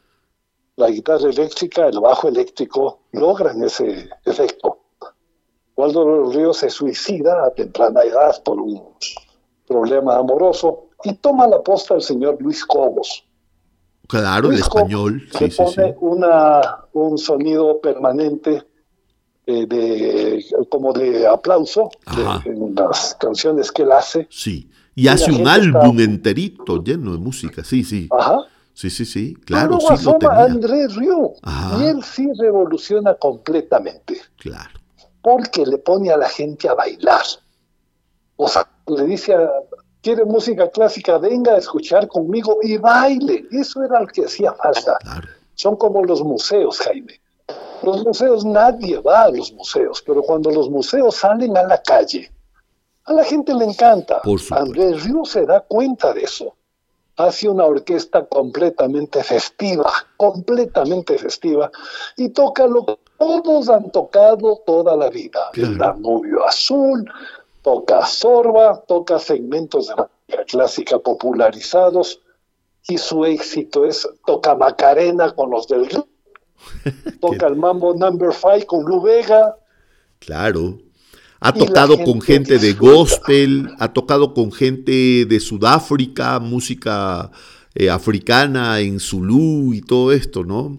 la 0.75 0.89
guitarra 0.89 1.29
eléctrica, 1.29 1.87
el 1.87 1.99
bajo 1.99 2.27
eléctrico 2.27 3.01
logran 3.11 3.63
ese 3.63 4.09
efecto. 4.25 4.60
Waldo 5.81 6.05
de 6.05 6.11
los 6.11 6.35
Ríos 6.35 6.57
se 6.57 6.69
suicida 6.69 7.43
a 7.43 7.49
temprana 7.49 8.03
edad 8.03 8.43
por 8.43 8.61
un 8.61 8.83
problema 9.67 10.17
amoroso 10.17 10.89
y 11.03 11.13
toma 11.13 11.47
la 11.47 11.59
posta 11.63 11.95
el 11.95 12.03
señor 12.03 12.37
Luis 12.39 12.63
Cobos. 12.65 13.25
Claro, 14.07 14.51
el 14.51 14.59
español. 14.59 15.23
Sí, 15.31 15.49
que 15.49 15.55
pone 15.55 15.95
Una, 16.01 16.61
un 16.93 17.17
sonido 17.17 17.81
permanente 17.81 18.63
eh, 19.47 19.65
de, 19.65 20.45
como 20.69 20.93
de 20.93 21.25
aplauso 21.25 21.89
en 22.45 22.75
las 22.75 23.15
canciones 23.15 23.71
que 23.71 23.81
él 23.81 23.91
hace. 23.91 24.27
Sí, 24.29 24.69
y, 24.93 25.07
hace 25.07 25.31
un 25.31 25.47
álbum 25.47 25.99
enterito 25.99 26.83
lleno 26.83 27.13
de 27.13 27.17
música, 27.17 27.63
sí, 27.63 27.83
sí. 27.83 28.07
Ajá. 28.11 28.41
Sí, 28.73 28.91
sí, 28.91 29.05
sí, 29.05 29.33
claro. 29.33 29.69
Luego 29.69 29.87
sí 29.87 29.93
asoma 29.93 30.43
Andrés 30.43 30.95
Río 30.95 31.33
y 31.79 31.83
él 31.85 32.03
sí 32.03 32.29
revoluciona 32.37 33.15
completamente. 33.15 34.21
Claro. 34.37 34.80
Porque 35.21 35.65
le 35.65 35.77
pone 35.77 36.11
a 36.11 36.17
la 36.17 36.29
gente 36.29 36.67
a 36.67 36.73
bailar. 36.73 37.23
O 38.35 38.47
sea, 38.47 38.67
le 38.87 39.03
dice 39.03 39.35
a, 39.35 39.49
quiere 40.01 40.25
música 40.25 40.69
clásica, 40.69 41.17
venga 41.17 41.53
a 41.53 41.57
escuchar 41.57 42.07
conmigo 42.07 42.57
y 42.61 42.77
baile. 42.77 43.45
Eso 43.51 43.83
era 43.83 44.01
lo 44.01 44.07
que 44.07 44.25
hacía 44.25 44.53
falta. 44.53 44.97
Claro. 45.01 45.27
Son 45.55 45.75
como 45.75 46.03
los 46.03 46.23
museos, 46.23 46.79
Jaime. 46.79 47.21
Los 47.83 48.03
museos, 48.05 48.45
nadie 48.45 48.99
va 48.99 49.23
a 49.23 49.31
los 49.31 49.51
museos, 49.53 50.03
pero 50.05 50.21
cuando 50.21 50.51
los 50.51 50.69
museos 50.69 51.15
salen 51.15 51.57
a 51.57 51.63
la 51.63 51.81
calle, 51.81 52.31
a 53.05 53.13
la 53.13 53.23
gente 53.23 53.53
le 53.53 53.65
encanta. 53.65 54.21
Andrés 54.51 55.03
Río 55.03 55.25
se 55.25 55.45
da 55.45 55.61
cuenta 55.61 56.13
de 56.13 56.21
eso 56.21 56.55
hace 57.17 57.49
una 57.49 57.65
orquesta 57.65 58.25
completamente 58.25 59.23
festiva, 59.23 59.91
completamente 60.17 61.17
festiva, 61.17 61.71
y 62.17 62.29
toca 62.29 62.67
lo 62.67 62.85
que 62.85 62.97
todos 63.17 63.69
han 63.69 63.91
tocado 63.91 64.61
toda 64.65 64.95
la 64.95 65.09
vida. 65.09 65.49
El 65.53 65.77
Danubio 65.77 66.45
Azul, 66.45 67.05
toca 67.61 68.05
Sorba, 68.05 68.81
toca 68.87 69.19
segmentos 69.19 69.87
de 69.87 69.95
música 69.95 70.45
clásica 70.45 70.99
popularizados, 70.99 72.21
y 72.87 72.97
su 72.97 73.25
éxito 73.25 73.85
es 73.85 74.07
toca 74.25 74.55
Macarena 74.55 75.31
con 75.31 75.51
los 75.51 75.67
del 75.67 75.87
toca 77.21 77.47
el 77.47 77.55
Mambo 77.55 77.93
Number 77.93 78.33
Five 78.33 78.65
con 78.65 78.83
Lu 78.83 79.01
Vega. 79.01 79.55
Claro. 80.19 80.79
Ha 81.43 81.53
tocado 81.53 81.97
con 82.03 82.21
gente 82.21 82.59
de 82.59 82.73
gospel, 82.73 83.67
ha 83.79 83.91
tocado 83.91 84.35
con 84.35 84.51
gente 84.51 85.25
de 85.25 85.39
Sudáfrica, 85.39 86.39
música 86.39 87.31
eh, 87.73 87.89
africana 87.89 88.79
en 88.79 88.99
Zulu 88.99 89.73
y 89.73 89.81
todo 89.81 90.11
esto, 90.11 90.43
¿no? 90.43 90.77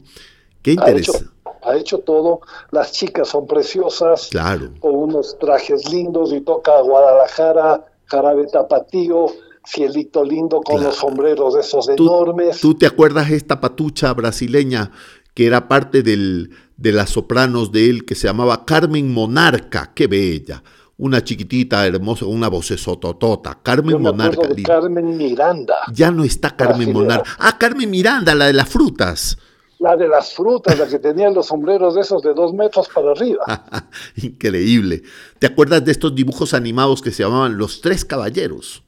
Qué 0.63 0.73
interesante. 0.73 1.31
Ha 1.65 1.77
hecho, 1.77 1.99
todo. 1.99 2.43
Las 2.71 2.93
chicas 2.93 3.29
son 3.29 3.49
preciosas. 3.49 4.29
Claro. 4.31 4.71
Con 4.79 4.95
unos 4.95 5.37
trajes 5.41 5.91
lindos 5.91 6.33
y 6.33 6.41
toca 6.41 6.81
Guadalajara, 6.81 7.85
Jarabe 8.05 8.47
Tapatío, 8.47 9.27
Cielito 9.67 10.25
Lindo 10.25 10.61
con 10.61 10.83
los 10.83 10.95
sombreros 10.95 11.57
esos 11.57 11.89
enormes. 11.89 12.61
¿Tú 12.61 12.75
te 12.75 12.87
acuerdas 12.87 13.31
esta 13.31 13.61
patucha 13.61 14.13
brasileña 14.15 14.93
que 15.35 15.47
era 15.47 15.67
parte 15.67 16.03
del, 16.03 16.51
de 16.77 16.93
las 16.93 17.11
sopranos 17.11 17.71
de 17.73 17.89
él, 17.91 18.05
que 18.05 18.15
se 18.15 18.27
llamaba 18.27 18.65
Carmen 18.65 19.13
Monarca, 19.13 19.93
qué 19.95 20.07
bella. 20.07 20.63
una 20.99 21.23
chiquitita 21.25 21.85
hermosa, 21.87 22.27
una 22.27 22.49
vocesototota, 22.49 23.59
Carmen 23.63 24.01
Monarca. 24.01 24.47
de 24.49 24.63
Carmen 24.63 25.17
Miranda, 25.17 25.75
Ya 25.93 26.11
no 26.11 26.23
está 26.25 26.55
Carmen. 26.55 26.93
Monarca. 26.93 27.29
Ah, 27.39 27.57
Carmen 27.59 27.91
Miranda, 27.91 28.35
la 28.35 28.47
de 28.47 28.53
las 28.53 28.69
frutas. 28.69 29.37
la 29.81 29.97
de 29.97 30.07
las 30.07 30.33
frutas, 30.33 30.79
la 30.79 30.87
que 30.87 31.01
tenía 31.01 31.29
los 31.31 31.47
sombreros 31.47 31.97
de 31.97 32.03
esos 32.03 32.23
de 32.23 32.33
dos 32.35 32.53
metros 32.55 32.89
para 32.95 33.11
arriba. 33.11 33.45
Increíble. 34.17 35.03
¿Te 35.41 35.47
acuerdas 35.49 35.85
de 35.85 35.91
estos 35.93 36.15
dibujos 36.15 36.55
animados 36.55 37.03
que 37.03 37.11
se 37.11 37.25
llamaban 37.25 37.59
Los 37.59 37.81
Tres 37.81 38.05
Caballeros? 38.05 38.85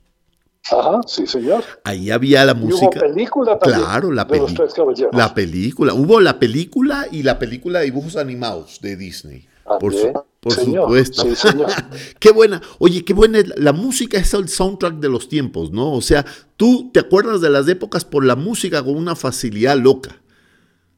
Ajá, 0.71 1.01
sí, 1.07 1.27
señor. 1.27 1.63
Ahí 1.85 2.11
había 2.11 2.45
la 2.45 2.53
Y 2.53 2.57
hubo 2.57 2.67
música. 2.69 3.01
película 3.01 3.59
también. 3.59 3.83
Claro, 3.85 4.11
la, 4.13 4.27
caballeros. 4.27 5.15
la 5.15 5.35
película. 5.35 5.93
Hubo 5.95 6.21
la 6.21 6.39
película 6.39 7.07
y 7.11 7.23
la 7.23 7.39
película 7.39 7.81
de 7.81 7.87
dibujos 7.87 8.17
animados 8.17 8.81
de 8.81 8.97
Disney. 8.97 9.47
Por, 9.81 9.93
su- 9.93 9.99
También, 10.03 10.23
por 10.41 10.53
señor. 10.53 10.83
supuesto. 10.85 11.23
Sí, 11.23 11.37
señor. 11.37 11.71
qué 12.19 12.33
buena. 12.33 12.61
Oye, 12.79 13.05
qué 13.05 13.13
buena. 13.15 13.39
la 13.57 13.73
música 13.73 14.19
es 14.19 14.33
el 14.35 14.49
soundtrack 14.49 14.95
de 14.97 15.09
los 15.09 15.29
tiempos, 15.29 15.71
¿no? 15.71 15.93
O 15.93 16.01
sea, 16.01 16.25
tú 16.57 16.91
te 16.93 17.01
acuerdas 17.01 17.41
de 17.43 17.51
las 17.51 17.69
épocas 17.69 18.05
por 18.05 18.25
la 18.25 18.37
música 18.37 18.83
con 18.83 18.97
una 18.97 19.15
facilidad 19.17 19.77
loca. 19.77 20.21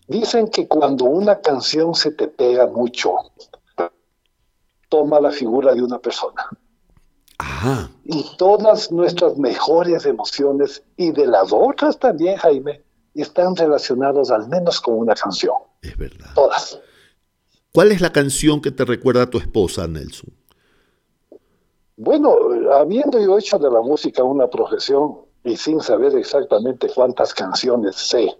Dicen 0.08 0.48
que 0.48 0.68
cuando 0.68 1.04
una 1.06 1.40
canción 1.40 1.94
se 1.96 2.12
te 2.12 2.28
pega 2.28 2.66
mucho, 2.68 3.12
toma 4.88 5.20
la 5.20 5.32
figura 5.32 5.74
de 5.74 5.82
una 5.82 5.98
persona. 5.98 6.44
Ajá. 7.38 7.90
Y 8.04 8.24
todas 8.38 8.90
nuestras 8.90 9.36
mejores 9.36 10.06
emociones, 10.06 10.82
y 10.96 11.10
de 11.12 11.26
las 11.26 11.52
otras 11.52 11.98
también, 11.98 12.36
Jaime, 12.36 12.82
están 13.14 13.54
relacionadas 13.56 14.30
al 14.30 14.48
menos 14.48 14.80
con 14.80 14.98
una 14.98 15.14
canción. 15.14 15.56
Es 15.82 15.96
verdad. 15.96 16.30
Todas. 16.34 16.80
¿Cuál 17.72 17.92
es 17.92 18.00
la 18.00 18.10
canción 18.10 18.60
que 18.60 18.70
te 18.70 18.84
recuerda 18.84 19.22
a 19.22 19.30
tu 19.30 19.38
esposa, 19.38 19.86
Nelson? 19.86 20.30
Bueno, 21.96 22.36
habiendo 22.72 23.18
yo 23.20 23.38
hecho 23.38 23.58
de 23.58 23.70
la 23.70 23.80
música 23.80 24.22
una 24.22 24.48
profesión 24.48 25.18
y 25.44 25.56
sin 25.56 25.80
saber 25.80 26.14
exactamente 26.14 26.88
cuántas 26.94 27.32
canciones 27.32 27.96
sé, 27.96 28.36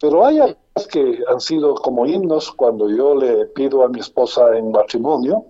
pero 0.00 0.24
hay 0.24 0.38
algunas 0.38 0.86
que 0.90 1.18
han 1.28 1.40
sido 1.40 1.74
como 1.74 2.06
himnos 2.06 2.52
cuando 2.52 2.88
yo 2.88 3.14
le 3.14 3.46
pido 3.46 3.82
a 3.84 3.88
mi 3.88 4.00
esposa 4.00 4.56
en 4.56 4.70
matrimonio, 4.70 5.44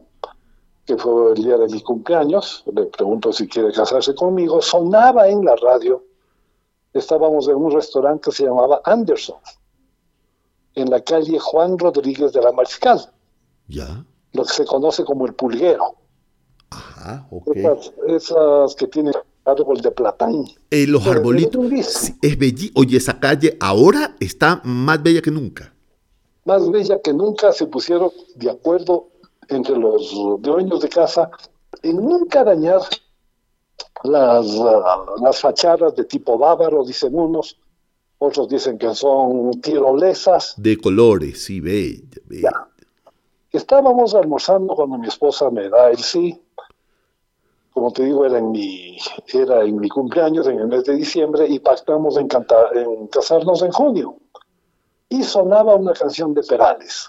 que 0.88 0.96
fue 0.96 1.32
el 1.32 1.44
día 1.44 1.58
de 1.58 1.68
mi 1.68 1.82
cumpleaños, 1.82 2.64
le 2.74 2.86
pregunto 2.86 3.30
si 3.30 3.46
quiere 3.46 3.70
casarse 3.72 4.14
conmigo, 4.14 4.62
sonaba 4.62 5.28
en 5.28 5.44
la 5.44 5.54
radio, 5.56 6.02
estábamos 6.94 7.46
en 7.46 7.56
un 7.56 7.70
restaurante 7.72 8.30
que 8.30 8.36
se 8.36 8.44
llamaba 8.44 8.80
Anderson, 8.84 9.36
en 10.74 10.88
la 10.88 11.02
calle 11.02 11.38
Juan 11.38 11.76
Rodríguez 11.78 12.32
de 12.32 12.40
la 12.40 12.52
Mariscal, 12.52 13.00
Ya. 13.66 14.02
lo 14.32 14.44
que 14.44 14.52
se 14.54 14.64
conoce 14.64 15.04
como 15.04 15.26
el 15.26 15.34
pulguero. 15.34 15.96
Ajá, 16.70 17.26
ok. 17.30 17.48
Esas, 17.54 17.92
esas 18.06 18.74
que 18.74 18.86
tienen 18.86 19.12
árbol 19.44 19.82
de 19.82 19.90
platán. 19.90 20.44
Eh, 20.70 20.86
los 20.86 21.02
Pero 21.02 21.16
arbolitos. 21.16 21.70
es 21.72 22.14
Es 22.22 22.38
belli. 22.38 22.72
Oye, 22.74 22.96
esa 22.96 23.20
calle 23.20 23.58
ahora 23.60 24.16
está 24.20 24.62
más 24.64 25.02
bella 25.02 25.20
que 25.20 25.30
nunca. 25.30 25.74
Más 26.46 26.70
bella 26.70 26.98
que 27.02 27.12
nunca 27.12 27.52
se 27.52 27.66
pusieron 27.66 28.10
de 28.36 28.50
acuerdo 28.50 29.08
entre 29.48 29.76
los 29.76 30.12
dueños 30.40 30.80
de 30.80 30.88
casa 30.88 31.30
en 31.82 31.96
nunca 31.96 32.44
dañar 32.44 32.80
las, 34.04 34.46
ah, 34.60 35.04
las 35.22 35.40
fachadas 35.40 35.94
de 35.96 36.04
tipo 36.04 36.38
bávaro, 36.38 36.84
dicen 36.84 37.18
unos, 37.18 37.58
otros 38.18 38.48
dicen 38.48 38.78
que 38.78 38.94
son 38.94 39.60
tirolesas. 39.60 40.54
De 40.56 40.76
colores, 40.78 41.44
sí, 41.44 41.60
bella, 41.60 42.02
bella. 42.26 42.50
Ya. 42.50 42.68
Estábamos 43.52 44.14
almorzando 44.14 44.74
cuando 44.74 44.98
mi 44.98 45.08
esposa 45.08 45.50
me 45.50 45.68
da 45.68 45.90
el 45.90 45.98
sí. 45.98 46.40
Como 47.72 47.92
te 47.92 48.04
digo, 48.04 48.24
era 48.26 48.38
en 48.38 48.50
mi, 48.50 48.98
era 49.32 49.62
en 49.64 49.78
mi 49.78 49.88
cumpleaños, 49.88 50.46
en 50.48 50.58
el 50.58 50.66
mes 50.66 50.84
de 50.84 50.96
diciembre, 50.96 51.46
y 51.48 51.58
pactamos 51.60 52.16
en, 52.16 52.26
canta- 52.28 52.70
en 52.74 53.06
casarnos 53.06 53.62
en 53.62 53.70
junio. 53.70 54.16
Y 55.08 55.22
sonaba 55.22 55.76
una 55.76 55.92
canción 55.92 56.34
de 56.34 56.42
Perales, 56.42 57.08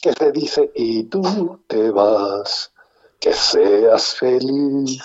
que 0.00 0.12
se 0.12 0.32
dice, 0.32 0.70
y 0.74 1.04
tú 1.04 1.60
te 1.66 1.90
vas, 1.90 2.72
que 3.20 3.32
seas 3.32 4.14
feliz. 4.14 5.02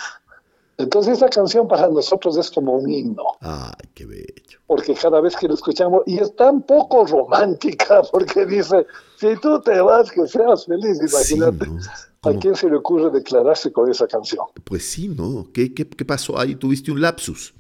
Entonces 0.77 1.17
esa 1.17 1.29
canción 1.29 1.67
para 1.67 1.87
nosotros 1.87 2.35
es 2.35 2.49
como 2.49 2.73
un 2.73 2.89
himno 2.89 3.23
Ay, 3.41 3.89
qué 3.93 4.05
bello. 4.07 4.59
porque 4.65 4.95
cada 4.95 5.21
vez 5.21 5.35
que 5.35 5.47
lo 5.47 5.53
escuchamos, 5.53 6.01
y 6.07 6.17
es 6.17 6.35
tan 6.35 6.63
poco 6.63 7.05
romántica, 7.05 8.01
porque 8.11 8.45
dice, 8.45 8.85
si 9.19 9.35
tú 9.37 9.61
te 9.61 9.79
vas, 9.81 10.11
que 10.11 10.27
seas 10.27 10.65
feliz, 10.65 10.97
Sí, 11.25 11.35
imagínate. 11.35 11.67
¿no? 11.67 11.79
¿A 12.25 12.33
quién 12.39 12.55
se 12.55 12.69
le 12.69 12.77
ocurre 12.77 13.11
declararse 13.11 13.71
con 13.71 13.89
esa 13.91 14.07
canción? 14.07 14.45
Pues 14.63 14.89
sí, 14.89 15.09
¿no? 15.09 15.47
¿Qué, 15.53 15.73
qué, 15.73 15.87
qué 15.87 16.05
pasó 16.05 16.39
ahí? 16.39 16.55
¿Tuviste 16.55 16.89
un 16.91 17.01
lapsus? 17.01 17.53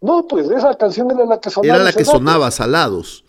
No, 0.00 0.26
pues 0.26 0.48
esa 0.48 0.74
canción 0.76 1.10
era 1.10 1.24
la 1.26 1.40
que 1.40 1.50
sonaba. 1.50 1.74
Era 1.74 1.84
la 1.84 1.92
que 1.92 2.04
sonaba, 2.04 2.50
Salados. 2.50 3.24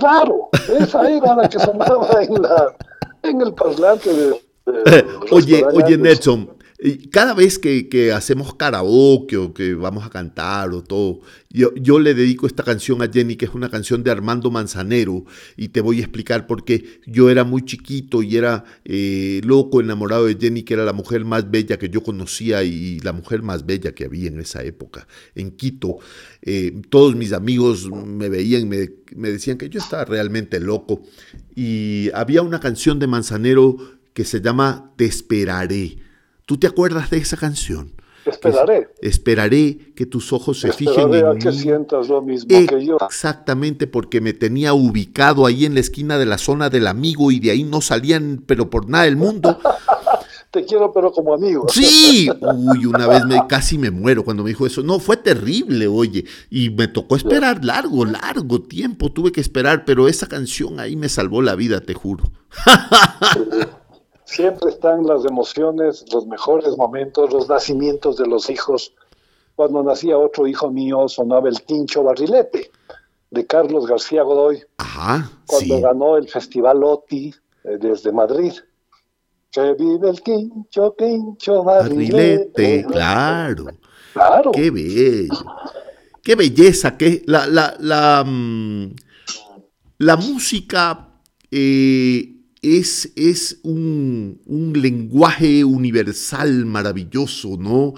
Claro, 0.00 0.48
esa 0.78 1.08
era 1.08 1.36
la 1.36 1.48
que 1.48 1.58
sonaba 1.58 2.08
en, 2.22 2.42
la, 2.42 2.74
en 3.22 3.40
el 3.42 3.54
parlante 3.54 4.12
de... 4.12 4.26
de 4.26 4.40
Oye, 5.30 5.56
restaurante 5.56 5.66
oye, 5.76 5.94
Andes. 5.94 5.98
Nelson, 5.98 6.50
cada 7.10 7.34
vez 7.34 7.58
que, 7.58 7.88
que 7.88 8.12
hacemos 8.12 8.54
karaoke 8.54 9.36
o 9.36 9.52
que 9.52 9.74
vamos 9.74 10.06
a 10.06 10.10
cantar 10.10 10.70
o 10.70 10.82
todo, 10.82 11.20
yo, 11.50 11.74
yo 11.74 11.98
le 11.98 12.14
dedico 12.14 12.46
esta 12.46 12.62
canción 12.62 13.02
a 13.02 13.10
Jenny, 13.12 13.36
que 13.36 13.44
es 13.44 13.54
una 13.54 13.68
canción 13.68 14.02
de 14.02 14.10
Armando 14.10 14.50
Manzanero, 14.50 15.24
y 15.56 15.68
te 15.68 15.80
voy 15.80 15.98
a 15.98 16.00
explicar 16.00 16.46
por 16.46 16.64
qué. 16.64 17.00
Yo 17.06 17.28
era 17.28 17.44
muy 17.44 17.64
chiquito 17.64 18.22
y 18.22 18.36
era 18.36 18.64
eh, 18.84 19.40
loco, 19.44 19.80
enamorado 19.80 20.26
de 20.26 20.36
Jenny, 20.40 20.62
que 20.62 20.74
era 20.74 20.84
la 20.84 20.92
mujer 20.92 21.24
más 21.24 21.50
bella 21.50 21.78
que 21.78 21.90
yo 21.90 22.02
conocía 22.02 22.62
y 22.62 23.00
la 23.00 23.12
mujer 23.12 23.42
más 23.42 23.66
bella 23.66 23.92
que 23.92 24.04
había 24.04 24.28
en 24.28 24.40
esa 24.40 24.62
época, 24.62 25.06
en 25.34 25.50
Quito. 25.50 25.98
Eh, 26.42 26.80
todos 26.88 27.14
mis 27.14 27.32
amigos 27.32 27.90
me 27.90 28.28
veían, 28.28 28.68
me, 28.68 28.88
me 29.14 29.30
decían 29.30 29.58
que 29.58 29.68
yo 29.68 29.80
estaba 29.80 30.04
realmente 30.06 30.60
loco. 30.60 31.02
Y 31.54 32.10
había 32.14 32.42
una 32.42 32.60
canción 32.60 32.98
de 32.98 33.06
Manzanero 33.06 33.76
que 34.14 34.24
se 34.24 34.40
llama 34.40 34.92
Te 34.96 35.04
esperaré. 35.04 36.09
¿Tú 36.50 36.58
te 36.58 36.66
acuerdas 36.66 37.10
de 37.10 37.18
esa 37.18 37.36
canción? 37.36 37.92
Esperaré. 38.26 38.88
Que 39.00 39.08
esperaré 39.08 39.92
que 39.94 40.04
tus 40.04 40.32
ojos 40.32 40.58
se 40.58 40.72
fijen 40.72 40.94
Esperaré 40.98 41.28
a 41.28 41.30
en 41.30 41.38
que 41.38 41.50
mí. 41.50 41.56
sientas 41.56 42.08
lo 42.08 42.22
mismo 42.22 42.48
que 42.48 42.84
yo. 42.84 42.96
Exactamente, 43.06 43.86
porque 43.86 44.20
me 44.20 44.32
tenía 44.32 44.74
ubicado 44.74 45.46
ahí 45.46 45.64
en 45.64 45.74
la 45.74 45.80
esquina 45.80 46.18
de 46.18 46.26
la 46.26 46.38
zona 46.38 46.68
del 46.68 46.88
amigo 46.88 47.30
y 47.30 47.38
de 47.38 47.52
ahí 47.52 47.62
no 47.62 47.80
salían, 47.80 48.42
pero 48.44 48.68
por 48.68 48.88
nada 48.88 49.04
del 49.04 49.14
mundo. 49.14 49.60
Te 50.50 50.64
quiero, 50.64 50.92
pero 50.92 51.12
como 51.12 51.34
amigo. 51.34 51.66
Sí, 51.68 52.28
uy, 52.40 52.84
una 52.84 53.06
vez 53.06 53.24
me, 53.26 53.46
casi 53.46 53.78
me 53.78 53.92
muero 53.92 54.24
cuando 54.24 54.42
me 54.42 54.48
dijo 54.48 54.66
eso. 54.66 54.82
No, 54.82 54.98
fue 54.98 55.18
terrible, 55.18 55.86
oye. 55.86 56.24
Y 56.50 56.70
me 56.70 56.88
tocó 56.88 57.14
esperar 57.14 57.64
largo, 57.64 58.04
largo 58.04 58.60
tiempo. 58.60 59.12
Tuve 59.12 59.30
que 59.30 59.40
esperar, 59.40 59.84
pero 59.84 60.08
esa 60.08 60.26
canción 60.26 60.80
ahí 60.80 60.96
me 60.96 61.08
salvó 61.08 61.42
la 61.42 61.54
vida, 61.54 61.80
te 61.80 61.94
juro. 61.94 62.32
Siempre 64.30 64.70
están 64.70 65.04
las 65.04 65.24
emociones, 65.24 66.04
los 66.12 66.24
mejores 66.24 66.76
momentos, 66.76 67.32
los 67.32 67.48
nacimientos 67.48 68.16
de 68.16 68.28
los 68.28 68.48
hijos. 68.48 68.94
Cuando 69.56 69.82
nacía 69.82 70.16
otro 70.16 70.46
hijo 70.46 70.70
mío 70.70 71.08
sonaba 71.08 71.48
el 71.48 71.60
Quincho 71.62 72.04
Barrilete 72.04 72.70
de 73.32 73.46
Carlos 73.46 73.88
García 73.88 74.22
Godoy, 74.22 74.62
Ajá, 74.78 75.28
cuando 75.46 75.74
sí. 75.74 75.82
ganó 75.82 76.16
el 76.16 76.28
Festival 76.28 76.84
OTI 76.84 77.34
eh, 77.64 77.78
desde 77.80 78.12
Madrid. 78.12 78.52
Que 79.50 79.74
vive 79.74 80.10
el 80.10 80.22
Quincho, 80.22 80.94
Quincho 80.96 81.64
Barrilete. 81.64 82.52
Barrilete, 82.54 82.84
claro. 82.86 83.64
Claro. 84.12 84.52
Qué 84.52 84.70
bello. 84.70 85.44
Qué 86.22 86.36
belleza. 86.36 86.96
Qué, 86.96 87.24
la, 87.26 87.48
la, 87.48 87.74
la, 87.80 88.22
mm, 88.24 88.94
la 89.98 90.16
música 90.16 91.08
eh, 91.50 92.39
es, 92.62 93.12
es 93.16 93.60
un, 93.62 94.40
un 94.46 94.72
lenguaje 94.80 95.64
universal 95.64 96.66
maravilloso, 96.66 97.56
¿no? 97.58 97.94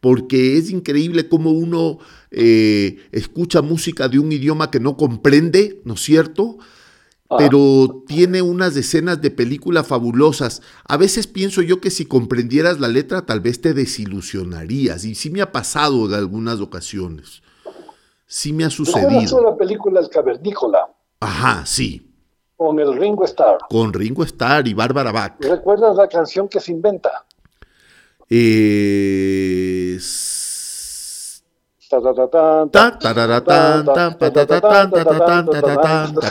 Porque 0.00 0.56
es 0.58 0.70
increíble 0.70 1.28
cómo 1.28 1.50
uno 1.50 1.98
eh, 2.30 2.98
escucha 3.12 3.62
música 3.62 4.08
de 4.08 4.18
un 4.18 4.30
idioma 4.32 4.70
que 4.70 4.80
no 4.80 4.96
comprende, 4.96 5.80
¿no 5.84 5.94
es 5.94 6.00
cierto? 6.02 6.58
Ah. 7.28 7.36
pero 7.38 8.04
tiene 8.06 8.40
unas 8.40 8.76
escenas 8.76 9.20
de 9.20 9.32
película 9.32 9.82
fabulosas. 9.82 10.62
A 10.84 10.96
veces 10.96 11.26
pienso 11.26 11.60
yo 11.60 11.80
que 11.80 11.90
si 11.90 12.04
comprendieras 12.06 12.78
la 12.78 12.86
letra 12.86 13.26
tal 13.26 13.40
vez 13.40 13.60
te 13.60 13.74
desilusionarías. 13.74 15.04
Y 15.04 15.16
sí 15.16 15.30
me 15.30 15.40
ha 15.42 15.50
pasado 15.50 16.06
en 16.06 16.14
algunas 16.14 16.60
ocasiones. 16.60 17.42
Sí 18.28 18.52
me 18.52 18.64
ha 18.64 18.68
¿Recuerdas 18.68 19.26
sucedido. 19.26 19.38
tú 19.38 19.44
la 19.44 19.56
película 19.56 20.00
El 20.00 20.08
Cavernícola 20.08 20.78
Ajá, 21.18 21.66
sí. 21.66 22.05
Con 22.56 22.78
el 22.80 22.96
Ringo 22.96 23.24
Starr? 23.24 23.58
Con 23.68 23.92
Ringo 23.92 24.22
Starr 24.24 24.66
y 24.68 24.74
Bárbara 24.74 25.12
Bach. 25.12 25.34
¿Recuerdas 25.40 25.96
la 25.96 26.08
canción 26.08 26.48
que 26.48 26.60
se 26.60 26.72
inventa? 26.72 27.24
Eh, 28.28 29.98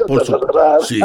por 0.07 0.25
su- 0.25 0.39
Sí, 0.81 0.99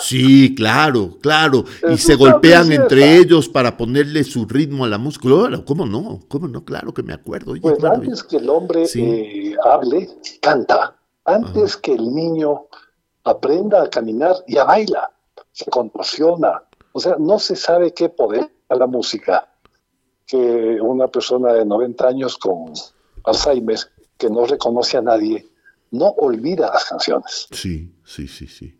sí, 0.00 0.54
claro, 0.56 1.16
claro. 1.20 1.64
Y 1.88 1.96
se 1.96 2.16
golpean 2.16 2.72
entre 2.72 3.16
ellos 3.18 3.48
para 3.48 3.76
ponerle 3.76 4.24
su 4.24 4.44
ritmo 4.46 4.84
a 4.84 4.88
la 4.88 4.98
música. 4.98 5.28
Claro, 5.28 5.64
¿Cómo 5.64 5.86
no? 5.86 6.20
¿Cómo 6.28 6.48
no? 6.48 6.64
Claro 6.64 6.92
que 6.92 7.02
me 7.02 7.12
acuerdo. 7.12 7.52
Oye, 7.52 7.60
Pues 7.60 7.82
antes 7.84 8.24
que 8.24 8.38
el 8.38 8.48
hombre 8.50 8.86
Sí. 8.86 9.02
eh, 9.02 9.56
hable, 9.64 10.08
canta. 10.42 10.96
Antes 11.24 11.76
que 11.76 11.92
el 11.94 12.12
niño 12.12 12.66
aprenda 13.30 13.82
a 13.82 13.90
caminar, 13.90 14.36
ya 14.46 14.64
baila, 14.64 15.10
se 15.52 15.70
contorsiona. 15.70 16.62
O 16.92 17.00
sea, 17.00 17.16
no 17.18 17.38
se 17.38 17.56
sabe 17.56 17.92
qué 17.94 18.08
poder 18.08 18.50
a 18.68 18.74
la 18.76 18.86
música 18.86 19.48
que 20.26 20.36
una 20.80 21.08
persona 21.08 21.52
de 21.52 21.64
90 21.64 22.06
años 22.06 22.36
con 22.38 22.72
Alzheimer, 23.24 23.78
que 24.16 24.28
no 24.30 24.46
reconoce 24.46 24.96
a 24.96 25.02
nadie, 25.02 25.48
no 25.92 26.06
olvida 26.06 26.70
las 26.72 26.84
canciones. 26.84 27.48
Sí, 27.50 27.92
sí, 28.04 28.28
sí, 28.28 28.46
sí. 28.46 28.76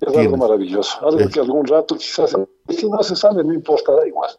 Es 0.00 0.12
Tienes. 0.12 0.18
algo 0.26 0.36
maravilloso. 0.36 0.98
Algo 1.06 1.20
Es. 1.20 1.30
que 1.32 1.40
algún 1.40 1.66
rato 1.66 1.96
quizás, 1.96 2.36
y 2.68 2.74
si 2.74 2.88
no 2.88 3.02
se 3.02 3.16
sabe, 3.16 3.42
no 3.42 3.52
importa, 3.52 3.92
da 3.94 4.06
igual. 4.06 4.30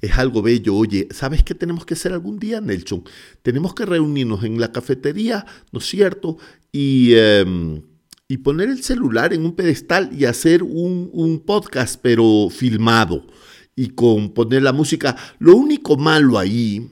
Es 0.00 0.16
algo 0.18 0.42
bello. 0.42 0.74
Oye, 0.76 1.08
¿sabes 1.10 1.42
qué 1.42 1.54
tenemos 1.54 1.84
que 1.84 1.94
hacer 1.94 2.12
algún 2.12 2.38
día, 2.38 2.60
Nelson? 2.60 3.02
Tenemos 3.42 3.74
que 3.74 3.84
reunirnos 3.84 4.44
en 4.44 4.60
la 4.60 4.70
cafetería, 4.72 5.44
¿no 5.72 5.80
es 5.80 5.86
cierto? 5.86 6.38
Y, 6.72 7.14
em, 7.14 7.82
y 8.28 8.38
poner 8.38 8.68
el 8.68 8.82
celular 8.82 9.32
en 9.32 9.44
un 9.44 9.56
pedestal 9.56 10.10
y 10.16 10.24
hacer 10.26 10.62
un, 10.62 11.10
un 11.12 11.40
podcast, 11.40 11.98
pero 12.00 12.48
filmado. 12.50 13.26
Y 13.74 13.90
con 13.90 14.30
poner 14.34 14.62
la 14.62 14.72
música. 14.72 15.16
Lo 15.38 15.56
único 15.56 15.96
malo 15.96 16.38
ahí 16.38 16.90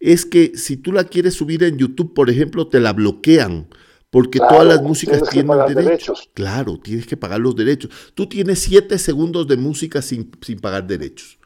es 0.00 0.24
que 0.24 0.52
si 0.56 0.76
tú 0.76 0.92
la 0.92 1.04
quieres 1.04 1.34
subir 1.34 1.62
en 1.64 1.78
YouTube, 1.78 2.14
por 2.14 2.30
ejemplo, 2.30 2.68
te 2.68 2.80
la 2.80 2.92
bloquean. 2.92 3.68
Porque 4.10 4.38
Claro, 4.38 4.54
todas 4.54 4.66
las 4.68 4.82
músicas 4.82 5.22
tienen 5.28 5.58
derechos. 5.68 5.84
derechos. 5.84 6.30
Claro, 6.34 6.78
tienes 6.82 7.06
que 7.06 7.16
pagar 7.18 7.40
los 7.40 7.54
derechos. 7.54 7.90
Tú 8.14 8.26
tienes 8.26 8.60
siete 8.60 8.98
segundos 8.98 9.46
de 9.46 9.56
música 9.58 10.00
sin, 10.00 10.30
sin 10.40 10.58
pagar 10.60 10.86
derechos. 10.86 11.37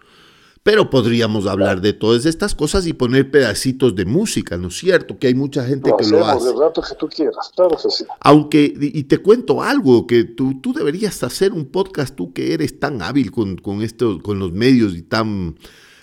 Pero 0.64 0.90
podríamos 0.90 1.46
hablar 1.48 1.80
de 1.80 1.92
todas 1.92 2.24
estas 2.24 2.54
cosas 2.54 2.86
y 2.86 2.92
poner 2.92 3.30
pedacitos 3.32 3.96
de 3.96 4.04
música, 4.04 4.56
¿no 4.56 4.68
es 4.68 4.76
cierto? 4.76 5.18
Que 5.18 5.26
hay 5.26 5.34
mucha 5.34 5.64
gente 5.64 5.90
Lo 5.90 5.96
que 5.96 6.06
lo 6.06 6.24
hace. 6.24 6.50
el 6.50 6.58
rato 6.58 6.80
que 6.82 6.94
tú 6.94 7.08
quieras, 7.08 7.50
claro 7.56 7.76
que 7.76 7.90
sí. 7.90 8.04
Aunque, 8.20 8.72
y 8.80 8.96
y 9.00 9.04
te 9.04 9.18
cuento 9.18 9.60
algo, 9.62 10.06
que 10.06 10.22
tú, 10.22 10.60
tú 10.60 10.72
deberías 10.72 11.20
hacer 11.24 11.52
un 11.52 11.64
podcast, 11.66 12.14
tú 12.14 12.32
que 12.32 12.54
eres 12.54 12.78
tan 12.78 13.02
hábil 13.02 13.32
con, 13.32 13.56
con, 13.56 13.82
esto, 13.82 14.20
con 14.22 14.38
los 14.38 14.52
medios 14.52 14.94
y 14.94 15.02
tan 15.02 15.56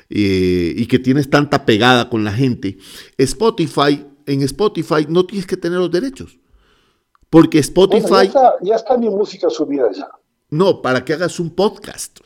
eh, 0.10 0.74
y 0.76 0.88
que 0.88 1.00
tienes 1.00 1.30
tanta 1.30 1.66
pegada 1.66 2.10
con 2.10 2.26
la 2.26 2.34
gente. 2.34 2.78
Spotify, 3.18 4.06
en 4.26 4.42
Spotify 4.42 5.06
no 5.08 5.26
tienes 5.26 5.48
que 5.48 5.56
tener 5.56 5.80
los 5.80 5.92
derechos. 5.92 6.38
Porque 7.30 7.60
Spotify, 7.60 8.08
Bueno, 8.10 8.24
ya, 8.24 8.28
está, 8.28 8.54
ya 8.62 8.76
está 8.76 8.98
mi 8.98 9.08
música 9.10 9.50
subida 9.50 9.90
ya. 9.96 10.10
no, 10.50 10.82
para 10.82 11.06
que 11.06 11.14
hagas 11.14 11.40
un 11.40 11.52
podcast. 11.52 12.20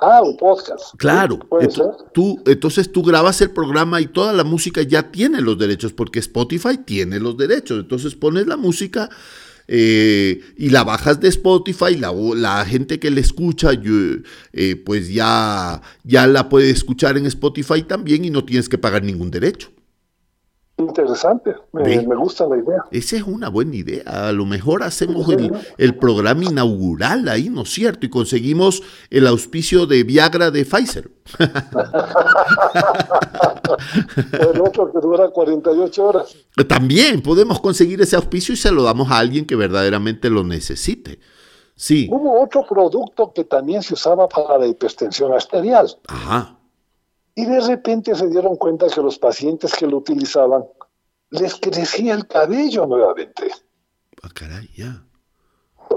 Ah, 0.00 0.22
un 0.22 0.36
podcast. 0.36 0.94
Claro, 0.96 1.38
Puede 1.40 1.70
ser. 1.70 1.86
tú, 2.12 2.40
entonces 2.46 2.92
tú 2.92 3.02
grabas 3.02 3.40
el 3.40 3.50
programa 3.50 4.00
y 4.00 4.06
toda 4.06 4.32
la 4.32 4.44
música 4.44 4.82
ya 4.82 5.10
tiene 5.10 5.40
los 5.40 5.58
derechos, 5.58 5.92
porque 5.92 6.20
Spotify 6.20 6.78
tiene 6.84 7.18
los 7.18 7.36
derechos. 7.36 7.80
Entonces 7.80 8.14
pones 8.14 8.46
la 8.46 8.56
música 8.56 9.10
eh, 9.66 10.40
y 10.56 10.70
la 10.70 10.84
bajas 10.84 11.20
de 11.20 11.28
Spotify, 11.28 11.96
la, 11.96 12.12
la 12.12 12.64
gente 12.64 13.00
que 13.00 13.10
le 13.10 13.20
escucha, 13.20 13.72
yo, 13.72 13.92
eh, 14.52 14.76
pues 14.76 15.12
ya, 15.12 15.82
ya 16.04 16.26
la 16.26 16.48
puede 16.48 16.70
escuchar 16.70 17.18
en 17.18 17.26
Spotify 17.26 17.82
también 17.82 18.24
y 18.24 18.30
no 18.30 18.44
tienes 18.44 18.68
que 18.68 18.78
pagar 18.78 19.02
ningún 19.02 19.30
derecho. 19.30 19.70
Interesante, 20.78 21.56
me, 21.72 22.14
gusta 22.14 22.46
la 22.46 22.56
idea. 22.56 22.84
Esa 22.92 23.16
es 23.16 23.24
una 23.24 23.48
buena 23.48 23.74
idea. 23.74 24.04
A 24.06 24.30
lo 24.30 24.46
mejor 24.46 24.84
hacemos 24.84 25.28
el, 25.28 25.52
el 25.76 25.96
programa 25.96 26.44
inaugural 26.44 27.28
ahí, 27.28 27.48
¿no 27.50 27.62
es 27.62 27.70
cierto? 27.70 28.06
Y 28.06 28.10
conseguimos 28.10 28.82
el 29.10 29.26
auspicio 29.26 29.86
de 29.86 30.04
Viagra 30.04 30.52
de 30.52 30.64
Pfizer. 30.64 31.10
El 34.32 34.60
otro 34.60 34.90
que 34.92 34.98
dura 35.00 35.28
48 35.28 36.04
horas. 36.04 36.36
También 36.68 37.22
podemos 37.22 37.60
conseguir 37.60 38.00
ese 38.00 38.16
auspicio 38.16 38.54
y 38.54 38.56
se 38.56 38.70
lo 38.70 38.82
damos 38.82 39.10
a 39.10 39.18
alguien 39.18 39.44
que 39.44 39.56
verdaderamente 39.56 40.30
lo 40.30 40.44
necesite. 40.44 41.18
Sí, 41.74 42.08
Hubo 42.10 42.42
otro 42.42 42.66
producto 42.66 43.32
que 43.32 43.44
también 43.44 43.82
se 43.82 43.94
usaba 43.94 44.28
para 44.28 44.58
la 44.58 44.66
hipertensión 44.66 45.32
arterial. 45.32 45.88
ajá, 46.08 46.57
Y 47.38 47.44
de 47.46 47.60
repente 47.60 48.16
se 48.16 48.26
dieron 48.28 48.56
cuenta 48.56 48.88
que 48.88 49.00
los 49.00 49.16
pacientes 49.16 49.72
que 49.72 49.86
lo 49.86 49.98
utilizaban 49.98 50.64
les 51.30 51.54
crecía 51.54 52.14
el 52.14 52.26
cabello 52.26 52.84
nuevamente. 52.84 53.48
ah, 54.24 54.28
caray, 54.34 54.68
ya. 54.76 55.04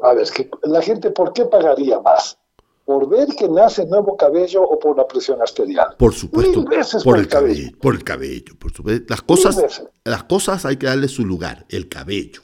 A 0.04 0.14
ver, 0.14 0.30
que 0.30 0.50
la 0.64 0.82
gente, 0.84 1.10
¿por 1.10 1.34
qué 1.34 1.46
pagaría 1.46 2.00
más? 2.00 2.38
¿Por 2.86 3.10
ver 3.10 3.28
que 3.30 3.48
nace 3.50 3.88
nuevo 3.88 4.16
cabello 4.18 4.62
o 4.62 4.78
por 4.78 4.96
la 4.96 5.08
presión 5.08 5.42
arterial? 5.42 5.96
Por 5.98 6.14
supuesto, 6.14 6.60
Mil 6.60 6.70
veces 6.70 7.04
por 7.04 7.18
el 7.18 7.28
cabello, 7.28 7.72
por 7.82 7.96
el 7.96 8.04
cabello, 8.04 8.54
por 8.60 8.72
supuesto. 8.72 9.06
Las 9.10 9.22
cosas, 9.24 9.84
las 10.04 10.24
cosas 10.26 10.64
hay 10.66 10.78
que 10.78 10.86
darle 10.86 11.08
su 11.08 11.26
lugar, 11.26 11.66
el 11.70 11.90
cabello. 11.90 12.42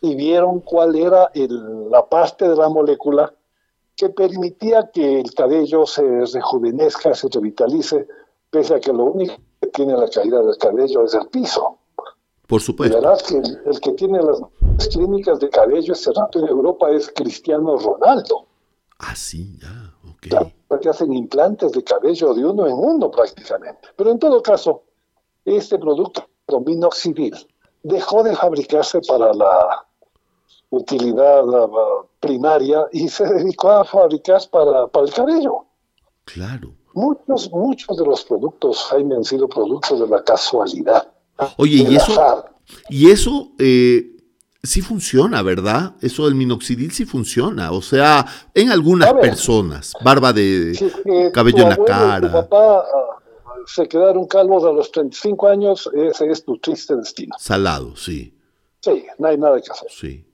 y 0.00 0.14
vieron 0.14 0.60
cuál 0.60 0.94
era 0.96 1.30
el- 1.34 1.88
la 1.90 2.08
parte 2.08 2.48
de 2.48 2.54
la 2.56 2.68
molécula 2.68 3.34
que 3.98 4.08
permitía 4.10 4.90
que 4.94 5.20
el 5.20 5.34
cabello 5.34 5.84
se 5.84 6.24
rejuvenezca, 6.32 7.14
se 7.14 7.28
revitalice, 7.28 8.06
pese 8.48 8.76
a 8.76 8.80
que 8.80 8.92
lo 8.92 9.04
único 9.06 9.34
que 9.60 9.66
tiene 9.68 9.96
la 9.96 10.08
caída 10.08 10.40
del 10.40 10.56
cabello 10.56 11.04
es 11.04 11.14
el 11.14 11.26
piso. 11.26 11.78
Por 12.46 12.62
supuesto. 12.62 12.96
verás 12.96 13.24
que 13.24 13.36
el, 13.38 13.60
el 13.66 13.80
que 13.80 13.92
tiene 13.92 14.20
las 14.22 14.88
clínicas 14.88 15.40
de 15.40 15.50
cabello 15.50 15.92
este 15.92 16.12
rato 16.12 16.38
en 16.38 16.46
Europa 16.48 16.88
es 16.90 17.10
Cristiano 17.14 17.76
Ronaldo, 17.76 18.46
Ah, 19.00 19.14
sí, 19.14 19.58
ya, 19.60 19.94
ok. 20.10 20.50
porque 20.66 20.88
hacen 20.88 21.12
implantes 21.12 21.70
de 21.72 21.84
cabello 21.84 22.34
de 22.34 22.44
uno 22.44 22.66
en 22.66 22.72
uno 22.74 23.10
prácticamente. 23.10 23.88
Pero 23.96 24.10
en 24.10 24.18
todo 24.18 24.42
caso, 24.42 24.82
este 25.44 25.78
producto, 25.78 26.26
minoxidil, 26.66 27.34
dejó 27.82 28.22
de 28.24 28.34
fabricarse 28.34 29.00
para 29.06 29.32
la 29.34 29.86
utilidad 30.70 31.44
primaria 32.20 32.86
y 32.92 33.08
se 33.08 33.24
dedicó 33.26 33.70
a 33.70 33.84
fabricar 33.84 34.40
para, 34.50 34.86
para 34.88 35.06
el 35.06 35.12
cabello. 35.12 35.64
Claro. 36.24 36.74
Muchos, 36.94 37.50
muchos 37.52 37.96
de 37.96 38.04
los 38.04 38.24
productos, 38.24 38.84
Jaime, 38.90 39.14
han 39.16 39.24
sido 39.24 39.48
productos 39.48 40.00
de 40.00 40.08
la 40.08 40.22
casualidad. 40.24 41.08
Oye, 41.56 41.86
y 41.88 41.94
eso, 41.96 42.12
azar. 42.12 42.52
y 42.88 43.10
eso 43.10 43.52
eh, 43.58 44.16
sí 44.62 44.80
funciona, 44.80 45.42
¿verdad? 45.42 45.94
Eso 46.00 46.24
del 46.24 46.34
minoxidil 46.34 46.90
sí 46.90 47.04
funciona. 47.04 47.70
O 47.70 47.80
sea, 47.80 48.26
en 48.52 48.70
algunas 48.70 49.12
ver. 49.12 49.22
persono, 49.22 49.78
barba 50.02 50.32
de 50.32 50.74
Si 50.74 50.90
cabello 51.32 51.62
en 51.62 51.68
la 51.68 51.78
y 51.80 51.84
cara. 51.84 52.20
Tu 52.28 52.32
papá 52.32 52.78
ah, 52.80 53.18
se 53.66 53.86
quedaron 53.86 54.26
calvos 54.26 54.64
a 54.64 54.72
los 54.72 54.90
35 54.90 55.46
años, 55.48 55.88
ese 55.94 56.30
es 56.30 56.44
tu 56.44 56.58
triste 56.58 56.96
destino. 56.96 57.36
Salado, 57.38 57.94
sí, 57.96 58.34
Sí, 58.80 59.04
no 59.18 59.28
hay 59.28 59.36
nada 59.36 59.60
que 59.60 59.70
hacer. 59.70 59.88
sí. 59.90 60.24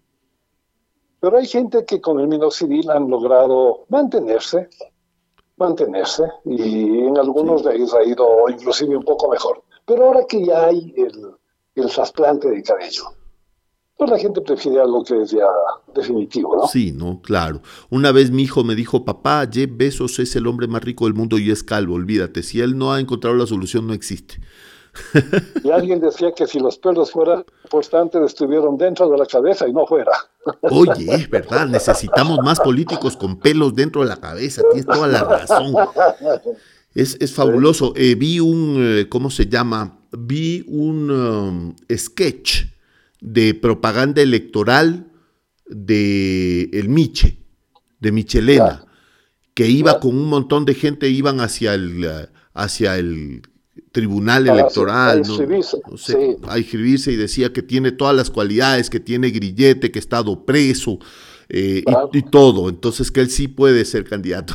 Pero 1.25 1.39
hay 1.39 1.47
gente 1.47 1.87
que 1.87 2.03
con 2.03 2.21
el 2.21 2.29
minoxidil 2.29 2.91
han 2.91 3.09
logrado 3.09 3.87
mantenerse, 3.89 4.69
mantenerse, 5.57 6.25
y 6.45 6.99
en 6.99 7.17
algunos 7.17 7.65
de 7.65 7.77
ellos 7.77 7.95
ha 7.95 8.05
ido 8.05 8.27
inclusive 8.51 8.95
un 8.95 9.05
poco 9.05 9.31
mejor. 9.31 9.63
Pero 9.87 10.05
ahora 10.05 10.27
que 10.29 10.45
ya 10.45 10.67
hay 10.67 10.93
el, 10.99 11.35
el 11.77 11.91
trasplante 11.91 12.51
de 12.51 12.63
cabello, 12.63 13.05
pues 13.97 14.11
la 14.11 14.19
gente 14.19 14.43
prefiere 14.43 14.83
algo 14.83 15.03
que 15.03 15.23
es 15.23 15.31
ya 15.31 15.49
definitivo, 15.95 16.57
¿no? 16.57 16.67
Sí, 16.67 16.93
no, 16.93 17.23
claro. 17.23 17.63
Una 17.89 18.13
vez 18.13 18.31
mi 18.31 18.43
hijo 18.43 18.63
me 18.63 18.75
dijo, 18.75 19.07
papá, 19.07 19.49
Jeff 19.51 19.71
Bezos 19.73 20.19
es 20.19 20.37
el 20.37 20.47
hombre 20.47 20.67
más 20.67 20.85
rico 20.85 21.07
del 21.07 21.15
mundo 21.15 21.39
y 21.39 21.51
es 21.51 21.65
calvo, 21.65 21.95
olvídate. 21.95 22.43
Si 22.43 22.61
él 22.61 22.77
no 22.77 22.93
ha 22.93 23.01
encontrado 23.01 23.35
la 23.35 23.47
solución, 23.47 23.87
no 23.87 23.95
existe. 23.95 24.43
Y 25.65 25.71
alguien 25.71 26.01
decía 26.01 26.33
que 26.33 26.47
si 26.47 26.61
los 26.61 26.77
pelos 26.77 27.13
fueran 27.13 27.47
importantes 27.65 28.23
estuvieron 28.23 28.77
dentro 28.77 29.09
de 29.09 29.17
la 29.17 29.25
cabeza 29.25 29.67
y 29.67 29.73
no 29.73 29.87
fuera. 29.87 30.13
Oye, 30.61 31.15
es 31.15 31.29
verdad, 31.31 31.67
necesitamos 31.67 32.39
más 32.43 32.61
políticos 32.61 33.17
con 33.17 33.39
pelos 33.39 33.75
dentro 33.75 34.03
de 34.03 34.09
la 34.09 34.17
cabeza, 34.17 34.63
tienes 34.71 34.87
toda 34.87 35.07
la 35.07 35.25
razón. 35.25 35.75
Es, 36.95 37.17
es 37.21 37.33
fabuloso. 37.33 37.93
Eh, 37.97 38.15
vi 38.15 38.41
un, 38.41 38.77
eh, 38.79 39.09
¿cómo 39.09 39.31
se 39.31 39.47
llama? 39.47 39.99
Vi 40.13 40.65
un 40.69 41.11
um, 41.11 41.77
sketch 41.91 42.67
de 43.21 43.55
propaganda 43.55 44.23
electoral 44.23 45.11
de 45.67 46.71
el 46.73 46.89
Miche, 46.89 47.39
de 47.99 48.13
Michelena, 48.13 48.85
que 49.55 49.67
iba 49.67 49.99
con 49.99 50.17
un 50.17 50.29
montón 50.29 50.65
de 50.65 50.75
gente, 50.75 51.09
iban 51.09 51.41
hacia 51.41 51.75
el, 51.75 52.05
eh, 52.05 52.29
hacia 52.53 52.97
el 52.97 53.43
tribunal 53.95 54.45
Para 54.45 54.61
electoral, 54.61 55.11
a 55.11 55.15
¿no? 55.23 55.29
inscribirse, 55.29 55.79
No 55.91 55.97
sé, 55.97 56.13
sí. 56.13 56.37
a 56.49 56.59
inscribirse 56.59 57.13
y 57.13 57.17
decía 57.17 57.53
que 57.53 57.63
tiene 57.63 57.93
todas 57.93 58.15
las 58.15 58.29
cualidades, 58.29 58.91
que 58.91 58.99
tiene 59.01 59.31
grillete, 59.31 59.91
que 59.93 59.99
ha 59.99 60.01
estado 60.01 60.45
preso 60.45 60.99
eh, 61.49 61.79
y- 61.79 61.83
Claro. 61.85 62.11
y, 62.13 62.23
todo. 62.23 62.69
Entonces 62.69 63.11
que 63.13 63.21
él 63.21 63.31
sí 63.31 63.47
puede 63.49 63.85
ser 63.85 64.05
candidato. 64.05 64.55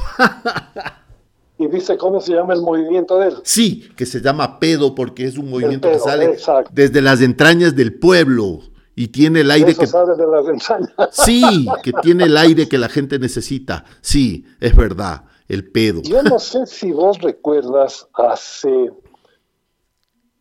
¿Y 1.58 1.68
viste 1.68 1.98
cómo 1.98 2.22
se 2.22 2.34
llama 2.34 2.54
el 2.54 2.62
movimiento 2.62 3.18
de 3.20 3.28
él? 3.30 3.36
Sí, 3.44 3.90
que 3.98 4.06
se 4.06 4.22
llama 4.22 4.60
pedo 4.60 4.96
porque 4.96 5.26
es 5.26 5.38
un 5.38 5.50
movimiento 5.50 5.92
que 5.92 6.00
sale 6.00 6.26
exacto. 6.26 6.72
desde 6.74 7.02
las 7.02 7.22
entrañas 7.22 7.76
del 7.76 7.94
pueblo 7.94 8.60
y 8.96 9.10
tiene 9.10 9.42
el 9.42 9.52
aire 9.52 9.72
Eso 9.72 9.82
que 9.82 9.88
sale 9.88 10.16
de 10.16 10.26
las 10.28 10.48
entrañas. 10.48 10.90
sí, 11.12 11.68
que 11.84 11.92
tiene 12.02 12.26
el 12.26 12.38
aire 12.38 12.68
que 12.70 12.78
la 12.78 12.88
gente 12.90 13.20
necesita. 13.20 13.84
Sí, 14.02 14.46
es 14.62 14.76
verdad, 14.76 15.26
el 15.50 15.70
pedo. 15.70 16.02
Yo 16.04 16.24
no 16.24 16.40
sé 16.40 16.66
si 16.66 16.92
vos 16.92 17.18
recuerdas, 17.20 18.08
hace, 18.14 18.90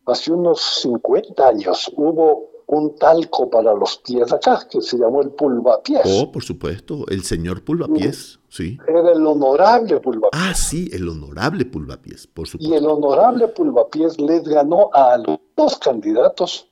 hace 0.09 0.31
unos 0.31 0.61
50 0.81 1.47
años 1.47 1.91
hubo 1.95 2.49
un 2.67 2.95
talco 2.97 3.49
para 3.49 3.73
los 3.73 3.97
pies 3.97 4.31
acá, 4.31 4.67
que 4.69 4.79
se 4.81 4.95
llamó 4.97 5.21
el 5.21 5.31
pulvapiés. 5.31 6.01
Oh, 6.05 6.31
por 6.31 6.43
supuesto, 6.43 7.03
el 7.09 7.23
señor 7.23 7.63
Pulvapiés, 7.63 8.39
sí. 8.47 8.77
Era 8.87 9.11
el 9.11 9.25
honorable 9.25 9.99
pulvapiés. 9.99 10.43
Ah, 10.43 10.53
sí, 10.53 10.87
el 10.93 11.09
honorable 11.09 11.65
Pulvapiés, 11.65 12.27
por 12.27 12.45
Y 12.45 12.49
supuesto. 12.51 12.75
el 12.75 12.85
honorable 12.85 13.47
pulvapiés 13.47 14.19
les 14.21 14.43
ganó 14.43 14.91
a 14.93 15.17
los 15.17 15.39
dos 15.57 15.79
candidatos 15.79 16.67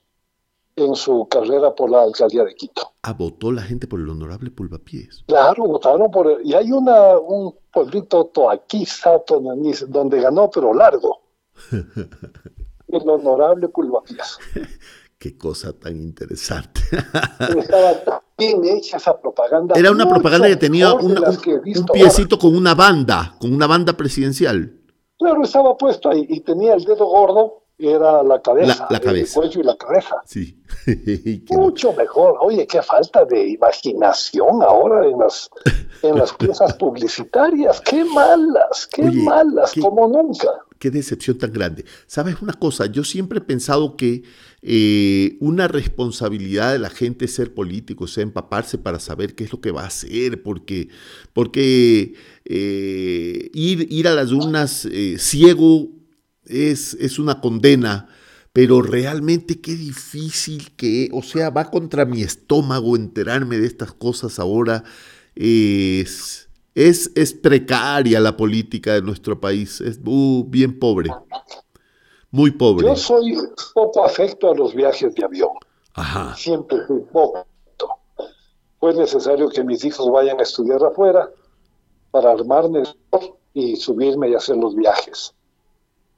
en 0.76 0.94
su 0.94 1.26
carrera 1.28 1.74
por 1.74 1.90
la 1.90 2.04
alcaldía 2.04 2.44
de 2.44 2.54
Quito. 2.54 2.92
Ah, 3.02 3.12
votó 3.12 3.50
la 3.50 3.62
gente 3.62 3.88
por 3.88 3.98
el 3.98 4.08
honorable 4.08 4.52
Pulvapiés. 4.52 5.24
Claro, 5.26 5.64
votaron 5.64 6.08
por 6.12 6.28
él. 6.30 6.38
Y 6.44 6.54
hay 6.54 6.70
una, 6.70 7.18
un 7.18 7.52
pueblito 7.72 8.26
Toaquiza, 8.26 9.18
Tonanís, 9.26 9.84
donde 9.90 10.20
ganó, 10.20 10.48
pero 10.48 10.72
largo. 10.72 11.22
El 12.88 13.08
honorable 13.08 13.68
Pulvapiés. 13.68 14.38
Qué 15.18 15.36
cosa 15.36 15.72
tan 15.72 15.96
interesante. 15.96 16.80
Estaba 17.58 17.92
tan 18.04 18.20
bien 18.38 18.64
hecha 18.64 18.96
esa 18.98 19.20
propaganda. 19.20 19.74
Era 19.76 19.90
una 19.90 20.08
propaganda 20.08 20.46
que 20.48 20.56
tenía 20.56 20.94
una- 20.94 21.28
un, 21.30 21.36
que 21.38 21.60
piecito 21.92 22.38
con 22.38 22.56
una 22.56 22.74
banda, 22.74 23.34
con 23.40 23.52
una 23.52 23.66
banda 23.66 23.92
presidencial. 23.94 24.74
Claro, 25.18 25.42
estaba 25.42 25.76
puesto 25.76 26.08
ahí 26.10 26.24
y 26.28 26.40
tenía 26.40 26.74
el 26.74 26.84
dedo 26.84 27.04
gordo, 27.06 27.64
era 27.76 28.22
la 28.22 28.40
cabeza, 28.40 28.86
La- 28.88 28.98
la 28.98 29.00
cabeza. 29.00 29.40
el 29.40 29.42
cuello 29.48 29.60
y 29.60 29.64
la 29.64 29.76
cabeza. 29.76 30.16
Sí. 30.24 30.62
Mucho 31.50 31.92
mejor. 31.94 32.36
Oye, 32.40 32.66
qué 32.68 32.80
falta 32.82 33.24
de 33.24 33.48
imaginación 33.48 34.62
ahora 34.62 35.04
en 35.06 35.18
las, 35.18 35.50
en 36.02 36.16
las 36.16 36.32
piezas 36.38 36.74
publicitarias. 36.74 37.80
Qué 37.80 38.04
malas, 38.04 38.86
qué 38.92 39.02
Oye, 39.02 39.22
malas, 39.22 39.72
qué- 39.72 39.80
como 39.80 40.06
nunca. 40.06 40.48
Qué 40.78 40.90
decepción 40.90 41.38
tan 41.38 41.52
grande. 41.52 41.84
¿Sabes 42.06 42.36
una 42.40 42.52
cosa? 42.52 42.86
Yo 42.86 43.04
siempre 43.04 43.38
he 43.38 43.42
pensado 43.42 43.96
que 43.96 44.22
eh, 44.62 45.36
una 45.40 45.68
responsabilidad 45.68 46.72
de 46.72 46.78
la 46.78 46.90
gente 46.90 47.26
es 47.26 47.34
ser 47.34 47.54
político, 47.54 48.04
o 48.04 48.08
sea, 48.08 48.22
empaparse 48.22 48.78
para 48.78 49.00
saber 49.00 49.34
qué 49.34 49.44
es 49.44 49.52
lo 49.52 49.60
que 49.60 49.70
va 49.70 49.82
a 49.82 49.88
hacer, 49.88 50.42
porque, 50.42 50.88
porque 51.32 52.14
eh, 52.44 53.50
ir, 53.52 53.86
ir 53.90 54.08
a 54.08 54.14
las 54.14 54.32
urnas 54.32 54.86
eh, 54.86 55.16
ciego 55.18 55.90
es, 56.46 56.94
es 56.94 57.18
una 57.18 57.40
condena. 57.40 58.08
Pero 58.52 58.82
realmente 58.82 59.60
qué 59.60 59.76
difícil 59.76 60.72
que, 60.74 61.10
o 61.12 61.22
sea, 61.22 61.50
va 61.50 61.70
contra 61.70 62.04
mi 62.04 62.22
estómago 62.22 62.96
enterarme 62.96 63.58
de 63.58 63.66
estas 63.66 63.92
cosas 63.92 64.40
ahora. 64.40 64.82
Es, 65.36 66.47
es, 66.78 67.10
es 67.16 67.34
precaria 67.34 68.20
la 68.20 68.36
política 68.36 68.94
de 68.94 69.02
nuestro 69.02 69.40
país, 69.40 69.80
es 69.80 69.98
uh, 70.04 70.44
bien 70.44 70.78
pobre, 70.78 71.10
muy 72.30 72.52
pobre. 72.52 72.86
Yo 72.86 72.94
soy 72.94 73.36
poco 73.74 74.04
afecto 74.04 74.52
a 74.52 74.54
los 74.54 74.72
viajes 74.74 75.12
de 75.16 75.24
avión. 75.24 75.50
Ajá, 75.94 76.36
Siempre 76.36 76.78
fui 76.86 77.00
poco. 77.12 77.44
Fue 78.78 78.94
necesario 78.94 79.48
que 79.48 79.64
mis 79.64 79.84
hijos 79.84 80.08
vayan 80.12 80.38
a 80.38 80.44
estudiar 80.44 80.80
afuera 80.84 81.28
para 82.12 82.30
armarme 82.30 82.84
y 83.54 83.74
subirme 83.74 84.30
y 84.30 84.36
hacer 84.36 84.56
los 84.56 84.76
viajes. 84.76 85.34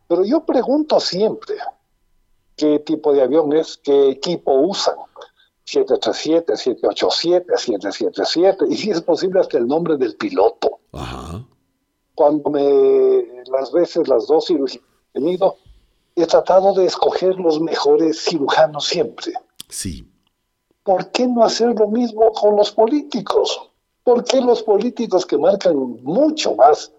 Pero 0.08 0.26
yo 0.26 0.44
pregunto 0.44 1.00
siempre 1.00 1.54
qué 2.56 2.80
tipo 2.80 3.14
de 3.14 3.22
avión 3.22 3.54
es, 3.54 3.78
qué 3.82 4.10
equipo 4.10 4.52
usan. 4.52 4.96
737, 5.70 6.56
787, 6.56 7.46
777, 7.56 8.64
y 8.68 8.76
si 8.76 8.90
es 8.90 9.00
posible 9.00 9.40
hasta 9.40 9.58
el 9.58 9.66
nombre 9.66 9.96
del 9.96 10.16
piloto. 10.16 10.80
ajá, 10.92 11.44
Cuando 12.14 12.50
me, 12.50 13.44
las 13.50 13.70
veces, 13.72 14.08
las 14.08 14.26
dos 14.26 14.46
cirugías 14.46 14.82
que 14.82 15.18
he 15.18 15.20
tenido, 15.20 15.56
he 16.16 16.26
tratado 16.26 16.74
de 16.74 16.86
escoger 16.86 17.36
los 17.36 17.60
mejores 17.60 18.24
cirujanos 18.24 18.86
siempre. 18.86 19.32
sí. 19.68 20.06
¿Por 20.82 21.10
qué 21.10 21.26
no 21.26 21.44
hacer 21.44 21.78
lo 21.78 21.88
mismo 21.88 22.32
con 22.32 22.56
los 22.56 22.72
políticos? 22.72 23.70
¿Por 24.02 24.24
qué 24.24 24.40
los 24.40 24.62
políticos 24.62 25.26
que 25.26 25.36
marcan 25.36 25.76
mucho 26.02 26.54
más 26.56 26.90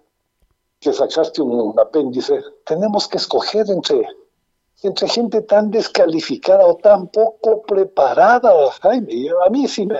que 0.81 0.91
sacaste 0.91 1.41
un 1.43 1.79
apéndice, 1.79 2.41
tenemos 2.65 3.07
que 3.07 3.17
escoger 3.17 3.69
entre, 3.69 4.07
entre 4.83 5.07
gente 5.07 5.41
tan 5.41 5.69
descalificada 5.71 6.65
o 6.65 6.75
tan 6.77 7.07
poco 7.07 7.61
preparada, 7.63 8.51
Jaime? 8.81 9.13
Y 9.13 9.27
A 9.29 9.49
mí 9.51 9.67
sí 9.67 9.85
me... 9.85 9.97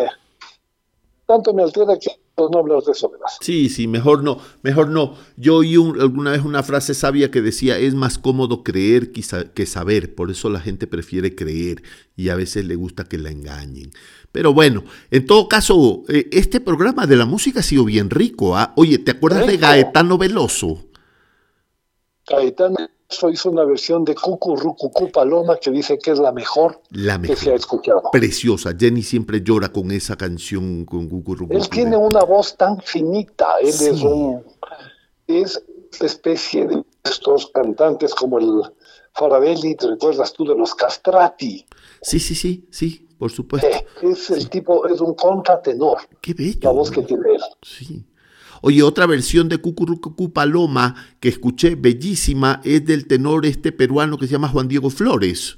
Tanto 1.26 1.54
me 1.54 1.64
altera 1.64 1.98
que 1.98 2.10
no 2.38 2.60
hablar 2.60 2.82
de 2.84 2.92
eso 2.92 3.12
más. 3.22 3.38
Sí, 3.40 3.70
sí, 3.70 3.88
mejor 3.88 4.24
no, 4.24 4.40
mejor 4.64 4.90
no. 4.90 5.16
Yo 5.38 5.58
oí 5.58 5.78
un- 5.78 6.00
alguna 6.02 6.32
vez 6.32 6.44
una 6.44 6.64
frase 6.64 6.94
sabia 6.94 7.30
que 7.30 7.42
decía, 7.42 7.78
es 7.78 7.94
más 7.94 8.18
cómodo 8.18 8.64
creer 8.64 9.12
que, 9.12 9.22
sa- 9.22 9.46
que 9.54 9.66
saber, 9.66 10.16
por 10.16 10.32
eso 10.32 10.50
la 10.50 10.60
gente 10.60 10.88
prefiere 10.88 11.36
creer 11.36 11.84
y 12.16 12.30
a 12.30 12.36
veces 12.36 12.66
le 12.66 12.76
gusta 12.76 13.04
que 13.04 13.18
la 13.20 13.30
engañen. 13.30 13.92
Pero 14.32 14.54
bueno, 14.54 14.84
en 15.12 15.26
todo 15.26 15.48
caso, 15.48 16.04
eh, 16.08 16.30
este 16.32 16.60
programa 16.62 17.06
de 17.06 17.18
la 17.18 17.26
música 17.26 17.60
ha 17.60 17.64
sido 17.64 17.86
bien 17.86 18.10
rico. 18.10 18.58
¿ah? 18.58 18.74
Oye, 18.76 18.98
¿te 18.98 19.12
acuerdas 19.12 19.46
de. 19.46 19.58
Gaetano 19.58 20.18
Veloso? 20.18 20.86
Caetano 22.26 22.88
hizo 23.32 23.50
una 23.50 23.64
versión 23.66 24.04
de 24.06 24.16
Cucurrucucú 24.16 25.12
Paloma 25.12 25.58
que 25.62 25.72
dice 25.72 25.98
que 26.00 26.12
es 26.12 26.20
la 26.20 26.32
mejor 26.32 26.82
La 26.92 27.20
que 27.22 27.36
se 27.36 27.50
ha 27.50 27.54
mejor. 27.54 27.60
escuchado. 27.60 28.02
Preciosa. 28.12 28.72
Jenny 28.78 29.04
siempre 29.04 29.42
llora 29.42 29.70
con 29.72 29.92
esa 29.92 30.16
canción 30.16 30.86
con 30.86 31.08
Cucurrucucú. 31.10 31.58
Él 31.58 31.70
tiene 31.70 31.98
una 31.98 32.22
voz 32.24 32.56
tan 32.58 32.80
finita, 32.82 33.58
él 33.62 33.72
Sí. 33.74 33.86
es 33.88 34.02
un 34.02 34.44
es 35.28 35.64
especie 36.02 36.68
de 36.68 36.84
estos 37.04 37.48
cantantes 37.54 38.14
como 38.16 38.40
el 38.40 38.62
Farabelli, 39.14 39.76
¿te 39.76 39.88
recuerdas 39.88 40.32
tú 40.34 40.46
de 40.46 40.56
los 40.56 40.74
Castrati? 40.76 41.66
Sí, 42.02 42.20
sí, 42.20 42.34
sí, 42.36 42.66
sí, 42.72 43.08
por 43.18 43.32
supuesto. 43.32 43.68
Eh, 43.68 43.86
es 44.04 44.30
el 44.30 44.50
tipo, 44.50 44.88
es 44.88 45.00
un 45.02 45.14
contratenor, 45.16 45.98
Qué 46.22 46.34
bello. 46.34 46.60
la 46.64 46.72
voz 46.72 46.90
que 46.92 47.02
tiene 47.02 47.24
él. 47.36 47.42
Sí. 47.62 48.06
Oye, 48.62 48.84
otra 48.84 49.06
versión 49.08 49.50
de 49.50 49.58
Cucurucucú 49.58 50.32
Paloma 50.32 50.96
que 51.20 51.30
escuché 51.30 51.76
bellísima 51.76 52.62
es 52.64 52.86
del 52.86 53.08
tenor 53.08 53.46
este 53.46 53.72
peruano 53.72 54.18
que 54.18 54.28
se 54.28 54.34
llama 54.34 54.50
Juan 54.50 54.68
Diego 54.68 54.90
Flores. 54.90 55.58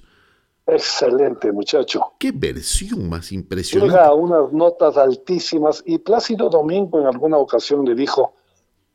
Excelente 0.66 1.52
muchacho. 1.52 2.14
Qué 2.18 2.32
versión 2.32 3.10
más 3.10 3.30
Llega 3.30 3.42
impresionante. 3.42 4.00
a 4.00 4.14
unas 4.14 4.54
notas 4.54 4.96
altísimas 4.96 5.84
y 5.86 5.98
Plácido 5.98 6.50
Domingo 6.50 7.02
en 7.02 7.08
alguna 7.08 7.38
ocasión 7.38 7.84
le 7.84 7.94
dijo, 7.96 8.34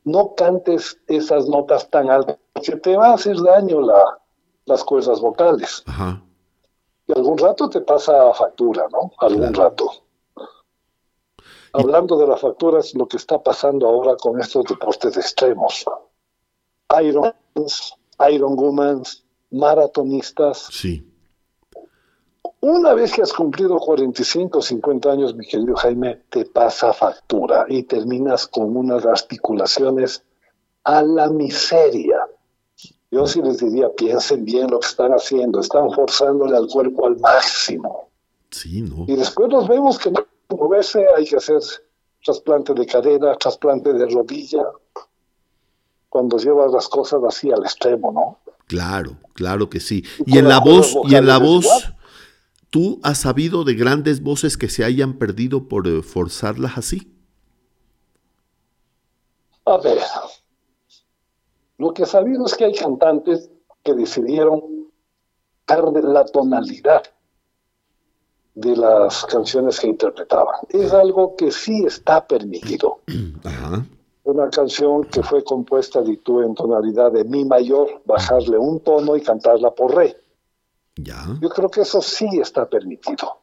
no 0.03 0.33
cantes 0.35 0.97
esas 1.07 1.47
notas 1.47 1.87
tan 1.91 2.09
altas, 2.09 2.37
porque 2.53 2.75
te 2.77 2.97
va 2.97 3.09
a 3.11 3.13
hacer 3.13 3.37
daño 3.37 3.81
la, 3.81 4.01
las 4.65 4.83
cuerdas 4.83 5.21
vocales. 5.21 5.83
Ajá. 5.85 6.23
Y 7.05 7.11
algún 7.15 7.37
rato 7.37 7.69
te 7.69 7.81
pasa 7.81 8.33
factura, 8.33 8.87
¿no? 8.91 9.11
Algún 9.19 9.51
Claro. 9.51 9.69
rato. 9.69 9.91
Hablando 11.73 12.17
de 12.17 12.27
las 12.27 12.41
facturas, 12.41 12.93
lo 12.95 13.07
que 13.07 13.17
está 13.17 13.41
pasando 13.41 13.87
ahora 13.87 14.15
con 14.15 14.39
estos 14.39 14.65
deportes 14.65 15.15
extremos. 15.17 15.85
Iron, 17.01 17.33
Iron 18.31 18.53
Women, 18.57 19.03
maratonistas. 19.51 20.67
Sí. 20.71 21.05
Una 22.61 22.93
vez 22.93 23.13
que 23.13 23.21
has 23.21 23.31
cumplido 23.31 23.77
45 23.77 24.59
o 24.59 24.61
50 24.61 25.11
años, 25.11 25.35
mi 25.35 25.47
querido 25.47 25.75
Jaime, 25.75 26.23
te 26.29 26.45
pasa 26.45 26.91
factura 26.91 27.65
y 27.69 27.83
terminas 27.83 28.47
con 28.47 28.75
unas 28.75 29.05
articulaciones 29.05 30.23
a 30.83 31.01
la 31.01 31.29
miseria. 31.29 32.17
Yo 33.11 33.25
sí 33.25 33.41
les 33.41 33.59
diría, 33.59 33.89
piensen 33.95 34.43
bien 34.43 34.69
lo 34.69 34.79
que 34.79 34.87
están 34.87 35.11
haciendo, 35.11 35.61
están 35.61 35.89
forzándole 35.91 36.57
al 36.57 36.67
cuerpo 36.67 37.07
al 37.07 37.17
máximo. 37.19 38.09
Sí, 38.51 38.81
¿no? 38.81 39.05
Y 39.07 39.15
después 39.15 39.49
nos 39.49 39.67
vemos 39.67 39.97
que 39.97 40.11
no 40.11 40.25
moverse, 40.49 41.05
hay 41.15 41.25
que 41.25 41.37
hacer 41.37 41.59
trasplante 42.23 42.73
de 42.73 42.85
cadera, 42.85 43.35
trasplante 43.35 43.93
de 43.93 44.05
rodilla, 44.07 44.63
cuando 46.09 46.37
llevas 46.37 46.71
las 46.71 46.87
cosas 46.87 47.21
así 47.27 47.51
al 47.51 47.63
extremo, 47.63 48.11
¿no? 48.11 48.39
Claro, 48.67 49.17
claro 49.33 49.69
que 49.69 49.79
sí. 49.79 50.03
Y 50.25 50.37
en 50.37 50.47
la 50.47 50.59
voz, 50.59 50.95
y 51.05 51.15
en 51.15 51.25
la 51.25 51.37
voz. 51.37 51.65
¿tú 52.69 52.99
has 53.03 53.19
sabido 53.19 53.63
de 53.63 53.73
grandes 53.73 54.21
voces 54.21 54.57
que 54.57 54.69
se 54.69 54.83
hayan 54.83 55.17
perdido 55.17 55.67
por 55.67 55.87
eh, 55.87 56.01
forzarlas 56.01 56.77
así? 56.77 57.11
A 59.65 59.77
ver, 59.77 59.99
lo 61.77 61.93
que 61.93 62.05
sabido 62.05 62.45
es 62.45 62.55
que 62.55 62.65
hay 62.65 62.75
cantantes 62.75 63.49
que 63.83 63.93
decidieron 63.93 64.61
dar 65.67 65.85
de 65.91 66.01
la 66.03 66.25
tonalidad 66.25 67.03
de 68.59 68.75
las 68.75 69.25
canciones 69.25 69.79
que 69.79 69.87
interpretaban. 69.87 70.55
Es 70.69 70.91
algo 70.93 71.35
que 71.35 71.51
sí 71.51 71.85
está 71.85 72.25
permitido. 72.25 72.99
Ajá. 73.43 73.85
una 74.23 74.49
canción 74.49 75.05
que 75.05 75.23
fue 75.23 75.43
compuesta 75.43 76.01
de 76.01 76.17
tú 76.17 76.41
en 76.41 76.53
tonalidad 76.53 77.11
de 77.11 77.23
mi 77.23 77.45
mayor, 77.45 78.01
bajarle 78.05 78.57
un 78.57 78.79
tono 78.81 79.15
y 79.15 79.21
cantarla 79.21 79.71
por 79.71 79.95
re. 79.95 80.15
Ya. 80.97 81.25
Yo 81.41 81.49
creo 81.49 81.69
que 81.69 81.81
eso 81.81 82.01
sí 82.01 82.27
está 82.39 82.69
permitido. 82.69 83.39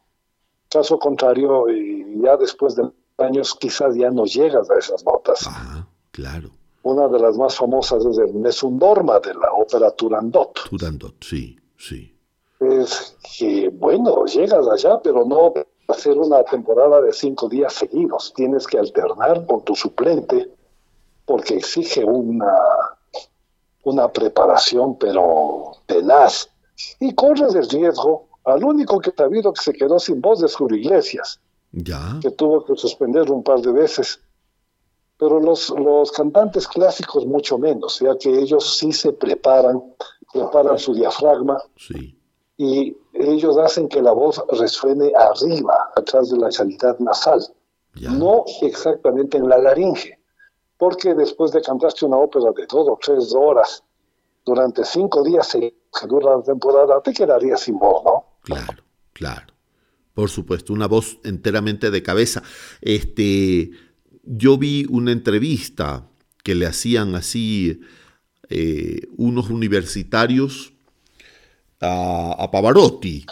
Caso 0.69 0.99
contrario, 0.99 1.69
y 1.71 2.21
ya 2.23 2.37
después 2.37 2.77
de 2.77 2.85
años 3.19 3.55
quizás 3.59 3.97
ya 3.97 4.11
no 4.11 4.27
llegas 4.27 4.71
a 4.71 4.79
esas 4.79 5.05
notas. 5.05 5.47
Ajá, 5.47 5.89
claro. 6.11 6.51
Una 6.83 7.09
de 7.09 7.19
las 7.19 7.37
más 7.37 7.57
famosas 7.57 8.05
es 8.05 8.19
el 8.19 8.41
Nessun 8.41 8.79
Dorma 8.79 9.19
de 9.19 9.35
la 9.35 9.53
ópera 9.53 9.91
Turandot. 9.91 10.69
Turandot, 10.71 11.15
sí, 11.25 11.59
sí. 11.77 12.16
Es 12.61 13.17
que, 13.39 13.69
bueno, 13.69 14.25
llegas 14.25 14.67
allá, 14.67 15.01
pero 15.03 15.25
no 15.25 15.53
hacer 15.89 16.19
una 16.19 16.43
temporada 16.43 17.01
de 17.03 17.13
cinco 17.13 17.49
días 17.49 17.75
seguidos. 17.75 18.33
Tienes 18.35 18.67
que 18.67 18.79
alternar 18.79 19.47
con 19.47 19.63
tu 19.65 19.75
suplente 19.75 20.51
porque 21.25 21.57
exige 21.57 22.05
una, 22.05 22.55
una 23.85 24.09
preparación, 24.13 24.97
pero 24.99 25.73
tenaz. 25.87 26.49
Y 27.01 27.15
corres 27.15 27.55
el 27.55 27.69
riesgo. 27.69 28.27
Al 28.45 28.63
único 28.65 29.01
que 29.01 29.13
habido 29.23 29.53
que 29.53 29.61
se 29.61 29.73
quedó 29.73 29.99
sin 29.99 30.21
voz 30.21 30.41
de 30.41 30.49
Julio 30.49 30.79
Iglesias, 30.79 31.41
Ya. 31.73 32.19
que 32.23 32.31
tuvo 32.31 32.65
que 32.65 32.77
suspender 32.77 33.29
un 33.31 33.43
par 33.43 33.61
de 33.61 33.73
veces. 33.73 34.21
Pero 35.19 35.41
los, 35.41 35.71
los 35.71 36.13
cantantes 36.13 36.69
clásicos 36.69 37.27
mucho 37.27 37.59
menos, 37.59 37.99
ya 37.99 38.17
que 38.17 38.31
ellos 38.31 38.79
sí 38.79 38.93
se 38.93 39.13
preparan, 39.13 39.83
preparan 40.33 40.79
su 40.79 40.95
diafragma, 40.95 41.59
Sí. 41.77 42.16
Y 42.57 42.97
ellos 43.13 43.59
hacen 43.59 43.89
que 43.89 44.01
la 44.01 44.13
voz 44.13 44.43
resuene 44.59 45.13
arriba, 45.15 45.91
atrás 45.95 46.31
de 46.31 46.39
la 46.39 46.51
cavidad 46.51 46.99
nasal, 46.99 47.41
no 47.95 48.45
exactamente 48.63 49.39
en 49.39 49.49
la 49.49 49.59
laringe, 49.59 50.19
porque 50.79 51.15
después 51.15 51.53
de 51.53 51.63
cantarte 51.63 52.05
una 52.05 52.19
ópera 52.19 52.53
de 52.55 52.67
dos 52.67 52.89
o 52.89 52.99
tres 53.03 53.35
horas 53.35 53.83
durante 54.45 54.85
cinco 54.85 55.25
días 55.25 55.51
que 55.53 55.73
dura 56.07 56.37
la 56.37 56.43
temporada, 56.43 57.01
te 57.03 57.13
quedarías 57.13 57.61
sin 57.61 57.79
voz, 57.79 58.05
¿no? 58.05 58.25
Claro, 58.43 58.83
claro. 59.13 59.47
Por 60.15 60.31
supuesto, 60.31 60.73
una 60.73 60.87
voz 60.87 61.19
enteramente 61.25 61.91
de 61.91 62.03
cabeza. 62.03 62.43
Este, 62.81 63.71
yo 64.23 64.57
vi 64.57 64.87
una 64.89 65.13
entrevista 65.13 66.09
que 66.43 66.55
le 66.55 66.67
hacían 66.67 67.15
así 67.15 67.81
eh, 68.49 69.09
unos 69.17 69.51
universitarios 69.51 70.76
a, 71.81 72.37
a 72.39 72.51
Pavarotti 72.51 73.27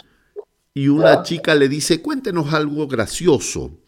y 0.73 0.87
una 0.89 1.23
chica 1.23 1.55
le 1.55 1.69
dice, 1.69 2.01
cuéntenos 2.01 2.53
algo 2.53 2.87
gracioso. 2.87 3.79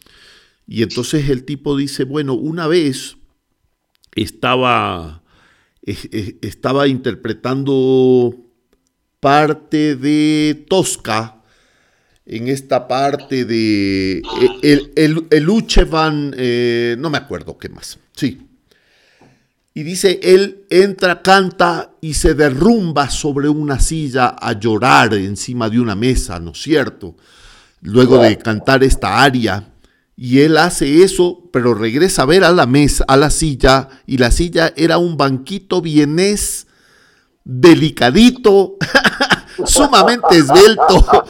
Y 0.66 0.82
entonces 0.82 1.28
el 1.30 1.44
tipo 1.44 1.76
dice, 1.76 2.04
bueno, 2.04 2.34
una 2.34 2.66
vez 2.66 3.16
estaba, 4.14 5.22
es- 5.82 6.08
es- 6.12 6.34
estaba 6.42 6.88
interpretando 6.88 8.34
parte 9.20 9.96
de 9.96 10.66
Tosca, 10.68 11.34
en 12.26 12.48
esta 12.48 12.86
parte 12.88 13.44
de 13.46 14.22
el, 14.62 14.92
el, 14.96 15.26
el 15.30 15.48
Uchevan, 15.48 16.34
eh, 16.36 16.94
no 16.98 17.08
me 17.08 17.16
acuerdo 17.18 17.56
qué 17.56 17.70
más, 17.70 17.98
sí. 18.14 18.47
Y 19.78 19.84
dice, 19.84 20.18
él 20.24 20.64
entra, 20.70 21.22
canta 21.22 21.92
y 22.00 22.14
se 22.14 22.34
derrumba 22.34 23.10
sobre 23.10 23.48
una 23.48 23.78
silla 23.78 24.34
a 24.36 24.58
llorar 24.58 25.14
encima 25.14 25.70
de 25.70 25.78
una 25.78 25.94
mesa, 25.94 26.40
¿no 26.40 26.50
es 26.50 26.60
cierto? 26.60 27.14
Luego 27.82 28.18
de 28.18 28.36
cantar 28.38 28.82
esta 28.82 29.22
aria. 29.22 29.68
Y 30.16 30.40
él 30.40 30.58
hace 30.58 31.04
eso, 31.04 31.48
pero 31.52 31.74
regresa 31.74 32.22
a 32.22 32.26
ver 32.26 32.42
a 32.42 32.50
la 32.50 32.66
mesa, 32.66 33.04
a 33.06 33.16
la 33.16 33.30
silla, 33.30 33.88
y 34.04 34.18
la 34.18 34.32
silla 34.32 34.72
era 34.76 34.98
un 34.98 35.16
banquito 35.16 35.80
vienés 35.80 36.66
delicadito, 37.44 38.78
sumamente 39.66 40.36
esbelto. 40.36 41.24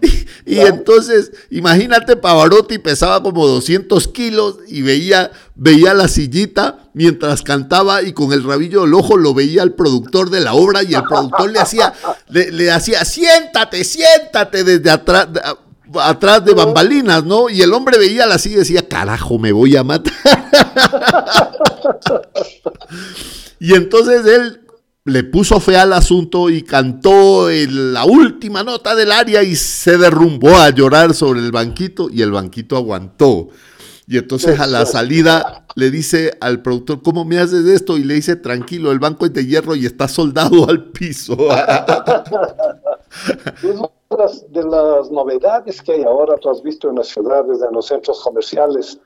y, 0.46 0.60
entonces, 0.60 1.32
imagínate, 1.50 2.16
Pavarotti 2.16 2.78
pesaba 2.78 3.22
como 3.22 3.46
200 3.46 4.08
kilos 4.08 4.56
y 4.66 4.82
veía, 4.82 5.30
veía 5.54 5.94
la 5.94 6.08
sillita 6.08 6.90
mientras 6.94 7.42
cantaba 7.42 8.02
y 8.02 8.12
con 8.12 8.32
el 8.32 8.44
rabillo 8.44 8.82
del 8.82 8.94
ojo 8.94 9.16
lo 9.16 9.34
veía 9.34 9.62
el 9.62 9.72
productor 9.72 10.30
de 10.30 10.40
la 10.40 10.54
obra 10.54 10.82
y 10.82 10.94
el 10.94 11.02
productor 11.02 11.50
le 11.50 11.60
hacía, 11.60 11.92
le, 12.28 12.50
le 12.50 12.70
hacía, 12.70 13.04
siéntate, 13.04 13.84
siéntate 13.84 14.64
desde 14.64 14.90
atrás. 14.90 15.32
de- 15.32 15.40
atrás 15.98 16.44
de 16.44 16.52
bambalinas, 16.52 17.24
¿no? 17.24 17.48
Y 17.48 17.62
el 17.62 17.72
hombre 17.72 17.96
veía 17.98 18.26
la 18.26 18.38
silla 18.38 18.56
y 18.56 18.58
decía, 18.58 18.86
carajo, 18.86 19.38
me 19.38 19.52
voy 19.52 19.74
a 19.74 19.82
matar. 19.84 20.12
y 23.58 23.74
entonces 23.74 24.26
él 24.26 24.60
le 25.08 25.24
puso 25.24 25.58
fe 25.60 25.76
al 25.76 25.92
asunto 25.92 26.50
y 26.50 26.62
cantó 26.62 27.48
la 27.50 28.04
última 28.04 28.62
nota 28.62 28.94
del 28.94 29.10
aria 29.10 29.42
y 29.42 29.56
se 29.56 29.96
derrumbó 29.98 30.56
a 30.56 30.70
llorar 30.70 31.14
sobre 31.14 31.40
el 31.40 31.50
banquito 31.50 32.08
y 32.10 32.22
el 32.22 32.30
banquito 32.30 32.76
aguantó. 32.76 33.48
Y 34.06 34.16
entonces 34.16 34.58
a 34.58 34.66
la 34.66 34.86
salida 34.86 35.66
le 35.74 35.90
dice 35.90 36.36
al 36.40 36.62
productor, 36.62 37.02
¿cómo 37.02 37.26
me 37.26 37.38
haces 37.38 37.66
esto? 37.66 37.98
Y 37.98 38.04
le 38.04 38.14
dice, 38.14 38.36
tranquilo, 38.36 38.90
el 38.90 38.98
banco 38.98 39.26
es 39.26 39.34
de 39.34 39.44
hierro 39.44 39.76
y 39.76 39.84
está 39.84 40.08
soldado 40.08 40.66
al 40.68 40.84
piso. 40.90 41.36
Es 43.62 43.74
una 44.10 44.26
de 44.50 44.62
las 44.64 45.10
novedades 45.10 45.82
que 45.82 45.92
hay 45.92 46.02
ahora, 46.02 46.36
tú 46.36 46.50
has 46.50 46.62
visto 46.62 46.90
en 46.90 46.96
las 46.96 47.08
ciudades, 47.08 47.58
en 47.62 47.74
los 47.74 47.86
centros 47.86 48.22
comerciales, 48.22 48.98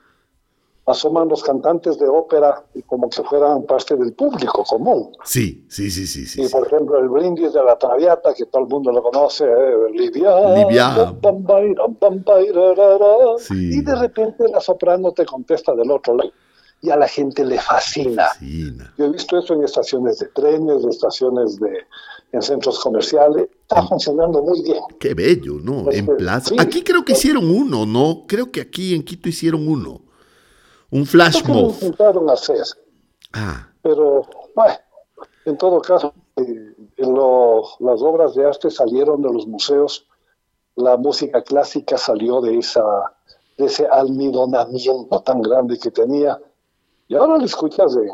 asoman 0.85 1.29
los 1.29 1.43
cantantes 1.45 1.97
de 1.99 2.09
ópera 2.09 2.65
y 2.75 2.83
como 2.83 3.09
que 3.09 3.23
fueran 3.23 3.63
parte 3.65 3.95
del 3.97 4.13
público 4.15 4.65
común. 4.65 5.13
sí, 5.25 5.65
sí, 5.69 5.91
sí, 5.91 6.07
sí, 6.07 6.27
sí. 6.27 6.43
Y 6.43 6.47
sí. 6.47 6.53
por 6.53 6.67
ejemplo, 6.67 6.99
el 6.99 7.09
brindis 7.09 7.53
de 7.53 7.63
la 7.63 7.79
Traviata, 7.79 8.35
que 8.35 8.47
todo 8.47 8.63
el 8.63 8.69
mundo 8.69 8.91
lo 8.91 9.03
conoce, 9.03 9.45
eh, 9.45 9.77
ra, 12.53 12.99
ra. 12.99 13.39
Sí. 13.39 13.79
Y 13.79 13.81
de 13.83 13.95
repente 13.95 14.45
la 14.49 14.61
soprano 14.61 15.13
te 15.13 15.25
contesta 15.25 15.75
del 15.75 15.91
otro 15.91 16.17
lado. 16.17 16.31
Y 16.81 16.91
a 16.91 16.97
la 16.97 17.07
gente 17.07 17.45
le 17.45 17.61
fascina. 17.61 18.25
Fascina. 18.31 18.93
Yo 18.99 19.05
he 19.05 19.11
visto 19.11 19.39
eso 19.39 19.55
en 19.55 19.63
estaciones 19.63 20.19
de 20.19 20.27
trenes, 20.29 20.83
de 20.83 20.91
estaciones 20.91 21.61
de 21.61 21.71
en 22.33 22.43
centros 22.43 22.81
comerciales. 22.81 23.49
Está 23.63 23.87
funcionando 23.87 24.43
muy 24.43 24.63
bien. 24.63 24.81
Qué 24.99 25.15
bello, 25.15 25.59
¿no? 25.63 25.83
En 25.93 26.01
Este, 26.01 26.15
plaza. 26.17 26.49
sí. 26.49 26.57
Aquí 26.59 26.83
creo 26.83 27.05
que 27.05 27.13
hicieron 27.13 27.49
uno, 27.49 27.87
¿no? 27.87 28.25
Creo 28.27 28.51
que 28.51 28.61
aquí 28.63 28.97
en 28.97 29.05
Quito 29.05 29.29
hicieron 29.29 29.69
uno. 29.69 30.01
Un 30.93 31.05
flash 31.07 31.43
mob. 31.49 31.71
intentaron 31.73 32.31
hacer, 32.31 32.63
Ah, 33.35 33.67
pero 33.83 34.23
bueno, 34.55 34.75
en 35.47 35.57
todo 35.59 35.81
caso, 35.81 36.13
eh, 36.37 36.75
en 36.99 37.15
lo- 37.15 37.63
las 37.81 38.01
obras 38.03 38.35
de 38.35 38.45
arte 38.47 38.71
salieron 38.71 39.23
de 39.23 39.33
los 39.33 39.47
museos, 39.47 40.07
la 40.77 40.97
música 40.97 41.43
clásica 41.43 41.97
salió 41.99 42.41
de, 42.41 42.59
esa, 42.59 42.85
de 43.59 43.67
ese 43.67 43.87
almidonamiento 43.87 45.21
tan 45.23 45.43
grande 45.43 45.79
que 45.79 45.91
tenía. 45.91 46.39
Y 47.09 47.15
ahora 47.17 47.39
lo 47.39 47.45
escuchas 47.45 47.97
en, 47.97 48.09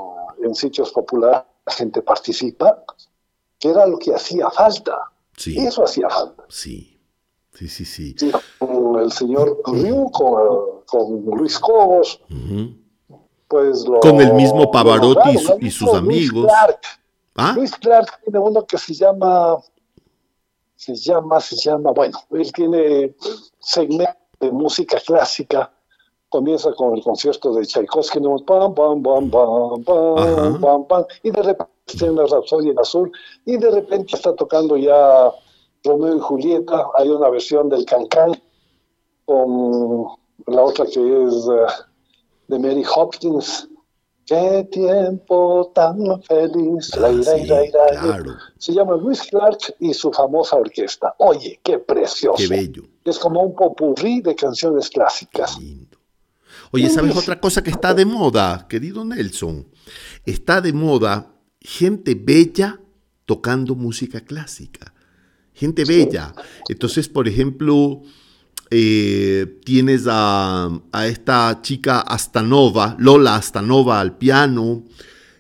en 0.45 0.55
sitios 0.55 0.91
populares, 0.93 1.45
la 1.67 1.73
gente 1.73 2.01
participa, 2.03 2.83
que 3.59 3.71
era 3.71 3.87
lo 3.87 3.99
que 3.99 4.15
hacía 4.15 4.49
falta. 4.51 4.99
sí, 5.37 5.59
Eso 5.59 5.85
hacía 5.85 6.09
falta. 6.09 6.45
sí. 6.49 6.95
Sí, 7.55 7.67
sí, 7.67 7.85
sí. 7.85 8.15
Sí, 8.17 8.31
con 8.61 9.01
el 9.01 9.11
señor 9.11 9.61
Ryu, 9.67 10.09
con, 10.13 10.78
con 10.89 11.23
Luis 11.25 11.59
Cobos, 11.59 12.21
pues 13.47 13.87
lo- 13.87 14.01
Con 14.01 14.21
el 14.21 14.33
mismo 14.35 14.71
Pavarotti 14.71 15.31
y 15.31 15.39
su- 15.39 15.57
y 15.61 15.71
sus 15.71 15.89
Luis 15.89 15.97
amigos. 15.99 16.45
Clark. 16.47 16.81
Ah, 17.37 17.53
Luis 17.55 17.71
Clark 17.77 18.21
tiene 18.25 18.39
uno 18.39 18.65
que 18.67 18.79
se 18.79 18.95
llama, 18.95 19.59
se 20.75 20.95
llama, 20.97 21.41
se 21.41 21.57
llama, 21.57 21.93
bueno, 21.93 22.19
él 22.31 22.53
tiene 22.53 23.15
segmento 23.61 24.17
de 24.41 24.51
música 24.51 24.99
clásica, 25.05 25.71
comienza 26.29 26.73
con 26.73 26.97
el 26.97 27.03
concierto 27.03 27.53
de 27.55 27.65
Tchaikovsky, 27.67 28.21
¿no? 28.21 28.37
pam, 28.39 28.75
pam, 28.75 29.03
pam, 29.03 29.31
pam, 29.31 30.61
pam, 30.61 30.87
pam, 30.87 31.05
y 31.23 31.31
de 31.31 31.43
repente 31.43 31.73
tiene 31.87 32.11
una 32.15 32.27
Rapsodia 32.27 32.73
en 32.73 32.79
azul, 32.79 33.11
y 33.45 33.57
de 33.57 33.71
repente 33.71 34.17
está 34.17 34.35
tocando 34.35 34.77
ya 34.77 35.31
Romeo 35.85 36.17
y 36.17 36.21
Julieta, 36.21 36.87
hay 36.97 37.09
una 37.09 37.29
versión 37.31 37.69
del 37.69 37.85
Cancán, 37.85 38.33
con 39.25 40.18
la 40.49 40.63
otra 40.63 40.87
que 40.87 41.25
es 41.25 41.49
eh, 41.49 41.85
de 42.49 42.59
Mary 42.59 42.85
Hopkins, 42.95 43.69
Qué 44.29 44.69
tiempo 44.71 45.73
tan 45.75 45.97
feliz. 46.23 46.91
Ah, 46.99 47.11
sí, 47.23 47.47
claro. 47.47 48.37
Se 48.59 48.75
llama 48.75 48.95
Luis 48.97 49.23
Clark 49.23 49.75
y 49.81 49.95
su 49.95 50.13
famosa 50.13 50.57
orquesta. 50.57 51.15
Oye, 51.17 51.59
qué 51.65 51.79
precioso. 51.79 52.37
qué 52.37 52.47
bello. 52.47 52.83
Es 53.07 53.19
como 53.19 53.41
un 53.41 53.55
popurrí 53.55 54.21
de 54.21 54.35
canciones 54.35 54.91
clásicas. 54.91 55.59
Lindo. 55.59 55.97
Oye, 56.73 56.91
¿sabes 56.91 57.17
otra 57.17 57.41
cosa 57.41 57.63
que 57.63 57.71
está 57.71 57.95
de 57.95 58.05
moda, 58.05 58.67
querido 58.69 59.03
Nelson? 59.03 59.67
Está 60.27 60.61
de 60.61 60.75
moda 60.75 61.33
gente 61.59 62.15
bella 62.15 62.79
tocando 63.25 63.75
música 63.75 64.21
clásica. 64.21 64.93
Gente 65.55 65.87
bella. 65.87 66.35
Entonces, 66.69 67.09
por 67.09 67.29
ejemplo, 67.29 68.03
eh, 68.71 69.47
tienes 69.65 70.07
a, 70.09 70.69
a, 70.93 71.07
esta 71.07 71.59
chica 71.63 72.01
Astanova, 72.01 72.97
Lola 72.99 73.37
Astanova 73.37 74.01
al 74.01 74.17
piano, 74.17 74.83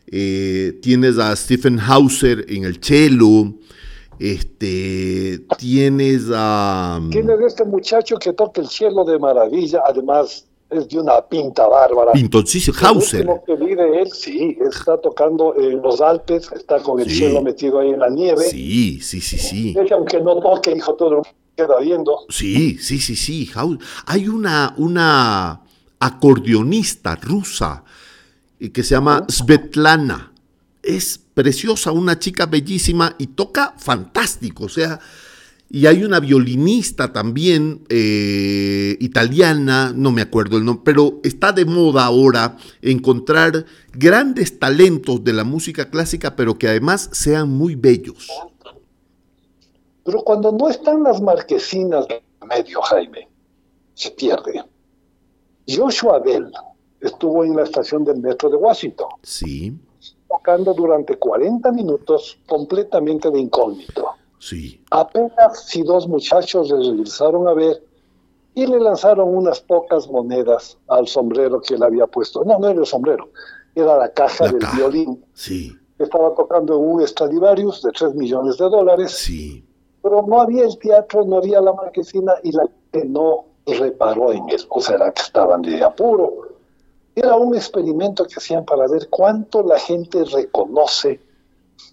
eh, 0.07 0.79
tienes 0.81 1.19
a 1.19 1.35
Stephen 1.37 1.79
Hauser 1.79 2.47
en 2.49 2.65
el 2.65 2.81
cello, 2.83 3.53
este, 4.19 5.41
tienes 5.59 6.25
a... 6.35 7.01
Tienes 7.11 7.41
este 7.47 7.65
muchacho 7.65 8.17
que 8.17 8.33
toca 8.33 8.61
el 8.61 8.69
cielo 8.69 9.05
de 9.05 9.19
maravilla, 9.19 9.83
además 9.87 10.47
es 10.71 10.89
de 10.89 11.01
una 11.01 11.21
pinta 11.23 11.67
bárbara. 11.67 12.13
Pintoncísimo, 12.13 12.77
Hauser. 12.81 13.25
Lo 13.25 13.43
que 13.45 13.55
vi 13.57 13.75
de 13.75 14.03
él, 14.03 14.11
sí, 14.13 14.57
está 14.61 14.99
tocando 15.01 15.55
en 15.57 15.81
los 15.81 16.01
Alpes, 16.01 16.51
está 16.55 16.83
con 16.83 17.01
el 17.01 17.09
Sí. 17.09 17.17
cielo 17.17 17.43
metido 17.43 17.79
ahí 17.81 17.91
en 17.91 18.01
la 18.01 18.11
nieve. 18.11 18.43
Sí, 18.45 19.01
sí, 19.01 19.21
sí, 19.21 19.39
sí. 19.39 19.75
Es 19.79 19.87
que 19.89 19.95
aunque 19.95 20.21
no 20.21 20.39
toque, 20.41 20.73
hijo, 20.77 20.95
todo 20.95 21.23
queda 21.59 21.81
viendo. 21.81 22.25
Sí, 22.29 22.79
sí, 22.81 23.01
sí, 23.01 23.17
sí. 23.17 23.51
Hay 24.07 24.29
una, 24.29 24.75
una 24.77 25.61
acordeonista 25.99 27.17
rusa 27.17 27.83
eh, 28.61 28.71
que 28.71 28.85
se 28.85 28.95
llama 28.95 29.27
Svetlana. 29.29 30.33
Es 30.83 31.21
preciosa, 31.35 31.91
una 31.91 32.19
chica 32.19 32.47
bellísima 32.47 33.17
y 33.19 33.29
toca 33.29 33.75
fantástico. 33.77 34.65
O 34.65 34.69
sea, 34.69 35.01
y 35.69 35.87
hay 35.87 36.05
una 36.05 36.21
violinista 36.21 37.13
también 37.13 37.83
eh, 37.89 38.97
italiana, 39.01 39.93
no 39.95 40.13
me 40.13 40.23
acuerdo 40.23 40.59
el 40.59 40.65
nombre, 40.65 40.83
pero 40.85 41.21
está 41.25 41.53
de 41.53 41.65
moda 41.65 42.05
ahora 42.05 42.57
encontrar 42.81 43.67
grandes 43.93 44.59
talentos 44.61 45.25
de 45.25 45.33
la 45.33 45.45
música 45.45 45.91
clásica, 45.91 46.37
pero 46.37 46.57
que 46.57 46.69
además 46.69 47.11
sean 47.13 47.51
muy 47.51 47.75
bellos. 47.75 48.29
Pero 50.09 50.23
cuando 50.23 50.51
no 50.53 50.71
están 50.71 51.03
las 51.03 51.21
marquesinas 51.21 52.09
de 52.09 52.23
medio, 52.49 52.81
Jaime, 52.81 53.29
se 53.93 54.11
pierde. 54.13 54.65
Joshua 55.69 56.19
Bell 56.21 56.51
estuvo 57.03 57.45
en 57.45 57.55
la 57.55 57.65
estación 57.65 58.05
del 58.05 58.17
metro 58.17 58.49
de 58.49 58.57
Washington, 58.57 59.09
Sí, 59.23 59.77
tocando 60.27 60.73
durante 60.73 61.19
40 61.19 61.71
minutos 61.73 62.39
completamente 62.49 63.31
de 63.31 63.39
incógnito. 63.39 64.13
sí. 64.39 64.83
Apenas 64.91 65.65
si 65.67 65.83
dos 65.83 66.09
muchachos 66.09 66.71
le 66.71 66.79
regresaron 66.91 67.47
a 67.47 67.53
ver 67.53 67.85
y 68.55 68.67
le 68.67 68.81
lanzaron 68.81 69.37
unas 69.37 69.61
pocas 69.61 70.09
monedas 70.09 70.79
al 70.89 71.07
sombrero 71.07 71.61
que 71.61 71.75
él 71.75 71.83
había 71.83 72.07
puesto. 72.07 72.45
No, 72.47 72.59
no 72.59 72.67
era 72.67 72.81
el 72.81 72.87
sombrero, 72.87 73.29
era 73.75 73.99
la 73.99 74.11
caja 74.11 74.47
La 74.47 74.53
del 74.53 74.61
caja. 74.61 74.75
violín. 74.79 75.23
Sí, 75.35 75.77
Estaba 75.99 76.35
tocando 76.35 76.79
en 76.79 76.83
un 76.93 77.07
Stradivarius 77.07 77.83
de 77.83 77.91
3 77.91 78.15
millones 78.15 78.57
de 78.57 78.71
dólares, 78.71 79.13
sí. 79.13 79.67
Pero 80.03 80.23
no 80.23 80.41
había 80.41 80.65
el 80.65 80.79
teatro, 80.79 81.25
no 81.25 81.39
había 81.39 81.61
la 81.61 81.73
marquesina 81.73 82.35
y 82.43 82.53
la 82.53 82.63
gente 82.93 83.09
no 83.09 83.45
reparó 83.67 84.33
en 84.33 84.49
él. 84.49 84.61
O 84.71 84.81
sea, 84.81 84.97
era 84.97 85.13
que 85.13 85.23
estaban 85.23 85.63
de 85.63 85.83
apuro. 85.83 86.49
Era 87.15 87.37
un 87.37 87.55
experimento 87.55 88.25
que 88.25 88.35
hacían 88.37 88.65
para 88.65 88.87
ver 88.87 89.09
cuánto 89.11 89.63
la 89.63 89.79
gente 89.79 90.25
reconoce 90.25 91.21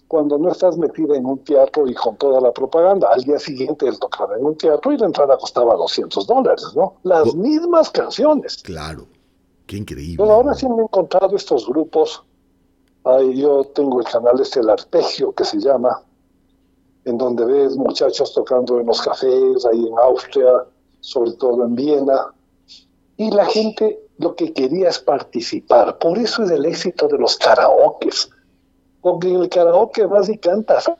cuando 0.08 0.38
no 0.38 0.52
estás 0.52 0.78
metida 0.78 1.16
en 1.16 1.26
un 1.26 1.38
teatro 1.44 1.86
y 1.88 1.94
con 1.94 2.16
toda 2.16 2.40
la 2.40 2.52
propaganda. 2.52 3.08
Al 3.12 3.22
día 3.22 3.38
siguiente 3.40 3.88
él 3.88 3.98
tocaba 3.98 4.36
en 4.36 4.46
un 4.46 4.56
teatro 4.56 4.92
y 4.92 4.96
la 4.98 5.06
entrada 5.06 5.36
costaba 5.36 5.74
200 5.74 6.26
dólares, 6.28 6.64
¿no? 6.76 6.94
Las 7.02 7.28
Oh. 7.28 7.36
mismas 7.36 7.90
canciones. 7.90 8.62
Claro, 8.62 9.06
qué 9.66 9.76
increíble. 9.78 10.16
Pero 10.18 10.32
ahora 10.32 10.54
sí 10.54 10.68
me 10.68 10.76
he 10.76 10.82
encontrado 10.84 11.34
estos 11.34 11.66
grupos. 11.68 12.22
Ahí 13.02 13.40
yo 13.40 13.64
tengo 13.74 13.98
el 14.00 14.06
canal 14.06 14.40
este, 14.40 14.60
el 14.60 14.70
Arpegio, 14.70 15.32
que 15.32 15.44
se 15.44 15.58
llama, 15.58 16.02
en 17.06 17.16
donde 17.18 17.44
ves 17.44 17.76
muchachos 17.76 18.34
tocando 18.34 18.80
en 18.80 18.86
los 18.86 19.00
cafés, 19.00 19.64
ahí 19.64 19.86
en 19.86 19.98
Austria, 19.98 20.64
sobre 21.00 21.32
todo 21.32 21.64
en 21.64 21.76
Viena. 21.76 22.34
Y 23.16 23.30
la 23.30 23.46
gente 23.46 24.00
lo 24.18 24.34
que 24.34 24.52
quería 24.52 24.88
es 24.88 24.98
participar. 24.98 25.98
Por 25.98 26.18
eso 26.18 26.42
es 26.42 26.50
el 26.50 26.64
éxito 26.64 27.06
de 27.06 27.16
los 27.16 27.36
karaokes. 27.36 28.28
Porque 29.00 29.28
en 29.28 29.42
el 29.42 29.48
karaoke 29.48 30.04
vas 30.04 30.28
y 30.28 30.36
cantas. 30.36 30.90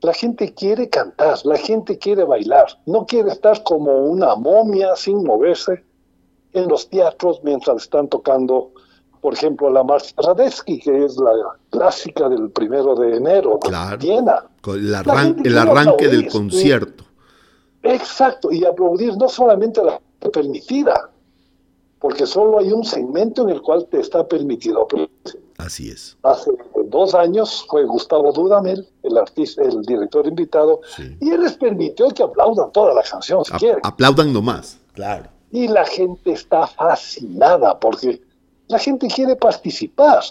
La 0.00 0.14
gente 0.14 0.54
quiere 0.54 0.88
cantar, 0.88 1.38
la 1.44 1.58
gente 1.58 1.98
quiere 1.98 2.24
bailar, 2.24 2.68
no 2.86 3.04
quiere 3.04 3.30
estar 3.30 3.62
como 3.64 3.98
una 4.06 4.34
momia 4.34 4.96
sin 4.96 5.22
moverse 5.22 5.84
en 6.54 6.68
los 6.68 6.88
teatros 6.88 7.40
mientras 7.44 7.82
están 7.82 8.08
tocando, 8.08 8.72
por 9.20 9.34
ejemplo, 9.34 9.70
la 9.70 9.82
marcha 9.84 10.14
Radetzky, 10.16 10.78
que 10.80 11.04
es 11.04 11.16
la 11.18 11.32
clásica 11.70 12.28
del 12.28 12.50
primero 12.50 12.94
de 12.94 13.16
enero, 13.16 13.58
de 13.62 13.68
Claro. 13.68 13.98
Viena. 13.98 14.44
El, 14.66 14.94
arran- 14.94 15.68
arranque 15.68 16.08
del 16.08 16.28
concierto. 16.28 17.04
Exacto, 17.82 18.50
y 18.52 18.64
aplaudir 18.64 19.16
no 19.16 19.28
solamente 19.28 19.80
a 19.80 19.84
la 19.84 19.92
gente 19.92 20.30
permitida, 20.30 21.10
porque 21.98 22.26
solo 22.26 22.58
hay 22.58 22.72
un 22.72 22.84
segmento 22.84 23.42
en 23.42 23.50
el 23.50 23.62
cual 23.62 23.86
te 23.90 24.00
está 24.00 24.26
permitido 24.26 24.82
aplaudir. 24.82 25.10
Así 25.58 25.90
es. 25.90 26.16
Hace 26.22 26.50
dos 26.86 27.14
años 27.14 27.64
fue 27.68 27.84
Gustavo 27.84 28.32
Dudamel, 28.32 28.86
el 29.02 29.18
artista, 29.18 29.62
el 29.62 29.82
director 29.82 30.26
invitado, 30.26 30.80
Sí. 30.96 31.16
y 31.20 31.30
él 31.30 31.42
les 31.42 31.52
permitió 31.54 32.08
que 32.08 32.22
aplaudan 32.22 32.70
toda 32.72 32.94
la 32.94 33.02
canción 33.02 33.44
si 33.44 33.52
A- 33.54 33.58
quieren. 33.58 33.80
aplaudan 33.82 34.32
nomás. 34.32 34.78
Claro. 34.94 35.28
Y 35.52 35.68
la 35.68 35.84
gente 35.84 36.32
está 36.32 36.66
fascinada 36.66 37.78
porque 37.78 38.22
la 38.70 38.78
gente 38.78 39.08
quiere 39.08 39.36
participar. 39.36 40.22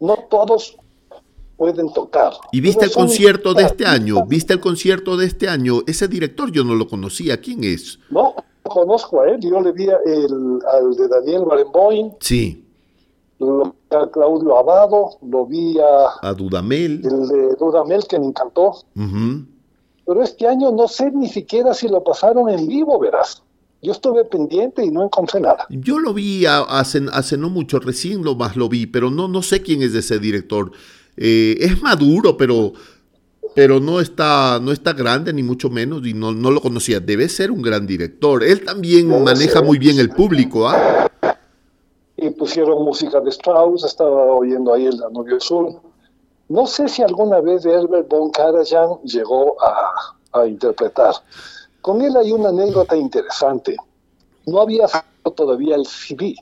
No 0.00 0.16
todos 0.28 0.76
pueden 1.56 1.92
tocar. 1.92 2.32
¿Y 2.50 2.60
viste 2.60 2.86
el 2.86 2.92
concierto 2.92 3.54
de 3.54 3.62
este 3.62 3.86
año? 3.86 4.26
¿Viste 4.26 4.52
el 4.54 4.60
concierto 4.60 5.16
de 5.16 5.26
este 5.26 5.48
año? 5.48 5.80
Ese 5.86 6.08
director 6.08 6.50
yo 6.50 6.64
no 6.64 6.74
lo 6.74 6.88
conocía. 6.88 7.40
¿Quién 7.40 7.62
es? 7.62 8.00
No, 8.10 8.34
conozco 8.64 9.20
a 9.20 9.28
él. 9.30 9.38
Yo 9.40 9.60
le 9.60 9.70
vi 9.72 9.84
el, 9.84 10.58
al 10.72 10.96
de 10.96 11.08
Daniel 11.08 11.44
Barenboim, 11.44 12.10
Sí, 12.20 12.64
lo 13.38 13.64
vi 13.64 13.96
a 13.96 14.06
Claudio 14.10 14.56
Abado, 14.58 15.10
lo 15.22 15.46
vi 15.46 15.78
a 15.78 16.28
a 16.28 16.34
Dudamel. 16.34 17.00
el 17.04 17.28
de 17.28 17.54
Dudamel 17.56 18.04
que 18.08 18.18
me 18.18 18.26
encantó. 18.26 18.78
Pero 20.04 20.20
este 20.22 20.48
año 20.48 20.72
no 20.72 20.88
sé 20.88 21.12
ni 21.12 21.28
siquiera 21.28 21.72
si 21.74 21.86
lo 21.86 22.02
pasaron 22.02 22.48
en 22.48 22.66
vivo, 22.66 22.98
verás. 22.98 23.42
Yo 23.82 23.92
estuve 23.92 24.24
pendiente 24.24 24.84
y 24.84 24.90
no 24.90 25.02
encontré 25.02 25.40
nada. 25.40 25.66
Yo 25.68 25.98
lo 25.98 26.14
vi 26.14 26.46
hace, 26.46 27.02
hace 27.12 27.36
no 27.36 27.50
mucho, 27.50 27.80
recién 27.80 28.22
lo 28.22 28.36
más 28.36 28.56
lo 28.56 28.68
vi, 28.68 28.86
pero 28.86 29.10
no, 29.10 29.26
no 29.26 29.42
sé 29.42 29.60
quién 29.60 29.82
es 29.82 29.92
ese 29.94 30.20
director. 30.20 30.70
Eh, 31.16 31.56
es 31.58 31.82
maduro, 31.82 32.36
pero, 32.36 32.72
pero 33.54 33.80
no, 33.80 34.00
está, 34.00 34.60
no 34.62 34.70
está 34.70 34.92
grande, 34.92 35.32
ni 35.32 35.42
mucho 35.42 35.68
menos, 35.68 36.06
y 36.06 36.14
no, 36.14 36.32
no 36.32 36.52
lo 36.52 36.60
conocía. 36.60 37.00
Debe 37.00 37.28
ser 37.28 37.50
un 37.50 37.60
gran 37.60 37.86
director. 37.86 38.44
Él 38.44 38.64
también 38.64 39.08
Debe 39.08 39.20
maneja 39.20 39.58
ser. 39.58 39.64
muy 39.64 39.78
bien 39.78 39.98
el 39.98 40.10
público, 40.10 40.68
¿ah? 40.68 41.08
y 42.22 42.30
pusieron 42.30 42.84
música 42.84 43.20
de 43.20 43.30
Strauss, 43.30 43.84
estaba 43.84 44.26
oyendo 44.26 44.72
ahí 44.72 44.86
el 44.86 44.96
Danubio 44.96 45.40
Sur. 45.40 45.80
No 46.48 46.66
sé 46.66 46.88
si 46.88 47.02
alguna 47.02 47.40
vez 47.40 47.66
Herbert 47.66 48.08
von 48.08 48.30
Karajan 48.30 49.00
llegó 49.02 49.56
a, 49.60 49.90
a 50.32 50.46
interpretar. 50.46 51.14
Con 51.82 52.00
él 52.00 52.16
hay 52.16 52.30
una 52.32 52.48
anécdota 52.50 52.96
interesante. 52.96 53.76
No 54.46 54.60
había 54.60 54.86
sacado 54.88 55.34
todavía 55.34 55.74
el 55.74 55.84
CD. 55.84 56.36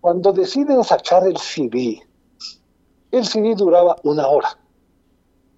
Cuando 0.00 0.32
deciden 0.32 0.84
sacar 0.84 1.26
el 1.26 1.36
CD, 1.38 2.02
el 3.10 3.24
CD 3.24 3.54
duraba 3.54 3.96
una 4.02 4.26
hora. 4.28 4.58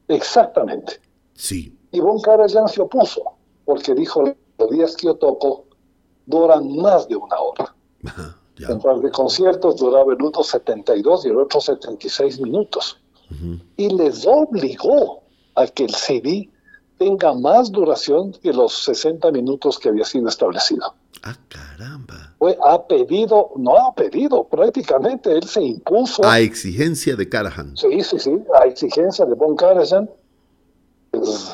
Exactamente. 0.09 1.01
Sí, 1.35 1.77
Y 1.93 2.01
von 2.01 2.21
Karajan 2.21 2.69
se 2.69 2.83
opuso, 2.83 3.23
porque 3.65 3.95
dijo, 3.95 4.23
los 4.59 4.71
días 4.71 4.97
que 4.97 5.07
yo 5.07 5.15
toco 5.15 5.65
duran 6.27 6.77
más 6.77 7.09
de 7.09 7.17
una 7.17 7.39
hora. 7.39 7.75
Ajá, 8.05 8.37
ya. 8.59 8.69
En 8.69 8.81
par 8.81 9.01
de 9.01 9.11
conciertos 9.11 9.77
duraba 9.77 10.13
el 10.13 10.23
uno 10.23 10.43
72 10.43 11.25
y 11.25 11.29
el 11.29 11.39
otro 11.39 11.61
76 11.61 12.41
minutos. 12.41 13.01
Ujú. 13.31 13.59
Y 13.77 13.89
les 13.91 14.27
obligó 14.27 15.23
a 15.55 15.67
que 15.67 15.85
el 15.85 15.95
CD 15.95 16.51
tenga 17.01 17.33
más 17.33 17.73
duración 17.73 18.31
que 18.43 18.53
los 18.53 18.85
60 18.85 19.33
minutos 19.33 19.79
que 19.79 19.89
había 19.89 20.05
sido 20.05 20.29
establecido. 20.29 20.95
Ah, 21.23 21.35
caramba. 21.49 22.35
Fue, 22.39 22.59
ha 22.63 22.87
pedido, 22.87 23.53
no 23.57 23.75
ha 23.75 23.95
pedido, 23.95 24.47
prácticamente 24.47 25.33
él 25.33 25.45
se 25.45 25.63
impuso. 25.63 26.23
A 26.27 26.41
exigencia 26.41 27.17
de 27.17 27.27
Carahan. 27.27 27.75
Sí, 27.75 28.03
sí, 28.03 28.19
sí, 28.19 28.33
a 28.55 28.67
exigencia 28.67 29.25
de 29.25 29.35
Von 29.35 29.57
Karajan. 29.57 30.11
Pues, 31.11 31.53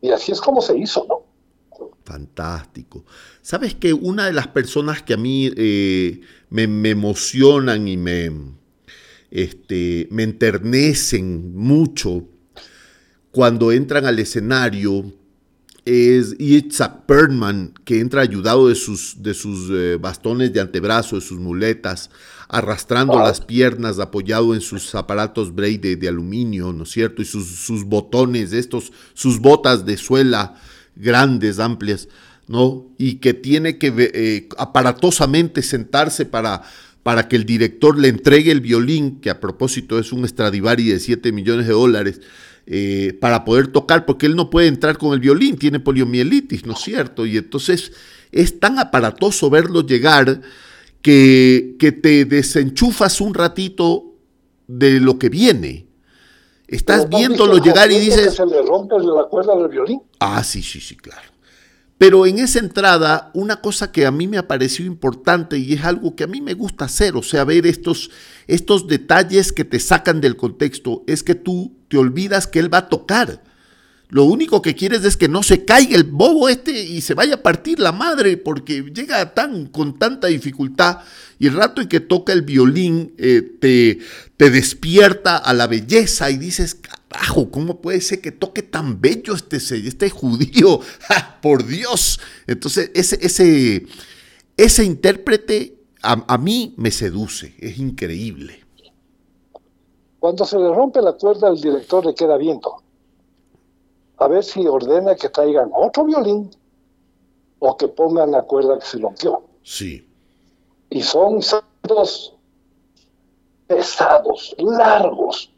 y 0.00 0.10
así 0.10 0.32
es 0.32 0.40
como 0.40 0.62
se 0.62 0.78
hizo, 0.78 1.06
¿no? 1.06 1.88
Fantástico. 2.04 3.04
Sabes 3.42 3.74
que 3.74 3.92
una 3.92 4.24
de 4.24 4.32
las 4.32 4.48
personas 4.48 5.02
que 5.02 5.14
a 5.14 5.18
mí 5.18 5.50
eh, 5.54 6.22
me, 6.48 6.66
me 6.66 6.90
emocionan 6.90 7.86
y 7.88 7.98
me, 7.98 8.30
este, 9.30 10.08
me 10.10 10.22
enternecen 10.22 11.54
mucho 11.54 12.22
cuando 13.36 13.70
entran 13.70 14.06
al 14.06 14.18
escenario 14.18 15.12
es 15.84 16.36
Itzhak 16.38 17.04
Perlman, 17.04 17.74
que 17.84 18.00
entra 18.00 18.22
ayudado 18.22 18.68
de 18.68 18.74
sus, 18.74 19.22
de 19.22 19.34
sus 19.34 19.68
eh, 19.70 19.98
bastones 20.00 20.54
de 20.54 20.60
antebrazo, 20.62 21.16
de 21.16 21.20
sus 21.20 21.38
muletas, 21.38 22.08
arrastrando 22.48 23.18
las 23.18 23.42
piernas, 23.42 23.98
apoyado 23.98 24.54
en 24.54 24.62
sus 24.62 24.94
aparatos 24.94 25.54
Braille 25.54 25.96
de, 25.96 26.08
aluminio, 26.08 26.72
¿no 26.72 26.84
es 26.84 26.90
cierto? 26.92 27.20
Y 27.20 27.26
sus, 27.26 27.46
sus, 27.46 27.84
botones, 27.84 28.54
estos, 28.54 28.90
sus 29.12 29.38
botas 29.38 29.84
de 29.84 29.98
suela 29.98 30.54
grandes, 30.94 31.58
amplias, 31.58 32.08
¿no? 32.48 32.86
Y 32.96 33.16
que 33.16 33.34
tiene 33.34 33.76
que 33.76 33.92
eh, 33.98 34.48
aparatosamente 34.56 35.60
sentarse 35.60 36.24
para, 36.24 36.62
para 37.02 37.28
que 37.28 37.36
el 37.36 37.44
director 37.44 37.98
le 37.98 38.08
entregue 38.08 38.50
el 38.50 38.62
violín, 38.62 39.20
que 39.20 39.28
a 39.28 39.40
propósito 39.40 39.98
es 39.98 40.10
un 40.10 40.26
Stradivari 40.26 40.88
de 40.88 41.00
7 41.00 41.32
millones 41.32 41.66
de 41.66 41.74
dólares, 41.74 42.22
eh, 42.66 43.16
para 43.20 43.44
poder 43.44 43.68
tocar, 43.68 44.06
porque 44.06 44.26
él 44.26 44.36
no 44.36 44.50
puede 44.50 44.66
entrar 44.66 44.98
con 44.98 45.12
el 45.12 45.20
violín, 45.20 45.56
tiene 45.56 45.80
poliomielitis, 45.80 46.66
¿no 46.66 46.72
es 46.72 46.80
cierto? 46.80 47.24
Y 47.24 47.36
entonces 47.36 47.92
es 48.32 48.58
tan 48.58 48.78
aparatoso 48.78 49.48
verlo 49.50 49.82
llegar 49.82 50.40
que, 51.00 51.76
que 51.78 51.92
te 51.92 52.24
desenchufas 52.24 53.20
un 53.20 53.34
ratito 53.34 54.14
de 54.66 54.98
lo 55.00 55.18
que 55.18 55.28
viene. 55.28 55.86
Estás 56.66 57.08
viéndolo 57.08 57.58
llegar 57.58 57.92
y 57.92 57.98
dices... 57.98 58.34
Se 58.34 58.44
le 58.44 58.60
rompe 58.62 58.96
la 58.98 59.24
cuerda 59.24 59.54
del 59.56 59.68
violín. 59.68 60.02
Ah, 60.18 60.42
sí, 60.42 60.62
sí, 60.62 60.80
sí, 60.80 60.96
claro. 60.96 61.35
Pero 61.98 62.26
en 62.26 62.38
esa 62.38 62.58
entrada, 62.58 63.30
una 63.32 63.62
cosa 63.62 63.90
que 63.90 64.04
a 64.04 64.10
mí 64.10 64.26
me 64.26 64.36
ha 64.36 64.46
parecido 64.46 64.86
importante 64.86 65.58
y 65.58 65.72
es 65.72 65.84
algo 65.84 66.14
que 66.14 66.24
a 66.24 66.26
mí 66.26 66.42
me 66.42 66.52
gusta 66.52 66.84
hacer, 66.84 67.16
o 67.16 67.22
sea, 67.22 67.44
ver 67.44 67.66
estos, 67.66 68.10
estos 68.46 68.86
detalles 68.86 69.50
que 69.50 69.64
te 69.64 69.80
sacan 69.80 70.20
del 70.20 70.36
contexto, 70.36 71.04
es 71.06 71.22
que 71.22 71.34
tú 71.34 71.74
te 71.88 71.96
olvidas 71.96 72.46
que 72.46 72.58
él 72.58 72.72
va 72.72 72.78
a 72.78 72.88
tocar. 72.88 73.42
Lo 74.08 74.24
único 74.24 74.62
que 74.62 74.76
quieres 74.76 75.04
es 75.04 75.16
que 75.16 75.26
no 75.26 75.42
se 75.42 75.64
caiga 75.64 75.96
el 75.96 76.04
bobo 76.04 76.48
este 76.48 76.80
y 76.80 77.00
se 77.00 77.14
vaya 77.14 77.36
a 77.36 77.42
partir 77.42 77.80
la 77.80 77.90
madre, 77.90 78.36
porque 78.36 78.84
llega 78.94 79.34
tan 79.34 79.66
con 79.66 79.98
tanta 79.98 80.28
dificultad 80.28 80.98
y 81.38 81.48
el 81.48 81.54
rato 81.54 81.80
en 81.80 81.88
que 81.88 82.00
toca 82.00 82.32
el 82.32 82.42
violín 82.42 83.14
eh, 83.18 83.42
te, 83.60 83.98
te 84.36 84.50
despierta 84.50 85.36
a 85.36 85.52
la 85.54 85.66
belleza 85.66 86.30
y 86.30 86.36
dices, 86.36 86.76
carajo, 87.08 87.50
¿cómo 87.50 87.80
puede 87.80 88.00
ser 88.00 88.20
que 88.20 88.32
toque 88.32 88.62
tan 88.62 89.00
bello 89.00 89.34
este, 89.34 89.56
este 89.56 90.10
judío? 90.10 90.80
Por 91.42 91.66
Dios. 91.66 92.20
Entonces, 92.46 92.90
ese, 92.94 93.18
ese, 93.24 93.86
ese 94.56 94.84
intérprete 94.84 95.78
a, 96.02 96.24
a 96.26 96.38
mí 96.38 96.74
me 96.76 96.90
seduce, 96.90 97.54
es 97.58 97.78
increíble. 97.78 98.64
Cuando 100.18 100.44
se 100.44 100.58
le 100.58 100.68
rompe 100.74 101.00
la 101.02 101.12
cuerda 101.12 101.48
al 101.48 101.60
director 101.60 102.04
le 102.04 102.14
queda 102.14 102.36
viento 102.36 102.82
a 104.18 104.28
ver 104.28 104.42
si 104.42 104.66
ordena 104.66 105.14
que 105.14 105.28
traigan 105.28 105.70
otro 105.74 106.04
violín 106.04 106.50
o 107.58 107.76
que 107.76 107.88
pongan 107.88 108.30
la 108.30 108.42
cuerda 108.42 108.78
que 108.78 108.86
se 108.86 108.98
rompió. 108.98 109.42
Sí. 109.62 110.08
Y 110.90 111.02
son 111.02 111.40
dos 111.82 112.34
pesados, 113.66 114.54
largos. 114.58 115.52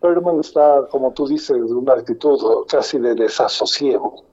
Perman 0.00 0.40
está, 0.40 0.86
como 0.90 1.12
tú 1.12 1.26
dices, 1.26 1.56
de 1.56 1.74
una 1.74 1.94
actitud 1.94 2.38
casi 2.68 2.98
de 2.98 3.14
desasosiego. 3.14 4.24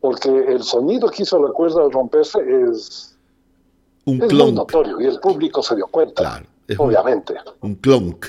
Porque 0.00 0.28
el 0.28 0.62
sonido 0.62 1.08
que 1.10 1.22
hizo 1.22 1.42
la 1.42 1.52
cuerda 1.52 1.82
al 1.82 1.90
romperse 1.90 2.38
es, 2.38 3.16
un 4.04 4.22
es 4.22 4.32
muy 4.32 4.52
notorio 4.52 5.00
y 5.00 5.06
el 5.06 5.18
público 5.18 5.62
se 5.62 5.74
dio 5.76 5.86
cuenta, 5.88 6.22
claro, 6.22 6.46
obviamente. 6.78 7.34
Un, 7.62 7.70
un 7.70 7.74
clonk. 7.76 8.26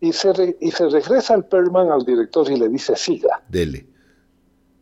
Y 0.00 0.12
se, 0.12 0.56
y 0.60 0.70
se 0.70 0.88
regresa 0.88 1.34
el 1.34 1.44
Perman 1.44 1.90
al 1.90 2.04
director 2.04 2.50
y 2.50 2.56
le 2.56 2.68
dice, 2.68 2.94
siga. 2.96 3.42
Dele. 3.48 3.86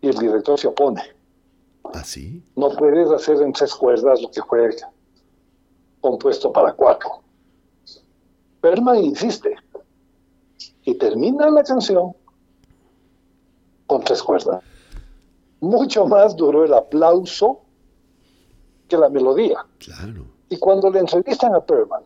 Y 0.00 0.08
el 0.08 0.18
director 0.18 0.58
se 0.58 0.68
opone. 0.68 1.02
¿Ah, 1.94 2.04
sí? 2.04 2.42
No 2.56 2.70
puedes 2.70 3.10
hacer 3.10 3.40
en 3.40 3.52
tres 3.52 3.74
cuerdas 3.74 4.20
lo 4.20 4.30
que 4.30 4.42
fue 4.42 4.70
compuesto 6.00 6.52
para 6.52 6.72
cuatro. 6.72 7.22
Perman 8.60 8.98
insiste. 8.98 9.56
Y 10.84 10.94
termina 10.94 11.50
la 11.50 11.62
canción 11.62 12.14
con 13.86 14.02
tres 14.02 14.22
cuerdas. 14.22 14.62
Mucho 15.60 16.06
más 16.06 16.34
duró 16.36 16.64
el 16.64 16.74
aplauso 16.74 17.60
que 18.88 18.96
la 18.96 19.08
melodía. 19.08 19.64
Claro. 19.78 20.24
Y 20.48 20.56
cuando 20.58 20.90
le 20.90 21.00
entrevistan 21.00 21.54
a 21.54 21.60
Perman, 21.60 22.02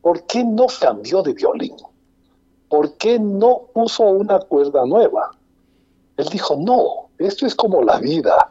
¿por 0.00 0.24
qué 0.26 0.44
no 0.44 0.66
cambió 0.80 1.22
de 1.22 1.32
violín? 1.32 1.76
¿por 2.72 2.94
qué 2.94 3.18
no 3.18 3.64
puso 3.74 4.04
una 4.04 4.38
cuerda 4.38 4.86
nueva? 4.86 5.30
Él 6.16 6.26
dijo, 6.32 6.56
no, 6.56 7.10
esto 7.18 7.44
es 7.44 7.54
como 7.54 7.82
la 7.82 7.98
vida, 7.98 8.50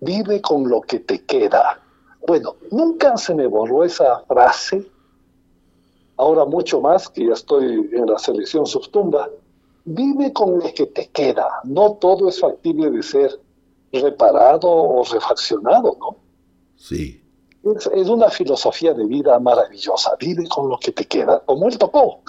vive 0.00 0.40
con 0.40 0.68
lo 0.68 0.80
que 0.80 0.98
te 0.98 1.24
queda. 1.24 1.80
Bueno, 2.26 2.56
nunca 2.72 3.16
se 3.16 3.32
me 3.32 3.46
borró 3.46 3.84
esa 3.84 4.24
frase, 4.26 4.90
ahora 6.20 6.44
mucho 6.44 6.80
más 6.80 7.08
que 7.08 7.26
ya 7.26 7.32
estoy 7.32 7.90
en 7.92 8.06
la 8.06 8.18
selección 8.18 8.66
subtumba, 8.66 9.28
vive 9.84 10.32
con 10.32 10.58
lo 10.58 10.72
que 10.74 10.86
te 10.86 11.08
queda, 11.08 11.48
no 11.64 11.92
todo 11.94 12.28
es 12.28 12.40
factible 12.40 12.90
de 12.90 13.02
ser 13.02 13.40
reparado 13.92 14.68
o 14.70 15.04
refaccionado, 15.04 15.96
¿no? 15.98 16.16
Sí. 16.76 17.22
Es, 17.76 17.86
es 17.92 18.08
una 18.08 18.30
filosofía 18.30 18.94
de 18.94 19.04
vida 19.04 19.38
maravillosa, 19.38 20.16
vive 20.18 20.48
con 20.48 20.68
lo 20.68 20.78
que 20.78 20.92
te 20.92 21.06
queda, 21.06 21.40
como 21.44 21.68
él 21.68 21.76
tocó 21.76 22.20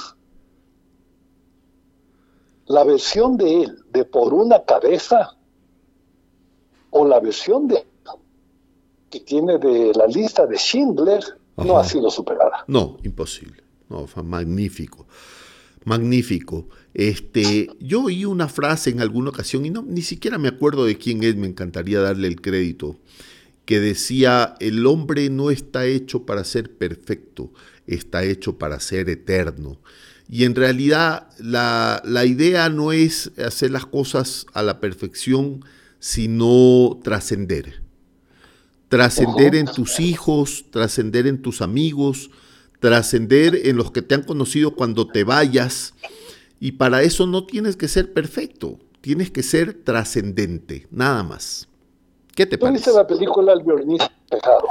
la 2.71 2.83
versión 2.83 3.37
de 3.37 3.63
él 3.63 3.77
de 3.91 4.05
por 4.05 4.33
una 4.33 4.63
cabeza 4.63 5.35
o 6.89 7.05
la 7.05 7.19
versión 7.19 7.67
de 7.67 7.85
que 9.09 9.19
tiene 9.19 9.57
de 9.57 9.93
la 9.93 10.07
lista 10.07 10.47
de 10.47 10.57
Schindler 10.57 11.21
no 11.57 11.77
ha 11.77 11.83
sido 11.83 12.09
superada. 12.09 12.63
No, 12.67 12.97
imposible. 13.03 13.60
No, 13.91 14.07
fue 14.07 14.23
magnífico. 14.23 15.05
Magnífico. 15.83 16.69
Este, 16.93 17.69
yo 17.79 18.03
oí 18.03 18.23
una 18.23 18.47
frase 18.47 18.89
en 18.89 19.01
alguna 19.01 19.31
ocasión 19.31 19.65
y 19.65 19.69
no 19.69 19.81
ni 19.81 20.01
siquiera 20.01 20.37
me 20.37 20.47
acuerdo 20.47 20.85
de 20.85 20.97
quién 20.97 21.23
es, 21.23 21.35
me 21.35 21.47
encantaría 21.47 21.99
darle 21.99 22.29
el 22.29 22.39
crédito, 22.39 22.97
que 23.65 23.79
decía, 23.79 24.55
"El 24.59 24.85
hombre 24.85 25.29
no 25.29 25.51
está 25.51 25.85
hecho 25.85 26.25
para 26.25 26.43
ser 26.45 26.71
perfecto, 26.77 27.51
está 27.85 28.23
hecho 28.23 28.57
para 28.57 28.79
ser 28.79 29.09
eterno." 29.09 29.79
Y 30.29 30.45
en 30.45 30.55
realidad 30.55 31.27
la, 31.39 32.01
idea 32.25 32.69
no 32.69 32.93
es 32.93 33.31
hacer 33.37 33.71
las 33.71 33.85
cosas 33.85 34.45
a 34.53 34.63
la 34.63 34.79
perfección, 34.79 35.65
sino 35.99 37.01
trascender. 37.03 37.81
Trascender 38.87 39.55
en 39.55 39.65
tus 39.65 39.99
hijos, 39.99 40.65
trascender 40.71 41.27
en 41.27 41.41
tus 41.41 41.61
amigos, 41.61 42.29
trascender 42.81 43.67
en 43.67 43.77
los 43.77 43.91
que 43.91 44.01
te 44.01 44.15
han 44.15 44.23
conocido 44.23 44.75
cuando 44.75 45.07
te 45.07 45.23
vayas. 45.23 45.93
Y 46.59 46.73
para 46.73 47.03
eso 47.03 47.25
no 47.25 47.45
tienes 47.45 47.77
que 47.77 47.87
ser 47.87 48.11
perfecto, 48.11 48.79
tienes 48.99 49.31
que 49.31 49.43
ser 49.43 49.73
trascendente, 49.73 50.87
nada 50.91 51.23
más. 51.23 51.69
¿Qué 52.35 52.45
te 52.45 52.57
parece? 52.57 52.91
la 52.91 53.07
película 53.07 53.53
El 53.53 53.63
violinista 53.63 54.11
pecado? 54.29 54.63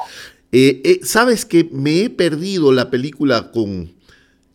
Eh, 0.53 0.83
eh, 0.85 1.01
Sabes 1.05 1.45
que 1.45 1.69
me 1.73 2.03
he 2.03 2.11
perdido 2.11 2.73
la 2.73 2.91
película 2.91 3.53
con, 3.53 3.95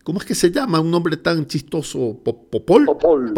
¿Cómo 0.06 0.20
es 0.20 0.24
que 0.24 0.36
se 0.36 0.52
llama? 0.52 0.78
Un 0.78 0.92
nombre 0.92 1.16
tan 1.16 1.48
chistoso. 1.48 2.16
¿Popol? 2.22 2.84
Popol. 2.84 3.32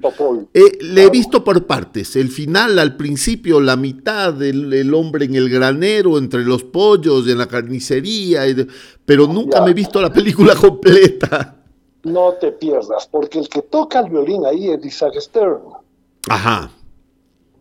Popol. 0.00 0.48
Eh, 0.54 0.78
le 0.80 1.02
he 1.02 1.10
visto 1.10 1.44
por 1.44 1.66
partes. 1.66 2.16
El 2.16 2.30
final, 2.30 2.78
al 2.78 2.96
principio, 2.96 3.60
la 3.60 3.76
mitad 3.76 4.32
del 4.32 4.94
hombre 4.94 5.26
en 5.26 5.34
el 5.34 5.50
granero, 5.50 6.16
entre 6.16 6.42
los 6.42 6.64
pollos, 6.64 7.28
en 7.28 7.36
la 7.36 7.46
carnicería. 7.46 8.44
pero 9.04 9.26
nunca 9.26 9.60
me 9.62 9.72
he 9.72 9.74
visto 9.74 10.00
la 10.00 10.10
película 10.10 10.54
completa. 10.58 11.54
No 12.04 12.32
te 12.40 12.50
pierdas, 12.52 13.06
porque 13.10 13.38
el 13.38 13.50
que 13.50 13.60
toca 13.60 14.00
el 14.00 14.08
violín 14.08 14.46
ahí 14.46 14.70
es 14.70 14.82
Isaac 14.86 15.16
Stern. 15.20 15.64
Ajá. 16.30 16.70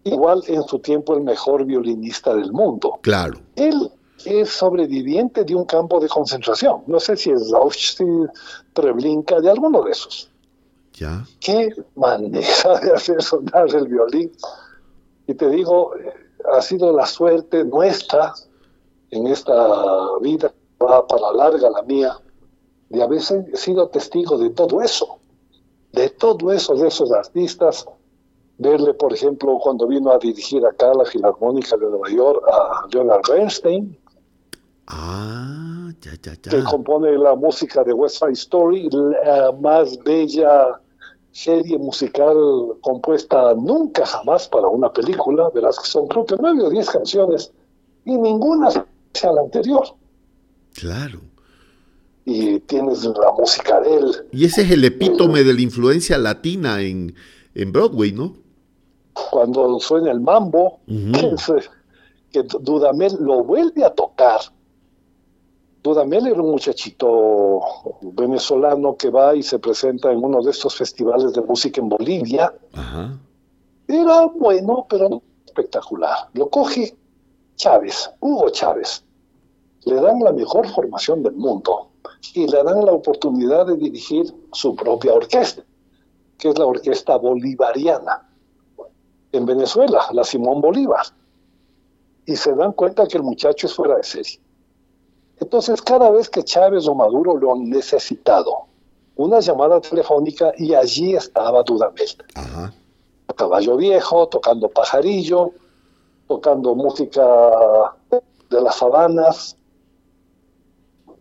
Igual 0.06 0.44
en 0.48 0.64
su 0.64 0.80
tiempo 0.80 1.14
el 1.14 1.24
mejor 1.26 1.66
violinista 1.66 2.34
del 2.34 2.54
mundo. 2.54 3.00
Claro. 3.02 3.38
Él 3.58 3.92
es 4.26 4.50
sobreviviente 4.50 5.44
de 5.44 5.56
un 5.56 5.66
campo 5.66 6.00
de 6.00 6.08
concentración. 6.08 6.84
No 6.88 7.00
sé 7.00 7.16
si 7.16 7.32
es 7.32 7.54
Auschwitz, 7.54 8.32
Treblinka, 8.74 9.40
de 9.40 9.50
alguno 9.50 9.82
de 9.84 9.92
esos. 9.92 10.30
¿Ya? 10.94 11.26
Qué 11.40 11.70
manera 11.96 12.80
de 12.82 12.94
hacer 12.94 13.22
sonar 13.22 13.68
el 13.74 13.88
violín. 13.88 14.32
Y 15.28 15.34
te 15.34 15.50
digo, 15.50 15.96
eh, 15.96 16.14
ha 16.54 16.62
sido 16.62 16.96
la 16.96 17.06
suerte 17.06 17.64
nuestra 17.64 18.34
en 19.12 19.28
esta 19.28 19.54
vida, 20.22 20.54
va 20.82 21.06
para 21.08 21.32
larga 21.34 21.70
la 21.70 21.82
mía, 21.84 22.18
de 22.90 23.04
haber 23.04 23.22
sido 23.22 23.88
testigo 23.90 24.38
de 24.38 24.50
todo 24.52 24.82
eso, 24.82 25.18
de 25.92 26.10
todo 26.10 26.52
eso, 26.52 26.76
de 26.76 26.88
esos 26.88 27.12
artistas, 27.12 27.86
verle, 28.58 28.94
por 28.94 29.14
ejemplo, 29.14 29.58
cuando 29.62 29.88
vino 29.88 30.12
a 30.12 30.18
dirigir 30.18 30.66
acá 30.66 30.94
la 30.94 31.06
Filarmónica 31.06 31.76
de 31.78 31.90
Nueva 31.90 32.10
York 32.10 32.44
a 32.52 32.88
Leonard 32.92 33.22
Bernstein, 33.28 33.98
Ah, 34.88 35.92
ya, 36.02 36.12
ya, 36.22 36.34
ya. 36.42 36.52
Que 36.52 36.64
compone 36.64 37.18
la 37.18 37.36
música 37.36 37.84
de 37.84 37.94
West 37.94 38.20
Side 38.20 38.34
Story, 38.34 38.90
la 38.92 39.52
más 39.60 39.98
bella 40.04 40.80
serie 41.32 41.78
musical 41.78 42.38
compuesta 42.80 43.54
nunca 43.56 44.06
jamás 44.06 44.48
para 44.48 44.70
una 44.70 44.92
película, 44.94 45.50
verás 45.54 45.78
que 45.80 45.88
son 45.88 46.08
creo 46.08 46.26
que 46.26 46.36
nueve 46.40 46.64
o 46.64 46.70
diez 46.70 46.90
canciones 46.90 47.52
y 48.06 48.18
ninguna 48.18 48.70
sea 49.14 49.34
la 49.34 49.42
anterior. 49.42 49.86
Claro. 50.74 51.20
Y 52.24 52.60
tienes 52.62 53.04
la 53.04 53.32
música 53.38 53.82
de 53.82 53.98
él. 53.98 54.12
Y 54.32 54.46
ese 54.46 54.62
es 54.62 54.72
el 54.72 54.86
epítome 54.86 55.44
de 55.44 55.54
la 55.54 55.62
influencia 55.62 56.18
latina 56.18 56.82
en, 56.82 57.14
en 57.54 57.72
Broadway, 57.72 58.14
¿no? 58.14 58.36
Cuando 59.32 59.80
suena 59.80 60.12
el 60.12 60.22
mambo, 60.22 60.80
que, 60.88 61.36
que 62.32 62.44
Dudamel 62.62 63.18
lo 63.20 63.44
vuelve 63.44 63.84
a 63.84 63.90
tocar. 63.90 64.40
Dudamel 65.86 66.26
era 66.26 66.42
un 66.42 66.50
muchachito 66.50 67.62
venezolano 68.02 68.98
que 68.98 69.12
va 69.12 69.36
y 69.36 69.44
se 69.44 69.60
presenta 69.60 70.12
en 70.12 70.24
uno 70.24 70.42
de 70.42 70.50
estos 70.50 70.76
festivales 70.76 71.32
de 71.34 71.42
música 71.42 71.80
en 71.80 71.90
Bolivia. 71.90 72.52
Ajá. 72.74 73.16
Era 73.88 74.26
bueno, 74.26 74.88
pero 74.90 75.10
no 75.10 75.22
espectacular. 75.46 76.30
Lo 76.34 76.50
coge 76.50 76.98
Chávez, 77.56 78.10
Hugo 78.20 78.50
Chávez. 78.50 79.04
Le 79.86 80.02
dan 80.02 80.22
la 80.22 80.32
mejor 80.32 80.68
formación 80.70 81.22
del 81.22 81.36
mundo 81.36 81.92
y 82.34 82.48
le 82.48 82.64
dan 82.64 82.84
la 82.84 82.92
oportunidad 82.92 83.68
de 83.68 83.78
dirigir 83.78 84.34
su 84.54 84.76
propia 84.76 85.14
orquesta, 85.14 85.62
que 86.40 86.50
es 86.50 86.58
la 86.58 86.66
Orquesta 86.66 87.18
Bolivariana 87.18 88.28
en 89.32 89.46
Venezuela, 89.46 90.08
la 90.14 90.24
Simón 90.24 90.62
Bolívar. 90.62 91.06
Y 92.26 92.36
se 92.36 92.56
dan 92.56 92.72
cuenta 92.74 93.08
que 93.08 93.18
el 93.18 93.24
muchacho 93.24 93.68
es 93.68 93.76
fuera 93.76 93.98
de 93.98 94.04
serie. 94.04 94.40
Entonces, 95.40 95.82
cada 95.82 96.10
vez 96.12 96.30
que 96.30 96.44
Chávez 96.44 96.88
o 96.88 96.96
Maduro 96.96 97.36
lo 97.36 97.54
han 97.54 97.70
necesitado, 97.70 98.66
una 99.16 99.40
llamada 99.40 99.82
telefónica 99.82 100.54
y 100.58 100.74
allí 100.74 101.16
estaba 101.16 101.64
Dudamel. 101.64 102.10
Ajá. 102.36 102.74
Caballo 103.36 103.76
Viejo, 103.76 104.28
tocando 104.28 104.70
Pajarillo, 104.70 105.52
tocando 106.28 106.76
música 106.76 107.24
de 108.50 108.62
las 108.62 108.76
sabanas. 108.76 109.58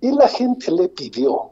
Y 0.01 0.13
la 0.13 0.29
gente 0.29 0.71
le 0.71 0.89
pidió 0.89 1.51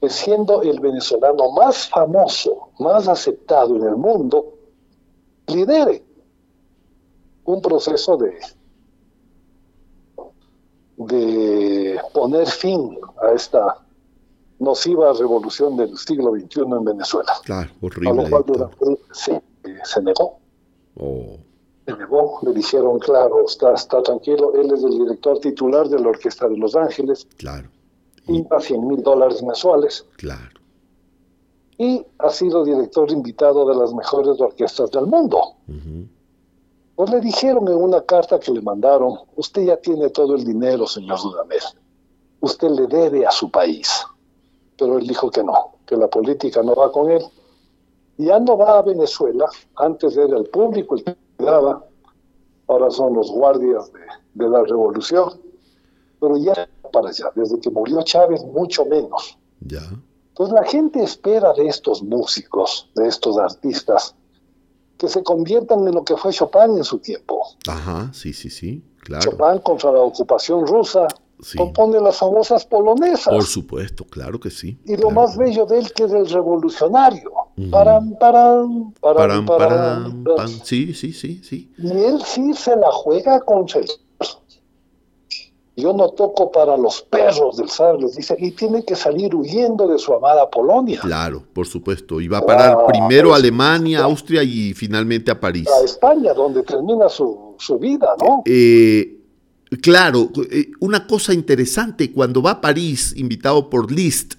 que 0.00 0.08
siendo 0.08 0.62
el 0.62 0.80
venezolano 0.80 1.50
más 1.50 1.88
famoso, 1.88 2.70
más 2.78 3.08
aceptado 3.08 3.76
en 3.76 3.82
el 3.82 3.96
mundo, 3.96 4.54
lidere 5.48 6.04
un 7.44 7.60
proceso 7.60 8.16
de, 8.16 8.38
de 10.98 11.98
poner 12.12 12.46
fin 12.48 12.98
a 13.22 13.32
esta 13.32 13.78
nociva 14.58 15.12
revolución 15.12 15.76
del 15.76 15.96
siglo 15.96 16.32
XXI 16.32 16.60
en 16.62 16.84
Venezuela. 16.84 17.32
Claro, 17.44 17.70
A 17.70 17.86
horrible. 17.86 18.22
lo 18.24 18.28
cual. 18.30 18.44
Dudamel 18.46 18.98
se, 19.12 20.02
negó. 20.02 20.38
Oh, 20.98 21.36
Se 21.86 21.96
negó, 21.96 22.40
le 22.42 22.52
dijeron, 22.52 22.98
claro, 22.98 23.44
está, 23.46 23.74
está 23.74 24.02
tranquilo, 24.02 24.52
él 24.54 24.72
es 24.72 24.82
el 24.82 24.98
director 24.98 25.38
titular 25.38 25.88
de 25.88 26.00
la 26.00 26.08
Orquesta 26.08 26.48
de 26.48 26.56
Los 26.56 26.74
Ángeles, 26.74 27.26
claro. 27.36 27.68
Y- 28.26 28.36
impa 28.38 28.60
100 28.60 28.86
mil 28.88 29.02
dólares 29.02 29.42
mensuales 29.42 30.04
claro. 30.16 30.58
y 31.78 32.04
ha 32.18 32.28
sido 32.30 32.64
director 32.64 33.10
invitado 33.12 33.66
de 33.68 33.76
las 33.76 33.94
mejores 33.94 34.38
orquestas 34.40 34.90
del 34.90 35.06
mundo. 35.06 35.38
Ujú. 35.68 36.08
Pues 36.98 37.10
le 37.10 37.20
dijeron 37.20 37.68
en 37.68 37.76
una 37.76 38.00
carta 38.02 38.40
que 38.40 38.50
le 38.50 38.60
mandaron, 38.60 39.20
usted 39.36 39.62
ya 39.62 39.76
tiene 39.76 40.10
todo 40.10 40.34
el 40.34 40.44
dinero, 40.44 40.84
señor 40.84 41.20
Dudamel, 41.22 41.62
usted 42.40 42.70
le 42.70 42.88
debe 42.88 43.24
a 43.24 43.30
su 43.30 43.52
país. 43.52 44.04
Pero 44.76 44.98
él 44.98 45.06
dijo 45.06 45.30
que 45.30 45.44
no, 45.44 45.76
que 45.86 45.96
la 45.96 46.08
política 46.08 46.60
no 46.60 46.74
va 46.74 46.90
con 46.90 47.08
él. 47.08 47.22
Ya 48.16 48.40
no 48.40 48.58
va 48.58 48.80
a 48.80 48.82
Venezuela, 48.82 49.48
antes 49.76 50.16
era 50.16 50.36
el 50.38 50.46
público 50.46 50.96
el 50.96 51.04
que 51.04 51.16
daba, 51.38 51.86
ahora 52.66 52.90
son 52.90 53.14
los 53.14 53.30
guardias 53.30 53.92
de, 53.92 54.00
de 54.34 54.50
la 54.50 54.64
revolución, 54.64 55.40
pero 56.18 56.36
ya 56.36 56.68
para 56.92 57.10
allá, 57.10 57.30
desde 57.36 57.60
que 57.60 57.70
murió 57.70 58.02
Chávez, 58.02 58.44
mucho 58.44 58.84
menos. 58.86 59.38
Ya. 59.60 59.88
Entonces 60.30 60.52
la 60.52 60.64
gente 60.64 61.00
espera 61.04 61.52
de 61.52 61.68
estos 61.68 62.02
músicos, 62.02 62.90
de 62.96 63.06
estos 63.06 63.38
artistas, 63.38 64.16
que 64.98 65.08
se 65.08 65.22
conviertan 65.22 65.86
en 65.86 65.94
lo 65.94 66.04
que 66.04 66.16
fue 66.16 66.32
Chopin 66.32 66.76
en 66.76 66.84
su 66.84 66.98
tiempo. 66.98 67.42
Ajá, 67.68 68.10
sí, 68.12 68.32
sí, 68.32 68.50
sí. 68.50 68.84
Claro. 69.00 69.30
Chopin 69.30 69.58
contra 69.62 69.92
la 69.92 70.00
ocupación 70.00 70.66
rusa 70.66 71.06
Sí. 71.40 71.56
compone 71.56 72.00
las 72.00 72.16
famosas 72.16 72.66
polonesas. 72.66 73.32
Por 73.32 73.44
supuesto, 73.44 74.04
claro 74.04 74.40
que 74.40 74.50
sí. 74.50 74.76
y 74.84 74.96
lo 74.96 75.02
claro. 75.08 75.14
más 75.14 75.36
bello 75.36 75.66
de 75.66 75.78
él 75.78 75.92
que 75.92 76.02
es 76.02 76.10
el 76.10 76.28
revolucionario. 76.28 77.30
Ujú. 77.56 77.70
Param, 77.70 78.18
param, 78.18 78.92
Param, 79.00 79.16
param, 79.16 79.46
param, 79.46 80.24
param, 80.24 80.24
pam. 80.36 80.48
Sí, 80.64 80.92
sí, 80.94 81.12
sí, 81.12 81.40
sí. 81.44 81.72
Y 81.78 81.90
él 81.92 82.20
sí 82.24 82.52
se 82.54 82.74
la 82.74 82.90
juega 82.90 83.38
contra 83.40 83.80
el... 83.80 83.86
Yo 85.78 85.92
no 85.92 86.08
toco 86.08 86.50
para 86.50 86.76
los 86.76 87.02
perros 87.02 87.56
del 87.56 87.68
zar, 87.70 88.00
les 88.00 88.16
dice, 88.16 88.34
y 88.36 88.50
tiene 88.50 88.84
que 88.84 88.96
salir 88.96 89.32
huyendo 89.32 89.86
de 89.86 89.96
su 89.96 90.12
amada 90.12 90.50
Polonia. 90.50 90.98
Claro, 91.00 91.44
por 91.52 91.68
supuesto. 91.68 92.20
Y 92.20 92.26
va 92.26 92.38
a 92.38 92.46
parar 92.46 92.72
Ah, 92.72 92.86
primero 92.88 93.28
a 93.28 93.34
pues, 93.34 93.42
Alemania, 93.44 94.00
Austria 94.00 94.42
y 94.42 94.74
finalmente 94.74 95.30
a 95.30 95.38
París. 95.38 95.68
A 95.68 95.84
España, 95.84 96.34
donde 96.34 96.64
termina 96.64 97.08
su, 97.08 97.54
su 97.58 97.78
vida, 97.78 98.08
¿no? 98.20 98.42
Eh, 98.44 99.20
claro, 99.80 100.30
eh, 100.50 100.72
una 100.80 101.06
cosa 101.06 101.32
interesante, 101.32 102.12
cuando 102.12 102.42
va 102.42 102.50
a 102.50 102.60
París, 102.60 103.14
invitado 103.16 103.70
por 103.70 103.92
Liszt, 103.92 104.34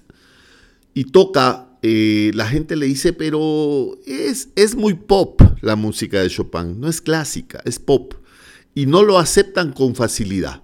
y 0.92 1.04
toca, 1.04 1.68
eh, 1.80 2.32
la 2.34 2.44
gente 2.44 2.76
le 2.76 2.84
dice, 2.84 3.14
pero 3.14 3.96
es, 4.06 4.50
es 4.56 4.74
muy 4.74 4.92
pop 4.92 5.40
la 5.62 5.74
música 5.74 6.20
de 6.20 6.28
Chopin, 6.28 6.78
no 6.78 6.86
es 6.86 7.00
clásica, 7.00 7.62
es 7.64 7.78
pop. 7.78 8.12
Y 8.74 8.84
no 8.84 9.02
lo 9.02 9.18
aceptan 9.18 9.72
con 9.72 9.94
facilidad. 9.94 10.62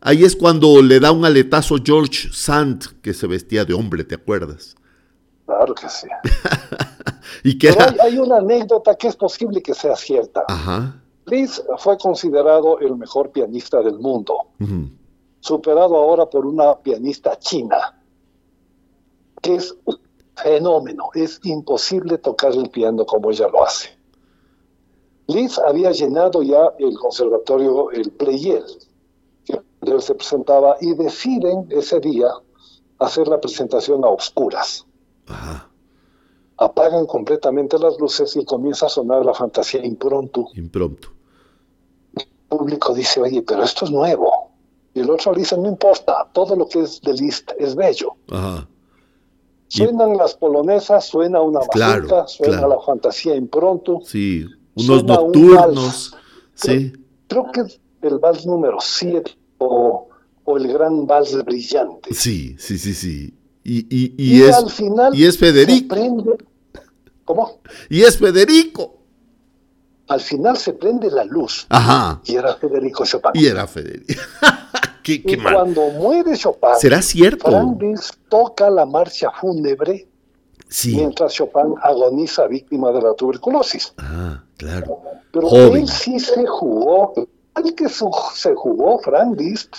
Ahí 0.00 0.24
es 0.24 0.36
cuando 0.36 0.80
le 0.80 1.00
da 1.00 1.12
un 1.12 1.24
aletazo 1.24 1.76
George 1.82 2.28
Sand, 2.32 3.00
que 3.02 3.12
se 3.12 3.26
vestía 3.26 3.64
de 3.64 3.74
hombre, 3.74 4.04
¿te 4.04 4.14
acuerdas? 4.14 4.76
Claro 5.46 5.74
que 5.74 5.88
sí. 5.88 6.06
Y 7.44 7.58
que 7.58 7.68
era... 7.68 7.90
hay, 7.90 7.96
hay 8.00 8.18
una 8.18 8.38
anécdota 8.38 8.94
que 8.96 9.06
es 9.08 9.14
posible 9.14 9.62
que 9.62 9.74
sea 9.74 9.94
cierta. 9.94 10.44
Ajá. 10.48 11.00
Liszt 11.28 11.60
fue 11.78 11.96
considerado 11.98 12.78
el 12.80 12.96
mejor 12.96 13.30
pianista 13.30 13.82
del 13.82 13.98
mundo, 13.98 14.48
superado 15.40 15.96
ahora 15.96 16.26
por 16.26 16.46
una 16.46 16.76
pianista 16.78 17.38
china, 17.38 18.00
que 19.42 19.56
es 19.56 19.74
un 19.84 19.98
fenómeno, 20.36 21.10
es 21.14 21.40
imposible 21.44 22.18
tocar 22.18 22.52
el 22.52 22.70
piano 22.70 23.04
como 23.04 23.30
ella 23.30 23.48
lo 23.48 23.64
hace. 23.64 23.90
Liszt 25.26 25.58
había 25.58 25.90
llenado 25.92 26.42
ya 26.42 26.72
el 26.78 26.96
conservatorio, 26.98 27.90
el 27.90 28.10
Pleyel, 28.12 28.64
él 29.82 30.02
se 30.02 30.14
presentaba, 30.14 30.76
y 30.80 30.94
deciden 30.94 31.66
ese 31.70 32.00
día 32.00 32.28
hacer 32.98 33.28
la 33.28 33.40
presentación 33.40 34.04
a 34.04 34.08
oscuras. 34.08 34.86
Ajá. 35.26 35.68
Apagan 36.56 37.06
completamente 37.06 37.78
las 37.78 37.98
luces 38.00 38.34
y 38.36 38.44
comienza 38.44 38.86
a 38.86 38.88
sonar 38.88 39.24
la 39.24 39.32
fantasía 39.34 39.84
impronto. 39.84 40.46
Impromptu. 40.54 41.08
el 42.16 42.26
público 42.48 42.94
dice, 42.94 43.20
oye, 43.20 43.42
pero 43.42 43.62
esto 43.62 43.84
es 43.84 43.90
nuevo. 43.90 44.50
Y 44.94 45.00
el 45.00 45.10
otro 45.10 45.32
dice, 45.34 45.56
no 45.56 45.68
importa, 45.68 46.26
todo 46.32 46.56
lo 46.56 46.66
que 46.66 46.80
es 46.80 47.00
de 47.02 47.12
Liszt 47.12 47.52
es 47.58 47.74
bello. 47.76 48.14
Ajá. 48.30 48.66
Y- 49.70 49.76
Suenan 49.76 50.16
las 50.16 50.34
polonesas, 50.34 51.04
suena 51.06 51.40
una 51.42 51.60
Claro, 51.70 52.26
suena 52.26 52.56
claro. 52.58 52.68
la 52.70 52.80
fantasía 52.80 53.36
impronto. 53.36 54.00
Sí, 54.02 54.44
unos 54.74 54.86
Suena 55.00 55.20
un 55.20 55.32
nocturnos. 55.32 56.16
Sí, 56.54 56.92
Creo 57.28 57.52
que 57.52 57.60
es 57.60 57.80
el 58.00 58.18
vals 58.18 58.46
número 58.46 58.78
7 58.80 59.36
o, 59.58 60.08
o 60.44 60.56
el 60.56 60.68
gran 60.72 61.06
vals 61.06 61.34
brillante. 61.44 62.12
sí, 62.14 62.56
sí, 62.58 62.78
sí, 62.78 62.94
sí. 62.94 63.34
Y, 63.64 63.80
y, 63.94 64.14
y 64.16 64.38
Y, 64.38 64.42
es, 64.44 64.56
al 64.56 64.70
final 64.70 65.14
y 65.14 65.24
es 65.26 65.36
Federico. 65.38 65.94
prende, 65.94 66.38
¿cómo? 67.24 67.58
Y 67.90 68.02
es 68.02 68.16
Federico. 68.18 68.94
Al 70.08 70.20
final 70.20 70.56
se 70.56 70.72
prende 70.72 71.10
la 71.10 71.24
luz. 71.24 71.66
Ajá. 71.68 72.22
Y 72.24 72.36
era 72.36 72.54
Federico 72.54 73.04
Chopin. 73.04 73.32
Y 73.34 73.46
era 73.46 73.66
Federico. 73.66 74.14
qué, 75.02 75.14
Y 75.14 75.22
qué 75.22 75.36
mal. 75.36 75.52
cuando 75.54 75.82
muere 75.90 76.34
Chopin, 76.34 76.70
¿Será 76.80 77.02
cierto? 77.02 77.44
Franz 77.50 78.12
toca 78.30 78.70
la 78.70 78.86
marcha 78.86 79.30
fúnebre 79.38 80.08
Sí. 80.70 80.94
mientras 80.96 81.34
Chopin 81.34 81.74
agoniza 81.82 82.46
víctima 82.46 82.90
de 82.92 83.02
la 83.02 83.12
tuberculosis. 83.14 83.92
Ah, 83.98 84.42
claro. 84.56 85.00
Pero 85.30 85.48
Joven. 85.48 85.82
él 85.82 85.88
sí 85.88 86.18
se 86.20 86.46
jugó, 86.46 87.12
que 87.76 87.88
su- 87.88 88.10
se 88.34 88.54
jugó 88.54 88.98
Frank 88.98 89.38
Liszt, 89.38 89.74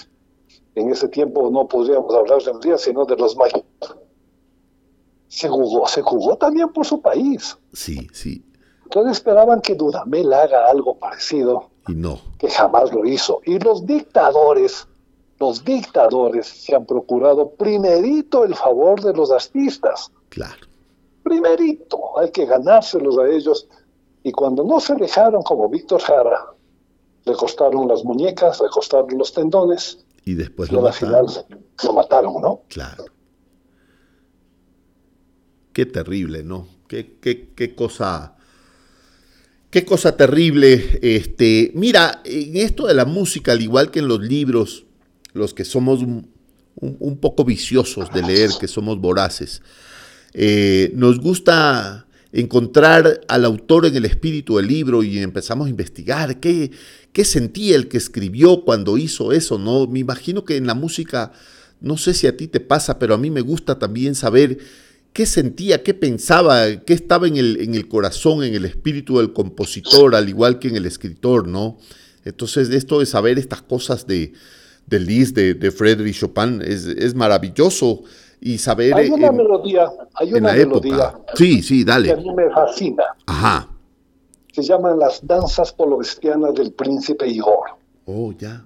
en 0.75 0.91
ese 0.91 1.07
tiempo 1.09 1.49
no 1.51 1.67
podríamos 1.67 2.13
hablar 2.15 2.41
de 2.41 2.53
día, 2.61 2.77
sino 2.77 3.05
de 3.05 3.15
los 3.17 3.35
mayores. 3.35 3.65
Se 5.27 5.47
jugó, 5.47 5.87
se 5.87 6.01
jugó 6.01 6.37
también 6.37 6.69
por 6.69 6.85
su 6.85 7.01
país. 7.01 7.57
Sí, 7.73 8.07
sí. 8.13 8.43
Entonces 8.83 9.17
esperaban 9.17 9.61
que 9.61 9.75
Dudamel 9.75 10.33
haga 10.33 10.67
algo 10.69 10.95
parecido, 10.97 11.69
Y 11.87 11.93
no. 11.93 12.19
que 12.39 12.49
jamás 12.49 12.91
lo 12.91 13.05
hizo. 13.05 13.39
Y 13.45 13.59
los 13.59 13.85
dictadores, 13.85 14.87
los 15.39 15.63
dictadores 15.63 16.47
se 16.47 16.75
han 16.75 16.85
procurado 16.85 17.51
primerito 17.51 18.43
el 18.43 18.55
favor 18.55 19.01
de 19.01 19.13
los 19.13 19.31
artistas. 19.31 20.11
Claro. 20.29 20.67
primerito, 21.23 22.17
hay 22.17 22.31
que 22.31 22.45
ganárselos 22.45 23.17
a 23.19 23.27
ellos. 23.27 23.67
Y 24.23 24.31
cuando 24.31 24.63
no 24.63 24.79
se 24.79 24.95
dejaron 24.95 25.43
como 25.43 25.69
Víctor 25.69 26.01
Jara, 26.01 26.47
le 27.29 27.35
costaron 27.35 27.87
las 27.87 28.03
muñecas, 28.03 28.59
le 28.61 28.69
costaron 28.69 29.17
los 29.17 29.33
tendones, 29.33 29.99
Y 30.25 30.33
después 30.33 30.69
y 30.69 30.73
lo 30.73 30.91
final 30.91 31.25
mataron. 31.25 31.65
lo 31.83 31.93
mataron, 31.93 32.41
¿no? 32.41 32.61
Claro. 32.67 33.05
Qué 35.73 35.85
terrible, 35.85 36.43
¿no? 36.43 36.67
Qué, 36.87 37.17
qué, 37.21 37.49
qué 37.55 37.75
cosa. 37.75 38.35
Qué 39.69 39.85
cosa 39.85 40.17
terrible. 40.17 40.99
Este, 41.01 41.71
mira, 41.75 42.21
en 42.25 42.57
esto 42.57 42.87
de 42.87 42.95
la 42.95 43.05
música, 43.05 43.51
al 43.51 43.61
igual 43.61 43.91
que 43.91 43.99
en 43.99 44.07
los 44.07 44.19
libros, 44.19 44.85
los 45.33 45.53
que 45.53 45.63
somos 45.63 46.01
un, 46.01 46.31
un- 46.75 46.97
un 46.99 47.17
poco 47.19 47.45
viciosos 47.45 48.11
de 48.11 48.23
leer, 48.23 48.49
que 48.59 48.67
somos 48.67 48.99
voraces, 48.99 49.61
eh, 50.33 50.91
nos 50.95 51.19
gusta 51.19 52.07
encontrar 52.31 53.21
al 53.27 53.45
autor 53.45 53.85
en 53.85 53.95
el 53.95 54.05
espíritu 54.05 54.57
del 54.57 54.67
libro 54.67 55.03
y 55.03 55.17
empezamos 55.19 55.67
a 55.67 55.69
investigar 55.69 56.39
qué, 56.39 56.71
qué 57.11 57.25
sentía 57.25 57.75
el 57.75 57.87
que 57.87 57.97
escribió 57.97 58.63
cuando 58.63 58.97
hizo 58.97 59.31
eso, 59.31 59.57
¿no? 59.57 59.87
Me 59.87 59.99
imagino 59.99 60.45
que 60.45 60.57
en 60.57 60.67
la 60.67 60.75
música, 60.75 61.31
no 61.81 61.97
sé 61.97 62.13
si 62.13 62.27
a 62.27 62.37
ti 62.37 62.47
te 62.47 62.59
pasa, 62.59 62.99
pero 62.99 63.15
a 63.15 63.17
mí 63.17 63.31
me 63.31 63.41
gusta 63.41 63.79
también 63.79 64.13
saber 64.13 64.59
qué 65.11 65.25
sentía, 65.25 65.81
qué 65.81 65.95
pensaba, 65.95 66.83
qué 66.85 66.93
estaba 66.93 67.27
en 67.27 67.37
el, 67.37 67.61
en 67.61 67.73
el 67.73 67.87
corazón, 67.87 68.43
en 68.43 68.53
el 68.53 68.65
espíritu 68.65 69.17
del 69.17 69.33
compositor, 69.33 70.15
al 70.15 70.29
igual 70.29 70.59
que 70.59 70.67
en 70.67 70.75
el 70.75 70.85
escritor, 70.85 71.47
¿no? 71.47 71.79
Entonces, 72.25 72.69
esto 72.69 72.99
de 72.99 73.07
saber 73.07 73.39
estas 73.39 73.63
cosas 73.63 74.05
de, 74.05 74.33
de 74.85 74.99
Liszt, 74.99 75.35
de, 75.35 75.55
de 75.55 75.71
Frédéric 75.71 76.15
Chopin, 76.15 76.61
es, 76.61 76.85
es 76.85 77.15
maravilloso. 77.15 78.03
Y 78.41 78.57
saber 78.57 78.93
Hay 78.95 79.09
una 79.09 79.27
en- 79.27 79.37
melodía, 79.37 79.89
hay 80.15 80.33
una 80.33 80.49
la 80.49 80.53
melodía 80.53 80.95
época. 81.09 81.23
Sí, 81.35 81.61
sí, 81.61 81.83
que 81.85 81.91
a 81.91 81.93
dale. 81.95 82.15
mí 82.15 82.33
me 82.33 82.49
fascina. 82.51 83.03
Ajá. 83.27 83.67
Se 84.53 84.63
llaman 84.63 84.97
las 84.99 85.25
danzas 85.25 85.71
polovestianas 85.73 86.53
del 86.53 86.71
príncipe 86.73 87.27
Igor, 87.27 87.77
Oh, 88.05 88.31
ya. 88.33 88.65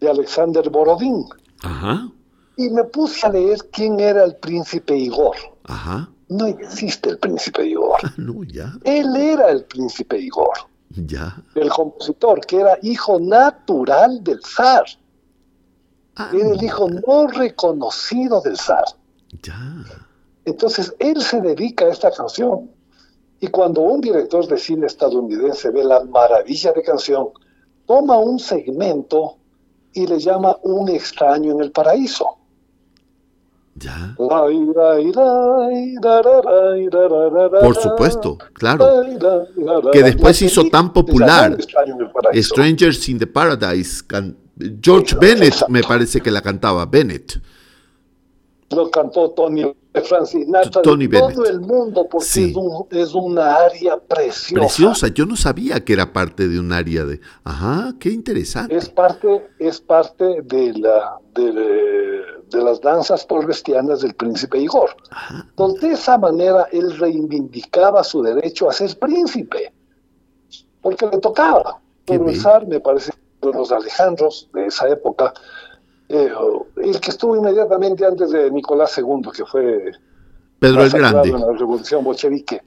de 0.00 0.08
Alexander 0.10 0.68
Borodín. 0.70 1.24
Ajá. 1.62 2.08
Y 2.56 2.68
me 2.70 2.84
puse 2.84 3.26
a 3.26 3.30
leer 3.30 3.58
quién 3.72 4.00
era 4.00 4.24
el 4.24 4.36
príncipe 4.36 4.96
Igor. 4.96 5.36
Ajá. 5.64 6.08
No 6.28 6.46
existe 6.46 7.10
el 7.10 7.18
príncipe 7.18 7.66
Igor. 7.66 7.98
Ah, 8.02 8.12
no, 8.16 8.42
ya. 8.44 8.72
Él 8.84 9.14
era 9.16 9.50
el 9.50 9.64
príncipe 9.64 10.18
Igor, 10.18 10.52
Ya. 10.90 11.36
el 11.54 11.68
compositor, 11.70 12.40
que 12.46 12.60
era 12.60 12.78
hijo 12.82 13.20
natural 13.20 14.22
del 14.24 14.40
zar. 14.42 14.84
Ah, 16.16 16.30
Era 16.34 16.50
el 16.50 16.62
hijo 16.62 16.88
no 16.90 17.26
reconocido 17.28 18.40
del 18.42 18.56
zar. 18.58 18.84
ya. 19.42 19.84
Entonces 20.44 20.94
él 20.98 21.22
se 21.22 21.40
dedica 21.40 21.84
a 21.84 21.88
esta 21.90 22.10
canción. 22.10 22.68
Y 23.40 23.46
cuando 23.48 23.80
un 23.82 24.00
director 24.00 24.46
de 24.46 24.58
cine 24.58 24.86
estadounidense 24.86 25.70
ve 25.70 25.84
la 25.84 26.04
maravilla 26.04 26.72
de 26.72 26.82
canción, 26.82 27.28
toma 27.86 28.16
un 28.18 28.38
segmento 28.38 29.36
y 29.92 30.06
le 30.06 30.18
llama 30.18 30.56
Un 30.62 30.88
extraño 30.88 31.52
en 31.52 31.60
el 31.60 31.70
paraíso. 31.72 32.26
Ya. 33.74 34.14
Por 37.62 37.74
supuesto, 37.76 38.38
claro. 38.52 39.02
Que 39.92 40.02
después 40.02 40.42
hizo 40.42 40.64
tan 40.68 40.92
popular. 40.92 41.56
Strangers 42.34 43.08
in 43.08 43.18
the 43.18 43.26
Paradise. 43.26 44.02
can- 44.06 44.36
George 44.82 45.14
Exacto. 45.14 45.20
Bennett 45.20 45.68
me 45.68 45.82
parece 45.82 46.20
que 46.20 46.30
la 46.30 46.40
cantaba. 46.42 46.86
Bennett. 46.86 47.40
Lo 48.70 48.90
cantó 48.90 49.30
Tony 49.32 49.70
Frank 50.04 50.24
Sinatra 50.24 50.80
Tony 50.80 51.06
todo 51.06 51.28
Bennett. 51.28 51.46
el 51.50 51.60
mundo 51.60 52.08
porque 52.10 52.24
Sí. 52.26 52.44
es, 52.50 52.56
un- 52.56 52.86
es 52.90 53.12
una 53.14 53.56
área 53.56 53.98
preciosa. 53.98 54.54
Preciosa. 54.54 55.08
Yo 55.08 55.26
no 55.26 55.36
sabía 55.36 55.84
que 55.84 55.92
era 55.92 56.10
parte 56.14 56.48
de 56.48 56.58
un 56.58 56.72
área 56.72 57.04
de. 57.04 57.20
Ajá, 57.44 57.92
qué 58.00 58.08
interesante. 58.10 58.74
es 58.74 58.88
parte 58.88 59.46
es 59.58 59.78
parte 59.78 60.24
de 60.42 60.72
la 60.78 61.18
de, 61.34 61.52
de 62.50 62.64
las 62.64 62.80
danzas 62.80 63.26
polvestianas 63.26 64.00
del 64.00 64.14
príncipe 64.14 64.58
Igor. 64.58 64.96
Ajá. 65.10 65.44
Entonces, 65.50 65.80
de 65.82 65.90
esa 65.92 66.16
manera 66.16 66.66
él 66.72 66.96
reivindicaba 66.98 68.02
su 68.04 68.22
derecho 68.22 68.70
a 68.70 68.72
ser 68.72 68.98
príncipe, 68.98 69.70
porque 70.80 71.06
le 71.12 71.18
tocaba. 71.18 71.78
Zar, 72.36 72.66
me 72.66 72.80
parece, 72.80 73.12
los 73.50 73.72
Alejandros 73.72 74.48
de 74.52 74.66
esa 74.66 74.88
época, 74.88 75.32
eh, 76.08 76.30
el 76.76 77.00
que 77.00 77.10
estuvo 77.10 77.36
inmediatamente 77.36 78.04
antes 78.04 78.30
de 78.30 78.50
Nicolás 78.50 78.96
II, 78.98 79.30
que 79.34 79.44
fue 79.44 79.92
Pedro 80.58 80.84
el 80.84 80.90
Grande. 80.90 81.30
en 81.30 81.40
la 81.40 81.52
revolución 81.52 82.04
bolchevique, 82.04 82.62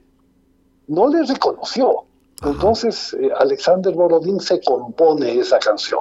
no 0.88 1.08
le 1.08 1.22
reconoció. 1.24 2.04
Ajá. 2.40 2.50
Entonces, 2.50 3.16
eh, 3.18 3.30
Alexander 3.38 3.94
Borodín 3.94 4.40
se 4.40 4.60
compone 4.60 5.38
esa 5.38 5.58
canción. 5.58 6.00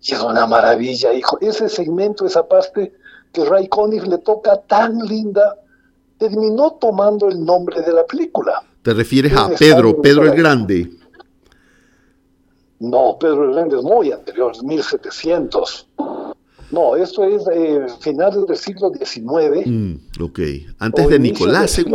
Y 0.00 0.12
es 0.12 0.20
una 0.20 0.46
maravilla, 0.46 1.12
hijo. 1.12 1.38
Ese 1.40 1.68
segmento, 1.68 2.26
esa 2.26 2.46
parte 2.46 2.92
que 3.32 3.44
Ray 3.44 3.68
Conniff 3.68 4.04
le 4.04 4.18
toca 4.18 4.60
tan 4.62 4.98
linda, 4.98 5.56
terminó 6.18 6.72
tomando 6.72 7.28
el 7.28 7.44
nombre 7.44 7.80
de 7.82 7.92
la 7.92 8.04
película. 8.04 8.62
Te 8.82 8.92
refieres 8.94 9.32
a 9.36 9.48
Pedro, 9.48 10.00
Pedro 10.00 10.24
el. 10.24 10.32
Grande. 10.32 10.90
No, 12.82 13.16
Pedro 13.16 13.48
Hernández 13.48 13.78
es 13.78 13.84
muy 13.84 14.10
anterior, 14.10 14.50
es 14.52 14.62
1700. 14.62 15.88
No, 16.72 16.96
esto 16.96 17.22
es 17.22 17.44
eh, 17.52 17.86
finales 18.00 18.44
del 18.44 18.56
siglo 18.56 18.90
XIX. 18.90 19.64
Mm, 19.64 19.94
ok. 20.20 20.40
Antes 20.80 21.08
de 21.08 21.18
Nicolás 21.20 21.78
II. 21.78 21.86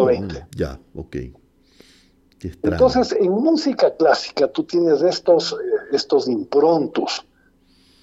Ya, 0.56 0.80
ok. 0.96 1.16
Entonces, 2.64 3.12
en 3.20 3.32
música 3.32 3.94
clásica 3.98 4.48
tú 4.48 4.64
tienes 4.64 5.02
estos, 5.02 5.52
eh, 5.52 5.56
estos 5.92 6.30
improntos. 6.30 7.26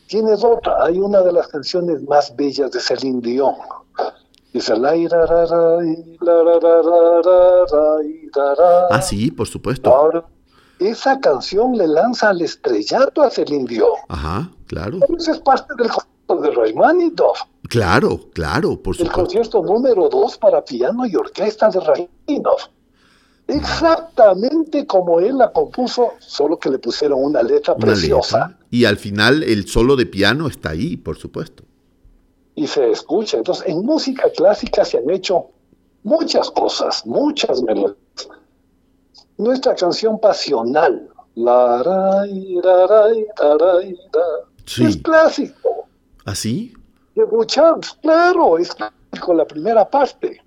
Tienes 0.07 0.45
otra, 0.45 0.85
hay 0.85 0.99
una 0.99 1.23
de 1.23 1.33
las 1.33 1.49
canciones 1.49 2.03
más 2.03 2.37
bellas 2.37 2.71
de 2.73 2.81
Celine 2.81 3.23
Dion. 3.23 3.55
Dice, 4.53 4.75
ah, 8.91 9.01
sí, 9.01 9.31
por 9.31 9.49
supuesto. 9.49 9.91
Esa 10.79 11.19
canción 11.21 11.77
le 11.77 11.87
lanza 11.87 12.31
al 12.31 12.41
estrellato 12.43 13.23
a 13.23 13.31
Celine 13.31 13.65
Dion. 13.67 13.89
Ajá, 14.09 14.51
claro. 14.67 14.99
Esa 15.19 15.33
es 15.33 15.39
parte 15.41 15.73
del 15.79 15.89
concierto 15.89 16.37
de 16.43 16.51
Rachmaninoff, 16.51 17.39
Claro, 17.69 18.21
claro, 18.33 18.81
por 18.83 18.95
el 18.95 18.99
supuesto. 19.07 19.13
concierto 19.23 19.63
número 19.63 20.09
2 20.09 20.39
para 20.39 20.65
piano 20.65 21.07
y 21.07 21.15
orquesta 21.17 21.71
de 21.71 21.81
Rachmaninoff. 21.81 22.67
Exactamente 23.47 24.87
como 24.87 25.21
él 25.21 25.39
la 25.39 25.53
compuso, 25.53 26.13
solo 26.19 26.59
que 26.59 26.71
le 26.71 26.79
pusieron 26.79 27.23
una 27.23 27.43
letra 27.43 27.75
Una 27.75 27.87
preciosa. 27.87 28.49
letra. 28.49 28.59
Y 28.71 28.85
al 28.87 28.97
final 28.97 29.43
el 29.43 29.67
solo 29.69 29.97
de 29.97 30.07
piano 30.07 30.47
está 30.49 30.71
ahí, 30.71 30.97
por 30.97 31.17
supuesto. 31.19 31.65
y 32.57 32.69
se 32.69 32.89
escucha. 32.93 33.37
Entonces, 33.37 33.65
en 33.67 33.85
música 33.85 34.31
clásica 34.37 34.85
se 34.85 34.99
han 34.99 35.11
hecho 35.11 35.47
muchas 36.05 36.51
cosas, 36.53 37.05
muchas 37.05 37.61
melodías. 37.63 37.97
Nuestra 39.37 39.75
canción 39.75 40.19
pasional, 40.21 41.09
la 41.35 41.83
rai, 41.83 42.61
ra, 42.63 42.87
rai, 42.87 43.27
ra, 43.37 43.59
rai, 43.59 43.95
ra, 44.13 44.23
Sí. 44.67 44.85
es 44.85 44.97
clásico. 44.99 45.89
¿Así? 46.25 46.73
De 47.15 47.25
Bouchard, 47.25 47.81
claro, 48.01 48.59
es 48.59 48.73
clásico 48.75 49.35
la 49.35 49.45
primera 49.47 49.89
parte. 49.89 50.41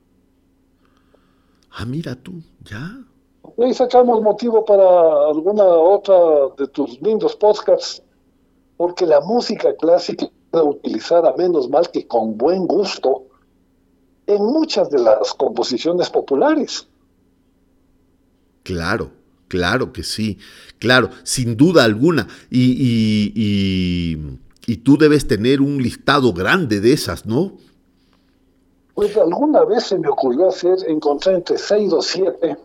Ah, 1.71 1.85
mira 1.85 2.15
tú, 2.15 2.41
ya. 2.63 2.97
Y 3.57 3.63
ahí 3.63 3.73
sacamos 3.73 4.21
motivo 4.21 4.65
para 4.65 5.29
alguna 5.29 5.63
otra 5.63 6.15
de 6.57 6.67
tus 6.67 6.99
lindos 7.01 7.35
podcasts, 7.35 8.01
porque 8.77 9.05
la 9.05 9.21
música 9.21 9.75
clásica 9.75 10.25
es 10.25 10.61
utilizada 10.61 11.33
menos 11.37 11.69
mal 11.69 11.89
que 11.91 12.07
con 12.07 12.37
buen 12.37 12.65
gusto 12.67 13.25
en 14.25 14.43
muchas 14.43 14.89
de 14.89 14.99
las 14.99 15.33
composiciones 15.33 16.09
populares. 16.09 16.87
Claro, 18.67 19.11
claro 19.47 19.93
que 19.93 20.03
sí. 20.03 20.39
Claro, 20.77 21.09
sin 21.23 21.55
duda 21.55 21.85
alguna. 21.85 22.27
Y, 22.51 24.17
tú 24.83 24.97
debes 24.97 25.25
tener 25.25 25.61
un 25.61 25.81
listado 25.81 26.33
grande 26.33 26.81
de 26.81 26.91
esas, 26.91 27.25
¿no? 27.25 27.53
Pues 28.93 29.15
alguna 29.15 29.63
vez 29.63 29.85
se 29.85 29.97
me 29.97 30.09
ocurrió 30.09 30.49
hacer, 30.49 30.75
encontré 30.85 31.35
entre 31.35 31.57
seis 31.57 31.93
o 31.93 32.01
siete 32.01 32.57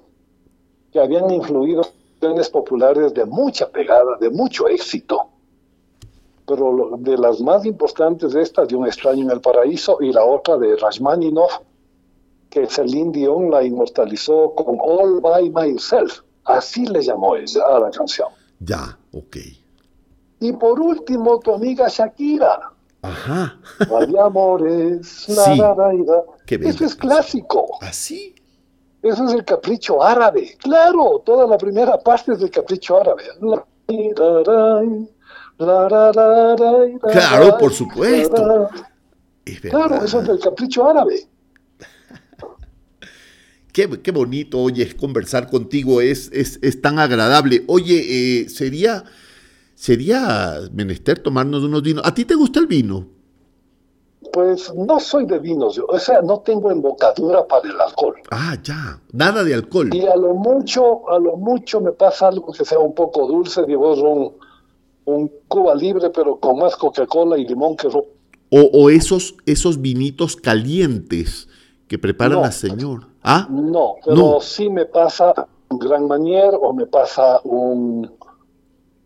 que 0.90 0.98
habían 0.98 1.30
influido 1.30 1.86
en 2.20 2.42
populares 2.50 3.14
de 3.14 3.24
mucha 3.24 3.70
pegada, 3.70 4.16
de 4.20 4.28
mucho 4.30 4.66
éxito. 4.66 5.28
Pero 6.48 6.96
de 6.98 7.16
las 7.16 7.40
más 7.40 7.64
importantes 7.64 8.32
de 8.32 8.42
estas, 8.42 8.66
de 8.66 8.74
Un 8.74 8.88
extraño 8.88 9.22
en 9.22 9.30
el 9.30 9.40
paraíso, 9.40 9.98
y 10.00 10.12
la 10.12 10.24
otra 10.24 10.58
de 10.58 10.74
Rachmaninoff, 10.76 11.60
que 12.52 12.66
Celine 12.66 13.10
Dion 13.12 13.50
la 13.50 13.64
inmortalizó 13.64 14.54
con 14.54 14.76
All 14.78 15.20
by 15.22 15.48
Myself. 15.50 16.20
Así 16.44 16.84
le 16.86 17.02
llamó 17.02 17.34
ella 17.34 17.62
a 17.66 17.80
la 17.80 17.90
canción. 17.90 18.28
Ya, 18.60 18.98
ok. 19.12 19.36
Y 20.40 20.52
por 20.52 20.78
último, 20.78 21.38
tu 21.40 21.54
amiga 21.54 21.88
Shakira. 21.88 22.70
Ajá. 23.00 23.58
Hay 23.98 24.14
amores, 24.16 25.28
la, 25.34 25.44
Sí. 25.44 25.56
la, 25.58 25.74
la. 25.74 26.22
Qué 26.46 26.56
Eso 26.56 26.84
es 26.84 26.94
clásico. 26.94 27.78
¿Así? 27.80 28.34
Eso 29.02 29.24
es 29.24 29.32
el 29.32 29.44
capricho 29.46 30.02
árabe. 30.02 30.56
Claro, 30.58 31.22
toda 31.24 31.46
la 31.46 31.56
primera 31.56 31.98
parte 31.98 32.32
es 32.32 32.38
del 32.40 32.50
capricho 32.50 32.98
árabe. 33.00 33.24
Claro, 37.10 37.58
por 37.58 37.72
supuesto. 37.72 38.68
Es. 39.44 39.60
Claro, 39.60 40.04
eso 40.04 40.20
es 40.20 40.26
del 40.28 40.38
capricho 40.38 40.86
árabe. 40.86 41.26
Qué, 43.72 43.88
qué 44.02 44.10
bonito, 44.10 44.60
oye, 44.60 44.82
es 44.82 44.94
conversar 44.94 45.48
contigo, 45.48 46.00
es, 46.00 46.30
es, 46.32 46.58
es 46.62 46.80
tan 46.82 46.98
agradable. 46.98 47.64
Oye, 47.68 48.42
eh, 48.42 48.48
sería, 48.48 49.04
sería 49.74 50.60
menester 50.72 51.18
tomarnos 51.18 51.62
unos 51.62 51.82
vinos. 51.82 52.02
¿A 52.04 52.12
ti 52.14 52.24
te 52.24 52.34
gusta 52.34 52.60
el 52.60 52.66
vino? 52.66 53.08
Pues 54.32 54.72
no 54.74 54.98
soy 55.00 55.26
de 55.26 55.38
vinos, 55.38 55.74
yo, 55.76 55.84
o 55.86 55.98
sea, 55.98 56.22
no 56.22 56.40
tengo 56.40 56.70
embocadura 56.70 57.46
para 57.46 57.68
el 57.68 57.78
alcohol. 57.78 58.14
Ah, 58.30 58.56
ya, 58.62 58.98
nada 59.12 59.44
de 59.44 59.52
alcohol. 59.52 59.90
Y 59.92 60.06
a 60.06 60.16
lo 60.16 60.34
mucho, 60.34 61.10
a 61.10 61.18
lo 61.18 61.36
mucho 61.36 61.80
me 61.80 61.92
pasa 61.92 62.28
algo 62.28 62.52
que 62.52 62.64
sea 62.64 62.78
un 62.78 62.94
poco 62.94 63.26
dulce, 63.26 63.64
digo, 63.66 63.92
un, 63.94 64.32
un 65.04 65.30
Cuba 65.48 65.74
libre, 65.74 66.08
pero 66.10 66.38
con 66.38 66.58
más 66.58 66.76
Coca-Cola 66.76 67.36
y 67.36 67.46
limón 67.46 67.76
que 67.76 67.88
ron. 67.88 68.04
O, 68.50 68.60
o 68.72 68.90
esos, 68.90 69.34
esos 69.44 69.80
vinitos 69.82 70.36
calientes 70.36 71.48
que 71.88 71.98
prepara 71.98 72.36
No. 72.36 72.42
la 72.42 72.52
señora. 72.52 73.08
¿Ah? 73.22 73.46
No, 73.50 73.94
pero 74.04 74.16
No. 74.16 74.40
sí 74.40 74.68
me 74.68 74.86
pasa 74.86 75.46
un 75.70 75.78
Gran 75.78 76.06
Manier 76.06 76.50
o 76.60 76.72
me 76.72 76.86
pasa 76.86 77.40
un 77.44 78.10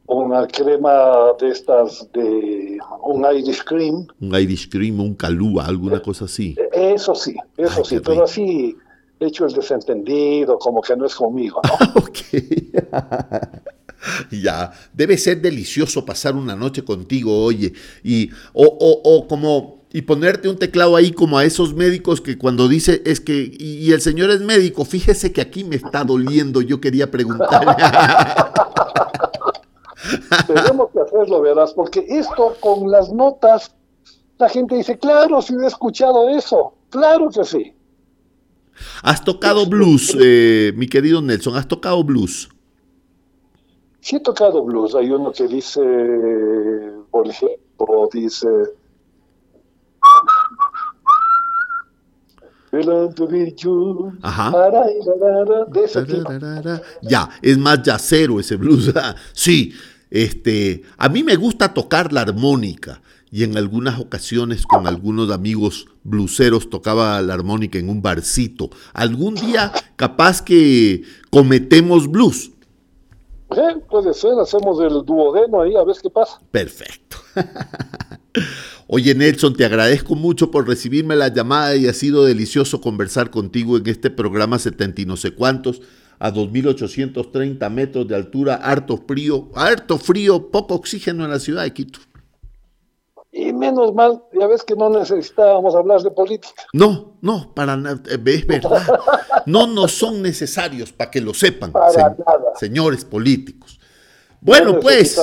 una 0.09 0.47
crema 0.47 1.32
de 1.40 1.48
estas 1.48 2.06
de 2.12 2.78
un 3.02 3.26
Irish 3.36 3.64
cream. 3.64 4.06
Un 4.20 4.34
Irish 4.36 4.68
Cream, 4.70 5.01
un 5.01 5.14
Calúa, 5.16 5.66
alguna 5.66 6.01
cosa 6.01 6.26
así. 6.26 6.55
Eso 6.72 7.12
sí, 7.16 7.34
eso 7.56 7.78
Ay, 7.78 7.84
sí, 7.84 8.01
pero 8.01 8.22
así 8.24 8.76
hecho 9.18 9.47
el 9.47 9.52
desentendido, 9.52 10.59
como 10.60 10.80
que 10.80 10.94
no 10.97 11.06
es 11.06 11.14
conmigo, 11.16 11.60
¿no? 11.64 11.72
Ok. 12.02 12.18
ya, 14.30 14.70
debe 14.93 15.18
ser 15.18 15.40
delicioso 15.40 16.05
pasar 16.05 16.36
una 16.36 16.55
noche 16.55 16.84
contigo, 16.84 17.43
oye, 17.44 17.72
y 18.05 18.30
o, 18.52 18.64
o- 18.64 19.01
o 19.16 19.26
como 19.26 19.76
y 19.97 20.02
ponerte 20.02 20.51
un 20.51 20.59
teclado 20.59 20.94
ahí 20.94 21.10
como 21.10 21.39
a 21.39 21.47
esos 21.47 21.73
médicos 21.73 22.20
que 22.20 22.36
cuando 22.36 22.68
dice 22.68 23.01
es 23.06 23.18
que 23.18 23.51
y, 23.59 23.78
y 23.78 23.93
el 23.93 24.02
señor 24.02 24.28
es 24.28 24.43
médico, 24.43 24.85
fíjese 24.85 25.32
que 25.32 25.40
aquí 25.40 25.64
me 25.64 25.77
está 25.77 26.05
doliendo, 26.05 26.60
yo 26.60 26.82
quería 26.82 27.10
preguntarle. 27.10 27.73
Tenemos 30.47 30.90
que 30.90 31.01
hacerlo, 31.01 31.40
verás, 31.40 31.73
porque 31.73 32.05
esto 32.10 32.59
con 32.60 32.90
las 32.90 33.10
notas, 33.10 33.74
la 34.36 34.51
gente 34.51 34.74
dice, 34.74 34.98
claro, 34.98 35.40
sí 35.40 35.55
he 35.62 35.66
escuchado 35.66 36.28
eso, 36.28 36.74
claro 36.90 37.31
que 37.31 37.47
sí. 37.47 37.73
has 39.02 39.24
tocado 39.24 39.64
blues, 39.64 40.14
eh, 40.20 40.74
mi 40.77 40.89
querido 40.89 41.23
Nelson, 41.23 41.56
has 41.56 41.68
tocado 41.68 42.05
blues. 42.05 42.51
Sí 44.01 44.16
he 44.16 44.20
tocado 44.20 44.62
blues, 44.62 44.94
hay 44.94 45.09
uno 45.09 45.32
que 45.32 45.48
dice, 45.48 45.81
por 47.10 47.27
ejemplo, 47.27 48.10
dice... 48.12 48.47
Ajá. 54.23 54.53
De 55.70 55.85
ese. 55.85 56.07
Ya, 57.03 57.28
es 57.43 57.59
más 57.59 57.82
yacero 57.82 58.40
ese 58.40 58.57
blues. 58.57 58.93
sí, 59.32 59.73
este, 60.11 60.82
a 60.97 61.09
mí 61.09 61.23
me 61.23 61.36
gusta 61.36 61.73
tocar 61.73 62.12
la 62.12 62.23
armónica 62.23 63.03
y 63.31 63.44
en 63.44 63.57
algunas 63.57 63.98
ocasiones 64.01 64.65
con 64.66 64.86
algunos 64.86 65.31
amigos 65.31 65.86
bluseros 66.05 66.70
tocaba 66.70 67.20
la 67.23 67.35
armónica 67.35 67.78
en 67.78 67.89
un 67.89 68.01
barcito. 68.01 68.70
Algún 68.93 69.35
día 69.35 69.73
capaz 69.97 70.43
que 70.43 71.03
cometemos 71.31 72.09
blues. 72.09 72.53
Eh, 73.51 73.77
puede 73.89 74.12
ser, 74.12 74.32
hacemos 74.40 74.81
el 74.81 75.05
duodeno 75.05 75.61
ahí, 75.62 75.77
a 75.77 75.85
ver 75.85 75.97
qué 76.03 76.11
pasa. 76.11 76.40
Perfecto. 76.51 77.16
Oye 78.88 79.14
Nelson, 79.14 79.54
te 79.54 79.64
agradezco 79.64 80.14
mucho 80.14 80.50
por 80.50 80.68
recibirme 80.68 81.16
la 81.16 81.28
llamada 81.28 81.74
y 81.74 81.88
ha 81.88 81.92
sido 81.92 82.24
delicioso 82.24 82.80
conversar 82.80 83.30
contigo 83.30 83.76
en 83.76 83.86
este 83.88 84.10
programa 84.10 84.58
70 84.58 85.02
y 85.02 85.06
no 85.06 85.16
sé 85.16 85.32
cuántos, 85.32 85.82
a 86.18 86.32
2.830 86.32 87.68
metros 87.70 88.06
de 88.06 88.14
altura, 88.14 88.54
harto 88.54 88.96
frío, 89.06 89.48
harto 89.54 89.98
frío, 89.98 90.50
poco 90.50 90.74
oxígeno 90.74 91.24
en 91.24 91.30
la 91.30 91.40
ciudad 91.40 91.64
de 91.64 91.72
Quito. 91.72 91.98
Y 93.32 93.52
menos 93.52 93.92
mal, 93.92 94.22
ya 94.38 94.46
ves 94.46 94.62
que 94.62 94.74
no 94.76 94.88
necesitábamos 94.88 95.74
hablar 95.74 96.00
de 96.00 96.10
política. 96.10 96.62
No, 96.72 97.18
no, 97.20 97.52
para 97.54 97.76
nada, 97.76 98.00
eh, 98.08 98.18
es 98.24 98.46
verdad. 98.46 98.86
No 99.46 99.66
nos 99.66 99.92
son 99.92 100.22
necesarios 100.22 100.90
para 100.92 101.10
que 101.10 101.20
lo 101.20 101.34
sepan, 101.34 101.72
Para 101.72 101.90
se- 101.90 101.98
nada. 102.00 102.14
señores 102.58 103.04
políticos. 103.04 103.78
Bueno, 104.40 104.74
No 104.74 104.80
pues. 104.80 105.20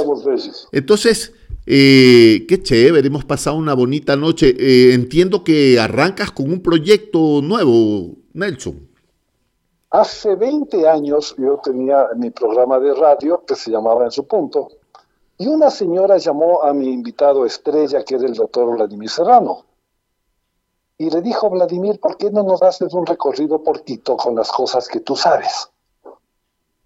Entonces, 0.71 1.33
eh, 1.65 2.45
qué 2.47 2.61
chévere, 2.61 3.07
hemos 3.07 3.25
pasado 3.25 3.55
una 3.55 3.73
bonita 3.73 4.15
noche. 4.15 4.55
Eh, 4.57 4.93
entiendo 4.93 5.43
que 5.43 5.79
arrancas 5.79 6.31
con 6.31 6.51
un 6.51 6.61
proyecto 6.61 7.41
nuevo, 7.41 8.15
Nelson. 8.33 8.89
Hace 9.89 10.35
20 10.35 10.87
años 10.87 11.35
yo 11.37 11.59
tenía 11.63 12.07
mi 12.15 12.31
programa 12.31 12.79
de 12.79 12.93
radio 12.95 13.43
que 13.45 13.55
se 13.55 13.69
llamaba 13.69 14.05
En 14.05 14.11
su 14.11 14.25
punto, 14.25 14.69
y 15.37 15.47
una 15.47 15.69
señora 15.69 16.17
llamó 16.17 16.63
a 16.63 16.73
mi 16.73 16.89
invitado 16.89 17.45
estrella, 17.45 18.03
que 18.03 18.15
era 18.15 18.25
el 18.25 18.33
doctor 18.33 18.75
Vladimir 18.75 19.09
Serrano, 19.09 19.65
y 20.97 21.09
le 21.09 21.21
dijo, 21.21 21.49
Vladimir, 21.49 21.99
¿por 21.99 22.17
qué 22.17 22.31
no 22.31 22.43
nos 22.43 22.61
haces 22.61 22.93
un 22.93 23.05
recorrido 23.05 23.61
por 23.61 23.83
Quito 23.83 24.15
con 24.15 24.35
las 24.35 24.51
cosas 24.51 24.87
que 24.87 24.99
tú 24.99 25.15
sabes? 25.15 25.69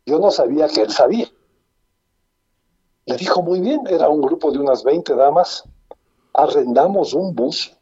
Yo 0.06 0.20
no 0.20 0.32
sabía 0.32 0.68
que 0.68 0.82
él 0.82 0.92
sabía. 0.92 1.28
Le 3.08 3.16
dijo, 3.16 3.42
muy 3.42 3.62
bien, 3.62 3.88
era 3.88 4.10
un 4.10 4.22
grupo 4.22 4.52
de 4.52 4.60
unas 4.60 4.84
20 4.84 5.16
damas, 5.16 5.64
arrendamos 6.34 7.14
un 7.14 7.34
bus 7.34 7.74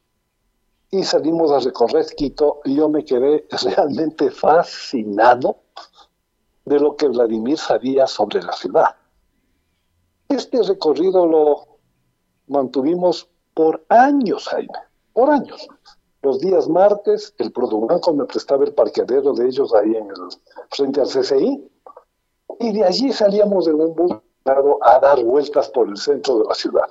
y 0.91 1.03
salimos 1.03 1.51
a 1.51 1.59
recorrer 1.59 2.05
Quito 2.15 2.61
y 2.63 2.75
yo 2.75 2.89
me 2.89 3.03
quedé 3.03 3.47
realmente 3.63 4.29
fascinado 4.29 5.57
de 6.63 6.79
lo 6.79 6.95
que 6.95 7.07
Vladimir 7.07 7.57
sabía 7.57 8.05
sobre 8.05 8.43
la 8.43 8.53
ciudad. 8.53 8.95
Este 10.29 10.61
recorrido 10.61 11.25
lo 11.25 11.79
mantuvimos 12.45 13.27
por 13.55 13.83
años, 13.89 14.47
Jaime, 14.47 14.77
por 15.11 15.31
años. 15.31 15.67
Los 16.21 16.39
días 16.39 16.69
martes, 16.69 17.33
el 17.39 17.51
Produbanco 17.51 18.13
me 18.13 18.25
prestaba 18.25 18.63
el 18.63 18.75
parqueadero 18.75 19.33
de 19.33 19.47
ellos 19.47 19.73
ahí 19.73 19.95
en 19.95 20.05
el, 20.05 20.15
frente 20.69 21.01
al 21.01 21.07
CCI, 21.07 21.67
y 22.59 22.73
de 22.73 22.83
allí 22.83 23.11
salíamos 23.11 23.67
en 23.67 23.81
un 23.81 23.95
bus 23.95 24.13
a 24.45 24.99
dar 24.99 25.23
vueltas 25.23 25.69
por 25.69 25.89
el 25.89 25.97
centro 25.97 26.39
de 26.39 26.45
la 26.45 26.53
ciudad. 26.53 26.89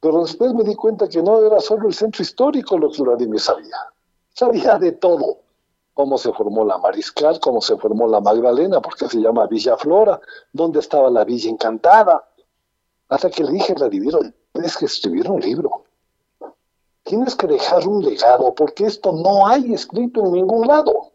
Pero 0.00 0.22
después 0.22 0.52
me 0.54 0.64
di 0.64 0.74
cuenta 0.74 1.08
que 1.08 1.22
no 1.22 1.44
era 1.44 1.60
solo 1.60 1.88
el 1.88 1.94
centro 1.94 2.22
histórico 2.22 2.76
lo 2.78 2.90
que 2.90 3.02
Vladimir 3.02 3.40
sabía. 3.40 3.76
Sabía 4.34 4.78
de 4.78 4.92
todo. 4.92 5.38
Cómo 5.94 6.18
se 6.18 6.32
formó 6.32 6.64
la 6.64 6.76
Mariscal, 6.76 7.40
cómo 7.40 7.62
se 7.62 7.76
formó 7.78 8.06
la 8.06 8.20
Magdalena, 8.20 8.82
porque 8.82 9.08
se 9.08 9.18
llama 9.18 9.46
Villa 9.46 9.78
Flora, 9.78 10.20
dónde 10.52 10.80
estaba 10.80 11.08
la 11.10 11.24
Villa 11.24 11.48
Encantada. 11.48 12.28
Hasta 13.08 13.30
que 13.30 13.44
le 13.44 13.52
dije 13.52 13.72
a 13.72 13.76
Vladimir, 13.76 14.34
tienes 14.52 14.76
que 14.76 14.84
escribir 14.84 15.30
un 15.30 15.40
libro. 15.40 15.84
Tienes 17.04 17.34
que 17.34 17.46
dejar 17.46 17.86
un 17.86 18.04
legado, 18.04 18.54
porque 18.54 18.84
esto 18.84 19.12
no 19.12 19.46
hay 19.46 19.72
escrito 19.72 20.26
en 20.26 20.32
ningún 20.32 20.66
lado. 20.66 21.12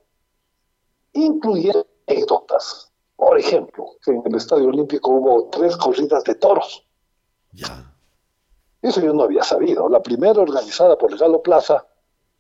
Incluyendo 1.14 1.86
anécdotas. 2.08 2.91
Por 3.22 3.38
ejemplo, 3.38 3.86
en 4.08 4.24
el 4.26 4.36
Estadio 4.36 4.70
Olímpico 4.70 5.12
hubo 5.12 5.48
tres 5.52 5.78
corridas 5.78 6.24
de 6.24 6.34
toros. 6.34 6.84
Ya. 7.52 7.94
Eso 8.82 9.00
yo 9.00 9.14
no 9.14 9.22
había 9.22 9.44
sabido. 9.44 9.88
La 9.90 10.02
primera 10.02 10.42
organizada 10.42 10.98
por 10.98 11.12
el 11.12 11.20
Galo 11.20 11.40
Plaza, 11.44 11.86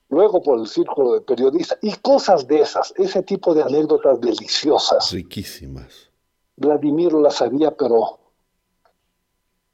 luego 0.10 0.42
por 0.42 0.58
el 0.58 0.68
Círculo 0.68 1.14
de 1.14 1.22
Periodistas, 1.22 1.78
y 1.84 1.94
cosas 1.98 2.48
de 2.48 2.62
esas, 2.62 2.96
ese 2.98 3.22
tipo 3.22 3.54
de 3.54 3.62
anécdotas 3.62 4.20
deliciosas. 4.20 5.12
Riquísimas. 5.12 6.10
Vladimir 6.56 7.14
las 7.14 7.36
sabía, 7.36 7.70
pero 7.78 8.18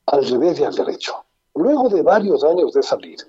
al 0.08 0.28
revés 0.28 0.60
y 0.60 0.66
al 0.66 0.76
derecho. 0.76 1.24
Luego 1.56 1.88
de 1.88 2.02
varios 2.02 2.44
años 2.44 2.74
de 2.74 2.84
salir, 2.84 3.20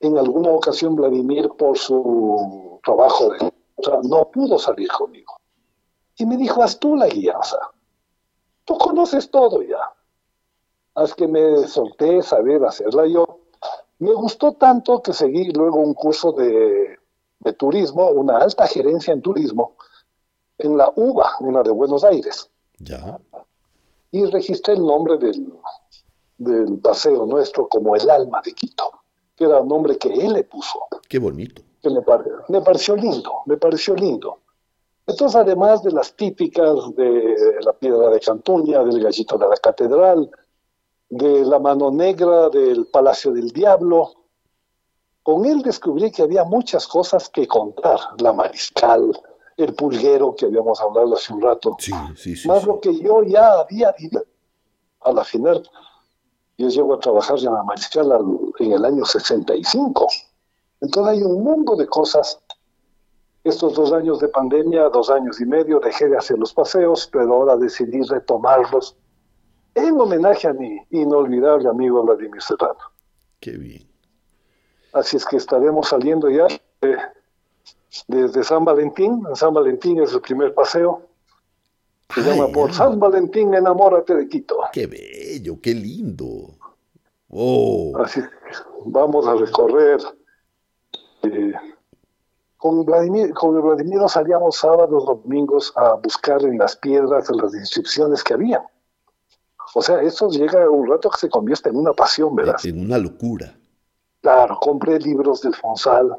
en 0.00 0.18
alguna 0.18 0.50
ocasión 0.50 0.96
Vladimir, 0.96 1.48
por 1.56 1.78
su 1.78 2.78
trabajo 2.84 3.30
de 3.30 3.50
o 3.76 3.82
sea, 3.82 4.00
no 4.02 4.30
pudo 4.30 4.58
salir 4.58 4.88
conmigo. 4.88 5.40
Y 6.16 6.26
me 6.26 6.36
dijo, 6.36 6.62
haz 6.62 6.78
tú 6.78 6.96
la 6.96 7.06
sea, 7.08 7.70
tú 8.64 8.76
conoces 8.78 9.30
todo 9.30 9.62
ya. 9.62 9.78
Haz 10.94 11.14
que 11.14 11.26
me 11.26 11.66
solté 11.68 12.22
saber 12.22 12.64
hacerla 12.64 13.06
yo. 13.06 13.40
Me 13.98 14.12
gustó 14.12 14.52
tanto 14.54 15.00
que 15.02 15.12
seguí 15.12 15.50
luego 15.52 15.78
un 15.78 15.94
curso 15.94 16.32
de, 16.32 16.98
de 17.40 17.52
turismo, 17.54 18.08
una 18.10 18.38
alta 18.38 18.66
gerencia 18.66 19.12
en 19.12 19.22
turismo, 19.22 19.76
en 20.58 20.76
la 20.76 20.92
UBA, 20.94 21.36
una 21.40 21.62
de 21.62 21.70
Buenos 21.70 22.04
Aires 22.04 22.50
Ya. 22.78 23.18
y 24.10 24.24
registré 24.26 24.74
el 24.74 24.84
nombre 24.84 25.16
del, 25.18 25.52
del 26.38 26.78
paseo 26.78 27.24
nuestro 27.26 27.68
como 27.68 27.96
el 27.96 28.08
alma 28.10 28.42
de 28.44 28.52
Quito, 28.52 28.90
que 29.34 29.44
era 29.44 29.60
un 29.60 29.68
nombre 29.68 29.96
que 29.96 30.12
él 30.12 30.34
le 30.34 30.44
puso, 30.44 30.80
Qué 31.08 31.18
bonito. 31.18 31.62
que 31.82 31.88
me, 31.90 32.02
pare- 32.02 32.30
me 32.48 32.60
pareció 32.60 32.96
lindo, 32.96 33.32
me 33.46 33.56
pareció 33.56 33.94
lindo. 33.94 34.40
Entonces, 35.06 35.36
además 35.40 35.82
de 35.82 35.90
las 35.92 36.14
típicas 36.14 36.94
de 36.94 37.36
la 37.64 37.72
piedra 37.72 38.08
de 38.10 38.20
Cantuña, 38.20 38.82
del 38.84 39.02
gallito 39.02 39.36
de 39.36 39.48
la 39.48 39.56
catedral, 39.56 40.30
de 41.08 41.44
La 41.44 41.58
Mano 41.58 41.90
Negra, 41.90 42.48
del 42.48 42.86
Palacio 42.86 43.32
del 43.32 43.50
Diablo. 43.50 44.12
Con 45.22 45.44
él 45.44 45.62
descubrí 45.62 46.10
que 46.10 46.22
había 46.22 46.44
muchas 46.44 46.86
cosas 46.86 47.28
que 47.28 47.46
contar. 47.46 47.98
La 48.18 48.32
Mariscal, 48.32 49.12
el 49.56 49.74
Pulguero, 49.74 50.34
que 50.34 50.46
habíamos 50.46 50.80
hablado 50.80 51.14
hace 51.14 51.32
un 51.32 51.42
rato. 51.42 51.76
Sí, 51.78 51.92
sí, 52.16 52.34
sí. 52.36 52.48
Más 52.48 52.64
lo 52.64 52.80
que 52.80 52.96
yo 52.98 53.22
ya 53.24 53.60
había 53.60 53.92
vivido. 53.92 54.24
A 55.00 55.12
la 55.12 55.24
final, 55.24 55.68
yo 56.58 56.68
llego 56.68 56.94
a 56.94 57.00
trabajar 57.00 57.36
en 57.38 57.44
la 57.52 57.62
Mariscal 57.64 58.10
al- 58.12 58.38
en 58.60 58.72
el 58.72 58.84
año 58.84 59.04
65. 59.04 60.06
Entonces 60.80 61.12
hay 61.12 61.22
un 61.22 61.42
mundo 61.42 61.74
de 61.76 61.86
cosas. 61.88 62.40
Estos 63.44 63.74
dos 63.74 63.92
años 63.92 64.20
de 64.20 64.28
pandemia, 64.28 64.88
dos 64.88 65.10
años 65.10 65.40
y 65.40 65.44
medio, 65.46 65.80
dejé 65.80 66.08
de 66.08 66.16
hacer 66.16 66.38
los 66.38 66.54
paseos, 66.54 67.08
pero 67.12 67.34
ahora 67.34 67.56
decidí 67.56 68.00
retomarlos 68.02 68.96
en 69.74 69.98
homenaje 70.00 70.46
a 70.46 70.52
mi 70.52 70.78
inolvidable 70.90 71.68
amigo 71.68 72.02
Vladimir 72.04 72.40
Serrano. 72.40 72.78
Qué 73.40 73.52
bien. 73.52 73.88
Así 74.92 75.16
es 75.16 75.24
que 75.24 75.36
estaremos 75.38 75.88
saliendo 75.88 76.28
ya 76.30 76.46
eh, 76.82 76.96
desde 78.06 78.44
San 78.44 78.64
Valentín. 78.64 79.24
En 79.28 79.34
San 79.34 79.54
Valentín 79.54 80.00
es 80.00 80.12
el 80.12 80.20
primer 80.20 80.54
paseo. 80.54 81.02
Se 82.14 82.20
Ay, 82.20 82.26
llama 82.26 82.52
Por. 82.52 82.72
San 82.72 83.00
Valentín, 83.00 83.54
enamórate 83.54 84.14
de 84.14 84.28
Quito. 84.28 84.58
Qué 84.72 84.86
bello, 84.86 85.58
qué 85.60 85.74
lindo. 85.74 86.50
Oh, 87.30 87.92
Así 87.96 88.20
que 88.20 88.28
vamos 88.84 89.26
a 89.26 89.34
recorrer. 89.34 90.00
eh, 91.22 91.52
con 92.62 92.84
Vladimir, 92.84 93.34
con 93.34 93.60
Vladimir 93.60 93.98
nos 93.98 94.12
salíamos 94.12 94.58
sábados, 94.58 95.04
domingos 95.04 95.72
a 95.74 95.94
buscar 95.94 96.40
en 96.44 96.58
las 96.58 96.76
piedras 96.76 97.28
las 97.28 97.54
inscripciones 97.56 98.22
que 98.22 98.34
había. 98.34 98.64
O 99.74 99.82
sea, 99.82 100.00
eso 100.00 100.28
llega 100.28 100.70
un 100.70 100.88
rato 100.88 101.10
que 101.10 101.18
se 101.18 101.28
convierte 101.28 101.70
en 101.70 101.76
una 101.76 101.92
pasión, 101.92 102.36
¿verdad? 102.36 102.54
en 102.62 102.84
una 102.84 102.98
locura. 102.98 103.52
Claro, 104.20 104.60
compré 104.60 105.00
libros 105.00 105.40
del 105.40 105.56
Fonsal 105.56 106.16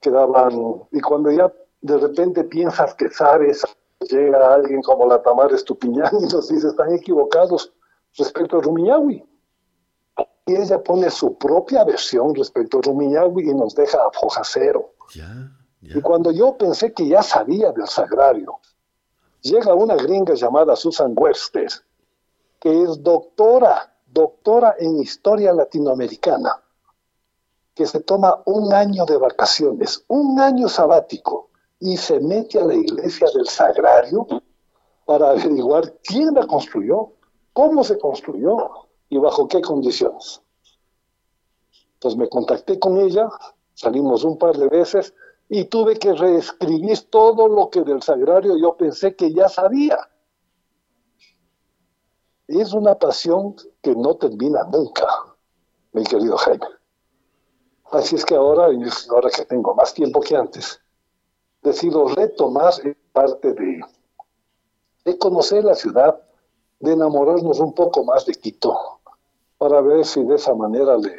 que 0.00 0.10
daban, 0.10 0.80
y 0.92 1.00
cuando 1.02 1.30
ya 1.30 1.52
de 1.82 1.98
repente 1.98 2.44
piensas 2.44 2.94
que 2.94 3.10
sabes, 3.10 3.62
llega 4.08 4.54
alguien 4.54 4.80
como 4.80 5.06
la 5.06 5.22
Tamara 5.22 5.54
Estupiñán 5.54 6.10
y 6.20 6.32
nos 6.32 6.48
dice, 6.48 6.68
están 6.68 6.94
equivocados 6.94 7.70
respecto 8.16 8.56
a 8.56 8.62
Rumiñahui. 8.62 9.22
Y 10.46 10.56
ella 10.56 10.82
pone 10.82 11.10
su 11.10 11.36
propia 11.36 11.84
versión 11.84 12.34
respecto 12.34 12.78
a 12.78 12.80
Rumiñahui 12.80 13.50
y 13.50 13.54
nos 13.54 13.74
deja 13.74 13.98
a 13.98 14.10
foja 14.18 14.40
cero. 14.42 14.94
Ya, 15.14 15.52
Y 15.80 15.94
ya. 15.94 16.02
cuando 16.02 16.30
yo 16.30 16.56
pensé 16.56 16.92
que 16.92 17.08
ya 17.08 17.22
sabía 17.22 17.72
del 17.72 17.88
sagrario, 17.88 18.60
llega 19.42 19.74
una 19.74 19.96
gringa 19.96 20.34
llamada 20.34 20.76
Susan 20.76 21.14
Webster, 21.16 21.68
que 22.60 22.82
es 22.82 23.02
doctora, 23.02 23.96
doctora 24.06 24.76
en 24.78 25.00
historia 25.00 25.52
latinoamericana, 25.52 26.62
que 27.74 27.86
se 27.86 28.00
toma 28.00 28.42
un 28.46 28.72
año 28.72 29.06
de 29.06 29.16
vacaciones, 29.16 30.04
un 30.08 30.38
año 30.38 30.68
sabático, 30.68 31.50
y 31.80 31.96
se 31.96 32.20
mete 32.20 32.60
a 32.60 32.64
la 32.64 32.74
iglesia 32.74 33.26
del 33.34 33.48
sagrario 33.48 34.26
para 35.06 35.30
averiguar 35.30 35.94
quién 36.04 36.34
la 36.34 36.46
construyó, 36.46 37.14
cómo 37.54 37.82
se 37.82 37.98
construyó 37.98 38.70
y 39.08 39.16
bajo 39.16 39.48
qué 39.48 39.62
condiciones. 39.62 40.42
Entonces 41.94 42.18
me 42.18 42.28
contacté 42.28 42.78
con 42.78 42.98
ella, 42.98 43.28
salimos 43.74 44.24
un 44.24 44.38
par 44.38 44.56
de 44.56 44.68
veces 44.68 45.14
y 45.48 45.64
tuve 45.64 45.98
que 45.98 46.12
reescribir 46.12 47.10
todo 47.10 47.48
lo 47.48 47.70
que 47.70 47.82
del 47.82 48.02
sagrario 48.02 48.56
yo 48.56 48.76
pensé 48.76 49.16
que 49.16 49.32
ya 49.32 49.48
sabía. 49.48 49.98
Es 52.46 52.72
una 52.72 52.94
pasión 52.94 53.56
que 53.82 53.94
no 53.94 54.16
termina 54.16 54.62
nunca, 54.64 55.06
mi 55.92 56.04
querido 56.04 56.36
Jaime. 56.36 56.66
Así 57.90 58.14
es 58.14 58.24
que 58.24 58.36
ahora, 58.36 58.68
ahora 59.10 59.30
que 59.30 59.44
tengo 59.44 59.74
más 59.74 59.92
tiempo 59.92 60.20
que 60.20 60.36
antes, 60.36 60.80
decido 61.62 62.06
retomar 62.08 62.72
parte 63.12 63.52
de, 63.52 63.80
de 65.04 65.18
conocer 65.18 65.64
la 65.64 65.74
ciudad, 65.74 66.20
de 66.78 66.92
enamorarnos 66.92 67.58
un 67.58 67.74
poco 67.74 68.04
más 68.04 68.24
de 68.26 68.34
Quito, 68.34 69.00
para 69.58 69.80
ver 69.80 70.04
si 70.04 70.22
de 70.24 70.36
esa 70.36 70.54
manera 70.54 70.96
le, 70.96 71.16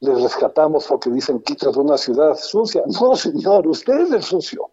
le 0.00 0.14
rescatamos 0.14 0.86
porque 0.86 1.10
dicen 1.10 1.40
Quito 1.40 1.70
es 1.70 1.76
una 1.76 1.96
ciudad 1.98 2.34
sucia. 2.36 2.82
No, 2.86 3.14
señor, 3.16 3.66
usted 3.66 4.00
es 4.00 4.10
el 4.12 4.22
sucio. 4.22 4.70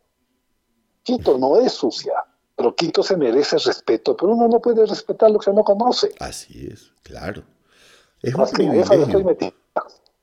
Quito 1.04 1.38
no 1.38 1.58
es 1.60 1.72
sucia, 1.74 2.14
pero 2.56 2.76
Quito 2.76 3.02
se 3.04 3.16
merece 3.18 3.58
respeto, 3.58 4.16
pero 4.16 4.34
uno 4.34 4.48
no 4.48 4.60
puede 4.62 4.86
respetar 4.86 5.32
lo 5.32 5.40
que 5.40 5.52
no 5.52 5.64
conoce. 5.64 6.12
Así 6.20 6.68
es, 6.72 6.92
claro. 7.04 7.44
Es 8.22 8.34
un 8.36 8.46
que 8.46 8.64
estoy 8.64 8.68
privilegio. 8.68 9.24
metida. 9.24 9.54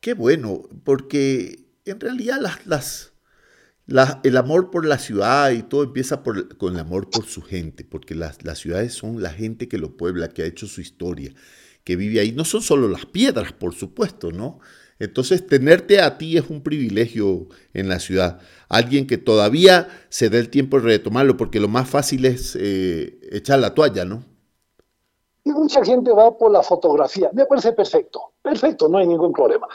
Qué 0.01 0.15
bueno, 0.15 0.63
porque 0.85 1.65
en 1.85 2.01
realidad 2.01 2.39
las, 2.41 2.67
las, 2.67 3.13
la- 3.87 4.21
el 4.25 4.37
amor 4.37 4.71
por 4.71 4.85
la 4.87 4.99
ciudad 4.99 5.51
y 5.53 5.63
todo 5.63 5.85
empieza 5.85 6.23
por, 6.23 6.57
con 6.59 6.75
el 6.75 6.81
amor 6.81 7.11
por 7.11 7.25
su 7.27 7.43
gente, 7.43 7.85
porque 7.85 8.15
las, 8.15 8.45
las 8.45 8.59
ciudades 8.59 8.95
son 8.95 9.23
la 9.23 9.31
gente 9.31 9.69
que 9.69 9.79
lo 9.79 9.97
puebla, 9.97 10.29
que 10.29 10.43
ha 10.43 10.47
hecho 10.47 10.67
su 10.67 10.81
historia, 10.81 11.33
que 11.85 11.97
vive 11.97 12.21
ahí. 12.21 12.33
No 12.33 12.45
son 12.45 12.63
solo 12.63 12.89
las 12.89 13.07
piedras, 13.07 13.53
por 13.53 13.75
supuesto, 13.75 14.33
¿no? 14.33 14.61
Entonces, 14.99 15.47
tenerte 15.47 16.01
a 16.01 16.19
ti 16.19 16.37
es 16.37 16.49
un 16.51 16.63
privilegio 16.63 17.49
en 17.73 17.89
la 17.89 17.99
ciudad. 17.99 18.41
Alguien 18.69 19.07
que 19.07 19.19
todavía 19.19 19.89
se 20.09 20.31
dé 20.31 20.39
el 20.39 20.51
tiempo 20.51 20.79
de 20.81 20.85
retomarlo, 20.85 21.37
porque 21.37 21.61
lo 21.61 21.69
más 21.69 21.89
fácil 21.89 22.25
es 22.25 22.57
eh, 22.59 23.19
echar 23.33 23.59
la 23.59 23.75
toalla, 23.75 24.05
¿no? 24.05 24.25
Y 25.45 25.51
mucha 25.51 25.85
gente 25.85 26.11
va 26.13 26.37
por 26.37 26.51
la 26.51 26.63
fotografía. 26.63 27.31
Me 27.33 27.45
parece 27.45 27.73
perfecto. 27.73 28.33
Perfecto, 28.41 28.89
no 28.89 28.99
hay 28.99 29.07
ningún 29.07 29.33
problema. 29.33 29.67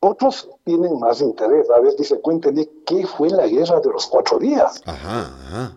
Otros 0.00 0.50
tienen 0.64 0.98
más 0.98 1.22
interés. 1.22 1.70
A 1.70 1.80
ver, 1.80 1.94
dice, 1.96 2.20
cuéntenme 2.20 2.68
qué 2.84 3.06
fue 3.06 3.30
la 3.30 3.46
guerra 3.46 3.80
de 3.80 3.90
los 3.90 4.06
cuatro 4.06 4.38
días. 4.38 4.82
Ajá, 4.84 5.20
ajá. 5.20 5.76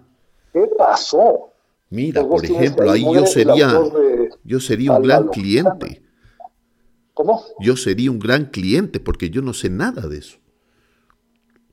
¿Qué 0.51 0.69
pasó? 0.77 1.51
Mira, 1.89 2.25
Pues 2.27 2.41
por 2.41 2.57
ejemplo, 2.57 2.91
ahí 2.91 3.03
yo 3.03 3.25
sería, 3.25 3.67
de 3.67 4.29
yo 4.43 4.59
sería 4.59 4.91
un 4.91 5.03
gran 5.03 5.27
cliente. 5.29 6.01
¿Cómo? 7.17 7.41
Yo 7.59 7.75
sería 7.75 8.11
un 8.11 8.19
gran 8.19 8.45
cliente 8.45 8.99
porque 8.99 9.31
yo 9.31 9.41
no 9.41 9.51
sé 9.51 9.71
nada 9.71 10.07
de 10.07 10.19
eso. 10.19 10.37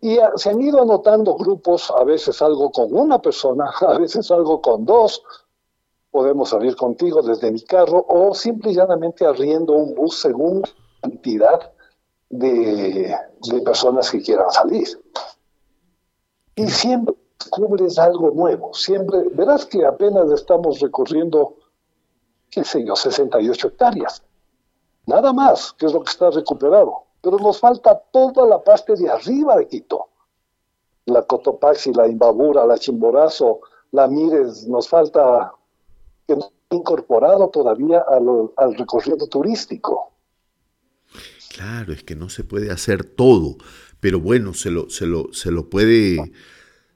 Y 0.01 0.17
ah, 0.17 0.33
se 0.37 0.49
han 0.49 0.63
ido 0.63 0.81
anotando 0.81 1.35
grupos, 1.35 1.93
a 1.95 2.03
veces 2.03 2.41
algo 2.41 2.73
con 2.73 2.95
una 2.95 3.21
persona, 3.21 3.67
a 3.87 3.99
veces 3.99 4.31
algo 4.31 4.63
con 4.63 4.87
dos. 4.87 5.23
Podemos 6.11 6.49
salir 6.49 6.75
contigo 6.77 7.21
desde 7.21 7.53
mi 7.53 7.61
carro 7.61 8.07
o 8.09 8.35
simple 8.35 8.71
y 8.71 8.77
llanamente 8.77 9.27
arriendo 9.27 9.75
un 9.75 9.95
bus 9.95 10.19
según 10.19 10.63
la 10.63 11.11
cantidad 11.11 11.73
de, 12.31 13.15
de 13.43 13.61
personas 13.61 14.11
que 14.11 14.23
quieran 14.23 14.51
salir. 14.51 14.89
Y 16.57 16.69
siempre 16.69 17.15
descubres 17.39 17.99
algo 17.99 18.31
nuevo. 18.31 18.73
Siempre, 18.73 19.25
verás 19.35 19.67
que 19.67 19.85
apenas 19.85 20.31
estamos 20.31 20.81
recorriendo, 20.81 21.57
qué 22.51 22.65
sé 22.65 22.83
yo, 22.87 22.97
68 22.97 23.69
hectáreas. 23.69 24.23
Nada 25.07 25.33
más, 25.33 25.73
que 25.73 25.87
es 25.87 25.93
lo 25.93 26.03
que 26.03 26.11
está 26.11 26.31
recuperado. 26.31 27.05
Pero 27.23 27.39
nos 27.39 27.59
falta 27.59 27.99
toda 28.13 28.47
la 28.47 28.63
parte 28.63 28.95
de 28.97 29.09
arriba 29.11 29.57
de 29.57 29.67
Quito. 29.69 30.09
La 31.07 31.23
Cotopaxi, 31.23 31.93
la 31.93 32.07
Imbabura, 32.09 32.65
la 32.67 32.79
Chimborazo, 32.79 33.61
la 33.93 34.09
Mires, 34.09 34.67
nos 34.67 34.89
falta 34.89 35.53
que 36.27 36.37
no 36.37 36.51
incorporado 36.71 37.49
todavía 37.51 38.05
a 38.09 38.19
lo- 38.19 38.53
al 38.57 38.75
recorrido 38.75 39.27
turístico. 39.29 40.13
Claro, 41.55 41.93
es 41.93 42.03
que 42.03 42.17
no 42.17 42.29
se 42.29 42.43
puede 42.43 42.71
hacer 42.73 43.05
todo, 43.05 43.57
pero 44.01 44.19
bueno, 44.21 44.55
se 44.55 44.71
lo, 44.71 44.91
se 44.91 45.07
lo, 45.07 45.33
se 45.33 45.51
lo 45.53 45.71
puede, 45.71 46.33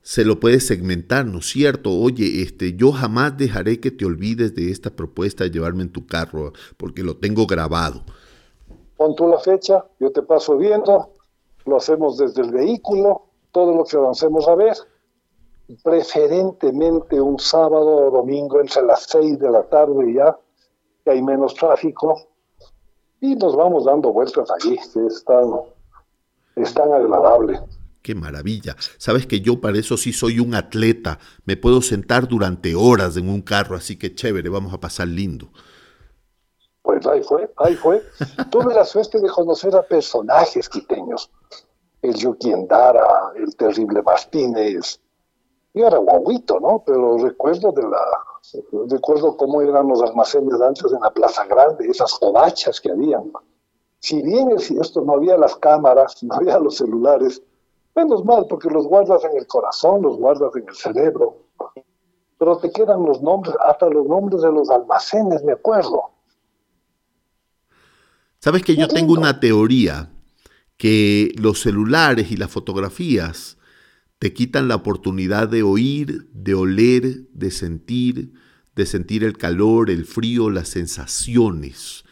se 0.08 0.24
lo 0.24 0.40
puede 0.40 0.58
segmentar, 0.60 1.26
¿no 1.26 1.40
es 1.40 1.50
cierto? 1.50 1.90
Oye, 1.90 2.40
este, 2.40 2.74
yo 2.74 2.92
jamás 2.92 3.36
dejaré 3.36 3.78
que 3.78 3.90
te 3.90 4.06
olvides 4.06 4.54
de 4.54 4.70
esta 4.70 4.88
propuesta 4.88 5.44
de 5.44 5.50
llevarme 5.50 5.82
en 5.82 5.92
tu 5.92 6.06
carro, 6.06 6.54
porque 6.78 7.02
lo 7.02 7.18
tengo 7.18 7.46
grabado. 7.46 8.04
Pon 8.96 9.14
tú 9.14 9.28
la 9.28 9.38
fecha, 9.38 9.84
yo 10.00 10.10
te 10.10 10.22
paso 10.22 10.56
viendo, 10.56 11.10
lo 11.66 11.76
hacemos 11.76 12.16
desde 12.16 12.40
el 12.40 12.52
vehículo, 12.52 13.26
todo 13.52 13.76
lo 13.76 13.84
que 13.84 13.98
avancemos 13.98 14.48
a 14.48 14.54
ver, 14.54 14.78
preferentemente 15.84 17.20
un 17.20 17.38
sábado 17.38 18.06
o 18.06 18.10
domingo 18.10 18.62
entre 18.62 18.84
las 18.84 19.02
6 19.10 19.38
de 19.38 19.50
la 19.50 19.62
tarde 19.64 20.14
ya, 20.14 20.34
que 21.04 21.10
hay 21.10 21.20
menos 21.20 21.52
tráfico, 21.52 22.18
y 23.20 23.36
nos 23.36 23.54
vamos 23.54 23.84
dando 23.84 24.10
vueltas 24.10 24.48
allí, 24.52 24.78
que 24.90 25.06
es 25.06 25.22
tan, 25.22 25.50
es 26.56 26.72
tan 26.72 26.94
agradable. 26.94 27.60
Qué 28.08 28.14
maravilla. 28.14 28.74
Sabes 28.96 29.26
que 29.26 29.42
yo 29.42 29.60
para 29.60 29.76
eso 29.76 29.98
sí 29.98 30.14
soy 30.14 30.40
un 30.40 30.54
atleta. 30.54 31.18
Me 31.44 31.58
puedo 31.58 31.82
sentar 31.82 32.26
durante 32.26 32.74
horas 32.74 33.18
en 33.18 33.28
un 33.28 33.42
carro, 33.42 33.76
así 33.76 33.98
que 33.98 34.14
chévere, 34.14 34.48
vamos 34.48 34.72
a 34.72 34.80
pasar 34.80 35.08
lindo. 35.08 35.50
Pues 36.80 37.06
ahí 37.06 37.22
fue, 37.22 37.52
ahí 37.58 37.74
fue. 37.74 38.02
Tuve 38.50 38.72
la 38.72 38.86
suerte 38.86 39.20
de 39.20 39.28
conocer 39.28 39.76
a 39.76 39.82
personajes 39.82 40.70
quiteños. 40.70 41.30
El 42.00 42.14
Yuki 42.14 42.50
Endara, 42.50 43.06
el 43.36 43.54
terrible 43.54 44.00
Martínez, 44.00 44.98
Yo 45.74 45.86
era 45.86 45.98
guaguito, 45.98 46.58
¿no? 46.60 46.82
Pero 46.86 47.18
recuerdo 47.18 47.72
de 47.72 47.82
la, 47.82 48.00
recuerdo 48.88 49.36
cómo 49.36 49.60
eran 49.60 49.86
los 49.86 50.00
almacenes 50.00 50.58
antes 50.62 50.90
en 50.90 51.00
la 51.00 51.10
Plaza 51.10 51.44
Grande, 51.44 51.86
esas 51.86 52.14
covachas 52.14 52.80
que 52.80 52.90
habían. 52.90 53.30
Si 54.00 54.22
bien 54.22 54.50
es 54.52 54.70
esto 54.70 55.02
no 55.02 55.12
había 55.12 55.36
las 55.36 55.56
cámaras, 55.56 56.22
no 56.22 56.36
había 56.36 56.58
los 56.58 56.78
celulares, 56.78 57.42
menos 57.98 58.24
mal, 58.24 58.46
porque 58.48 58.68
los 58.70 58.86
guardas 58.86 59.24
en 59.24 59.36
el 59.36 59.46
corazón, 59.46 60.02
los 60.02 60.16
guardas 60.16 60.50
en 60.56 60.68
el 60.68 60.74
cerebro. 60.74 61.44
Pero 62.38 62.56
te 62.58 62.70
quedan 62.70 63.04
los 63.04 63.20
nombres, 63.20 63.54
hasta 63.66 63.88
los 63.88 64.06
nombres 64.06 64.42
de 64.42 64.52
los 64.52 64.70
almacenes, 64.70 65.42
me 65.42 65.52
acuerdo. 65.52 66.02
Sabes 68.38 68.62
que 68.62 68.76
yo 68.76 68.86
tengo 68.86 69.14
una 69.14 69.40
teoría 69.40 70.10
que 70.76 71.32
los 71.36 71.60
celulares 71.60 72.30
y 72.30 72.36
las 72.36 72.50
fotografías 72.50 73.58
te 74.20 74.32
quitan 74.32 74.68
la 74.68 74.76
oportunidad 74.76 75.48
de 75.48 75.64
oír, 75.64 76.28
de 76.32 76.54
oler, 76.54 77.28
de 77.32 77.50
sentir, 77.50 78.32
de 78.76 78.86
sentir 78.86 79.24
el 79.24 79.36
calor, 79.36 79.90
el 79.90 80.04
frío, 80.04 80.50
las 80.50 80.68
sensaciones, 80.68 82.04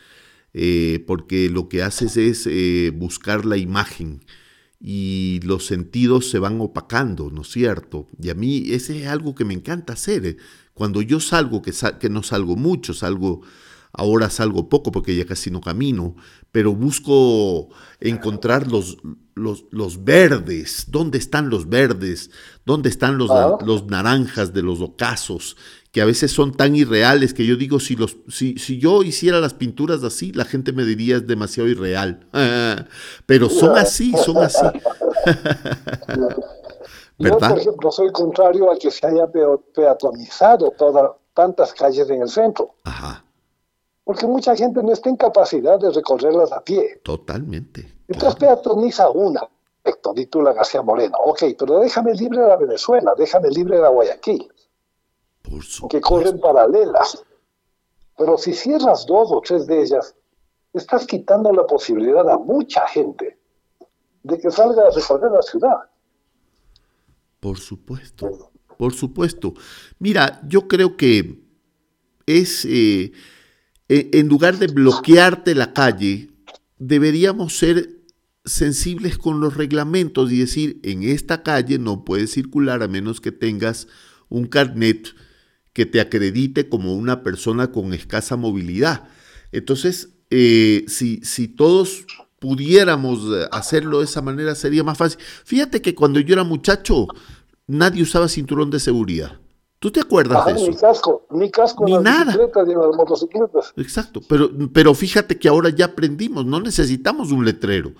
eh, 0.52 1.04
porque 1.06 1.48
lo 1.48 1.68
que 1.68 1.84
haces 1.84 2.16
es 2.16 2.48
eh, 2.50 2.90
buscar 2.92 3.44
la 3.44 3.56
imagen 3.56 4.24
y 4.80 5.40
los 5.42 5.66
sentidos 5.66 6.30
se 6.30 6.38
van 6.38 6.60
opacando, 6.60 7.30
¿no 7.30 7.42
es 7.42 7.50
cierto? 7.50 8.06
Y 8.20 8.30
a 8.30 8.34
mí 8.34 8.64
ese 8.72 9.02
es 9.02 9.08
algo 9.08 9.34
que 9.34 9.44
me 9.44 9.54
encanta 9.54 9.94
hacer. 9.94 10.26
Eh. 10.26 10.36
Cuando 10.74 11.00
yo 11.02 11.20
salgo, 11.20 11.62
que, 11.62 11.72
que 11.98 12.10
no 12.10 12.22
salgo 12.22 12.56
mucho, 12.56 12.92
salgo 12.92 13.42
Ahora 13.96 14.28
salgo 14.28 14.68
poco 14.68 14.92
porque 14.92 15.16
ya 15.16 15.24
casi 15.24 15.50
no 15.50 15.60
camino, 15.60 16.16
pero 16.52 16.74
busco 16.74 17.68
encontrar 17.98 18.70
los, 18.70 18.98
los, 19.34 20.04
verdes. 20.04 20.84
¿Dónde 20.88 21.16
están 21.18 21.48
los 21.48 21.68
verdes? 21.68 22.30
¿Dónde 22.66 22.90
están 22.90 23.16
los, 23.16 23.30
los 23.64 23.86
naranjas 23.86 24.52
de 24.52 24.62
los 24.62 24.82
ocasos? 24.82 25.56
Que 25.92 26.02
a 26.02 26.04
veces 26.04 26.30
son 26.30 26.52
tan 26.52 26.76
irreales 26.76 27.32
que 27.32 27.46
yo 27.46 27.56
digo, 27.56 27.80
si, 27.80 27.96
los, 27.96 28.18
si, 28.28 28.58
si 28.58 28.78
yo 28.78 29.02
hiciera 29.02 29.40
las 29.40 29.54
pinturas 29.54 30.04
así, 30.04 30.32
la 30.32 30.44
gente 30.44 30.72
me 30.72 30.84
diría 30.84 31.16
es 31.16 31.26
demasiado 31.26 31.68
irreal. 31.68 32.26
pero 33.26 33.48
son 33.48 33.78
así, 33.78 34.12
son 34.24 34.38
así. 34.38 34.66
Yo, 37.18 37.38
por 37.38 37.58
ejemplo, 37.58 37.90
soy 37.90 38.12
contrario 38.12 38.70
a 38.70 38.76
que 38.78 38.90
se 38.90 39.06
haya 39.06 39.26
peatonizado 39.74 40.70
todas 40.76 41.12
tantas 41.32 41.72
calles 41.72 42.10
en 42.10 42.20
el 42.20 42.28
centro. 42.28 42.74
Ajá 42.84 43.25
porque 44.06 44.24
mucha 44.24 44.54
gente 44.54 44.80
no 44.84 44.92
está 44.92 45.10
en 45.10 45.16
capacidad 45.16 45.80
de 45.80 45.90
recorrerlas 45.90 46.52
a 46.52 46.62
pie. 46.62 47.00
Totalmente. 47.02 47.92
Entonces 48.06 48.38
peatoniza 48.38 49.10
una, 49.10 49.40
perfecto, 49.82 50.42
la 50.42 50.52
García 50.52 50.80
Moreno, 50.80 51.18
ok, 51.24 51.42
pero 51.58 51.80
déjame 51.80 52.14
libre 52.14 52.38
la 52.38 52.56
Venezuela, 52.56 53.14
déjame 53.18 53.50
libre 53.50 53.80
la 53.80 53.88
Guayaquil, 53.88 54.46
Por 55.42 55.88
que 55.90 56.00
corren 56.00 56.38
paralelas. 56.38 57.24
Pero 58.16 58.38
si 58.38 58.52
cierras 58.52 59.06
dos 59.06 59.32
o 59.32 59.40
tres 59.40 59.66
de 59.66 59.82
ellas, 59.82 60.14
estás 60.72 61.04
quitando 61.04 61.50
la 61.52 61.66
posibilidad 61.66 62.30
a 62.30 62.38
mucha 62.38 62.86
gente 62.86 63.36
de 64.22 64.38
que 64.38 64.52
salga 64.52 64.86
a 64.86 64.90
recorrer 64.90 65.32
la 65.32 65.42
ciudad. 65.42 65.78
Por 67.40 67.58
supuesto, 67.58 68.52
por 68.78 68.94
supuesto. 68.94 69.54
Mira, 69.98 70.40
yo 70.46 70.68
creo 70.68 70.96
que 70.96 71.42
es... 72.24 72.64
Eh, 72.66 73.10
en 73.88 74.28
lugar 74.28 74.58
de 74.58 74.66
bloquearte 74.66 75.54
la 75.54 75.72
calle, 75.72 76.30
deberíamos 76.78 77.56
ser 77.56 77.96
sensibles 78.44 79.18
con 79.18 79.40
los 79.40 79.56
reglamentos 79.56 80.30
y 80.32 80.38
decir, 80.38 80.80
en 80.82 81.02
esta 81.02 81.42
calle 81.42 81.78
no 81.78 82.04
puedes 82.04 82.32
circular 82.32 82.82
a 82.82 82.88
menos 82.88 83.20
que 83.20 83.32
tengas 83.32 83.88
un 84.28 84.46
carnet 84.46 85.14
que 85.72 85.84
te 85.84 86.00
acredite 86.00 86.68
como 86.68 86.94
una 86.94 87.22
persona 87.22 87.70
con 87.70 87.92
escasa 87.92 88.36
movilidad. 88.36 89.08
Entonces, 89.52 90.10
eh, 90.30 90.84
si, 90.88 91.20
si 91.22 91.48
todos 91.48 92.06
pudiéramos 92.38 93.20
eh, 93.34 93.48
hacerlo 93.52 93.98
de 93.98 94.04
esa 94.04 94.22
manera, 94.22 94.54
sería 94.54 94.84
más 94.84 94.96
fácil. 94.96 95.18
Fíjate 95.44 95.82
que 95.82 95.94
cuando 95.94 96.20
yo 96.20 96.34
era 96.34 96.44
muchacho, 96.44 97.08
nadie 97.66 98.02
usaba 98.02 98.28
cinturón 98.28 98.70
de 98.70 98.80
seguridad. 98.80 99.40
¿Tú 99.78 99.90
te 99.90 100.00
acuerdas 100.00 100.46
de 100.46 100.52
eso? 100.52 100.70
Ni 100.70 100.76
casco, 100.76 101.26
ni 101.30 101.50
casco 101.50 101.84
ni 101.84 101.98
nada. 101.98 102.34
ni 102.34 102.72
en 102.72 102.80
las 102.80 102.96
motocicletas. 102.96 103.72
Exacto, 103.76 104.20
pero, 104.26 104.50
pero 104.72 104.94
fíjate 104.94 105.38
que 105.38 105.48
ahora 105.48 105.70
ya 105.70 105.86
aprendimos, 105.86 106.46
no 106.46 106.60
necesitamos 106.60 107.30
un 107.30 107.44
letrero. 107.44 107.92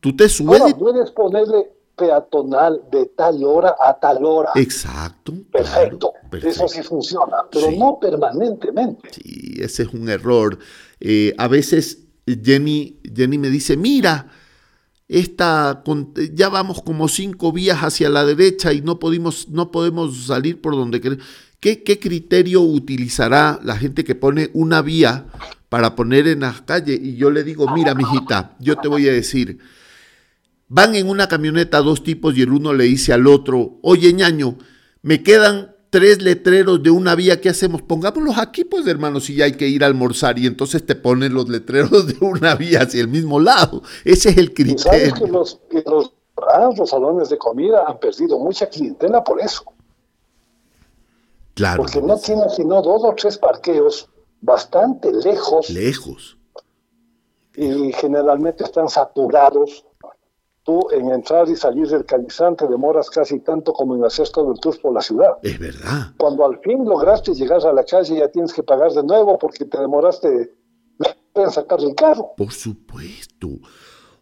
Tú 0.00 0.14
te 0.14 0.28
subes. 0.28 0.60
Ahora, 0.60 0.76
puedes 0.76 1.10
ponerle 1.12 1.70
peatonal 1.96 2.82
de 2.90 3.06
tal 3.06 3.42
hora 3.44 3.74
a 3.80 3.98
tal 3.98 4.24
hora. 4.24 4.50
Exacto. 4.54 5.32
Perfecto. 5.50 6.12
Eso 6.42 6.68
sí 6.68 6.82
funciona, 6.82 7.36
pero 7.50 7.70
no 7.70 7.98
permanentemente. 7.98 9.08
Sí, 9.12 9.54
ese 9.58 9.84
es 9.84 9.94
un 9.94 10.08
error. 10.08 10.58
Eh, 11.00 11.34
a 11.38 11.48
veces 11.48 12.04
Jenny, 12.26 13.00
Jenny 13.14 13.38
me 13.38 13.48
dice, 13.48 13.76
mira, 13.76 14.28
esta, 15.08 15.82
ya 16.32 16.48
vamos 16.48 16.82
como 16.82 17.08
cinco 17.08 17.52
vías 17.52 17.80
hacia 17.80 18.08
la 18.08 18.24
derecha 18.24 18.72
y 18.72 18.80
no, 18.80 18.98
podemos, 18.98 19.48
no 19.48 19.70
podemos 19.70 20.26
salir 20.26 20.60
por 20.60 20.74
donde 20.74 21.00
queremos. 21.00 21.24
¿Qué, 21.60 21.82
¿Qué 21.82 21.98
criterio 21.98 22.60
utilizará 22.60 23.60
la 23.62 23.76
gente 23.76 24.04
que 24.04 24.14
pone 24.14 24.50
una 24.52 24.82
vía 24.82 25.26
para 25.68 25.94
poner 25.94 26.28
en 26.28 26.40
la 26.40 26.52
calle? 26.64 26.98
Y 27.00 27.16
yo 27.16 27.30
le 27.30 27.44
digo, 27.44 27.72
mira, 27.74 27.94
mijita, 27.94 28.56
yo 28.60 28.76
te 28.76 28.88
voy 28.88 29.08
a 29.08 29.12
decir, 29.12 29.58
van 30.68 30.94
en 30.94 31.08
una 31.08 31.28
camioneta 31.28 31.78
dos 31.78 32.02
tipos 32.02 32.36
y 32.36 32.42
el 32.42 32.52
uno 32.52 32.72
le 32.72 32.84
dice 32.84 33.12
al 33.12 33.26
otro, 33.26 33.78
oye 33.82 34.12
ñaño, 34.12 34.58
me 35.02 35.22
quedan 35.22 35.73
tres 35.94 36.20
letreros 36.20 36.82
de 36.82 36.90
una 36.90 37.14
vía, 37.14 37.40
¿qué 37.40 37.50
hacemos? 37.50 37.80
Pongámoslos 37.80 38.36
aquí, 38.36 38.64
pues 38.64 38.84
hermano, 38.88 39.20
si 39.20 39.36
ya 39.36 39.44
hay 39.44 39.52
que 39.52 39.68
ir 39.68 39.84
a 39.84 39.86
almorzar 39.86 40.36
y 40.40 40.46
entonces 40.48 40.84
te 40.84 40.96
ponen 40.96 41.32
los 41.32 41.48
letreros 41.48 42.08
de 42.08 42.16
una 42.20 42.56
vía 42.56 42.80
hacia 42.80 43.00
el 43.00 43.06
mismo 43.06 43.38
lado. 43.38 43.80
Ese 44.04 44.30
es 44.30 44.38
el 44.38 44.52
criterio. 44.52 44.78
sabes 44.80 45.14
que 45.14 45.28
los, 45.28 45.60
los, 45.86 46.90
salones 46.90 47.28
de 47.28 47.38
comida 47.38 47.84
han 47.86 48.00
perdido 48.00 48.40
mucha 48.40 48.66
clientela 48.68 49.22
por 49.22 49.40
eso. 49.40 49.62
Claro. 51.54 51.84
Porque 51.84 52.02
no 52.02 52.18
tienen 52.18 52.50
sino 52.50 52.82
dos 52.82 53.04
o 53.04 53.14
tres 53.14 53.38
parqueos 53.38 54.08
bastante 54.40 55.12
lejos. 55.12 55.70
Lejos. 55.70 56.36
Y 57.54 57.92
generalmente 57.92 58.64
están 58.64 58.88
saturados 58.88 59.84
tú 60.64 60.88
en 60.90 61.10
entrar 61.10 61.48
y 61.48 61.56
salir 61.56 61.86
del 61.86 62.04
Calizante 62.04 62.66
demoras 62.66 63.10
casi 63.10 63.40
tanto 63.40 63.72
como 63.72 63.94
en 63.94 64.04
hacer 64.04 64.28
todo 64.30 64.52
el 64.52 64.60
tour 64.60 64.80
por 64.80 64.94
la 64.94 65.00
ciudad. 65.00 65.32
Es 65.42 65.58
verdad. 65.58 66.12
Cuando 66.16 66.44
al 66.44 66.58
fin 66.60 66.84
lograste 66.84 67.34
llegar 67.34 67.64
a 67.64 67.72
la 67.72 67.84
calle 67.84 68.18
ya 68.18 68.28
tienes 68.28 68.52
que 68.52 68.62
pagar 68.62 68.90
de 68.92 69.02
nuevo 69.02 69.38
porque 69.38 69.64
te 69.64 69.78
demoraste 69.78 70.54
en 71.34 71.50
sacar 71.50 71.80
el 71.80 71.94
carro. 71.94 72.32
Por 72.36 72.52
supuesto. 72.52 73.48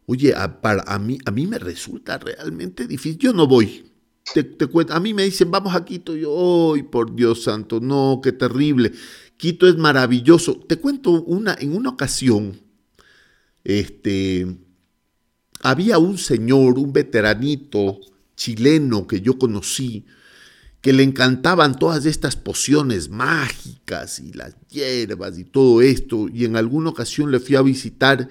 Oye, 0.06 0.34
a, 0.34 0.60
para, 0.60 0.82
a, 0.86 0.98
mí, 0.98 1.18
a 1.24 1.30
mí 1.30 1.46
me 1.46 1.58
resulta 1.58 2.18
realmente 2.18 2.86
difícil. 2.86 3.18
Yo 3.18 3.32
no 3.32 3.46
voy. 3.46 3.90
Te, 4.34 4.42
te 4.42 4.66
cuento. 4.66 4.94
A 4.94 5.00
mí 5.00 5.14
me 5.14 5.24
dicen, 5.24 5.50
vamos 5.50 5.74
a 5.74 5.84
Quito. 5.84 6.16
yo, 6.16 6.74
¡ay, 6.74 6.82
por 6.82 7.14
Dios 7.14 7.44
santo! 7.44 7.80
No, 7.80 8.20
qué 8.22 8.32
terrible. 8.32 8.92
Quito 9.36 9.66
es 9.68 9.76
maravilloso. 9.76 10.58
Te 10.66 10.76
cuento 10.76 11.22
una, 11.22 11.56
en 11.58 11.76
una 11.76 11.90
ocasión, 11.90 12.60
este, 13.64 14.46
había 15.62 15.98
un 15.98 16.18
señor, 16.18 16.78
un 16.78 16.92
veteranito 16.92 18.00
chileno 18.36 19.06
que 19.06 19.20
yo 19.20 19.38
conocí, 19.38 20.04
que 20.80 20.92
le 20.92 21.04
encantaban 21.04 21.78
todas 21.78 22.06
estas 22.06 22.34
pociones 22.34 23.08
mágicas 23.08 24.18
y 24.18 24.32
las 24.32 24.56
hierbas 24.68 25.38
y 25.38 25.44
todo 25.44 25.80
esto, 25.80 26.28
y 26.28 26.44
en 26.44 26.56
alguna 26.56 26.90
ocasión 26.90 27.30
le 27.30 27.38
fui 27.38 27.54
a 27.54 27.62
visitar 27.62 28.28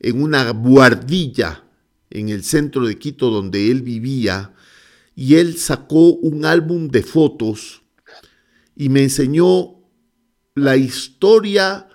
en 0.00 0.20
una 0.20 0.52
buhardilla 0.52 1.64
en 2.10 2.28
el 2.28 2.42
centro 2.42 2.86
de 2.86 2.98
Quito 2.98 3.30
donde 3.30 3.70
él 3.70 3.82
vivía, 3.82 4.52
y 5.14 5.36
él 5.36 5.56
sacó 5.56 6.14
un 6.14 6.44
álbum 6.44 6.88
de 6.88 7.04
fotos 7.04 7.82
y 8.76 8.88
me 8.88 9.04
enseñó 9.04 9.76
la 10.56 10.76
historia 10.76 11.88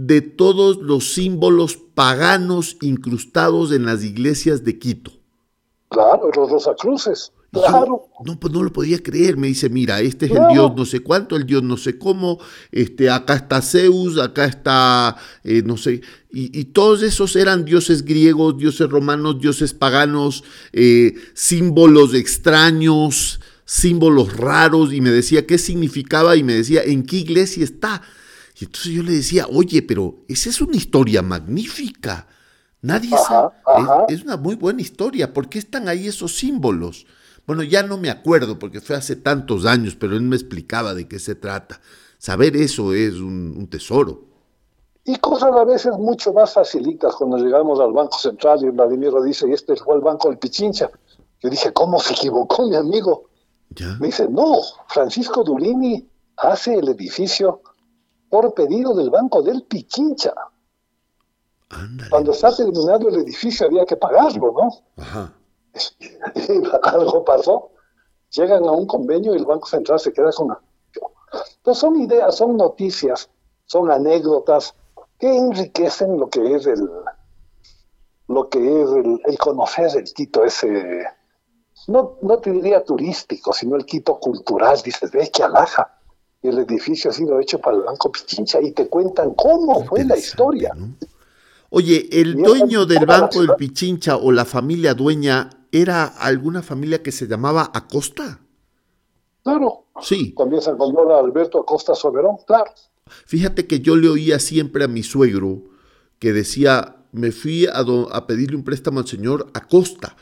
de 0.00 0.20
todos 0.20 0.76
los 0.78 1.12
símbolos 1.12 1.76
paganos 1.76 2.76
incrustados 2.82 3.72
en 3.72 3.84
las 3.84 4.04
iglesias 4.04 4.62
de 4.62 4.78
Quito. 4.78 5.10
Claro, 5.88 6.30
los 6.36 6.52
Rosacruces. 6.52 7.32
Claro. 7.50 8.04
no, 8.24 8.38
pues 8.38 8.52
no 8.52 8.62
lo 8.62 8.72
podía 8.72 9.02
creer. 9.02 9.36
Me 9.36 9.48
dice, 9.48 9.68
mira, 9.68 10.00
este 10.00 10.26
es 10.26 10.32
el 10.32 10.46
dios 10.52 10.72
no 10.76 10.84
sé 10.84 11.00
cuánto, 11.00 11.34
el 11.34 11.46
dios 11.46 11.64
no 11.64 11.76
sé 11.76 11.98
cómo, 11.98 12.38
este, 12.70 13.10
acá 13.10 13.34
está 13.34 13.60
Zeus, 13.60 14.18
acá 14.18 14.44
está, 14.44 15.16
eh, 15.42 15.62
no 15.64 15.76
sé, 15.76 16.02
y, 16.30 16.64
todos 16.66 17.02
esos 17.02 17.34
eran 17.34 17.64
dioses 17.64 18.04
griegos, 18.04 18.56
dioses 18.56 18.88
romanos, 18.88 19.40
dioses 19.40 19.74
paganos, 19.74 20.44
eh, 20.72 21.14
símbolos 21.34 22.14
extraños, 22.14 23.40
símbolos 23.64 24.36
raros, 24.36 24.92
y 24.92 25.00
me 25.00 25.10
decía 25.10 25.44
qué 25.44 25.58
significaba, 25.58 26.36
y 26.36 26.44
me 26.44 26.52
decía, 26.52 26.82
¿en 26.84 27.02
qué 27.02 27.16
iglesia 27.16 27.64
está? 27.64 28.02
Y 28.60 28.64
entonces 28.64 28.92
yo 28.92 29.02
le 29.02 29.12
decía, 29.12 29.46
oye, 29.52 29.82
pero 29.82 30.16
esa 30.26 30.50
es 30.50 30.60
una 30.60 30.76
historia 30.76 31.22
magnífica. 31.22 32.26
Nadie 32.82 33.16
sabe. 33.16 33.54
Es, 34.08 34.22
una 34.24 34.36
muy 34.36 34.56
buena 34.56 34.80
historia. 34.82 35.32
¿Por 35.32 35.48
qué 35.48 35.58
están 35.58 35.88
ahí 35.88 36.08
esos 36.08 36.36
símbolos? 36.36 37.06
Bueno, 37.46 37.62
ya 37.62 37.82
no 37.82 37.98
me 37.98 38.10
acuerdo 38.10 38.58
porque 38.58 38.80
fue 38.80 38.96
hace 38.96 39.16
tantos 39.16 39.64
años, 39.64 39.96
pero 39.96 40.14
él 40.14 40.22
me 40.22 40.36
explicaba 40.36 40.92
de 40.92 41.06
qué 41.06 41.18
se 41.18 41.36
trata. 41.36 41.80
Saber 42.18 42.56
eso 42.56 42.92
es 42.92 43.14
un, 43.14 43.54
un 43.56 43.68
tesoro. 43.68 44.24
Y 45.04 45.16
cosas 45.16 45.52
a 45.52 45.64
veces 45.64 45.92
mucho 45.92 46.32
más 46.32 46.52
facilitas 46.52 47.14
cuando 47.14 47.38
llegamos 47.38 47.78
al 47.80 47.92
Banco 47.92 48.18
Central 48.18 48.58
y 48.62 48.70
Vladimir 48.70 49.12
dice, 49.24 49.48
y 49.48 49.52
este 49.52 49.76
fue 49.76 49.94
el 49.94 50.02
Banco 50.02 50.28
del 50.28 50.38
Pichincha. 50.38 50.90
Yo 51.40 51.48
dije, 51.48 51.72
¿cómo 51.72 52.00
se 52.00 52.12
equivocó 52.12 52.68
mi 52.68 52.76
amigo? 52.76 53.28
¿Ya? 53.70 53.96
Me 54.00 54.08
dice, 54.08 54.28
no, 54.28 54.56
Francisco 54.88 55.44
Durini 55.44 56.06
hace 56.36 56.74
el 56.74 56.88
edificio 56.88 57.62
por 58.30 58.54
pedido 58.54 58.94
del 58.94 59.10
Banco 59.10 59.42
del 59.42 59.62
Pichincha. 59.64 60.34
Ándale. 61.70 62.10
Cuando 62.10 62.32
está 62.32 62.54
terminado 62.54 63.08
el 63.08 63.16
edificio 63.16 63.66
había 63.66 63.84
que 63.84 63.96
pagarlo, 63.96 64.52
¿no? 64.52 65.02
Ajá. 65.02 65.34
Algo 66.82 67.24
pasó. 67.24 67.70
Llegan 68.30 68.64
a 68.64 68.72
un 68.72 68.86
convenio 68.86 69.34
y 69.34 69.38
el 69.38 69.46
Banco 69.46 69.66
Central 69.66 69.98
se 69.98 70.12
queda 70.12 70.30
con... 70.32 70.56
Entonces 71.56 71.80
son 71.80 71.96
ideas, 71.96 72.36
son 72.36 72.56
noticias, 72.56 73.28
son 73.66 73.90
anécdotas 73.90 74.74
que 75.18 75.36
enriquecen 75.36 76.18
lo 76.18 76.28
que 76.30 76.54
es 76.54 76.66
el 76.66 76.88
lo 78.28 78.48
que 78.50 78.58
es 78.58 78.90
el, 78.90 79.20
el 79.24 79.38
conocer 79.38 79.90
el 79.96 80.04
Quito 80.12 80.44
ese 80.44 81.06
no, 81.86 82.18
no 82.20 82.38
te 82.38 82.50
diría 82.50 82.84
turístico, 82.84 83.52
sino 83.52 83.76
el 83.76 83.86
Quito 83.86 84.18
cultural. 84.18 84.80
Dices, 84.82 85.10
ve 85.10 85.30
que 85.30 85.42
alaja. 85.42 85.97
El 86.42 86.58
edificio 86.58 87.10
ha 87.10 87.14
sido 87.14 87.40
hecho 87.40 87.58
para 87.58 87.76
el 87.76 87.82
Banco 87.82 88.12
Pichincha 88.12 88.60
y 88.62 88.72
te 88.72 88.88
cuentan 88.88 89.34
cómo 89.34 89.84
fue 89.84 90.04
la 90.04 90.16
historia. 90.16 90.72
¿no? 90.76 90.94
Oye, 91.70 92.08
¿el 92.12 92.38
Y 92.38 92.42
dueño 92.42 92.86
del 92.86 93.04
Banco 93.06 93.40
del. 93.40 93.50
Pichincha 93.56 94.16
o 94.16 94.30
la 94.30 94.44
familia 94.44 94.94
dueña 94.94 95.50
era 95.72 96.04
alguna 96.06 96.62
familia 96.62 97.02
que 97.02 97.10
se 97.12 97.26
llamaba 97.26 97.70
Acosta? 97.74 98.40
Claro. 99.42 99.86
Sí. 100.00 100.32
Comienza 100.32 100.76
con 100.76 100.94
don 100.94 101.10
Alberto 101.10 101.60
Acosta 101.60 101.94
Soberón, 101.94 102.36
claro. 102.46 102.70
Fíjate 103.26 103.66
que 103.66 103.80
yo 103.80 103.96
le 103.96 104.08
oía 104.08 104.38
siempre 104.38 104.84
a 104.84 104.88
mi 104.88 105.02
suegro 105.02 105.62
que 106.20 106.32
decía, 106.32 106.96
me 107.12 107.32
fui 107.32 107.66
a, 107.66 107.82
do- 107.82 108.14
a 108.14 108.26
pedirle 108.26 108.56
un 108.56 108.64
préstamo 108.64 109.00
al 109.00 109.06
señor 109.08 109.50
Acosta. 109.54 110.16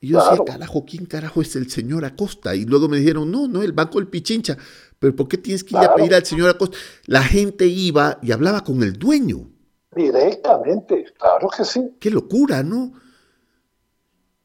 Y 0.00 0.08
yo 0.08 0.18
Claro. 0.18 0.30
decía, 0.42 0.44
carajo, 0.44 0.84
¿quién 0.84 1.06
carajo 1.06 1.40
es 1.40 1.54
el 1.56 1.70
señor 1.70 2.04
Acosta? 2.04 2.54
Y 2.56 2.64
luego 2.64 2.88
me 2.88 2.98
dijeron, 2.98 3.30
no, 3.30 3.46
no, 3.48 3.62
el 3.62 3.72
Banco 3.72 3.98
del 3.98 4.08
Pichincha. 4.08 4.58
Pero 4.98 5.14
¿por 5.14 5.28
qué 5.28 5.38
tienes 5.38 5.62
que 5.64 5.76
ir 5.76 5.82
a 5.84 5.94
pedir 5.94 6.14
al 6.14 6.24
señor 6.24 6.50
Acosta? 6.50 6.76
La 7.06 7.22
gente 7.22 7.66
iba 7.66 8.18
y 8.22 8.32
hablaba 8.32 8.64
con 8.64 8.82
el 8.82 8.98
dueño. 8.98 9.48
Directamente, 9.94 11.04
claro 11.18 11.48
que 11.48 11.64
sí. 11.64 11.96
Qué 12.00 12.10
locura, 12.10 12.62
¿no? 12.62 12.92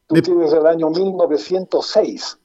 Tú 0.08 0.16
Me- 0.16 0.22
tienes 0.22 0.54
el 0.54 0.66
año 0.66 0.90
1906. 0.90 2.38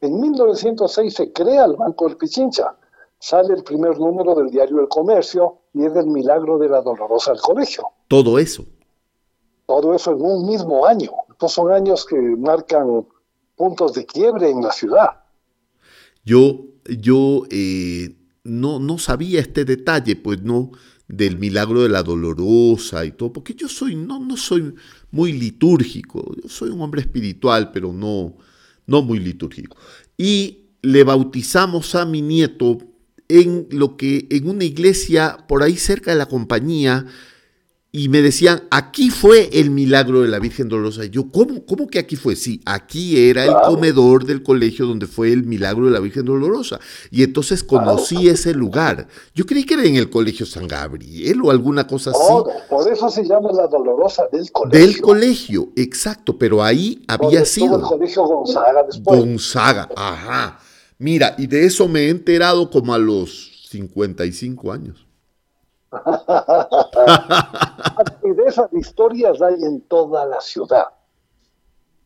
En 0.00 0.20
1906 0.20 1.12
se 1.14 1.32
crea 1.32 1.64
el 1.66 1.76
Banco 1.76 2.06
del 2.08 2.16
Pichincha. 2.16 2.76
Sale 3.18 3.52
el 3.54 3.62
primer 3.62 3.98
número 3.98 4.34
del 4.34 4.50
diario 4.50 4.80
El 4.80 4.88
Comercio 4.88 5.58
y 5.74 5.84
es 5.84 5.94
el 5.94 6.06
milagro 6.06 6.56
de 6.58 6.68
la 6.70 6.80
Dolorosa 6.80 7.32
del 7.32 7.40
Colegio. 7.42 7.84
Todo 8.08 8.38
eso. 8.38 8.64
Todo 9.66 9.94
eso 9.94 10.12
en 10.12 10.22
un 10.22 10.46
mismo 10.46 10.86
año. 10.86 11.10
Estos 11.30 11.52
son 11.52 11.70
años 11.72 12.06
que 12.06 12.16
marcan 12.16 13.06
puntos 13.56 13.92
de 13.92 14.06
quiebre 14.06 14.48
en 14.48 14.62
la 14.62 14.72
ciudad. 14.72 15.20
Yo, 16.24 16.60
yo 16.88 17.44
eh, 17.50 18.16
no, 18.44 18.78
no 18.78 18.98
sabía 18.98 19.40
este 19.40 19.64
detalle, 19.64 20.16
pues 20.16 20.42
no, 20.42 20.72
del 21.08 21.38
milagro 21.38 21.82
de 21.82 21.88
la 21.88 22.02
dolorosa 22.02 23.04
y 23.04 23.12
todo, 23.12 23.32
porque 23.32 23.54
yo 23.54 23.68
soy, 23.68 23.96
no, 23.96 24.20
no 24.20 24.36
soy 24.36 24.74
muy 25.10 25.32
litúrgico, 25.32 26.34
yo 26.42 26.48
soy 26.48 26.70
un 26.70 26.80
hombre 26.80 27.00
espiritual, 27.00 27.72
pero 27.72 27.92
no, 27.92 28.36
no 28.86 29.02
muy 29.02 29.18
litúrgico. 29.18 29.76
Y 30.16 30.66
le 30.82 31.04
bautizamos 31.04 31.94
a 31.94 32.04
mi 32.04 32.22
nieto 32.22 32.78
en 33.28 33.66
lo 33.70 33.96
que, 33.96 34.26
en 34.30 34.48
una 34.48 34.64
iglesia 34.64 35.44
por 35.48 35.62
ahí 35.62 35.76
cerca 35.76 36.10
de 36.12 36.18
la 36.18 36.26
compañía, 36.26 37.06
y 37.92 38.08
me 38.08 38.22
decían, 38.22 38.62
aquí 38.70 39.10
fue 39.10 39.50
el 39.52 39.70
milagro 39.70 40.22
de 40.22 40.28
la 40.28 40.38
Virgen 40.38 40.68
Dolorosa. 40.68 41.04
Y 41.04 41.10
yo, 41.10 41.28
¿cómo, 41.28 41.64
¿cómo 41.66 41.88
que 41.88 41.98
aquí 41.98 42.14
fue? 42.14 42.36
Sí, 42.36 42.60
aquí 42.64 43.28
era 43.28 43.44
el 43.44 43.54
comedor 43.66 44.24
del 44.24 44.44
colegio 44.44 44.86
donde 44.86 45.08
fue 45.08 45.32
el 45.32 45.42
milagro 45.42 45.86
de 45.86 45.90
la 45.90 45.98
Virgen 45.98 46.24
Dolorosa. 46.24 46.78
Y 47.10 47.24
entonces 47.24 47.64
conocí 47.64 48.28
ese 48.28 48.54
lugar. 48.54 49.08
Yo 49.34 49.44
creí 49.44 49.64
que 49.64 49.74
era 49.74 49.84
en 49.84 49.96
el 49.96 50.08
colegio 50.08 50.46
San 50.46 50.68
Gabriel 50.68 51.40
o 51.42 51.50
alguna 51.50 51.88
cosa 51.88 52.10
así. 52.10 52.20
Todo. 52.20 52.52
Por 52.68 52.92
eso 52.92 53.10
se 53.10 53.24
llama 53.24 53.50
la 53.52 53.66
Dolorosa 53.66 54.28
del 54.30 54.52
Colegio. 54.52 54.86
Del 54.86 55.00
colegio, 55.00 55.72
exacto, 55.74 56.38
pero 56.38 56.62
ahí 56.62 57.02
había 57.08 57.40
estuvo 57.40 57.74
el 57.74 57.80
sido 57.80 57.88
Colegio 57.88 58.22
Gonzaga 58.22 58.84
después. 58.84 59.18
Gonzaga. 59.18 59.88
Ajá. 59.96 60.60
Mira, 60.98 61.34
y 61.38 61.48
de 61.48 61.64
eso 61.64 61.88
me 61.88 62.02
he 62.02 62.08
enterado 62.10 62.70
como 62.70 62.94
a 62.94 62.98
los 62.98 63.66
55 63.68 64.70
años. 64.70 65.09
Y 68.22 68.30
de 68.30 68.44
esas 68.46 68.72
historias 68.72 69.42
hay 69.42 69.54
en 69.64 69.80
toda 69.82 70.26
la 70.26 70.40
ciudad. 70.40 70.86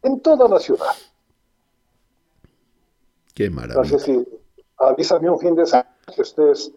En 0.03 0.21
toda 0.21 0.49
la 0.49 0.59
ciudad. 0.59 0.93
Qué 3.35 3.51
maravilla. 3.51 3.83
Entonces, 3.83 4.03
si 4.03 4.27
avísame 4.79 5.29
un 5.31 5.39
fin 5.39 5.55
de 5.55 5.67
semana 5.67 5.95
que 6.15 6.23
estés 6.23 6.73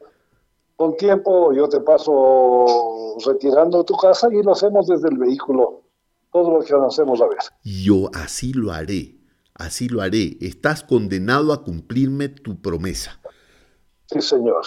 con 0.75 0.97
tiempo, 0.97 1.53
yo 1.53 1.69
te 1.69 1.79
paso 1.79 3.17
retirando 3.25 3.83
tu 3.83 3.95
casa 3.95 4.27
y 4.31 4.43
lo 4.43 4.51
hacemos 4.51 4.87
desde 4.87 5.09
el 5.09 5.17
vehículo. 5.17 5.83
Todo 6.31 6.59
lo 6.59 6.65
que 6.65 6.73
hacemos 6.73 7.21
a 7.21 7.27
ver. 7.27 7.37
Yo 7.63 8.09
así 8.13 8.53
lo 8.53 8.71
haré, 8.71 9.17
así 9.55 9.87
lo 9.87 10.01
haré. 10.01 10.37
Estás 10.41 10.83
condenado 10.83 11.53
a 11.53 11.63
cumplirme 11.63 12.29
tu 12.29 12.61
promesa. 12.61 13.19
Sí, 14.11 14.21
señor. 14.21 14.61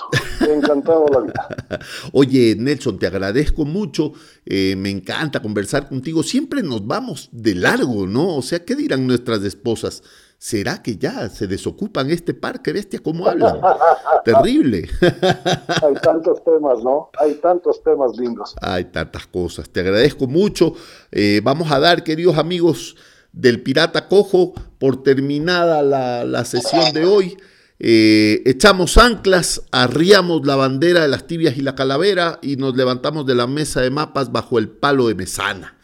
Encantado 0.47 1.07
la 1.09 1.21
vida. 1.21 1.49
Oye, 2.13 2.55
Nelson, 2.59 2.99
te 2.99 3.07
agradezco 3.07 3.65
mucho. 3.65 4.13
eh, 4.45 4.75
me 4.77 4.91
encanta 4.91 5.41
conversar 5.41 5.89
contigo. 5.89 6.23
Siempre 6.23 6.63
nos 6.63 6.87
vamos 6.87 7.29
de 7.33 7.55
largo, 7.55 8.07
¿no? 8.07 8.37
O 8.37 8.43
sea, 8.43 8.65
¿qué 8.65 8.75
dirán 8.77 9.07
nuestras 9.07 9.43
esposas? 9.43 10.03
¿Será 10.37 10.83
que 10.83 10.97
ya 10.97 11.29
se 11.29 11.47
desocupan 11.47 12.11
este 12.11 12.33
par? 12.33 12.63
¿Qué 12.63 12.73
bestia 12.73 12.99
cómo 13.03 13.27
hablan? 13.27 13.61
Terrible. 14.25 14.89
Hay 15.03 15.95
tantos 16.03 16.43
temas, 16.45 16.83
¿no? 16.83 17.11
Hay 17.19 17.35
tantos 17.35 17.83
temas 17.83 18.17
lindos. 18.17 18.55
Hay 18.61 18.85
tantas 18.87 19.27
cosas. 19.27 19.69
Te 19.71 19.81
agradezco 19.81 20.27
mucho. 20.27 20.75
Eh, 21.13 21.41
vamos 21.45 21.71
a 21.71 21.79
dar, 21.79 22.05
queridos 22.05 22.39
amigos 22.39 22.97
del 23.33 23.63
Pirata 23.63 24.09
Cojo, 24.09 24.55
por 24.79 25.03
terminada 25.03 25.83
la, 25.83 26.25
la 26.25 26.45
sesión 26.45 26.93
de 26.93 27.05
hoy. 27.05 27.37
Eh, 27.83 28.43
echamos 28.45 28.99
anclas, 28.99 29.63
arriamos 29.73 30.47
la 30.47 30.55
bandera 30.55 31.01
de 31.01 31.09
las 31.09 31.27
tibias 31.27 31.57
y 31.57 31.63
la 31.63 31.75
calavera 31.75 32.39
y 32.43 32.57
nos 32.57 32.77
levantamos 32.77 33.25
de 33.25 33.35
la 33.35 33.47
mesa 33.47 33.81
de 33.81 33.89
mapas 33.89 34.31
bajo 34.31 34.59
el 34.59 34.69
palo 34.69 35.09
de 35.09 35.15
mesana. 35.15 35.79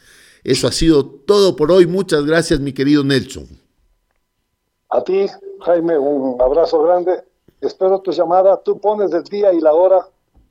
Eso 0.44 0.68
ha 0.68 0.72
sido 0.72 1.06
todo 1.06 1.56
por 1.56 1.72
hoy. 1.72 1.86
Muchas 1.86 2.26
gracias, 2.26 2.60
mi 2.60 2.74
querido 2.74 3.02
Nelson. 3.02 3.48
A 4.90 5.02
ti, 5.02 5.26
Jaime, 5.64 5.98
un 5.98 6.40
abrazo 6.40 6.82
grande. 6.82 7.24
Espero 7.62 7.98
tu 8.00 8.12
llamada. 8.12 8.60
Tú 8.62 8.78
pones 8.78 9.10
el 9.12 9.24
día 9.24 9.52
y 9.54 9.60
la 9.60 9.72
hora 9.72 10.06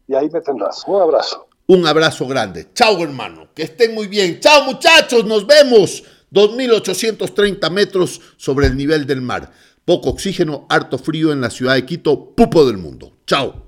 y 0.08 0.16
ahí 0.16 0.30
me 0.32 0.42
tendrás. 0.42 0.84
Un 0.88 1.00
abrazo. 1.00 1.48
Un 1.68 1.86
abrazo 1.86 2.28
grande. 2.28 2.68
Chao, 2.74 2.98
hermano. 3.04 3.50
Que 3.54 3.64
estén 3.64 3.94
muy 3.94 4.08
bien. 4.08 4.40
Chao, 4.40 4.64
muchachos. 4.66 5.24
Nos 5.26 5.46
vemos. 5.46 6.04
2.830 6.32 7.70
metros 7.72 8.20
sobre 8.36 8.68
el 8.68 8.76
nivel 8.76 9.06
del 9.06 9.22
mar. 9.22 9.52
Poco 9.86 10.10
oxígeno, 10.10 10.66
harto 10.68 10.98
frío 10.98 11.32
en 11.32 11.42
la 11.42 11.52
ciudad 11.52 11.76
de 11.76 11.86
Quito, 11.86 12.34
pupo 12.36 12.66
del 12.66 12.78
mundo. 12.78 13.20
Chao. 13.28 13.65